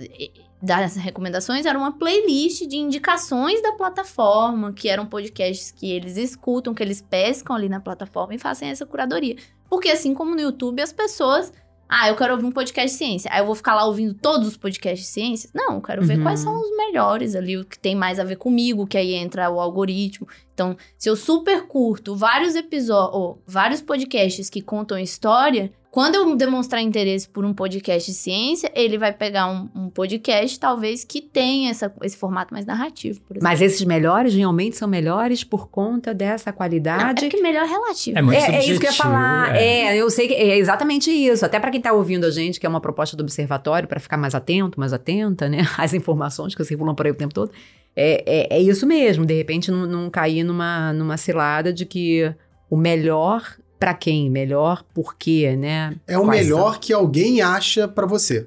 das 0.61 0.95
recomendações 0.95 1.65
era 1.65 1.77
uma 1.77 1.97
playlist 1.97 2.65
de 2.65 2.77
indicações 2.77 3.61
da 3.61 3.73
plataforma, 3.73 4.71
que 4.71 4.87
eram 4.87 5.05
podcasts 5.05 5.71
que 5.71 5.91
eles 5.91 6.15
escutam, 6.15 6.73
que 6.73 6.81
eles 6.81 7.01
pescam 7.01 7.55
ali 7.55 7.67
na 7.67 7.81
plataforma 7.81 8.33
e 8.33 8.39
fazem 8.39 8.69
essa 8.69 8.85
curadoria. 8.85 9.35
Porque 9.69 9.89
assim 9.89 10.13
como 10.13 10.33
no 10.33 10.41
YouTube, 10.41 10.81
as 10.81 10.93
pessoas. 10.93 11.51
Ah, 11.91 12.07
eu 12.07 12.15
quero 12.15 12.33
ouvir 12.33 12.45
um 12.45 12.51
podcast 12.51 12.91
de 12.91 12.97
ciência. 12.97 13.31
Aí 13.33 13.39
eu 13.41 13.45
vou 13.47 13.55
ficar 13.55 13.73
lá 13.73 13.83
ouvindo 13.85 14.13
todos 14.13 14.47
os 14.47 14.55
podcasts 14.55 15.07
de 15.07 15.11
ciência? 15.11 15.49
Não, 15.55 15.75
eu 15.75 15.81
quero 15.81 16.03
ver 16.05 16.17
Uhum. 16.17 16.23
quais 16.23 16.39
são 16.39 16.55
os 16.61 16.77
melhores 16.77 17.35
ali, 17.35 17.57
o 17.57 17.65
que 17.65 17.79
tem 17.79 17.95
mais 17.95 18.19
a 18.19 18.23
ver 18.23 18.35
comigo, 18.35 18.85
que 18.85 18.95
aí 18.97 19.15
entra 19.15 19.49
o 19.49 19.59
algoritmo. 19.59 20.27
Então, 20.53 20.77
se 20.97 21.09
eu 21.09 21.15
super 21.15 21.65
curto 21.67 22.15
vários 22.15 22.55
episódios, 22.55 23.15
ou 23.15 23.41
vários 23.47 23.81
podcasts 23.81 24.49
que 24.51 24.61
contam 24.61 24.99
história, 24.99 25.71
quando 25.91 26.15
eu 26.15 26.35
demonstrar 26.35 26.81
interesse 26.83 27.27
por 27.27 27.43
um 27.43 27.53
podcast 27.53 28.11
de 28.11 28.15
ciência, 28.15 28.71
ele 28.75 28.97
vai 28.97 29.11
pegar 29.11 29.47
um, 29.47 29.67
um 29.75 29.89
podcast, 29.89 30.59
talvez, 30.59 31.03
que 31.03 31.19
tenha 31.19 31.71
essa, 31.71 31.91
esse 32.03 32.15
formato 32.15 32.53
mais 32.53 32.65
narrativo, 32.65 33.19
por 33.21 33.33
exemplo. 33.37 33.43
Mas 33.49 33.59
esses 33.59 33.83
melhores 33.83 34.33
realmente 34.35 34.77
são 34.77 34.87
melhores 34.87 35.43
por 35.43 35.67
conta 35.69 36.13
dessa 36.13 36.51
Não, 36.51 36.57
qualiidade. 36.57 37.25
é 37.25 37.29
que 37.29 37.41
melhor 37.41 37.63
é 37.65 37.67
relativo. 37.67 38.17
É 38.19 38.21
muito 38.21 38.37
É, 38.37 38.57
é 38.57 38.65
isso 38.65 38.79
que 38.79 38.85
eu 38.85 38.91
ia 38.91 38.95
falar. 38.97 39.55
é. 39.55 39.95
É. 39.95 39.97
eu 39.97 40.09
sei 40.11 40.27
que 40.27 40.33
é 40.35 40.57
exatamente 40.57 41.09
isso. 41.09 41.43
Até 41.43 41.59
para 41.59 41.71
quem 41.71 41.81
tá 41.81 41.91
ouvindo 41.91 42.25
a 42.25 42.31
gente, 42.31 42.59
que 42.59 42.65
é 42.67 42.69
uma 42.69 42.81
proposta 42.81 43.17
do 43.17 43.21
observatório, 43.21 43.87
para 43.87 43.99
ficar 43.99 44.17
mais 44.17 44.35
atento, 44.35 44.79
mais 44.79 44.93
atenta, 44.93 45.49
né? 45.49 45.59
Às 45.75 45.95
informações 45.95 46.53
que 46.53 46.63
circulam 46.63 46.93
por 46.93 47.07
aí 47.07 47.11
o 47.11 47.15
tempo 47.15 47.33
todo. 47.33 47.51
É, 47.95 48.23
é, 48.51 48.57
é 48.57 48.61
isso 48.61 48.85
mesmo. 48.85 49.25
De 49.25 49.33
repente, 49.33 49.71
não, 49.71 49.87
não 49.87 50.09
cair 50.09 50.43
numa, 50.43 50.93
numa 50.93 51.17
cilada 51.17 51.73
de 51.73 51.83
que 51.85 52.31
o 52.69 52.77
melhor 52.77 53.43
para 53.79 53.93
quem? 53.93 54.29
Melhor 54.29 54.83
por 54.93 55.15
quê, 55.15 55.55
né? 55.55 55.95
É 56.07 56.17
o 56.17 56.25
Quais 56.25 56.41
melhor 56.45 56.79
que 56.79 56.91
alguém 56.91 57.41
acha 57.41 57.87
pra 57.87 58.05
você. 58.05 58.45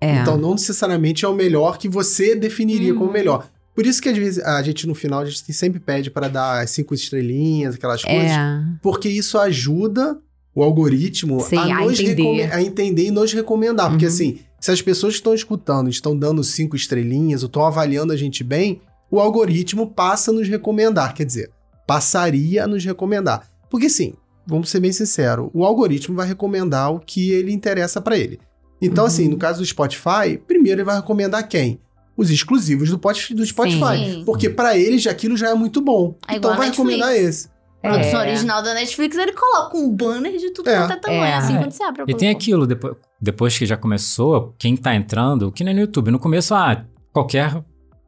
É. 0.00 0.16
Então, 0.16 0.36
não 0.36 0.52
necessariamente 0.52 1.24
é 1.24 1.28
o 1.28 1.34
melhor 1.34 1.78
que 1.78 1.88
você 1.88 2.34
definiria 2.34 2.92
Uhum. 2.92 2.98
como 2.98 3.12
melhor. 3.12 3.48
Por 3.74 3.86
isso 3.86 4.02
que 4.02 4.08
às 4.08 4.18
vezes 4.18 4.44
a 4.44 4.60
gente 4.62 4.86
no 4.86 4.94
final 4.94 5.20
a 5.20 5.24
gente 5.24 5.50
sempre 5.52 5.78
pede 5.80 6.10
para 6.10 6.28
dar 6.28 6.66
cinco 6.68 6.92
estrelinhas, 6.94 7.76
aquelas 7.76 8.02
coisas, 8.02 8.30
É. 8.30 8.62
porque 8.82 9.08
isso 9.08 9.38
ajuda 9.38 10.18
o 10.54 10.62
algoritmo 10.62 11.40
Sim, 11.40 11.56
a, 11.56 11.78
a 11.78 11.80
nos 11.84 11.98
entender. 11.98 12.52
a 12.52 12.60
entender 12.60 13.06
e 13.06 13.10
nos 13.10 13.32
recomendar. 13.32 13.88
Porque 13.90 14.04
Uhum. 14.04 14.10
assim, 14.12 14.38
se 14.60 14.70
as 14.70 14.82
pessoas 14.82 15.14
que 15.14 15.20
estão 15.20 15.32
escutando 15.32 15.88
estão 15.88 16.14
dando 16.18 16.42
cinco 16.44 16.76
estrelinhas 16.76 17.42
ou 17.42 17.46
estão 17.46 17.64
avaliando 17.64 18.12
a 18.12 18.16
gente 18.16 18.42
bem, 18.44 18.82
o 19.10 19.20
algoritmo 19.20 19.86
passa 19.90 20.30
a 20.30 20.34
nos 20.34 20.48
recomendar. 20.48 21.14
Quer 21.14 21.24
dizer, 21.24 21.50
passaria 21.86 22.64
a 22.64 22.66
nos 22.66 22.84
recomendar. 22.84 23.48
Porque 23.70 23.88
sim, 23.88 24.14
vamos 24.46 24.68
ser 24.70 24.80
bem 24.80 24.92
sinceros, 24.92 25.48
o 25.52 25.64
algoritmo 25.64 26.16
vai 26.16 26.26
recomendar 26.26 26.92
o 26.92 26.98
que 27.00 27.30
ele 27.32 27.52
interessa 27.52 28.00
para 28.00 28.16
ele. 28.16 28.38
Então, 28.80 29.04
Uhum. 29.04 29.08
assim, 29.08 29.28
no 29.28 29.36
caso 29.38 29.60
do 29.60 29.66
Spotify, 29.66 30.36
primeiro 30.46 30.80
ele 30.80 30.84
vai 30.84 30.96
recomendar 30.96 31.46
quem? 31.48 31.80
Os 32.16 32.30
exclusivos 32.30 32.90
do, 32.90 32.98
pot- 32.98 33.32
do 33.34 33.44
Spotify. 33.46 33.96
Sim. 33.96 34.22
Porque 34.26 34.50
para 34.50 34.76
ele 34.76 34.98
já 34.98 35.10
aquilo 35.12 35.36
já 35.36 35.50
é 35.50 35.54
muito 35.54 35.80
bom. 35.80 36.16
É 36.28 36.36
então 36.36 36.50
vai 36.56 36.66
Netflix. 36.68 36.76
recomendar 37.00 37.14
esse. 37.16 37.48
Produção 37.80 38.20
É. 38.20 38.28
original 38.28 38.62
da 38.62 38.74
Netflix, 38.74 39.16
ele 39.16 39.32
coloca 39.32 39.76
um 39.76 39.90
banner 39.90 40.36
de 40.36 40.50
tudo 40.50 40.68
É. 40.70 40.78
quanto 40.78 40.92
é 40.92 40.96
tamanho, 40.96 41.22
É. 41.24 41.34
assim, 41.34 41.56
quando 41.56 41.72
você 41.72 41.82
abre 41.82 42.04
E 42.06 42.14
tem 42.14 42.28
aquilo, 42.30 42.64
depois, 42.66 42.94
depois 43.20 43.58
que 43.58 43.66
já 43.66 43.76
começou, 43.76 44.54
quem 44.58 44.76
tá 44.76 44.94
entrando, 44.94 45.50
que 45.50 45.64
nem 45.64 45.74
no 45.74 45.80
YouTube, 45.80 46.10
no 46.12 46.18
começo, 46.18 46.54
ah, 46.54 46.84
qualquer 47.12 47.60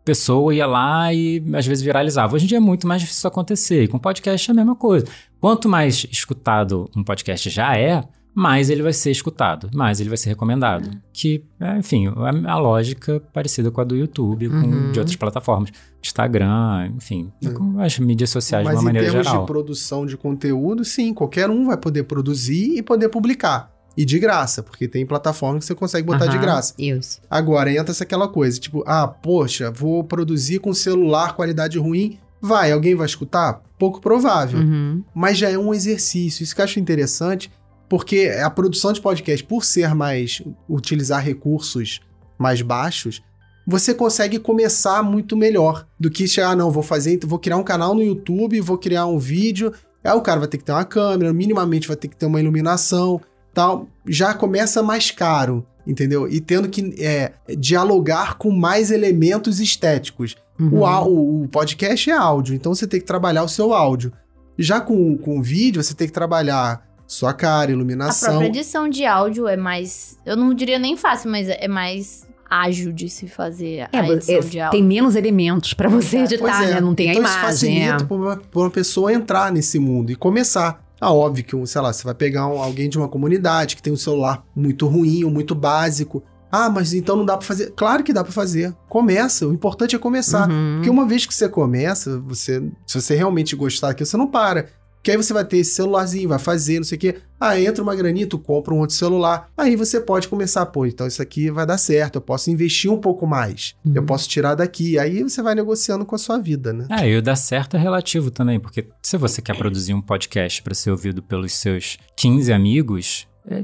pessoa 0.05 0.55
ia 0.55 0.66
lá 0.66 1.12
e 1.12 1.42
às 1.55 1.66
vezes 1.66 1.82
viralizava. 1.82 2.34
Hoje 2.34 2.44
em 2.44 2.48
dia 2.48 2.59
é 2.59 2.61
muito 2.61 2.86
mais 2.86 3.00
difícil 3.00 3.26
acontecer. 3.28 3.84
E 3.84 3.88
com 3.88 3.98
podcast 3.98 4.50
é 4.50 4.52
a 4.52 4.55
mesma 4.55 4.76
coisa. 4.76 5.07
Quanto 5.40 5.68
mais 5.68 6.07
escutado 6.11 6.90
um 6.96 7.02
podcast 7.02 7.48
já 7.50 7.76
é, 7.76 8.02
mais 8.34 8.68
ele 8.68 8.82
vai 8.82 8.92
ser 8.92 9.12
escutado, 9.12 9.70
mais 9.72 10.00
ele 10.00 10.09
vai 10.09 10.18
ser 10.18 10.28
recomendado. 10.30 10.90
Que, 11.12 11.44
é, 11.61 11.78
enfim, 11.78 12.09
a, 12.09 12.52
a 12.52 12.59
lógica 12.59 13.20
parecida 13.32 13.70
com 13.70 13.80
a 13.80 13.84
do 13.84 13.94
YouTube, 13.96 14.48
com 14.48 14.57
Uhum. 14.57 14.90
de 14.92 14.98
outras 14.98 15.14
plataformas. 15.16 15.70
Instagram, 16.02 16.92
enfim, 16.96 17.32
É. 17.44 17.50
com 17.50 17.78
as 17.80 17.98
mídias 17.98 18.30
sociais 18.30 18.64
Mas 18.64 18.74
de 18.74 18.78
uma 18.78 18.82
em 18.82 18.94
maneira 18.94 19.09
termos 19.09 19.26
geral. 19.26 19.42
de 19.42 19.46
produção 19.46 20.05
de 20.07 20.16
conteúdo, 20.16 20.84
sim, 20.84 21.14
qualquer 21.14 21.48
um 21.50 21.66
vai 21.66 21.76
poder 21.76 22.05
produzir 22.05 22.76
e 22.76 22.82
poder 22.82 23.09
publicar. 23.09 23.72
E 23.97 24.05
de 24.05 24.18
graça, 24.18 24.62
porque 24.62 24.88
tem 24.88 25.07
plataforma 25.07 25.59
que 25.59 25.64
você 25.64 25.74
consegue 25.74 26.07
botar 26.07 26.26
de 26.26 26.38
graça. 26.38 26.74
Isso. 26.76 27.20
Agora 27.30 27.70
entra 27.70 27.92
essa 27.92 28.05
aquela 28.05 28.26
coisa, 28.26 28.59
tipo, 28.59 28.82
ah, 28.86 29.07
poxa, 29.07 29.70
vou 29.70 30.03
produzir 30.03 30.59
com 30.59 30.74
celular, 30.74 31.34
qualidade 31.34 31.78
ruim. 31.78 32.18
Vai, 32.40 32.72
alguém 32.72 32.95
vai 32.95 33.07
escutar? 33.07 33.62
Pouco 33.78 34.01
provável. 34.01 34.59
Uhum. 34.59 35.03
Mas 35.14 35.38
já 35.38 35.49
é 35.49 35.57
um 35.57 35.72
exercício. 35.72 36.42
Isso 36.42 36.55
que 36.55 36.61
eu 36.61 36.64
acho 36.64 36.80
interessante, 36.80 37.51
porque 37.88 38.32
a 38.42 38.51
produção 38.51 38.92
de 38.92 39.01
podcast, 39.01 39.45
por 39.45 39.64
ser 39.64 39.95
mais. 39.95 40.42
utilizar 40.68 41.22
recursos 41.22 42.01
mais 42.36 42.61
baixos, 42.61 43.22
você 43.66 43.95
consegue 43.95 44.38
começar 44.38 45.03
muito 45.03 45.36
melhor 45.36 45.86
do 45.99 46.11
que 46.11 46.28
chegar, 46.28 46.51
ah, 46.51 46.57
não, 46.57 46.70
vou 46.70 46.82
fazer, 46.82 47.18
vou 47.24 47.38
criar 47.38 47.57
um 47.57 47.62
canal 47.62 47.95
no 47.95 48.03
YouTube, 48.03 48.61
vou 48.61 48.76
criar 48.76 49.07
um 49.07 49.18
vídeo. 49.18 49.72
Aí 50.03 50.12
o 50.12 50.20
cara 50.20 50.40
vai 50.40 50.49
ter 50.49 50.59
que 50.59 50.64
ter 50.64 50.72
uma 50.72 50.84
câmera, 50.84 51.32
minimamente 51.32 51.88
vai 51.88 51.97
ter 51.97 52.09
que 52.09 52.16
ter 52.16 52.26
uma 52.26 52.40
iluminação, 52.40 53.20
tal. 53.55 53.86
Já 54.07 54.34
começa 54.34 54.82
mais 54.82 55.11
caro, 55.11 55.64
entendeu? 55.86 56.28
E 56.28 56.40
tendo 56.40 56.68
que 56.68 56.94
é, 57.02 57.32
dialogar 57.57 58.36
com 58.36 58.50
mais 58.50 58.90
elementos 58.90 59.61
estéticos. 59.61 60.36
Uhum. 60.61 60.80
O, 60.80 61.05
o, 61.09 61.42
o 61.44 61.48
podcast 61.48 62.11
é 62.11 62.14
áudio, 62.14 62.55
então 62.55 62.74
você 62.74 62.86
tem 62.86 63.00
que 63.00 63.07
trabalhar 63.07 63.42
o 63.42 63.48
seu 63.48 63.72
áudio. 63.72 64.12
Já 64.59 64.80
com, 64.80 65.16
com 65.16 65.38
o 65.38 65.42
vídeo, 65.42 65.82
você 65.82 65.94
tem 65.94 66.07
que 66.07 66.12
trabalhar 66.12 66.86
sua 67.07 67.32
cara, 67.32 67.70
A 67.70 67.72
iluminação. 67.72 68.28
própria 68.30 68.46
edição 68.48 68.88
de 68.88 69.05
áudio 69.05 69.48
é 69.48 69.57
mais. 69.57 70.16
Eu 70.24 70.36
não 70.36 70.55
diria 70.55 70.78
nem 70.78 70.96
fácil, 70.96 71.30
mas 71.30 71.48
é 71.48 71.66
mais 71.66 72.24
ágil 72.48 72.92
de 72.92 73.09
se 73.09 73.26
fazer 73.26 73.88
É, 73.92 73.98
a 73.98 74.09
edição 74.11 74.36
é, 74.36 74.40
de 74.40 74.61
áudio. 74.61 74.78
tem 74.78 74.86
menos 74.86 75.16
elementos 75.16 75.74
pra 75.74 75.88
você 75.88 76.18
editar, 76.18 76.62
é. 76.62 76.74
né? 76.74 76.80
Não 76.80 76.94
tem 76.94 77.11
então 77.11 77.22
a 77.22 77.26
isso 77.26 77.38
imagem. 77.38 77.82
é. 77.82 77.90
facilita 77.92 78.14
uma, 78.14 78.36
pra 78.36 78.61
uma 78.61 78.70
pessoa 78.70 79.12
entrar 79.12 79.50
nesse 79.50 79.78
mundo 79.80 80.12
e 80.12 80.14
começar. 80.14 80.84
Ah, 81.01 81.12
óbvio 81.12 81.45
que, 81.45 81.66
sei 81.66 81.80
lá, 81.80 81.92
você 81.92 82.05
vai 82.05 82.14
pegar 82.14 82.47
um- 82.47 82.61
alguém 82.62 82.88
de 82.88 82.97
uma 82.99 83.09
comunidade 83.09 83.76
que 83.76 83.82
tem 83.82 83.92
um 83.92 83.97
celular 83.97 84.45
muito 84.55 84.86
ruim 84.86 85.24
ou 85.24 85.30
muito 85.30 85.55
básico. 85.55 86.22
Ah, 86.51 86.70
mas 86.70 86.95
então 86.95 87.16
não 87.16 87.24
dá 87.26 87.36
pra 87.36 87.47
fazer. 87.47 87.72
Claro 87.76 88.05
que 88.05 88.12
dá 88.12 88.22
pra 88.22 88.32
fazer. 88.32 88.72
Começa. 88.88 89.47
O 89.47 89.53
importante 89.53 89.97
é 89.97 89.99
começar. 89.99 90.49
Uhum. 90.49 90.76
Porque 90.76 90.88
uma 90.90 91.05
vez 91.05 91.26
que 91.26 91.34
você 91.34 91.49
começa, 91.49 92.18
você, 92.20 92.62
se 92.86 93.01
você 93.01 93.14
realmente 93.16 93.57
gostar 93.57 93.88
daquilo, 93.88 94.07
você 94.07 94.16
não 94.16 94.28
para. 94.28 94.66
Porque 95.05 95.11
aí 95.11 95.18
você 95.18 95.34
vai 95.34 95.44
ter 95.44 95.59
esse 95.59 95.74
celularzinho, 95.74 96.30
vai 96.30 96.38
fazer, 96.38 96.78
não 96.78 96.84
sei 96.84 96.96
o 96.96 96.98
quê. 96.98 97.16
Ah, 97.38 97.61
entra 97.61 97.82
uma 97.82 97.94
graninha, 97.94 98.26
tu 98.26 98.38
compra 98.38 98.72
um 98.72 98.78
outro 98.78 98.96
celular. 98.96 99.50
Aí 99.55 99.76
você 99.76 100.00
pode 100.00 100.28
começar, 100.28 100.64
pô, 100.64 100.86
então 100.86 101.07
isso 101.07 101.20
aqui 101.20 101.50
vai 101.50 101.66
dar 101.66 101.76
certo, 101.76 102.14
eu 102.14 102.22
posso 102.22 102.50
investir 102.50 102.90
um 102.90 102.96
pouco 102.96 103.26
mais. 103.26 103.74
Uhum. 103.84 103.92
Eu 103.96 104.07
posso 104.07 104.26
tirar 104.26 104.55
daqui. 104.55 104.98
Aí 104.98 105.22
você 105.22 105.42
vai 105.42 105.55
negociando 105.55 106.07
com 106.07 106.14
a 106.14 106.18
sua 106.18 106.38
vida, 106.38 106.72
né? 106.72 106.86
É, 106.88 107.07
e 107.07 107.18
o 107.18 107.20
dar 107.20 107.36
certo 107.36 107.76
é 107.76 107.78
relativo 107.78 108.30
também, 108.30 108.59
porque 108.59 108.88
se 109.02 109.18
você 109.18 109.42
quer 109.42 109.59
produzir 109.59 109.92
um 109.92 110.00
podcast 110.00 110.62
para 110.62 110.72
ser 110.72 110.90
ouvido 110.90 111.22
pelos 111.22 111.52
seus 111.52 111.98
15 112.16 112.50
amigos, 112.50 113.28
é- 113.46 113.62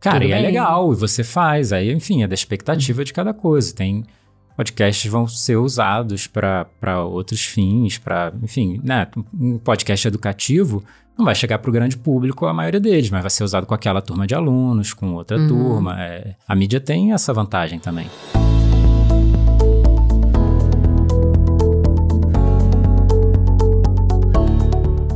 cara, 0.00 0.24
e 0.24 0.32
é 0.32 0.40
legal, 0.40 0.90
e 0.90 0.96
você 0.96 1.22
faz. 1.22 1.70
Aí, 1.70 1.92
enfim, 1.92 2.22
é 2.22 2.26
da 2.26 2.32
expectativa 2.32 3.04
de 3.04 3.12
cada 3.12 3.34
coisa. 3.34 3.74
Tem 3.74 4.04
podcasts 4.58 5.08
vão 5.08 5.24
ser 5.28 5.54
usados 5.56 6.26
para 6.26 6.66
outros 7.04 7.44
fins, 7.44 7.96
para, 7.96 8.32
enfim, 8.42 8.80
né, 8.82 9.06
um 9.32 9.56
podcast 9.56 10.08
educativo 10.08 10.82
não 11.16 11.24
vai 11.24 11.34
chegar 11.34 11.58
para 11.58 11.68
o 11.68 11.72
grande 11.72 11.96
público 11.96 12.44
a 12.46 12.52
maioria 12.52 12.78
deles, 12.80 13.08
mas 13.10 13.20
vai 13.22 13.30
ser 13.30 13.42
usado 13.44 13.66
com 13.66 13.74
aquela 13.74 14.00
turma 14.00 14.24
de 14.26 14.34
alunos, 14.36 14.92
com 14.92 15.14
outra 15.14 15.36
Uhum. 15.36 15.48
turma. 15.48 16.00
É, 16.00 16.34
a 16.46 16.54
mídia 16.54 16.78
tem 16.80 17.12
essa 17.12 17.32
vantagem 17.32 17.78
também. 17.80 18.06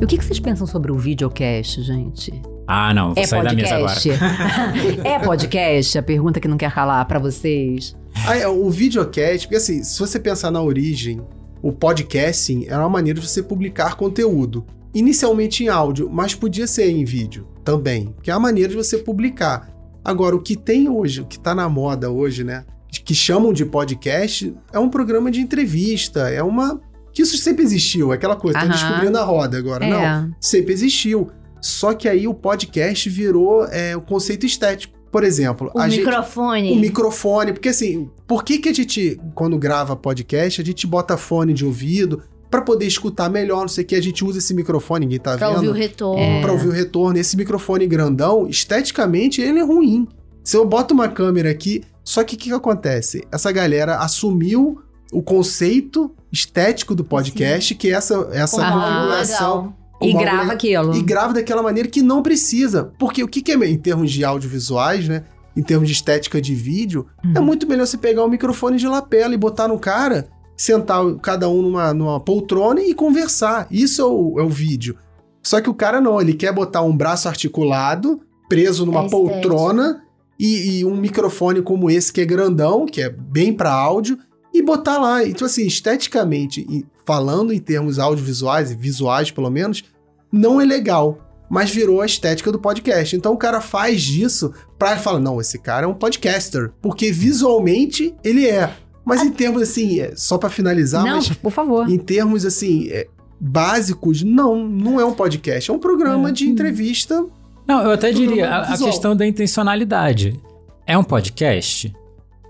E 0.01 0.05
o 0.05 0.09
que 0.09 0.19
que 0.19 0.25
vocês 0.25 0.41
pensam 0.41 0.67
sobre 0.67 0.91
o 0.91 0.97
videocast, 0.99 1.81
gente? 1.83 2.33
Ah, 2.67 2.93
não, 2.95 3.15
vou 3.15 3.23
é 3.23 3.27
sair 3.27 3.45
da 3.45 3.53
mesa 3.53 3.75
agora. 3.77 3.93
podcast? 3.95 4.19
é 5.07 5.19
podcast? 5.19 5.99
A 5.99 6.03
pergunta 6.03 6.41
que 6.41 6.49
não 6.49 6.57
quer 6.57 6.73
calar 6.73 7.05
pra 7.07 7.19
vocês. 7.19 7.95
Ah, 8.15 8.37
é, 8.37 8.47
o 8.47 8.69
videocast, 8.71 9.47
porque 9.47 9.57
assim, 9.57 9.83
se 9.83 9.99
você 9.99 10.19
pensar 10.19 10.51
na 10.51 10.63
origem, 10.63 11.21
o 11.63 11.73
podcasting 11.73 12.67
era 12.67 12.79
uma 12.81 12.89
maneira 12.89 13.21
de 13.21 13.27
você 13.29 13.43
publicar 13.43 13.97
conteúdo. 13.97 14.65
Inicialmente 14.95 15.65
em 15.65 15.69
áudio, 15.69 16.11
mas 16.11 16.35
podia 16.35 16.67
ser 16.67 16.91
em 16.91 17.05
vídeo 17.05 17.47
também, 17.65 18.15
que 18.23 18.31
é 18.31 18.35
a 18.35 18.39
maneira 18.39 18.69
de 18.71 18.77
você 18.77 18.99
publicar. 18.99 19.71
Agora, 20.05 20.37
o 20.37 20.43
que 20.43 20.57
tem 20.57 20.89
hoje, 20.89 21.21
o 21.23 21.27
que 21.27 21.39
tá 21.39 21.55
na 21.55 21.69
moda 21.69 22.11
hoje, 22.11 22.45
né? 22.45 22.65
Que 22.91 23.15
chamam 23.15 23.53
de 23.53 23.65
podcast, 23.65 24.55
é 24.73 24.79
um 24.79 24.91
programa 24.91 25.31
de 25.31 25.41
entrevista, 25.41 26.29
é 26.29 26.43
uma. 26.43 26.81
Que 27.13 27.23
isso 27.23 27.39
sempre 27.39 27.63
existiu, 27.63 28.13
é 28.13 28.17
aquela 28.17 28.37
coisa, 28.37 28.59
Aham. 28.59 28.69
descobrindo 28.69 29.19
a 29.19 29.25
roda 29.25 29.57
agora. 29.59 29.87
Não, 29.87 30.01
É. 30.03 30.29
sempre 30.41 30.73
existiu. 30.73 31.31
Só 31.61 31.95
que 31.95 32.09
aí 32.09 32.27
o 32.29 32.35
podcast 32.35 33.09
virou 33.09 33.65
é, 33.67 33.97
o 33.97 34.01
conceito 34.03 34.45
estético. 34.45 34.99
Por 35.13 35.23
exemplo, 35.25 35.71
O 35.75 35.79
a 35.79 35.89
gente. 35.89 36.01
microfone. 36.05 36.73
O 36.73 36.77
microfone, 36.77 37.53
porque 37.53 37.69
assim, 37.69 38.11
por 38.27 38.43
que 38.43 38.59
que 38.59 38.71
a 38.71 38.73
gente, 38.73 39.21
quando 39.35 39.59
grava 39.59 39.95
podcast, 39.95 40.61
a 40.61 40.65
gente 40.65 40.87
bota 40.87 41.17
fone 41.19 41.53
de 41.53 41.65
ouvido 41.67 42.23
pra 42.51 42.63
poder 42.63 42.87
escutar 42.87 43.29
melhor, 43.31 43.61
não 43.61 43.69
sei 43.69 43.85
o 43.85 43.87
que, 43.87 43.95
a 43.95 44.03
gente 44.03 44.25
usa 44.25 44.39
esse 44.39 44.53
microfone, 44.55 45.05
ninguém 45.07 45.19
tá 45.21 45.37
Pra 45.37 45.49
vendo? 45.49 45.57
ouvir 45.57 45.69
o 45.69 45.73
retorno. 45.73 46.19
É. 46.23 46.41
Pra 46.41 46.53
ouvir 46.53 46.69
o 46.69 46.73
retorno. 46.73 47.19
Esse 47.19 47.37
microfone 47.37 47.87
grandão, 47.87 48.49
esteticamente, 48.49 49.41
ele 49.43 49.59
é 49.59 49.63
ruim. 49.63 50.09
Se 50.43 50.57
eu 50.57 50.65
boto 50.67 50.93
uma 50.95 51.09
câmera 51.09 51.51
aqui, 51.51 51.83
só 52.03 52.25
que 52.25 52.35
o 52.35 52.39
que, 52.39 52.49
que 52.49 52.55
acontece? 52.55 53.23
Essa 53.31 53.53
galera 53.53 53.97
assumiu 53.99 54.81
o 55.13 55.23
conceito 55.23 56.11
estético 56.33 56.95
do 56.95 57.05
podcast, 57.05 57.75
que 57.75 57.89
é 57.89 57.93
essa, 57.93 58.29
essa 58.33 58.67
algo 58.67 58.81
configuração. 58.81 59.57
legal. 59.63 59.79
E 60.05 60.13
grava 60.13 60.53
aquilo. 60.53 60.95
e 60.95 61.03
grava 61.03 61.33
daquela 61.33 61.63
maneira 61.63 61.89
que 61.89 62.03
não 62.03 62.23
precisa. 62.23 62.93
Porque 62.99 63.23
o 63.23 63.29
que, 63.29 63.41
que 63.43 63.53
é, 63.53 63.57
em 63.69 63.79
termos 63.79 64.11
de 64.11 64.25
audiovisuais, 64.25 65.09
né? 65.09 65.25
Em 65.57 65.63
termos 65.63 65.87
de 65.89 65.95
estética 65.95 66.41
de 66.41 66.55
vídeo, 66.55 67.07
é 67.35 67.39
Uhum. 67.39 67.45
muito 67.45 67.67
melhor 67.69 67.87
você 67.87 67.99
pegar 67.99 68.25
o 68.25 68.29
microfone 68.29 68.77
de 68.79 68.87
lapela 68.89 69.35
e 69.35 69.37
botar 69.37 69.69
no 69.69 69.79
cara, 69.79 70.29
sentar 70.57 71.05
cada 71.23 71.49
um 71.49 71.61
numa, 71.63 71.93
numa 71.93 72.19
poltrona 72.21 72.81
e 72.83 72.95
conversar. 72.95 73.67
Isso 73.71 74.01
é 74.01 74.05
o, 74.05 74.41
é 74.41 74.43
o 74.43 74.49
vídeo. 74.49 74.97
Só 75.43 75.61
que 75.61 75.69
o 75.69 75.75
cara 75.75 76.01
não, 76.01 76.21
ele 76.21 76.33
quer 76.35 76.53
botar 76.55 76.83
um 76.83 76.97
braço 76.97 77.29
articulado, 77.29 78.21
preso 78.49 78.87
numa 78.87 79.05
É 79.05 79.09
poltrona, 79.11 80.03
e, 80.39 80.79
e 80.79 80.85
um 80.85 80.97
microfone 80.97 81.61
como 81.63 81.91
esse 81.91 82.13
que 82.13 82.21
é 82.21 82.25
grandão, 82.25 82.87
que 82.87 83.01
é 83.03 83.11
bem 83.11 83.53
pra 83.53 83.73
áudio, 83.73 84.19
e 84.53 84.63
botar 84.63 84.99
lá. 84.99 85.25
Então, 85.27 85.47
assim, 85.47 85.67
esteticamente, 85.67 86.67
e 86.69 86.85
falando 87.05 87.53
em 87.53 87.59
termos 87.61 87.99
audiovisuais, 87.99 88.71
e 88.71 88.75
visuais 88.77 89.31
pelo 89.31 89.51
menos, 89.51 89.83
não 90.31 90.61
é 90.61 90.65
legal. 90.65 91.19
Mas 91.51 91.71
virou 91.71 92.01
a 92.01 92.07
estética 92.07 92.51
do 92.51 92.59
podcast. 92.59 93.15
Então 93.15 93.35
o 93.35 93.37
cara 93.37 93.61
faz 93.61 94.01
disso 94.01 94.53
pra 94.79 94.97
falar: 94.97 95.21
não, 95.21 95.39
esse 95.41 95.59
cara 95.59 95.85
é 95.85 95.89
um 95.89 95.93
podcaster. 95.95 96.73
Porque 96.81 97.13
visualmente 97.13 98.15
ele 98.25 98.47
é. 98.49 98.73
Mas 99.05 99.21
em 99.23 99.31
termos 99.31 99.61
assim, 99.61 100.01
é, 100.01 100.15
só 100.17 100.39
pra 100.39 100.49
finalizar, 100.49 101.05
Não, 101.05 101.17
mas 101.17 101.29
por 101.29 101.51
favor. 101.53 101.91
em 101.91 101.99
termos 101.99 102.47
assim, 102.47 102.89
é, 102.89 103.07
básicos, 103.39 104.23
não, 104.23 104.67
não 104.67 104.99
é 104.99 105.05
um 105.05 105.13
podcast. 105.13 105.71
É 105.71 105.75
um 105.75 105.79
programa 105.79 106.31
É. 106.31 106.33
de 106.33 106.49
entrevista. 106.49 107.23
Não, 107.69 107.83
eu 107.83 107.91
até 107.91 108.11
diria, 108.13 108.49
a, 108.49 108.73
a 108.75 108.79
questão 108.79 109.15
da 109.15 109.27
intencionalidade. 109.27 110.41
É 110.87 110.97
um 110.97 111.05
podcast? 111.05 111.93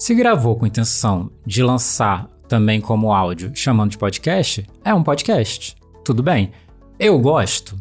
Se 0.03 0.17
gravou 0.17 0.57
com 0.57 0.67
intenção 0.67 1.31
de 1.47 1.63
lançar 1.63 2.29
também 2.49 2.81
como 2.81 3.13
áudio, 3.13 3.53
chamando 3.55 3.93
de 3.93 3.99
podcast, 3.99 4.67
é 4.85 4.93
um 4.93 5.01
podcast. 5.01 5.77
Tudo 6.05 6.25
bem. 6.25 6.51
Eu 6.99 7.17
gosto. 7.21 7.79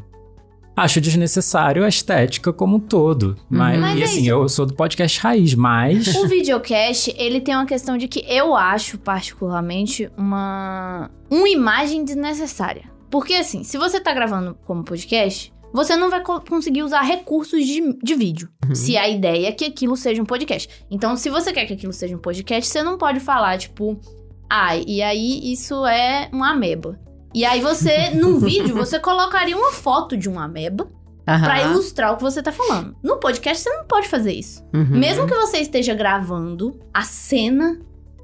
Acho 0.78 1.02
desnecessário 1.02 1.84
a 1.84 1.88
estética 1.88 2.54
como 2.54 2.76
um 2.76 2.80
todo. 2.80 3.36
Mas, 3.50 3.80
Mas 3.80 3.98
e 3.98 4.02
é 4.04 4.06
assim, 4.06 4.28
eu 4.28 4.48
sou 4.48 4.68
do 4.68 4.76
podcast 4.76 5.20
raiz, 5.20 5.56
mas. 5.56 6.14
O 6.14 6.28
videocast, 6.28 7.12
ele 7.18 7.42
tem 7.42 7.56
uma 7.56 7.66
questão 7.66 7.98
de 7.98 8.08
que 8.08 8.24
eu 8.28 8.56
acho, 8.56 9.00
particularmente, 9.00 10.08
uma, 10.16 11.10
uma 11.28 11.50
imagem 11.50 12.06
desnecessária. 12.06 12.84
Porque, 13.10 13.34
assim, 13.34 13.64
se 13.64 13.80
você 13.80 14.00
tá 14.00 14.14
gravando 14.14 14.56
como 14.68 14.84
podcast, 14.84 15.52
você 15.74 15.96
não 15.96 16.10
vai 16.10 16.22
co- 16.22 16.42
conseguir 16.42 16.84
usar 16.84 17.02
recursos 17.02 17.66
de, 17.66 17.98
de 18.04 18.16
vídeo. 18.16 18.50
Se 18.74 18.96
a 18.98 19.08
ideia 19.10 19.48
é 19.48 19.52
que 19.52 19.66
aquilo 19.66 19.96
seja 19.98 20.22
um 20.22 20.26
podcast. 20.26 20.70
Então, 20.90 21.16
se 21.18 21.30
você 21.30 21.52
quer 21.52 21.66
que 21.66 21.74
aquilo 21.74 21.92
seja 21.94 22.16
um 22.16 22.20
podcast, 22.20 22.70
você 22.72 22.82
não 22.84 22.98
pode 22.98 23.20
falar, 23.20 23.58
tipo, 23.58 24.00
ah, 24.50 24.76
e 24.76 25.02
aí 25.02 25.52
isso 25.52 25.86
é 25.86 26.30
uma 26.32 26.52
ameba. 26.52 27.00
E 27.34 27.44
aí 27.46 27.62
você, 27.62 28.10
num 28.16 28.40
vídeo, 28.40 28.76
você 28.76 29.00
colocaria 29.00 29.56
uma 29.58 29.72
foto 29.72 30.16
de 30.18 30.28
uma 30.30 30.46
ameba 30.46 30.88
Aham. 31.28 31.44
pra 31.46 31.62
ilustrar 31.64 32.14
o 32.14 32.18
que 32.18 32.24
você 32.24 32.42
tá 32.42 32.52
falando. 32.52 32.96
No 33.04 33.18
podcast, 33.18 33.64
você 33.64 33.70
não 33.70 33.86
pode 33.86 34.08
fazer 34.08 34.34
isso. 34.34 34.64
Uhum. 34.74 34.98
Mesmo 35.00 35.26
que 35.28 35.34
você 35.36 35.58
esteja 35.60 35.94
gravando 35.94 36.80
a 36.94 37.04
cena 37.04 37.80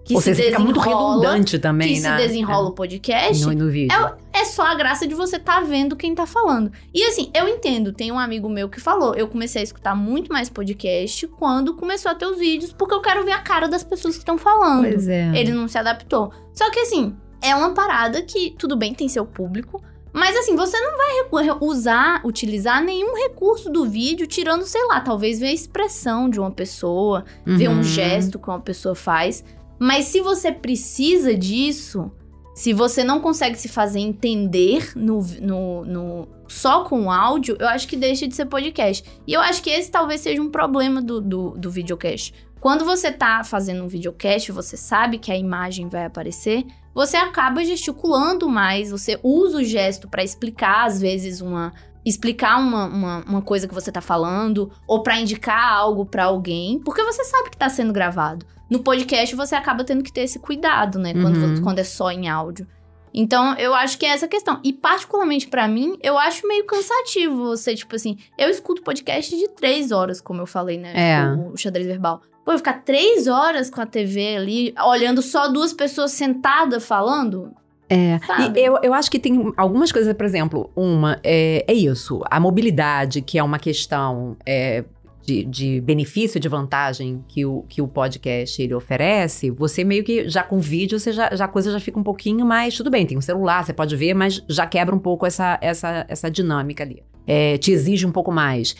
que 0.07 0.15
Ou 0.15 0.21
se 0.21 0.33
seja, 0.33 0.43
fica 0.51 0.59
muito 0.59 0.79
redundante 0.79 1.59
também, 1.59 1.95
que 1.95 1.99
né? 1.99 2.17
se 2.17 2.23
desenrola 2.27 2.69
o 2.69 2.71
podcast, 2.71 3.45
no, 3.45 3.51
no 3.51 3.69
vídeo. 3.69 3.93
é 4.31 4.45
só 4.45 4.63
a 4.65 4.73
graça 4.73 5.05
de 5.05 5.13
você 5.13 5.37
tá 5.37 5.59
vendo 5.59 5.95
quem 5.97 6.15
tá 6.15 6.25
falando. 6.25 6.71
E 6.93 7.03
assim, 7.03 7.29
eu 7.33 7.47
entendo, 7.49 7.91
tem 7.91 8.09
um 8.11 8.17
amigo 8.17 8.47
meu 8.47 8.69
que 8.69 8.79
falou, 8.79 9.13
eu 9.15 9.27
comecei 9.27 9.59
a 9.61 9.63
escutar 9.63 9.95
muito 9.95 10.31
mais 10.31 10.47
podcast 10.49 11.27
quando 11.27 11.75
começou 11.75 12.09
a 12.11 12.15
ter 12.15 12.25
os 12.25 12.37
vídeos, 12.37 12.71
porque 12.71 12.93
eu 12.95 13.01
quero 13.01 13.25
ver 13.25 13.33
a 13.33 13.39
cara 13.39 13.67
das 13.67 13.83
pessoas 13.83 14.15
que 14.15 14.21
estão 14.21 14.37
falando. 14.37 14.83
Pois 14.87 15.07
é. 15.09 15.29
Ele 15.35 15.51
não 15.51 15.67
se 15.67 15.77
adaptou. 15.77 16.31
Só 16.53 16.71
que 16.71 16.79
assim, 16.79 17.13
é 17.41 17.53
uma 17.53 17.73
parada 17.73 18.21
que 18.21 18.55
tudo 18.57 18.77
bem 18.77 18.93
tem 18.93 19.09
seu 19.09 19.25
público, 19.25 19.81
mas 20.13 20.35
assim, 20.37 20.55
você 20.55 20.79
não 20.79 20.97
vai 20.97 21.57
usar, 21.61 22.21
utilizar 22.25 22.81
nenhum 22.83 23.13
recurso 23.15 23.69
do 23.69 23.85
vídeo, 23.87 24.25
tirando, 24.25 24.63
sei 24.65 24.83
lá, 24.87 24.99
talvez 25.01 25.39
ver 25.39 25.47
a 25.47 25.53
expressão 25.53 26.27
de 26.29 26.39
uma 26.39 26.49
pessoa, 26.49 27.23
ver 27.45 27.67
um 27.69 27.77
Uhum. 27.77 27.83
gesto 27.83 28.39
que 28.39 28.47
uma 28.47 28.59
pessoa 28.59 28.95
faz. 28.95 29.43
Mas 29.79 30.05
se 30.05 30.21
você 30.21 30.51
precisa 30.51 31.35
disso, 31.35 32.11
se 32.55 32.73
você 32.73 33.03
não 33.03 33.19
consegue 33.19 33.57
se 33.57 33.67
fazer 33.67 33.99
entender 33.99 34.91
no, 34.95 35.21
no, 35.41 35.85
no- 35.85 36.27
só 36.47 36.83
com 36.83 37.03
o 37.05 37.11
áudio, 37.11 37.55
eu 37.59 37.67
acho 37.67 37.87
que 37.87 37.95
deixa 37.95 38.27
de 38.27 38.35
ser 38.35 38.45
podcast. 38.45 39.03
E 39.27 39.33
eu 39.33 39.41
acho 39.41 39.61
que 39.61 39.69
esse 39.69 39.91
talvez 39.91 40.21
seja 40.21 40.41
um 40.41 40.49
problema 40.49 41.01
do, 41.01 41.21
do, 41.21 41.51
do 41.51 41.69
videocast. 41.69 42.33
Quando 42.59 42.83
você 42.85 43.11
tá 43.11 43.43
fazendo 43.43 43.83
um 43.83 43.87
videocast, 43.87 44.51
você 44.51 44.75
sabe 44.75 45.19
que 45.19 45.31
a 45.31 45.37
imagem 45.37 45.87
vai 45.87 46.05
aparecer, 46.05 46.65
você 46.93 47.15
acaba 47.15 47.63
gesticulando 47.63 48.49
mais, 48.49 48.89
você 48.89 49.19
usa 49.21 49.59
o 49.59 49.63
gesto 49.63 50.07
pra 50.07 50.23
explicar, 50.23 50.87
às 50.87 50.99
vezes, 50.99 51.39
uma. 51.41 51.71
Explicar 52.07 52.57
uma, 52.59 52.85
uma, 52.85 53.23
uma 53.27 53.41
coisa 53.41 53.67
que 53.67 53.73
você 53.73 53.91
tá 53.91 53.99
falando, 54.01 54.71
ou 54.87 55.03
pra 55.03 55.19
indicar 55.19 55.73
algo 55.73 56.05
pra 56.05 56.23
alguém, 56.25 56.79
porque 56.79 57.03
você 57.03 57.23
sabe 57.25 57.49
que 57.49 57.57
tá 57.57 57.67
sendo 57.67 57.91
gravado. 57.91 58.45
No 58.69 58.79
podcast, 58.79 59.35
você 59.35 59.55
acaba 59.55 59.83
tendo 59.83 60.03
que 60.03 60.11
ter 60.11 60.21
esse 60.21 60.39
cuidado, 60.39 60.99
né? 60.99 61.13
Quando, 61.13 61.37
Uhum. 61.37 61.61
quando 61.61 61.79
é 61.79 61.83
só 61.83 62.09
em 62.11 62.29
áudio. 62.29 62.65
Então, 63.13 63.55
eu 63.55 63.73
acho 63.73 63.97
que 63.97 64.05
é 64.05 64.09
essa 64.09 64.27
questão. 64.27 64.59
E, 64.63 64.71
particularmente 64.71 65.47
pra 65.47 65.67
mim, 65.67 65.97
eu 66.03 66.17
acho 66.17 66.47
meio 66.47 66.65
cansativo 66.65 67.35
você, 67.45 67.73
tipo 67.75 67.95
assim, 67.95 68.17
eu 68.37 68.49
escuto 68.49 68.83
podcast 68.83 69.35
de 69.35 69.49
três 69.49 69.91
horas, 69.91 70.21
como 70.21 70.41
eu 70.41 70.45
falei, 70.45 70.77
né? 70.77 70.93
É. 70.95 71.29
Tipo, 71.29 71.53
o 71.53 71.57
xadrez 71.57 71.87
verbal. 71.87 72.21
Pô, 72.45 72.51
eu 72.53 72.57
ficar 72.57 72.83
três 72.83 73.27
horas 73.27 73.69
com 73.69 73.81
a 73.81 73.85
TV 73.85 74.35
ali, 74.37 74.73
olhando 74.85 75.21
só 75.21 75.47
duas 75.47 75.73
pessoas 75.73 76.11
sentadas 76.11 76.85
falando. 76.85 77.51
É, 77.89 78.19
Sabe? 78.25 78.59
e 78.59 78.65
eu, 78.65 78.77
eu 78.83 78.93
acho 78.93 79.09
que 79.09 79.17
tem 79.17 79.53
algumas 79.55 79.91
coisas, 79.91 80.13
por 80.13 80.25
exemplo, 80.25 80.69
uma 80.75 81.19
é, 81.23 81.63
é 81.67 81.73
isso, 81.73 82.21
a 82.29 82.39
mobilidade, 82.39 83.21
que 83.21 83.37
é 83.37 83.43
uma 83.43 83.57
questão 83.57 84.35
é, 84.45 84.83
de, 85.27 85.43
de 85.43 85.81
benefício, 85.81 86.39
de 86.39 86.47
vantagem 86.47 87.23
que 87.27 87.45
o, 87.45 87.63
que 87.67 87.81
o 87.81 87.87
podcast 87.87 88.61
ele 88.61 88.73
oferece, 88.73 89.51
você 89.51 89.83
meio 89.83 90.03
que 90.03 90.29
já 90.29 90.41
com 90.41 90.57
vídeo, 90.57 90.97
você 90.97 91.11
já, 91.11 91.33
já 91.35 91.45
a 91.45 91.47
coisa 91.49 91.69
já 91.71 91.79
fica 91.81 91.99
um 91.99 92.03
pouquinho 92.03 92.45
mais, 92.45 92.77
tudo 92.77 92.89
bem, 92.89 93.05
tem 93.05 93.17
um 93.17 93.21
celular, 93.21 93.65
você 93.65 93.73
pode 93.73 93.93
ver, 93.95 94.13
mas 94.13 94.41
já 94.47 94.65
quebra 94.65 94.95
um 94.95 94.99
pouco 94.99 95.25
essa, 95.25 95.57
essa, 95.61 96.05
essa 96.07 96.31
dinâmica 96.31 96.83
ali. 96.83 97.03
É, 97.25 97.57
te 97.57 97.71
exige 97.71 98.05
um 98.05 98.11
pouco 98.11 98.31
mais. 98.31 98.73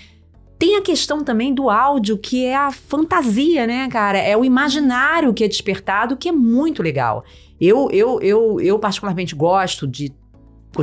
Tem 0.58 0.78
a 0.78 0.82
questão 0.82 1.22
também 1.22 1.54
do 1.54 1.70
áudio, 1.70 2.18
que 2.18 2.46
é 2.46 2.56
a 2.56 2.72
fantasia, 2.72 3.68
né, 3.68 3.88
cara? 3.90 4.18
É 4.18 4.36
o 4.36 4.46
imaginário 4.46 5.34
que 5.34 5.44
é 5.44 5.48
despertado, 5.48 6.16
que 6.16 6.30
é 6.30 6.32
muito 6.32 6.82
legal. 6.82 7.26
Eu, 7.60 7.90
eu, 7.92 8.20
eu, 8.22 8.60
eu 8.62 8.80
particularmente 8.80 9.36
gosto 9.36 9.88
de. 9.88 10.14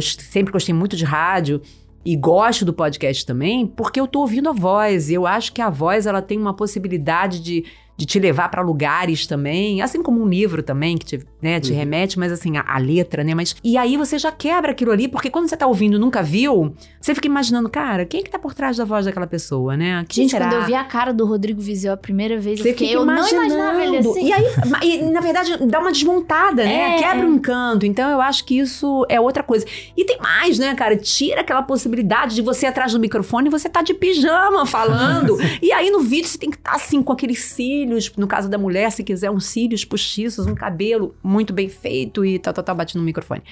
Sempre 0.01 0.53
gostei 0.53 0.75
muito 0.75 0.97
de 0.97 1.05
rádio 1.05 1.61
e 2.05 2.17
gosto 2.17 2.65
do 2.65 2.73
podcast 2.73 3.25
também, 3.25 3.67
porque 3.67 4.01
eu 4.01 4.09
tô 4.09 4.21
ouvindo 4.21 4.49
a 4.49 4.53
voz. 4.53 5.11
Eu 5.11 5.27
acho 5.27 5.53
que 5.53 5.63
a 5.63 5.71
voz 5.71 6.07
ela 6.07 6.21
tem 6.21 6.39
uma 6.39 6.55
possibilidade 6.55 7.41
de, 7.41 7.65
de 7.97 8.07
te 8.07 8.19
levar 8.19 8.49
para 8.49 8.61
lugares 8.63 9.27
também, 9.27 9.81
assim 9.81 10.03
como 10.03 10.21
um 10.23 10.29
livro 10.29 10.63
também, 10.63 10.97
que 10.99 11.05
te, 11.05 11.21
né, 11.41 11.61
te 11.61 11.71
Uhum. 11.71 11.79
remete, 11.79 12.19
mas 12.19 12.33
assim, 12.33 12.57
a, 12.57 12.65
a 12.67 12.79
letra, 12.79 13.23
né? 13.23 13.35
Mas, 13.35 13.55
e 13.63 13.77
aí 13.77 13.97
você 13.97 14.19
já 14.19 14.33
quebra 14.33 14.73
aquilo 14.73 14.91
ali, 14.91 15.07
porque 15.07 15.31
quando 15.31 15.49
você 15.49 15.57
tá 15.57 15.67
ouvindo 15.67 15.97
e 15.97 15.99
nunca 15.99 16.23
viu, 16.23 16.75
você 17.01 17.15
fica 17.15 17.29
imaginando, 17.29 17.69
cara, 17.69 18.05
quem 18.05 18.21
é 18.21 18.23
que 18.23 18.31
tá 18.31 18.39
por 18.39 18.53
trás 18.55 18.77
da 18.77 18.85
voz 18.85 19.05
daquela 19.07 19.27
pessoa, 19.27 19.77
né? 19.77 20.05
Quem 20.09 20.25
Gente, 20.25 20.33
será? 20.33 20.49
quando 20.49 20.61
eu 20.61 20.67
vi 20.67 20.75
a 20.75 20.85
cara 20.85 21.13
do 21.13 21.25
Rodrigo 21.25 21.61
Vizeu 21.61 21.93
a 21.93 21.97
primeira 21.97 22.39
vez, 22.39 22.59
eu 22.59 22.65
Você 22.65 22.73
fiquei, 22.73 22.89
fica 22.89 23.01
eu 23.01 23.07
não 23.07 23.29
imaginava 23.29 23.85
ele 23.85 23.99
assim. 23.99 24.27
E 24.27 24.33
aí, 24.33 24.45
e, 24.83 25.03
na 25.11 25.21
verdade, 25.21 25.57
dá 25.67 25.79
uma 25.79 25.93
desmontada, 25.93 26.65
né? 26.65 26.97
É, 26.97 26.99
Quebra 26.99 27.23
é. 27.23 27.27
um 27.27 27.35
encanto. 27.35 27.87
Então, 27.87 28.11
eu 28.11 28.21
acho 28.21 28.45
que 28.45 28.59
isso 28.59 29.07
é 29.09 29.21
outra 29.21 29.43
coisa. 29.43 29.65
E 29.97 30.05
tem 30.05 30.19
mais, 30.19 30.59
né, 30.59 30.75
cara? 30.75 30.97
Tira 30.97 31.43
aquela 31.43 31.63
possibilidade 31.63 32.35
de 32.35 32.43
você 32.43 32.67
ir 32.67 32.69
atrás 32.69 32.93
do 32.93 32.99
microfone 32.99 33.49
e 33.49 33.51
você 33.51 33.69
tá 33.69 33.83
de 33.83 33.95
pijama 33.95 34.67
falando. 34.67 35.37
e 35.63 35.73
aí, 35.73 35.91
no 35.91 36.01
vídeo, 36.01 36.29
você 36.29 36.39
tem 36.39 36.51
que 36.51 36.57
estar 36.57 36.73
assim, 36.73 37.03
com 37.03 37.13
aqueles 37.13 37.41
cílios. 37.85 38.13
No 38.17 38.27
caso 38.27 38.49
da 38.49 38.59
mulher, 38.59 38.91
se 38.91 39.05
quiser, 39.05 39.31
uns 39.31 39.47
cílios 39.47 39.85
postiços, 39.85 40.47
um 40.47 40.55
cabelo 40.55 41.15
muito 41.23 41.53
bem 41.53 41.69
feito 41.69 42.25
e 42.25 42.39
tal, 42.39 42.53
tal, 42.55 42.65
tal, 42.65 42.77
batendo 42.77 43.01
no 43.01 43.05
microfone. 43.05 43.43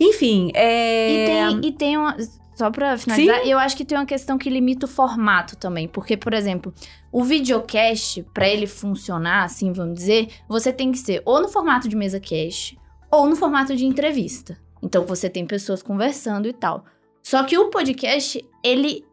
Enfim, 0.00 0.50
é... 0.54 1.12
E 1.12 1.26
tem, 1.26 1.68
e 1.68 1.72
tem 1.72 1.96
uma. 1.96 2.16
Só 2.54 2.70
pra 2.70 2.98
finalizar, 2.98 3.46
eu 3.46 3.58
acho 3.58 3.74
que 3.74 3.86
tem 3.86 3.96
uma 3.96 4.04
questão 4.04 4.36
que 4.36 4.50
limita 4.50 4.84
o 4.84 4.88
formato 4.88 5.56
também. 5.56 5.88
Porque, 5.88 6.14
por 6.14 6.34
exemplo, 6.34 6.74
o 7.10 7.24
videocast, 7.24 8.22
pra 8.34 8.46
ele 8.46 8.66
funcionar, 8.66 9.44
assim, 9.44 9.72
vamos 9.72 9.94
dizer, 9.94 10.28
você 10.46 10.70
tem 10.70 10.92
que 10.92 10.98
ser 10.98 11.22
ou 11.24 11.40
no 11.40 11.48
formato 11.48 11.88
de 11.88 11.96
mesa 11.96 12.20
cast 12.20 12.78
ou 13.10 13.26
no 13.26 13.34
formato 13.34 13.74
de 13.74 13.86
entrevista. 13.86 14.58
Então 14.82 15.06
você 15.06 15.30
tem 15.30 15.46
pessoas 15.46 15.82
conversando 15.82 16.48
e 16.48 16.52
tal. 16.52 16.84
Só 17.22 17.42
que 17.44 17.56
o 17.56 17.70
podcast, 17.70 18.44
ele 18.62 19.04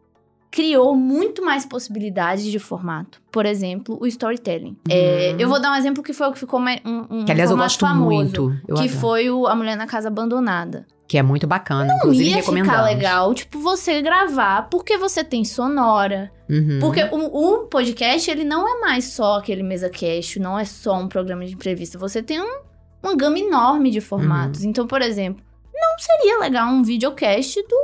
criou 0.50 0.94
muito 0.94 1.44
mais 1.44 1.66
possibilidades 1.66 2.44
de 2.44 2.58
formato. 2.58 3.20
Por 3.30 3.44
exemplo, 3.46 3.98
o 4.00 4.06
storytelling. 4.06 4.76
É, 4.88 5.34
eu 5.38 5.48
vou 5.48 5.60
dar 5.60 5.72
um 5.72 5.76
exemplo 5.76 6.02
que 6.02 6.12
foi 6.12 6.28
o 6.28 6.32
que 6.32 6.38
ficou 6.38 6.58
mais, 6.58 6.80
um, 6.84 7.18
um 7.18 7.24
Que, 7.24 7.32
aliás, 7.32 7.50
eu 7.50 7.56
gosto 7.56 7.80
famoso. 7.80 8.04
muito. 8.04 8.56
Eu 8.66 8.76
que 8.76 8.84
adoro. 8.84 8.98
foi 8.98 9.30
o 9.30 9.46
A 9.46 9.54
Mulher 9.54 9.76
na 9.76 9.86
Casa 9.86 10.08
Abandonada. 10.08 10.86
Que 11.06 11.16
é 11.16 11.22
muito 11.22 11.46
bacana, 11.46 11.86
Não 11.86 11.96
inclusive 11.96 12.30
ia 12.30 12.42
ficar 12.42 12.82
legal, 12.82 13.32
tipo, 13.32 13.58
você 13.60 14.02
gravar, 14.02 14.68
porque 14.68 14.98
você 14.98 15.24
tem 15.24 15.42
sonora. 15.42 16.30
Uhum. 16.50 16.78
Porque 16.80 17.02
o, 17.10 17.16
o 17.16 17.66
podcast, 17.66 18.30
ele 18.30 18.44
não 18.44 18.68
é 18.68 18.80
mais 18.80 19.06
só 19.06 19.38
aquele 19.38 19.62
mesa 19.62 19.88
cast, 19.88 20.38
não 20.38 20.58
é 20.58 20.66
só 20.66 20.98
um 20.98 21.08
programa 21.08 21.46
de 21.46 21.54
entrevista. 21.54 21.98
Você 21.98 22.22
tem 22.22 22.40
um, 22.42 22.60
uma 23.02 23.16
gama 23.16 23.38
enorme 23.38 23.90
de 23.90 24.02
formatos. 24.02 24.62
Uhum. 24.62 24.68
Então, 24.70 24.86
por 24.86 25.00
exemplo, 25.00 25.42
não 25.72 25.98
seria 25.98 26.40
legal 26.40 26.68
um 26.68 26.82
videocast 26.82 27.56
do, 27.66 27.76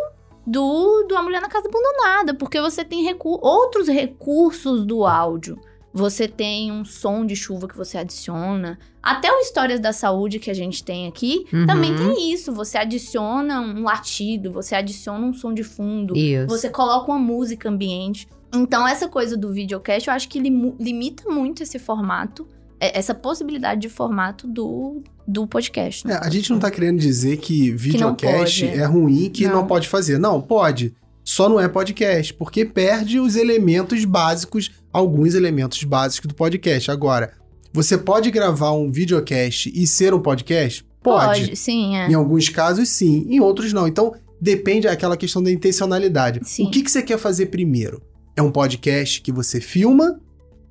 do, 0.46 1.04
do 1.08 1.16
A 1.16 1.22
Mulher 1.22 1.40
na 1.40 1.48
Casa 1.48 1.68
Abandonada, 1.68 2.34
porque 2.34 2.60
você 2.60 2.84
tem 2.84 3.02
recu 3.04 3.38
outros 3.42 3.88
recursos 3.88 4.84
do 4.84 5.04
áudio. 5.06 5.58
Você 5.92 6.26
tem 6.26 6.72
um 6.72 6.84
som 6.84 7.24
de 7.24 7.36
chuva 7.36 7.68
que 7.68 7.76
você 7.76 7.98
adiciona. 7.98 8.78
Até 9.00 9.30
o 9.30 9.38
Histórias 9.38 9.78
da 9.78 9.92
Saúde 9.92 10.40
que 10.40 10.50
a 10.50 10.54
gente 10.54 10.82
tem 10.82 11.06
aqui, 11.06 11.46
Uhum. 11.52 11.66
também 11.66 11.94
tem 11.94 12.32
isso. 12.32 12.52
Você 12.52 12.76
adiciona 12.76 13.60
um 13.60 13.84
latido, 13.84 14.50
você 14.50 14.74
adiciona 14.74 15.24
um 15.24 15.32
som 15.32 15.54
de 15.54 15.62
fundo. 15.62 16.16
Isso. 16.16 16.48
Você 16.48 16.68
coloca 16.68 17.12
uma 17.12 17.18
música 17.18 17.68
ambiente. 17.68 18.26
Então, 18.52 18.86
essa 18.88 19.08
coisa 19.08 19.36
do 19.36 19.52
videocast, 19.52 20.08
eu 20.08 20.14
acho 20.14 20.28
que 20.28 20.40
limu- 20.40 20.74
limita 20.80 21.30
muito 21.30 21.62
esse 21.62 21.78
formato, 21.78 22.46
é- 22.80 22.98
essa 22.98 23.14
possibilidade 23.14 23.80
de 23.82 23.88
formato 23.88 24.48
do, 24.48 25.00
do 25.26 25.46
podcast. 25.46 26.06
né? 26.06 26.14
É, 26.14 26.26
a 26.26 26.30
gente 26.30 26.50
não 26.50 26.58
tá 26.58 26.70
querendo 26.70 26.98
dizer 26.98 27.38
que 27.38 27.70
videocast 27.70 28.64
pode, 28.64 28.78
é. 28.78 28.84
ruim, 28.84 29.30
que 29.30 29.46
não. 29.46 29.56
Não. 29.56 29.66
pode 29.66 29.88
fazer. 29.88 30.18
Não, 30.18 30.40
pode. 30.40 30.94
Só 31.24 31.48
não 31.48 31.58
é 31.58 31.66
podcast, 31.66 32.34
porque 32.34 32.64
perde 32.64 33.18
os 33.18 33.34
elementos 33.34 34.04
básicos, 34.04 34.70
alguns 34.92 35.34
elementos 35.34 35.82
básicos 35.82 36.28
do 36.28 36.34
podcast. 36.34 36.90
Agora, 36.90 37.32
você 37.72 37.96
pode 37.96 38.30
gravar 38.30 38.72
um 38.72 38.90
videocast 38.90 39.72
e 39.74 39.86
ser 39.86 40.12
um 40.12 40.20
podcast? 40.20 40.84
Pode. 41.02 41.56
sim, 41.56 41.96
é. 41.96 42.08
Em 42.08 42.14
alguns 42.14 42.48
casos, 42.48 42.88
sim. 42.90 43.26
Em 43.28 43.40
outros, 43.40 43.72
não. 43.72 43.88
Então, 43.88 44.14
depende 44.40 44.86
daquela 44.86 45.16
questão 45.16 45.42
da 45.42 45.50
intencionalidade. 45.50 46.40
Sim. 46.44 46.66
O 46.66 46.70
que, 46.70 46.82
que 46.82 46.90
você 46.90 47.02
quer 47.02 47.18
fazer 47.18 47.46
primeiro? 47.46 48.02
É 48.36 48.42
um 48.42 48.50
podcast 48.50 49.20
que 49.20 49.32
você 49.32 49.60
filma 49.60 50.20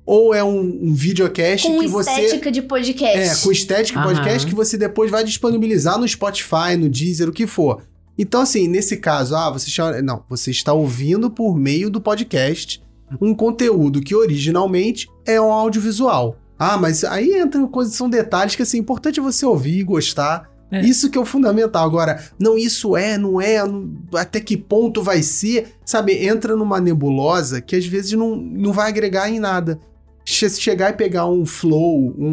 ou 0.06 0.34
é 0.34 0.42
um, 0.44 0.60
um 0.60 0.94
videocast 0.94 1.66
Com 1.66 1.80
que 1.80 1.86
você. 1.88 2.10
estética 2.10 2.50
de 2.52 2.62
podcast. 2.62 3.18
É, 3.18 3.34
com 3.42 3.50
estética 3.52 4.00
de 4.00 4.06
podcast 4.06 4.46
que 4.46 4.54
você 4.54 4.76
depois 4.76 5.10
vai 5.10 5.24
disponibilizar 5.24 5.98
no 5.98 6.06
Spotify, 6.06 6.76
no 6.78 6.88
Deezer, 6.88 7.28
o 7.28 7.32
que 7.32 7.46
for. 7.46 7.82
Então, 8.16 8.42
assim, 8.42 8.68
nesse 8.68 8.96
caso, 8.98 9.34
ah, 9.34 9.50
você 9.50 9.68
está, 9.68 10.00
não, 10.02 10.22
você 10.28 10.50
está 10.50 10.72
ouvindo 10.72 11.30
por 11.30 11.56
meio 11.56 11.90
do 11.90 12.00
podcast 12.00 12.82
um 13.20 13.34
conteúdo 13.34 14.00
que 14.00 14.14
originalmente 14.14 15.08
é 15.26 15.40
um 15.40 15.52
audiovisual. 15.52 16.36
Ah, 16.58 16.76
mas 16.76 17.02
aí 17.04 17.32
entra 17.34 17.66
coisas, 17.66 17.94
são 17.94 18.08
detalhes 18.08 18.54
que, 18.54 18.62
assim, 18.62 18.78
importante 18.78 19.18
é 19.18 19.22
você 19.22 19.44
ouvir 19.44 19.78
e 19.80 19.82
gostar. 19.84 20.48
É. 20.70 20.80
Isso 20.80 21.10
que 21.10 21.18
é 21.18 21.20
o 21.20 21.24
fundamental. 21.24 21.84
Agora, 21.84 22.22
não, 22.38 22.56
isso 22.56 22.96
é, 22.96 23.18
não 23.18 23.40
é, 23.40 23.64
não- 23.66 23.92
até 24.14 24.40
que 24.40 24.56
ponto 24.56 25.02
vai 25.02 25.22
ser, 25.22 25.74
sabe? 25.84 26.24
Entra 26.26 26.56
numa 26.56 26.80
nebulosa 26.80 27.60
que 27.60 27.76
às 27.76 27.86
vezes 27.86 28.12
não, 28.12 28.34
não 28.36 28.72
vai 28.72 28.88
agregar 28.88 29.28
em 29.28 29.38
nada. 29.38 29.78
Che- 30.24 30.48
chegar 30.50 30.90
e 30.90 30.92
pegar 30.94 31.26
um 31.26 31.44
flow, 31.44 32.14
um, 32.18 32.26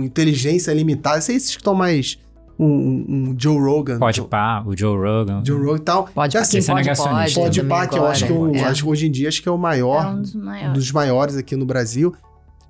um 0.00 0.04
inteligência 0.04 0.72
limitada, 0.72 1.20
sei 1.20 1.36
esses 1.36 1.50
que 1.52 1.60
estão 1.60 1.74
mais. 1.74 2.18
Um, 2.58 2.66
um- 2.66 3.06
um 3.30 3.34
Joe 3.38 3.58
Rogan. 3.58 3.98
Pode 3.98 4.20
pá, 4.22 4.62
o 4.66 4.76
Joe 4.76 4.94
Rogan. 4.98 5.42
Joe 5.42 5.58
Rogan 5.58 5.76
e 5.76 5.80
tal. 5.80 6.04
Pode, 6.14 6.32
sei, 6.46 6.60
você 6.60 6.70
é 6.70 6.74
pode, 6.74 6.88
pode. 6.94 7.34
Pode 7.34 7.62
pá, 7.64 7.86
que 7.86 7.96
eu 7.98 8.06
acho 8.06 8.26
que, 8.26 8.32
eu, 8.32 8.44
agora. 8.44 8.68
acho 8.68 8.82
que 8.84 8.88
hoje 8.90 9.06
em 9.06 9.10
dia 9.10 9.28
acho 9.28 9.42
que 9.42 9.48
é 9.48 9.52
o 9.52 9.56
maior, 9.56 10.04
É 10.04 10.08
um 10.08 10.20
dos 10.20 10.34
maiores. 10.34 10.72
dos 10.74 10.92
maiores 10.92 11.36
aqui 11.36 11.56
no 11.56 11.64
Brasil. 11.64 12.10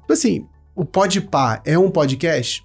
Tipo 0.02 0.12
assim, 0.12 0.46
o 0.76 0.84
Podpah 0.84 1.60
é 1.64 1.76
um 1.76 1.90
podcast 1.90 2.64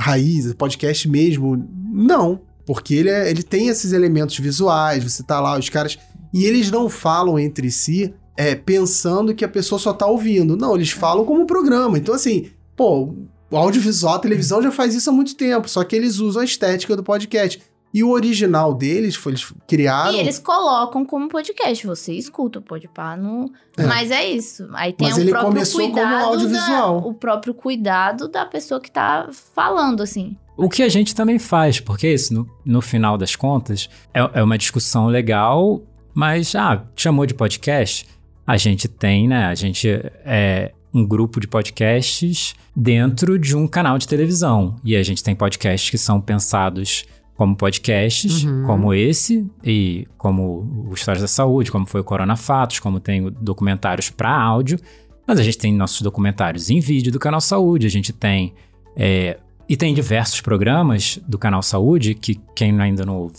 raiz, 0.00 0.54
podcast 0.54 1.06
mesmo? 1.08 1.68
Não, 1.92 2.40
porque 2.64 2.94
ele, 2.94 3.10
é- 3.10 3.28
ele 3.30 3.42
tem 3.42 3.68
esses 3.68 3.92
elementos 3.92 4.38
visuais, 4.38 5.04
você 5.04 5.22
tá 5.22 5.38
lá, 5.40 5.58
os 5.58 5.68
caras... 5.68 5.98
E 6.32 6.46
eles 6.46 6.70
não 6.70 6.88
falam 6.88 7.38
entre 7.38 7.70
si 7.70 8.14
é, 8.36 8.54
pensando 8.54 9.34
que 9.34 9.44
a 9.44 9.48
pessoa 9.48 9.78
só 9.78 9.92
tá 9.92 10.06
ouvindo. 10.06 10.56
Não, 10.56 10.74
eles 10.74 10.90
falam 10.90 11.24
como 11.24 11.46
programa. 11.46 11.98
Então 11.98 12.14
assim, 12.14 12.50
pô, 12.76 13.14
o 13.50 13.56
audiovisual, 13.56 14.14
a 14.14 14.18
televisão 14.18 14.62
já 14.62 14.70
faz 14.70 14.94
isso 14.94 15.10
há 15.10 15.12
muito 15.12 15.36
tempo, 15.36 15.68
só 15.68 15.84
que 15.84 15.94
eles 15.94 16.18
usam 16.18 16.42
a 16.42 16.44
estética 16.44 16.96
do 16.96 17.02
podcast. 17.02 17.60
E 17.94 18.02
o 18.02 18.08
original 18.08 18.72
deles, 18.72 19.14
foi, 19.14 19.32
eles 19.32 19.52
criaram... 19.68 20.14
E 20.14 20.20
eles 20.20 20.38
colocam 20.38 21.04
como 21.04 21.28
podcast. 21.28 21.86
Você 21.86 22.14
escuta 22.14 22.58
o 22.58 22.62
Podpah 22.62 23.18
no... 23.18 23.52
É. 23.76 23.84
Mas 23.84 24.10
é 24.10 24.26
isso. 24.30 24.66
Aí 24.72 24.94
tem 24.94 25.08
Mas 25.08 25.18
o 25.18 25.20
ele 25.20 25.30
próprio 25.30 25.52
começou 25.52 25.80
como 25.82 25.92
cuidado 25.92 26.24
audiovisual. 26.24 27.00
Da, 27.02 27.06
o 27.06 27.12
próprio 27.12 27.52
cuidado 27.52 28.28
da 28.28 28.46
pessoa 28.46 28.80
que 28.80 28.90
tá 28.90 29.28
falando, 29.54 30.02
assim. 30.02 30.34
O 30.56 30.70
que 30.70 30.82
a 30.82 30.88
gente 30.88 31.14
também 31.14 31.38
faz, 31.38 31.80
porque 31.80 32.10
isso, 32.10 32.32
no, 32.32 32.48
no 32.64 32.80
final 32.80 33.18
das 33.18 33.36
contas, 33.36 33.90
é, 34.14 34.20
é 34.40 34.42
uma 34.42 34.56
discussão 34.56 35.08
legal, 35.08 35.82
mas, 36.14 36.54
ah, 36.54 36.86
chamou 36.96 37.26
de 37.26 37.34
podcast? 37.34 38.08
A 38.46 38.56
gente 38.56 38.88
tem, 38.88 39.28
né? 39.28 39.46
A 39.46 39.54
gente 39.54 39.88
é 40.24 40.72
um 40.92 41.06
grupo 41.06 41.40
de 41.40 41.46
podcasts 41.48 42.54
dentro 42.76 43.38
de 43.38 43.56
um 43.56 43.66
canal 43.66 43.98
de 43.98 44.06
televisão. 44.06 44.76
E 44.84 44.94
a 44.96 45.02
gente 45.02 45.22
tem 45.22 45.34
podcasts 45.34 45.88
que 45.90 45.98
são 45.98 46.20
pensados 46.20 47.04
como 47.34 47.56
podcasts, 47.56 48.44
Uhum. 48.44 48.64
como 48.66 48.92
esse, 48.94 49.46
e 49.64 50.06
como 50.18 50.86
o 50.88 50.92
Histórias 50.94 51.22
da 51.22 51.28
Saúde, 51.28 51.72
como 51.72 51.86
foi 51.86 52.00
o 52.00 52.04
Corona 52.04 52.36
Fatos, 52.36 52.78
como 52.78 53.00
tem 53.00 53.30
documentários 53.40 54.10
para 54.10 54.30
áudio. 54.38 54.78
Mas 55.26 55.38
a 55.40 55.42
gente 55.42 55.56
tem 55.58 55.72
nossos 55.74 56.02
documentários 56.02 56.68
em 56.68 56.78
vídeo 56.78 57.10
do 57.10 57.18
Canal 57.18 57.40
Saúde, 57.40 57.86
a 57.86 57.90
gente 57.90 58.12
tem. 58.12 58.52
é, 58.96 59.38
e 59.68 59.76
tem 59.76 59.94
diversos 59.94 60.40
programas 60.42 61.18
do 61.26 61.38
Canal 61.38 61.62
Saúde 61.62 62.14
que 62.14 62.38
quem 62.54 62.78
ainda 62.80 63.06
não, 63.06 63.30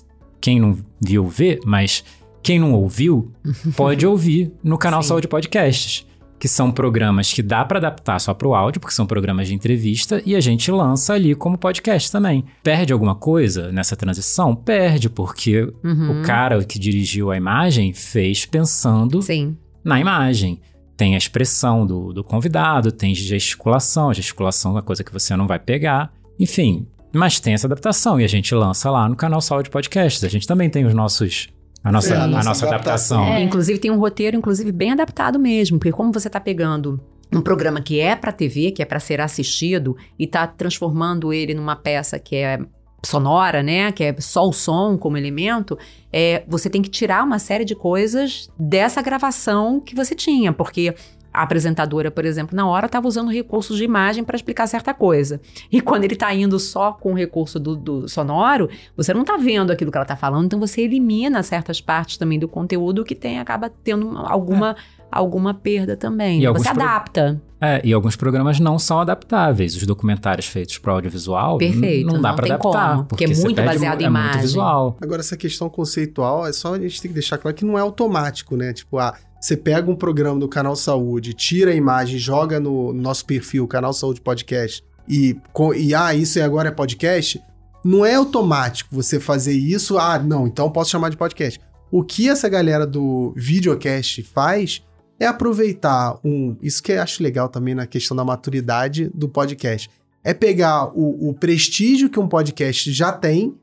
quem 0.42 0.60
não 0.60 0.76
viu 1.00 1.28
vê, 1.28 1.60
mas 1.64 2.04
quem 2.44 2.60
não 2.60 2.74
ouviu 2.74 3.32
pode 3.76 4.06
ouvir 4.06 4.52
no 4.64 4.78
Canal 4.78 5.02
Sim. 5.02 5.10
Saúde 5.10 5.28
Podcasts, 5.28 6.06
que 6.38 6.48
são 6.48 6.72
programas 6.72 7.32
que 7.32 7.42
dá 7.42 7.64
para 7.64 7.78
adaptar 7.80 8.20
só 8.20 8.34
para 8.34 8.48
o 8.48 8.54
áudio, 8.54 8.82
porque 8.82 8.94
são 8.94 9.06
programas 9.06 9.48
de 9.48 9.54
entrevista 9.56 10.22
e 10.26 10.36
a 10.36 10.42
gente 10.42 10.70
lança 10.70 11.14
ali 11.14 11.34
como 11.34 11.58
podcast 11.58 12.12
também. 12.12 12.44
Perde 12.62 12.92
alguma 12.92 13.16
coisa 13.16 13.72
nessa 13.72 13.96
transição? 13.96 14.54
Perde, 14.54 15.10
porque 15.10 15.72
Uhum. 15.84 16.20
o 16.20 16.24
cara 16.24 16.62
que 16.66 16.78
dirigiu 16.78 17.32
a 17.32 17.38
imagem 17.38 17.94
fez 17.94 18.46
pensando 18.46 19.22
Sim. 19.22 19.56
na 19.84 20.00
imagem. 20.02 20.60
Tem 20.98 21.16
a 21.16 21.18
expressão 21.18 21.88
do, 21.88 22.12
do 22.14 22.24
convidado, 22.24 22.92
tem 22.92 23.16
gesticulação. 23.16 24.10
A 24.10 24.14
gesticulação 24.14 24.72
é 24.72 24.76
uma 24.76 24.82
coisa 24.84 25.04
que 25.04 25.14
você 25.14 25.36
não 25.36 25.48
vai 25.48 25.60
pegar. 25.60 26.12
Enfim, 26.40 26.86
mas 27.14 27.40
tem 27.40 27.54
essa 27.54 27.68
adaptação 27.68 28.20
e 28.20 28.24
a 28.24 28.28
gente 28.28 28.54
lança 28.54 28.92
lá 28.92 29.08
no 29.08 29.16
canal 29.16 29.40
Saúde 29.40 29.70
Podcasts. 29.70 30.24
A 30.24 30.28
gente 30.30 30.46
também 30.46 30.70
tem 30.70 30.86
os 30.86 30.94
nossos. 30.94 31.48
A 31.84 31.92
nossa, 31.92 32.14
É, 32.14 32.18
a 32.18 32.24
a 32.24 32.28
nossa 32.28 32.50
nossa, 32.50 32.66
adaptação. 32.68 33.18
adaptação. 33.20 33.42
É. 33.42 33.44
Inclusive 33.44 33.80
tem 33.80 33.92
um 33.92 33.98
roteiro, 34.00 34.38
inclusive, 34.38 34.72
bem 34.72 34.92
adaptado 34.92 35.38
mesmo, 35.38 35.78
porque 35.78 35.92
como 35.92 36.12
você 36.14 36.30
tá 36.30 36.40
pegando 36.40 37.00
um 37.34 37.42
programa 37.42 37.82
que 37.82 38.00
é 38.00 38.16
pra 38.16 38.32
TV, 38.32 38.72
que 38.72 38.82
é 38.82 38.86
pra 38.86 39.00
ser 39.00 39.20
assistido, 39.20 39.98
e 40.18 40.26
tá 40.28 40.46
transformando 40.48 41.34
ele 41.34 41.54
numa 41.54 41.76
peça 41.76 42.18
que 42.20 42.36
é 42.36 42.60
sonora, 43.06 43.62
né, 43.62 43.92
que 43.92 44.02
é 44.04 44.16
só 44.20 44.48
o 44.48 44.54
som 44.54 44.98
como 44.98 45.18
elemento, 45.18 45.78
é, 46.12 46.44
você 46.48 46.70
tem 46.70 46.82
que 46.82 46.90
tirar 46.90 47.22
uma 47.26 47.38
série 47.38 47.66
de 47.66 47.76
coisas 47.76 48.50
dessa 48.58 49.02
gravação 49.02 49.82
que 49.82 49.94
você 49.94 50.16
tinha, 50.16 50.54
porque 50.54 50.96
a 51.34 51.42
apresentadora, 51.44 52.12
por 52.12 52.26
exemplo, 52.26 52.56
na 52.56 52.68
hora 52.68 52.86
estava 52.86 53.08
usando 53.08 53.32
recursos 53.32 53.78
de 53.78 53.84
imagem 53.84 54.24
para 54.24 54.36
explicar 54.36 54.68
certa 54.68 54.94
coisa. 54.94 55.42
E 55.72 55.82
quando 55.82 56.04
ele 56.04 56.14
está 56.14 56.34
indo 56.34 56.60
só 56.60 56.92
com 56.94 57.14
o 57.14 57.16
recurso 57.16 57.60
do, 57.60 57.76
do 57.76 58.08
sonoro, 58.08 58.70
você 58.96 59.14
não 59.14 59.22
está 59.22 59.36
vendo 59.38 59.72
aquilo 59.72 59.92
que 59.92 59.98
ela 59.98 60.04
está 60.04 60.16
falando, 60.16 60.46
então 60.46 60.60
você 60.60 60.82
elimina 60.82 61.42
certas 61.42 61.82
partes 61.82 62.18
também 62.18 62.38
do 62.38 62.48
conteúdo 62.48 63.04
que 63.04 63.16
tem 63.16 63.40
acaba 63.40 63.70
tendo 63.84 64.08
uma- 64.08 64.30
alguma, 64.30 64.76
alguma 65.12 65.54
perda 65.54 65.98
também. 65.98 66.44
E 66.44 66.48
Você 66.50 66.70
pro- 66.72 66.84
adapta. 66.84 67.42
É, 67.60 67.80
e 67.84 67.94
alguns 67.94 68.16
programas 68.18 68.60
não 68.60 68.78
são 68.78 69.00
adaptáveis. 69.00 69.76
Os 69.76 69.86
documentários 69.86 70.46
feitos 70.48 70.78
para 70.78 70.92
audiovisual 70.92 71.58
Perfeito, 71.58 72.12
não 72.12 72.22
dá 72.22 72.34
para 72.34 72.46
adaptar. 72.56 72.92
como, 72.92 73.06
porque 73.06 73.24
é 73.24 73.28
você 73.28 73.42
muito 73.44 73.62
baseado 73.64 74.02
em 74.02 74.06
é 74.06 74.10
muito 74.10 74.22
imagem. 74.22 74.42
visual. 74.42 74.98
Agora, 75.02 75.22
essa 75.22 75.38
questão 75.38 75.70
conceitual, 75.70 76.46
é 76.46 76.52
só 76.52 76.74
a 76.74 76.80
gente 76.80 77.02
tem 77.02 77.10
que 77.10 77.14
deixar 77.16 77.38
claro 77.38 77.56
que 77.56 77.64
não 77.64 77.78
é 77.78 77.82
automático, 77.82 78.58
né? 78.58 78.74
Tipo, 78.74 78.98
ah, 79.00 79.16
você 79.44 79.58
pega 79.58 79.92
um 79.92 79.96
programa 79.96 80.40
do 80.40 80.48
Canal 80.48 80.74
Saúde, 80.74 81.34
tira 81.34 81.72
a 81.72 81.76
imagem, 81.76 82.18
joga 82.18 82.62
no 82.62 82.94
nosso 82.94 83.26
perfil, 83.26 83.68
Canal 83.68 83.92
Saúde 83.92 84.22
Podcast, 84.22 84.82
e, 85.06 85.36
e 85.76 85.94
ah, 85.94 86.16
isso 86.16 86.42
agora 86.42 86.70
é 86.70 86.72
podcast. 86.72 87.44
Não 87.84 88.06
é 88.06 88.16
automático 88.16 88.96
você 88.96 89.20
fazer 89.20 89.52
isso, 89.52 89.98
ah, 89.98 90.18
não, 90.18 90.48
então 90.48 90.72
posso 90.72 90.92
chamar 90.92 91.10
de 91.10 91.18
podcast. 91.18 91.60
O 91.92 92.06
que 92.06 92.30
essa 92.30 92.48
galera 92.48 92.88
do 92.88 93.34
videocast 93.36 94.24
faz 94.24 94.82
é 95.20 95.26
aproveitar 95.26 96.18
um. 96.24 96.56
Isso 96.62 96.82
que 96.82 96.94
eu 96.94 97.02
acho 97.02 97.22
legal 97.22 97.50
também 97.50 97.76
na 97.76 97.86
questão 97.86 98.16
da 98.16 98.24
maturidade 98.24 99.12
do 99.14 99.28
podcast. 99.28 99.90
É 100.24 100.34
pegar 100.34 100.86
o, 100.98 101.30
o 101.30 101.34
prestígio 101.34 102.10
que 102.10 102.18
um 102.18 102.30
podcast 102.30 102.94
já 102.94 103.12
tem 103.12 103.54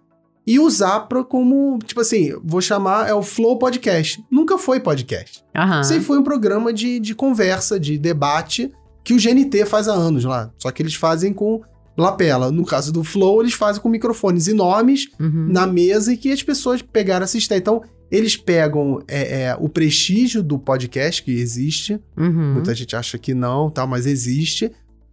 e 0.53 0.59
usar 0.59 1.01
pra 1.01 1.23
como, 1.23 1.79
tipo 1.85 2.01
assim, 2.01 2.33
vou 2.43 2.61
chamar, 2.61 3.09
é 3.09 3.15
o 3.15 3.23
Flow 3.23 3.57
Podcast. 3.59 4.21
Nunca 4.31 4.59
foi 4.59 4.81
podcast. 4.81 5.45
Aham. 5.55 5.85
Sempre 5.85 6.05
foi 6.05 6.19
um 6.19 6.25
programa 6.25 6.73
de, 6.73 6.99
de 6.99 7.15
conversa, 7.15 7.79
de 7.79 7.97
debate, 7.97 8.73
que 9.05 9.15
o 9.15 9.17
GNT 9.17 9.65
faz 9.67 9.87
há 9.87 9.93
anos 9.93 10.25
lá. 10.25 10.51
Só 10.59 10.71
que 10.73 10.83
eles 10.83 10.95
fazem 10.95 11.33
com 11.33 11.61
lapela. 11.97 12.51
No 12.51 12.65
caso 12.65 12.93
do 12.93 13.05
Flow, 13.05 13.41
eles 13.43 13.53
fazem 13.55 13.81
com 13.81 13.89
microfones 13.89 14.49
enormes 14.49 15.07
Uhum. 15.21 15.47
na 15.51 15.67
mesa 15.67 16.13
e 16.13 16.17
que 16.17 16.33
as 16.33 16.43
pessoas 16.43 16.83
pegaram 16.83 17.23
a 17.23 17.27
assistir. 17.27 17.55
Então, 17.55 17.83
eles 18.11 18.37
pegam 18.37 19.01
é, 19.07 19.43
é, 19.45 19.57
o 19.57 19.69
prestígio 19.69 20.43
do 20.43 20.59
podcast 20.59 21.23
que 21.23 21.31
existe, 21.31 22.01
Uhum. 22.17 22.55
Muita 22.55 22.75
gente 22.75 22.97
acha 22.97 23.17
que 23.19 23.35
não, 23.35 23.71
tal, 23.71 23.87
mas 23.87 24.05
existe. 24.05 24.73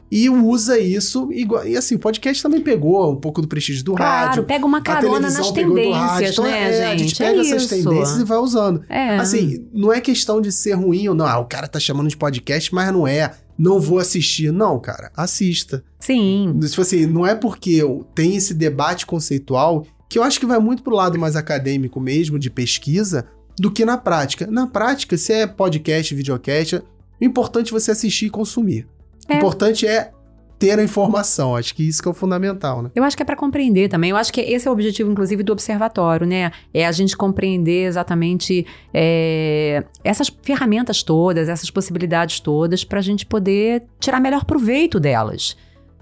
E 0.09 0.29
usa 0.29 0.79
isso 0.79 1.29
igual. 1.33 1.67
E 1.67 1.75
assim, 1.75 1.95
o 1.95 1.99
podcast 1.99 2.41
também 2.41 2.61
pegou 2.61 3.11
um 3.11 3.17
pouco 3.17 3.41
do 3.41 3.47
prestígio 3.47 3.83
do 3.83 3.93
Claro, 3.93 4.27
rádio. 4.27 4.43
pega 4.45 4.65
uma 4.65 4.81
carona 4.81 5.29
nas 5.29 5.51
tendências, 5.51 6.31
Então, 6.31 6.45
né, 6.45 6.69
é, 6.69 6.73
gente? 6.73 6.83
a 6.85 6.97
gente 6.97 7.23
É 7.23 7.27
pega 7.27 7.41
essas 7.41 7.63
isso. 7.63 7.69
tendências 7.75 8.17
e 8.19 8.23
vai 8.23 8.37
usando. 8.37 8.83
É. 8.87 9.17
Assim, 9.17 9.67
não 9.73 9.91
é 9.91 9.99
questão 9.99 10.39
de 10.39 10.51
ser 10.51 10.73
ruim 10.73 11.07
ou 11.09 11.15
não. 11.15 11.25
Ah, 11.25 11.39
o 11.39 11.45
cara 11.45 11.67
tá 11.67 11.79
chamando 11.79 12.07
de 12.07 12.15
podcast, 12.15 12.73
mas 12.73 12.91
não 12.93 13.05
é. 13.05 13.33
Não 13.57 13.79
vou 13.79 13.99
assistir. 13.99 14.51
Não, 14.51 14.79
cara, 14.79 15.11
assista. 15.15 15.83
Sim. 15.99 16.57
Tipo 16.69 16.81
assim, 16.81 17.05
não 17.05 17.25
é 17.27 17.35
porque 17.35 17.81
tem 18.15 18.35
esse 18.35 18.53
debate 18.53 19.05
conceitual 19.05 19.85
que 20.09 20.17
eu 20.17 20.23
acho 20.23 20.39
que 20.39 20.45
vai 20.45 20.59
muito 20.59 20.83
pro 20.83 20.95
lado 20.95 21.19
mais 21.19 21.35
acadêmico 21.35 21.99
mesmo, 21.99 22.39
de 22.39 22.49
pesquisa, 22.49 23.25
do 23.59 23.69
que 23.69 23.83
na 23.83 23.97
prática. 23.97 24.47
Na 24.47 24.67
prática, 24.67 25.17
se 25.17 25.33
é 25.33 25.45
podcast, 25.47 26.15
videocast, 26.15 26.75
o 26.75 26.81
importante 27.25 27.69
é 27.69 27.71
você 27.71 27.91
assistir 27.91 28.27
e 28.27 28.29
consumir. 28.29 28.87
O 29.29 29.33
É. 29.33 29.37
importante 29.37 29.85
é 29.85 30.11
ter 30.59 30.79
a 30.79 30.83
informação. 30.83 31.55
Acho 31.55 31.73
que 31.75 31.87
isso 31.87 32.01
que 32.01 32.07
é 32.07 32.11
o 32.11 32.13
fundamental, 32.13 32.81
né? 32.81 32.89
Eu 32.95 33.03
acho 33.03 33.15
que 33.15 33.23
é 33.23 33.25
para 33.25 33.35
compreender 33.35 33.89
também. 33.89 34.09
Eu 34.09 34.17
acho 34.17 34.33
que 34.33 34.41
esse 34.41 34.67
é 34.67 34.71
o 34.71 34.73
objetivo, 34.73 35.11
inclusive, 35.11 35.43
do 35.43 35.53
observatório, 35.53 36.25
né? 36.25 36.51
É 36.73 36.85
a 36.85 36.91
gente 36.91 37.15
compreender 37.15 37.85
exatamente 37.85 38.65
é, 38.93 39.83
essas 40.03 40.31
ferramentas 40.41 41.03
todas, 41.03 41.47
essas 41.47 41.69
possibilidades 41.69 42.39
todas, 42.39 42.83
para 42.83 42.99
a 42.99 43.03
gente 43.03 43.25
poder 43.25 43.83
tirar 43.99 44.19
melhor 44.19 44.45
proveito 44.45 44.99
delas. 44.99 45.55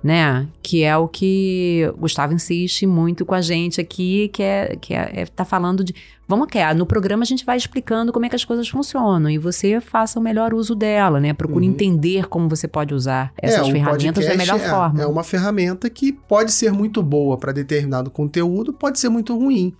Né? 0.06 0.48
Que 0.61 0.84
é 0.84 0.95
o 0.95 1.07
que 1.07 1.91
o 1.95 2.02
Gustavo 2.02 2.32
insiste 2.32 2.86
muito 2.86 3.26
com 3.26 3.34
a 3.34 3.41
gente 3.41 3.82
aqui, 3.82 4.30
que 4.32 4.44
é 4.44 4.77
que 4.80 4.94
é, 4.94 5.22
é 5.22 5.26
tá 5.26 5.44
falando 5.44 5.84
de 5.84 5.95
vamos 6.27 6.48
que 6.48 6.60
no 6.76 6.86
programa 6.86 7.23
a 7.23 7.26
gente 7.26 7.44
vai 7.44 7.57
explicando 7.57 8.14
como 8.14 8.23
é 8.23 8.30
que 8.30 8.36
as 8.36 8.45
coisas 8.45 8.69
funcionam 8.69 9.32
e 9.32 9.40
você 9.40 9.82
faça 9.82 10.19
o 10.19 10.22
melhor 10.22 10.53
uso 10.53 10.76
dela, 10.76 11.19
né? 11.19 11.34
Procure 11.34 11.65
Uhum. 11.65 11.72
entender 11.72 12.27
como 12.27 12.48
você 12.48 12.68
pode 12.68 12.94
usar 12.94 13.34
essas 13.41 13.68
o 13.68 13.72
ferramentas 13.72 14.27
da 14.27 14.36
melhor 14.36 14.60
é, 14.60 14.69
forma. 14.69 15.02
É 15.02 15.07
uma 15.07 15.23
ferramenta 15.23 15.90
que 15.90 16.11
pode 16.14 16.52
ser 16.52 16.72
muito 16.72 17.02
boa 17.02 17.36
para 17.36 17.52
determinado 17.52 18.11
conteúdo, 18.11 18.72
pode 18.72 18.99
ser 18.99 19.10
muito 19.10 19.36
ruim. 19.36 19.73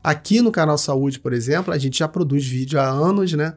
Aqui 0.00 0.40
no 0.40 0.52
canal 0.52 0.78
Saúde, 0.78 1.18
por 1.18 1.32
exemplo, 1.32 1.74
a 1.74 1.78
gente 1.78 1.98
já 1.98 2.06
produz 2.06 2.46
vídeo 2.46 2.78
há 2.78 2.88
anos, 2.88 3.32
né? 3.32 3.54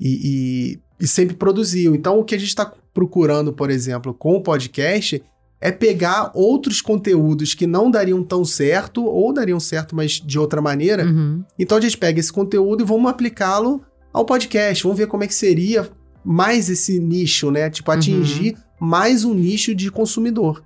E, 0.00 0.80
e, 0.98 1.04
e 1.04 1.06
sempre 1.06 1.36
produziu. 1.36 1.94
Então, 1.94 2.18
o 2.18 2.24
que 2.24 2.34
a 2.34 2.38
gente 2.38 2.48
está 2.48 2.68
procurando, 2.92 3.52
por 3.52 3.70
exemplo, 3.70 4.12
com 4.12 4.34
o 4.34 4.42
podcast 4.42 5.22
é 5.60 5.72
pegar 5.72 6.30
outros 6.34 6.80
conteúdos 6.80 7.54
que 7.54 7.66
não 7.66 7.90
dariam 7.90 8.22
tão 8.22 8.44
certo, 8.44 9.04
ou 9.04 9.32
dariam 9.32 9.58
certo, 9.58 9.94
mas 9.94 10.12
de 10.12 10.38
outra 10.38 10.60
maneira. 10.60 11.04
Uhum. 11.04 11.42
Então, 11.58 11.78
a 11.78 11.80
gente 11.80 11.96
pega 11.96 12.20
esse 12.20 12.32
conteúdo 12.32 12.82
e 12.82 12.86
vamos 12.86 13.10
aplicá-lo 13.10 13.82
ao 14.12 14.24
podcast. 14.24 14.82
Vamos 14.82 14.98
ver 14.98 15.06
como 15.06 15.24
é 15.24 15.26
que 15.26 15.34
seria 15.34 15.90
mais 16.24 16.68
esse 16.68 16.98
nicho, 17.00 17.50
né? 17.50 17.70
Tipo, 17.70 17.90
atingir 17.90 18.56
mais 18.80 19.24
um 19.24 19.34
nicho 19.34 19.74
de 19.74 19.90
consumidor. 19.90 20.62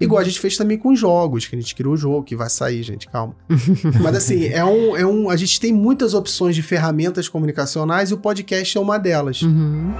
Igual 0.00 0.20
a 0.20 0.24
gente 0.24 0.40
fez 0.40 0.56
também 0.56 0.78
com 0.78 0.96
jogos, 0.96 1.46
que 1.46 1.54
a 1.54 1.60
gente 1.60 1.74
criou 1.74 1.92
o 1.92 1.96
jogo, 1.96 2.22
que 2.22 2.34
vai 2.34 2.48
sair, 2.48 2.82
gente, 2.82 3.06
calma. 3.06 3.36
Mas 4.00 4.16
assim, 4.16 4.46
é 4.46 4.64
um, 4.64 4.96
é 4.96 5.04
um. 5.04 5.28
A 5.28 5.36
gente 5.36 5.60
tem 5.60 5.74
muitas 5.74 6.14
opções 6.14 6.56
de 6.56 6.62
ferramentas 6.62 7.28
comunicacionais 7.28 8.10
e 8.10 8.14
o 8.14 8.18
podcast 8.18 8.78
é 8.78 8.80
uma 8.80 8.96
delas. 8.96 9.42
Uhum. 9.42 9.92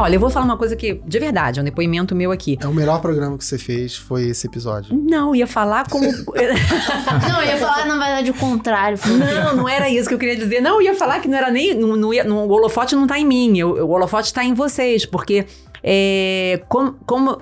Olha, 0.00 0.14
eu 0.16 0.20
vou 0.20 0.30
falar 0.30 0.44
uma 0.44 0.56
coisa 0.56 0.76
que, 0.76 1.00
de 1.04 1.18
verdade, 1.18 1.58
é 1.58 1.62
um 1.62 1.64
depoimento 1.64 2.14
meu 2.14 2.30
aqui. 2.30 2.56
É 2.60 2.66
o 2.66 2.72
melhor 2.72 3.00
programa 3.00 3.36
que 3.36 3.44
você 3.44 3.58
fez, 3.58 3.96
foi 3.96 4.24
esse 4.28 4.46
episódio. 4.46 4.96
Não, 4.96 5.34
ia 5.34 5.46
falar 5.46 5.88
como. 5.88 6.04
Não, 7.28 7.42
ia 7.44 7.56
falar, 7.56 7.86
na 7.86 7.94
verdade, 7.98 8.30
o 8.30 8.34
contrário. 8.34 8.98
Não, 9.44 9.56
não 9.56 9.68
era 9.68 9.88
isso 9.90 10.08
que 10.08 10.14
eu 10.14 10.18
queria 10.18 10.36
dizer. 10.36 10.60
Não, 10.60 10.80
ia 10.80 10.94
falar 10.94 11.20
que 11.20 11.28
não 11.28 11.36
era 11.36 11.50
nem. 11.50 11.74
Não, 11.74 11.96
não 11.96 12.12
ia, 12.14 12.24
não, 12.24 12.46
o 12.46 12.50
holofote 12.50 12.94
não 12.94 13.06
tá 13.06 13.18
em 13.18 13.24
mim, 13.24 13.58
eu- 13.58 13.70
o 13.86 13.90
holofote 13.90 14.32
tá 14.32 14.44
em 14.44 14.54
vocês, 14.54 15.04
porque 15.04 15.46
é, 15.82 16.60
como, 16.68 16.92
como- 17.06 17.40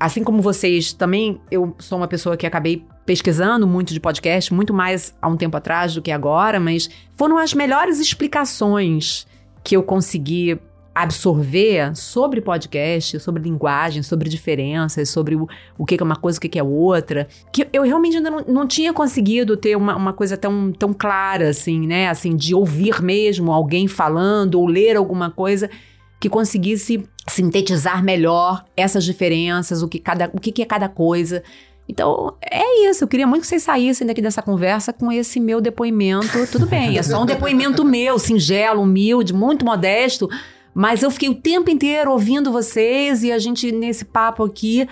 Assim 0.00 0.24
como 0.24 0.42
vocês 0.42 0.92
também, 0.92 1.40
eu 1.52 1.72
sou 1.78 1.98
uma 1.98 2.08
pessoa 2.08 2.36
que 2.36 2.44
acabei 2.44 2.84
pesquisando 3.06 3.64
muito 3.64 3.94
de 3.94 4.00
podcast, 4.00 4.52
muito 4.52 4.74
mais 4.74 5.14
há 5.22 5.28
um 5.28 5.36
tempo 5.36 5.56
atrás 5.56 5.94
do 5.94 6.02
que 6.02 6.10
agora, 6.10 6.58
mas 6.58 6.90
foram 7.16 7.38
as 7.38 7.54
melhores 7.54 8.00
explicações 8.00 9.24
que 9.62 9.76
eu 9.76 9.82
consegui 9.84 10.58
absorver 11.02 11.94
sobre 11.94 12.40
podcast, 12.40 13.20
sobre 13.20 13.42
linguagem, 13.42 14.02
sobre 14.02 14.28
diferenças, 14.28 15.08
sobre 15.08 15.36
o, 15.36 15.46
o 15.76 15.84
que 15.84 15.96
é 16.00 16.02
uma 16.02 16.16
coisa, 16.16 16.38
o 16.38 16.40
que 16.40 16.58
é 16.58 16.62
outra, 16.62 17.28
que 17.52 17.66
eu 17.72 17.82
realmente 17.82 18.16
ainda 18.16 18.30
não, 18.30 18.40
não 18.46 18.66
tinha 18.66 18.92
conseguido 18.92 19.56
ter 19.56 19.76
uma, 19.76 19.94
uma 19.96 20.12
coisa 20.12 20.36
tão, 20.36 20.72
tão 20.72 20.92
clara, 20.92 21.50
assim, 21.50 21.86
né? 21.86 22.08
Assim, 22.08 22.34
de 22.34 22.54
ouvir 22.54 23.00
mesmo 23.00 23.52
alguém 23.52 23.86
falando 23.86 24.56
ou 24.56 24.66
ler 24.66 24.96
alguma 24.96 25.30
coisa 25.30 25.70
que 26.20 26.28
conseguisse 26.28 27.06
sintetizar 27.28 28.02
melhor 28.02 28.64
essas 28.76 29.04
diferenças, 29.04 29.82
o 29.82 29.88
que, 29.88 29.98
cada, 29.98 30.30
o 30.32 30.40
que 30.40 30.60
é 30.60 30.64
cada 30.64 30.88
coisa. 30.88 31.42
Então, 31.88 32.34
é 32.42 32.88
isso. 32.88 33.04
Eu 33.04 33.08
queria 33.08 33.26
muito 33.26 33.42
que 33.42 33.48
vocês 33.48 33.62
saíssem 33.62 34.06
daqui 34.06 34.20
dessa 34.20 34.42
conversa 34.42 34.92
com 34.92 35.10
esse 35.10 35.38
meu 35.40 35.60
depoimento. 35.60 36.46
Tudo 36.50 36.66
bem, 36.66 36.98
é 36.98 37.02
só 37.02 37.22
um 37.22 37.26
depoimento 37.26 37.84
meu, 37.84 38.18
singelo, 38.18 38.82
humilde, 38.82 39.32
muito 39.32 39.64
modesto. 39.64 40.28
Mas 40.78 41.02
eu 41.02 41.10
fiquei 41.10 41.28
o 41.28 41.34
tempo 41.34 41.68
inteiro 41.68 42.12
ouvindo 42.12 42.52
vocês 42.52 43.24
e 43.24 43.32
a 43.32 43.38
gente, 43.40 43.72
nesse 43.72 44.04
papo 44.04 44.44
aqui, 44.44 44.88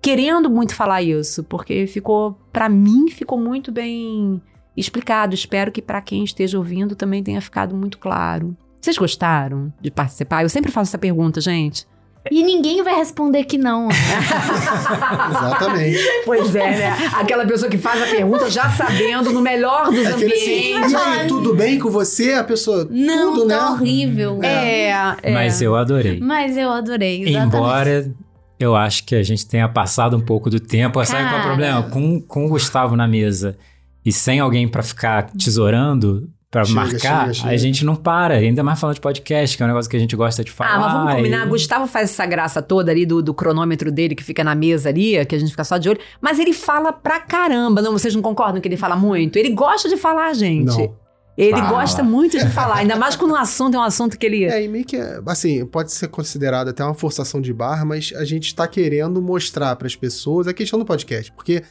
querendo 0.00 0.48
muito 0.48 0.74
falar 0.74 1.02
isso, 1.02 1.44
porque 1.44 1.86
ficou, 1.86 2.32
pra 2.50 2.66
mim, 2.66 3.10
ficou 3.10 3.38
muito 3.38 3.70
bem 3.70 4.40
explicado. 4.74 5.34
Espero 5.34 5.70
que 5.70 5.82
pra 5.82 6.00
quem 6.00 6.24
esteja 6.24 6.56
ouvindo 6.56 6.96
também 6.96 7.22
tenha 7.22 7.42
ficado 7.42 7.76
muito 7.76 7.98
claro. 7.98 8.56
Vocês 8.80 8.96
gostaram 8.96 9.70
de 9.82 9.90
participar? 9.90 10.44
Eu 10.44 10.48
sempre 10.48 10.72
faço 10.72 10.88
essa 10.88 10.98
pergunta, 10.98 11.42
gente. 11.42 11.86
E 12.30 12.42
ninguém 12.42 12.82
vai 12.82 12.94
responder 12.96 13.44
que 13.44 13.56
não. 13.56 13.88
Exatamente. 15.30 15.98
Pois 16.24 16.54
é, 16.54 16.70
né? 16.70 16.96
Aquela 17.14 17.46
pessoa 17.46 17.70
que 17.70 17.78
faz 17.78 18.02
a 18.02 18.06
pergunta 18.06 18.50
já 18.50 18.68
sabendo 18.70 19.32
no 19.32 19.40
melhor 19.40 19.86
dos 19.90 20.06
Aquele 20.06 20.32
assim, 20.34 20.74
ambientes. 20.74 20.92
e 20.92 20.96
aí, 20.96 21.26
tudo 21.28 21.54
bem 21.54 21.78
com 21.78 21.90
você? 21.90 22.34
A 22.34 22.44
pessoa, 22.44 22.86
Não, 22.90 23.34
tudo, 23.34 23.48
tá 23.48 23.56
né? 23.56 23.70
horrível. 23.70 24.40
É, 24.42 25.16
é. 25.22 25.32
Mas 25.32 25.62
eu 25.62 25.74
adorei. 25.76 26.20
Mas 26.20 26.56
eu 26.56 26.70
adorei, 26.70 27.22
exatamente. 27.22 27.56
Embora 27.56 28.12
eu 28.58 28.74
acho 28.76 29.04
que 29.04 29.14
a 29.14 29.22
gente 29.22 29.46
tenha 29.46 29.68
passado 29.68 30.16
um 30.16 30.20
pouco 30.20 30.50
do 30.50 30.60
tempo. 30.60 31.02
Sabe 31.04 31.22
qual 31.24 31.26
é 31.26 31.28
o 31.28 31.42
Cara. 31.42 31.48
problema? 31.48 31.82
Com, 31.90 32.20
com 32.20 32.46
o 32.46 32.48
Gustavo 32.48 32.96
na 32.96 33.06
mesa 33.06 33.56
e 34.04 34.12
sem 34.12 34.40
alguém 34.40 34.66
pra 34.68 34.82
ficar 34.82 35.30
tesourando, 35.30 36.28
pra 36.50 36.64
Chega, 36.64 36.80
marcar, 36.80 36.98
chega, 37.20 37.34
chega. 37.34 37.48
a 37.50 37.56
gente 37.56 37.84
não 37.84 37.94
para. 37.94 38.34
Ainda 38.34 38.62
mais 38.62 38.80
falando 38.80 38.94
de 38.94 39.00
podcast, 39.00 39.56
que 39.56 39.62
é 39.62 39.66
um 39.66 39.68
negócio 39.68 39.90
que 39.90 39.96
a 39.96 40.00
gente 40.00 40.16
gosta 40.16 40.42
de 40.42 40.50
falar. 40.50 40.74
Ah, 40.74 40.78
mas 40.80 40.92
vamos 40.92 41.14
combinar. 41.16 41.46
e- 41.46 41.48
Gustavo 41.48 41.86
faz 41.86 42.10
essa 42.10 42.24
graça 42.26 42.62
toda 42.62 42.90
ali 42.90 43.04
do, 43.04 43.22
do 43.22 43.34
cronômetro 43.34 43.92
dele 43.92 44.14
que 44.14 44.24
fica 44.24 44.42
na 44.42 44.54
mesa 44.54 44.88
ali, 44.88 45.24
que 45.26 45.34
a 45.34 45.38
gente 45.38 45.50
fica 45.50 45.64
só 45.64 45.76
de 45.78 45.88
olho. 45.88 46.00
Mas 46.20 46.38
ele 46.38 46.52
fala 46.52 46.92
pra 46.92 47.20
caramba. 47.20 47.82
Não, 47.82 47.92
vocês 47.92 48.14
não 48.14 48.22
concordam 48.22 48.60
que 48.60 48.68
ele 48.68 48.76
fala 48.76 48.96
muito? 48.96 49.36
Ele 49.36 49.50
gosta 49.50 49.88
de 49.88 49.96
falar, 49.96 50.32
gente. 50.34 50.66
Não. 50.66 50.94
Ele 51.36 51.52
Fala. 51.56 51.68
gosta 51.68 52.02
muito 52.02 52.36
de 52.36 52.48
falar. 52.50 52.78
Ainda 52.78 52.96
mais 52.96 53.14
quando 53.14 53.30
o 53.30 53.36
assunto 53.36 53.76
é 53.76 53.78
um 53.78 53.82
assunto 53.82 54.18
que 54.18 54.26
ele. 54.26 54.44
É, 54.44 54.64
e 54.64 54.66
meio 54.66 54.84
que, 54.84 54.96
assim, 55.24 55.64
pode 55.66 55.92
ser 55.92 56.08
considerado 56.08 56.66
até 56.68 56.82
uma 56.82 56.94
forçação 56.94 57.40
de 57.40 57.52
barra, 57.52 57.84
mas 57.84 58.12
a 58.16 58.24
gente 58.24 58.52
tá 58.52 58.66
querendo 58.66 59.22
mostrar 59.22 59.76
pras 59.76 59.94
pessoas 59.94 60.48
a 60.48 60.52
questão 60.52 60.80
do 60.80 60.84
podcast. 60.84 61.30
Porque, 61.30 61.62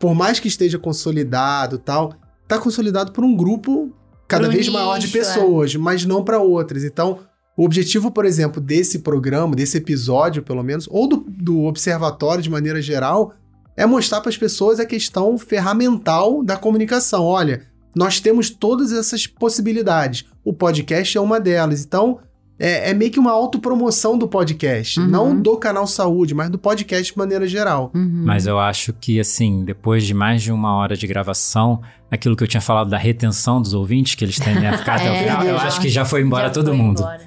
por 0.00 0.12
mais 0.12 0.40
que 0.40 0.48
esteja 0.48 0.76
consolidado 0.76 1.76
e 1.76 1.78
tal, 1.78 2.14
tá 2.48 2.58
consolidado 2.58 3.12
por 3.12 3.22
um 3.22 3.36
grupo 3.36 3.94
cada 4.32 4.44
Pro 4.44 4.52
vez 4.52 4.68
maior 4.68 4.98
de 4.98 5.06
nicho, 5.06 5.18
é. 5.18 5.20
pessoas, 5.20 5.76
mas 5.76 6.06
não 6.06 6.24
pra 6.24 6.38
outras. 6.38 6.84
Então, 6.84 7.18
o 7.54 7.64
objetivo, 7.64 8.10
por 8.10 8.24
exemplo, 8.24 8.62
desse 8.62 9.00
programa, 9.00 9.54
desse 9.54 9.76
episódio, 9.76 10.42
pelo 10.42 10.62
menos, 10.62 10.88
ou 10.90 11.06
do, 11.06 11.24
do 11.28 11.64
observatório 11.64 12.42
de 12.42 12.48
maneira 12.48 12.80
geral, 12.80 13.34
é 13.76 13.84
mostrar 13.84 14.22
pras 14.22 14.36
pessoas 14.38 14.80
a 14.80 14.86
questão 14.86 15.36
ferramental 15.36 16.42
da 16.42 16.56
comunicação. 16.56 17.24
Olha, 17.24 17.66
nós 17.94 18.20
temos 18.20 18.48
todas 18.48 18.90
essas 18.90 19.26
possibilidades. 19.26 20.24
O 20.42 20.54
podcast 20.54 21.16
é 21.16 21.20
uma 21.20 21.38
delas. 21.38 21.84
Então, 21.84 22.18
é, 22.64 22.90
é 22.90 22.94
meio 22.94 23.10
que 23.10 23.18
uma 23.18 23.32
autopromoção 23.32 24.16
do 24.16 24.28
podcast. 24.28 25.00
Uhum. 25.00 25.06
Não 25.08 25.40
do 25.40 25.56
canal 25.56 25.86
Saúde, 25.86 26.34
mas 26.34 26.48
do 26.48 26.56
podcast 26.58 27.12
de 27.12 27.18
maneira 27.18 27.46
geral. 27.48 27.90
Uhum. 27.94 28.22
Mas 28.24 28.46
eu 28.46 28.58
acho 28.58 28.92
que, 28.92 29.18
assim, 29.18 29.64
depois 29.64 30.04
de 30.04 30.14
mais 30.14 30.42
de 30.42 30.52
uma 30.52 30.74
hora 30.76 30.96
de 30.96 31.06
gravação, 31.06 31.80
aquilo 32.10 32.36
que 32.36 32.44
eu 32.44 32.48
tinha 32.48 32.60
falado 32.60 32.88
da 32.88 32.98
retenção 32.98 33.60
dos 33.60 33.74
ouvintes, 33.74 34.14
que 34.14 34.24
eles 34.24 34.38
tendem 34.38 34.68
a 34.68 34.78
ficar 34.78 34.94
até 35.00 35.10
o 35.10 35.14
É, 35.14 35.18
final, 35.24 35.42
eu 35.44 35.58
já- 35.58 35.66
acho 35.66 35.80
que 35.80 35.88
já 35.88 36.04
foi 36.04 36.22
embora 36.22 36.46
Já 36.48 36.50
todo 36.54 36.66
foi 36.68 36.76
mundo. 36.76 37.00
embora. 37.00 37.20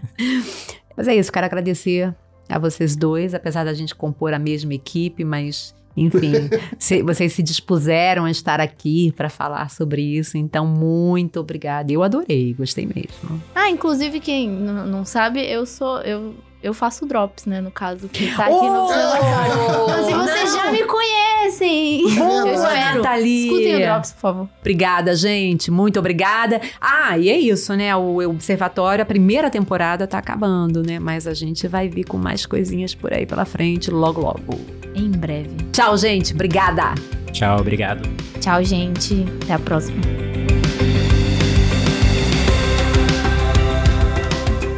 Mas 0.96 1.08
é 1.08 1.16
isso, 1.16 1.32
quero 1.32 1.46
agradecer 1.46 2.16
a 2.48 2.58
vocês 2.58 2.96
dois, 2.96 3.34
apesar 3.34 3.66
da 3.66 3.74
gente 3.74 3.94
compor 3.94 4.34
a 4.34 4.40
mesma 4.40 4.74
equipe, 4.74 5.26
mas 5.26 5.76
enfim, 5.98 6.34
se- 6.80 7.02
vocês 7.02 7.34
se 7.34 7.42
dispuseram 7.44 8.26
a 8.26 8.32
estar 8.32 8.60
aqui 8.60 9.14
para 9.16 9.30
falar 9.30 9.70
sobre 9.70 10.02
isso, 10.02 10.38
então 10.38 10.66
muito 10.68 11.40
obrigada. 11.40 11.92
Eu 11.92 12.04
adorei, 12.04 12.54
gostei 12.54 12.86
mesmo. 12.86 13.42
Ah, 13.54 13.70
inclusive, 13.70 14.20
quem 14.20 14.50
não 14.50 15.06
sabe, 15.06 15.40
eu 15.42 15.66
sou. 15.66 16.00
Eu, 16.02 16.34
eu 16.64 16.74
faço 16.74 17.06
drops, 17.06 17.46
né? 17.46 17.62
No 17.62 17.70
caso, 17.72 18.08
que 18.10 18.36
tá 18.36 18.46
aqui 18.46 18.54
Oh! 18.54 18.64
no 18.74 18.84
observatório. 18.86 19.64
Então, 19.86 20.06
se 20.06 20.14
vocês 20.14 20.54
já 20.54 20.72
me 20.72 20.84
conhecem, 20.84 22.02
eu 22.02 22.54
espero. 22.54 23.02
Nathalie. 23.04 23.46
Escutem 23.48 23.76
o 23.76 23.80
drops, 23.80 24.12
por 24.14 24.20
favor. 24.20 24.50
Obrigada, 24.62 25.16
gente. 25.16 25.70
Muito 25.70 26.00
obrigada. 26.00 26.60
Ah, 26.82 27.18
e 27.20 27.30
é 27.30 27.38
isso, 27.38 27.74
né? 27.76 27.96
O 27.96 28.18
Observatório, 28.30 29.02
a 29.04 29.06
primeira 29.06 29.50
temporada 29.52 30.08
tá 30.08 30.18
acabando, 30.18 30.82
né? 30.82 30.98
Mas 31.00 31.28
a 31.28 31.34
gente 31.36 31.68
vai 31.68 31.88
vir 31.88 32.04
com 32.06 32.18
mais 32.18 32.46
coisinhas 32.48 32.96
por 32.96 33.14
aí 33.14 33.26
pela 33.28 33.46
frente, 33.46 33.92
logo, 33.92 34.20
logo. 34.22 34.85
Em 34.96 35.12
breve. 35.12 35.56
Tchau, 35.72 35.96
gente. 35.98 36.34
Obrigada. 36.34 36.96
Tchau, 37.32 37.60
obrigado. 37.60 38.10
Tchau, 38.40 38.64
gente. 38.64 39.26
Até 39.44 39.54
a 39.54 39.60
próxima. 39.60 40.02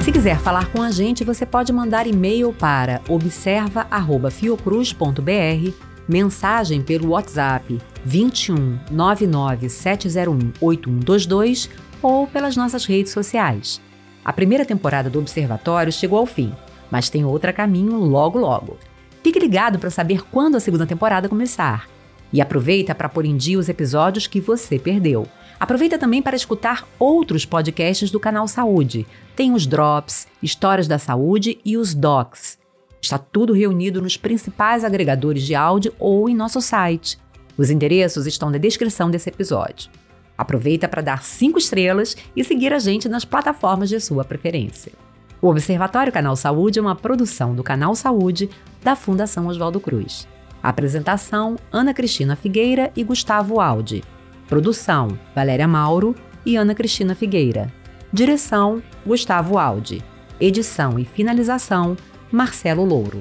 Se 0.02 0.12
quiser 0.12 0.38
falar 0.40 0.72
com 0.72 0.82
a 0.82 0.90
gente, 0.90 1.24
você 1.24 1.46
pode 1.46 1.72
mandar 1.72 2.08
e-mail 2.08 2.52
para 2.54 3.00
observa@fiocruz.br, 3.08 5.72
mensagem 6.08 6.82
pelo 6.82 7.10
WhatsApp 7.10 7.80
21 8.06 8.80
99 8.90 9.70
701 9.70 10.54
8122 10.62 11.70
ou 12.02 12.26
pelas 12.26 12.56
nossas 12.56 12.86
redes 12.86 13.12
sociais. 13.12 13.80
A 14.24 14.34
primeira 14.34 14.66
temporada 14.66 15.10
do 15.10 15.20
Observatório 15.20 15.92
chegou 15.92 16.20
ao 16.20 16.26
fim, 16.26 16.54
mas 16.90 17.10
tem 17.10 17.26
outra 17.26 17.52
a 17.52 17.54
caminho 17.54 17.98
logo 17.98 18.40
logo. 18.40 18.78
Fique 19.24 19.40
ligado 19.40 19.80
para 19.80 19.90
saber 19.90 20.24
quando 20.30 20.56
a 20.56 20.60
segunda 20.60 20.86
temporada 20.86 21.30
começar. 21.30 21.88
E 22.32 22.42
aproveita 22.42 22.94
para 22.94 23.10
pôr 23.10 23.26
em 23.26 23.38
dia 23.38 23.58
os 23.58 23.70
episódios 23.70 24.28
que 24.28 24.42
você 24.42 24.78
perdeu. 24.78 25.28
Aproveita 25.60 25.98
também 25.98 26.22
para 26.22 26.36
escutar 26.36 26.88
outros 27.00 27.46
podcasts 27.46 28.12
do 28.12 28.20
canal 28.20 28.48
Saúde. 28.48 29.08
Tem 29.36 29.54
os 29.54 29.66
Drops, 29.66 30.28
Histórias 30.42 30.88
da 30.88 31.00
Saúde 31.00 31.60
e 31.66 31.78
os 31.78 31.94
Docs. 31.94 32.60
Está 33.02 33.18
tudo 33.18 33.54
reunido 33.54 34.02
nos 34.02 34.18
principais 34.18 34.84
agregadores 34.84 35.44
de 35.44 35.56
áudio 35.56 35.94
ou 35.98 36.30
em 36.30 36.36
nosso 36.36 36.62
site. 36.62 37.18
Os 37.58 37.70
endereços 37.70 38.28
estão 38.28 38.50
na 38.50 38.58
descrição 38.58 39.10
desse 39.10 39.30
episódio. 39.30 39.90
Aproveita 40.38 40.88
para 40.88 41.02
dar 41.02 41.24
cinco 41.24 41.58
estrelas 41.58 42.16
e 42.36 42.44
seguir 42.44 42.72
a 42.72 42.80
gente 42.80 43.10
nas 43.10 43.26
plataformas 43.26 43.90
de 43.90 44.00
sua 44.00 44.24
preferência. 44.24 44.92
O 45.40 45.50
Observatório 45.50 46.12
Canal 46.12 46.36
Saúde 46.36 46.80
é 46.80 46.82
uma 46.82 46.96
produção 46.96 47.54
do 47.54 47.62
Canal 47.62 47.94
Saúde 47.94 48.50
da 48.84 48.96
Fundação 48.96 49.48
Oswaldo 49.48 49.80
Cruz. 49.80 50.28
Apresentação: 50.64 51.56
Ana 51.72 51.94
Cristina 51.94 52.36
Figueira 52.36 52.92
e 52.96 53.04
Gustavo 53.04 53.60
Aldi. 53.60 54.04
Produção: 54.48 55.10
Valéria 55.36 55.68
Mauro 55.68 56.16
e 56.44 56.56
Ana 56.56 56.74
Cristina 56.74 57.14
Figueira. 57.14 57.72
Direção: 58.12 58.82
Gustavo 59.06 59.60
Aldi. 59.60 60.04
Edição 60.42 60.98
e 60.98 61.06
finalização: 61.06 61.96
Marcelo 62.32 62.84
Louro. 62.84 63.20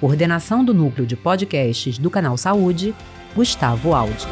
Coordenação 0.00 0.62
do 0.62 0.74
Núcleo 0.74 1.06
de 1.06 1.16
Podcasts 1.16 1.96
do 1.96 2.10
Canal 2.10 2.36
Saúde: 2.36 2.94
Gustavo 3.34 3.94
Aldi. 3.94 4.26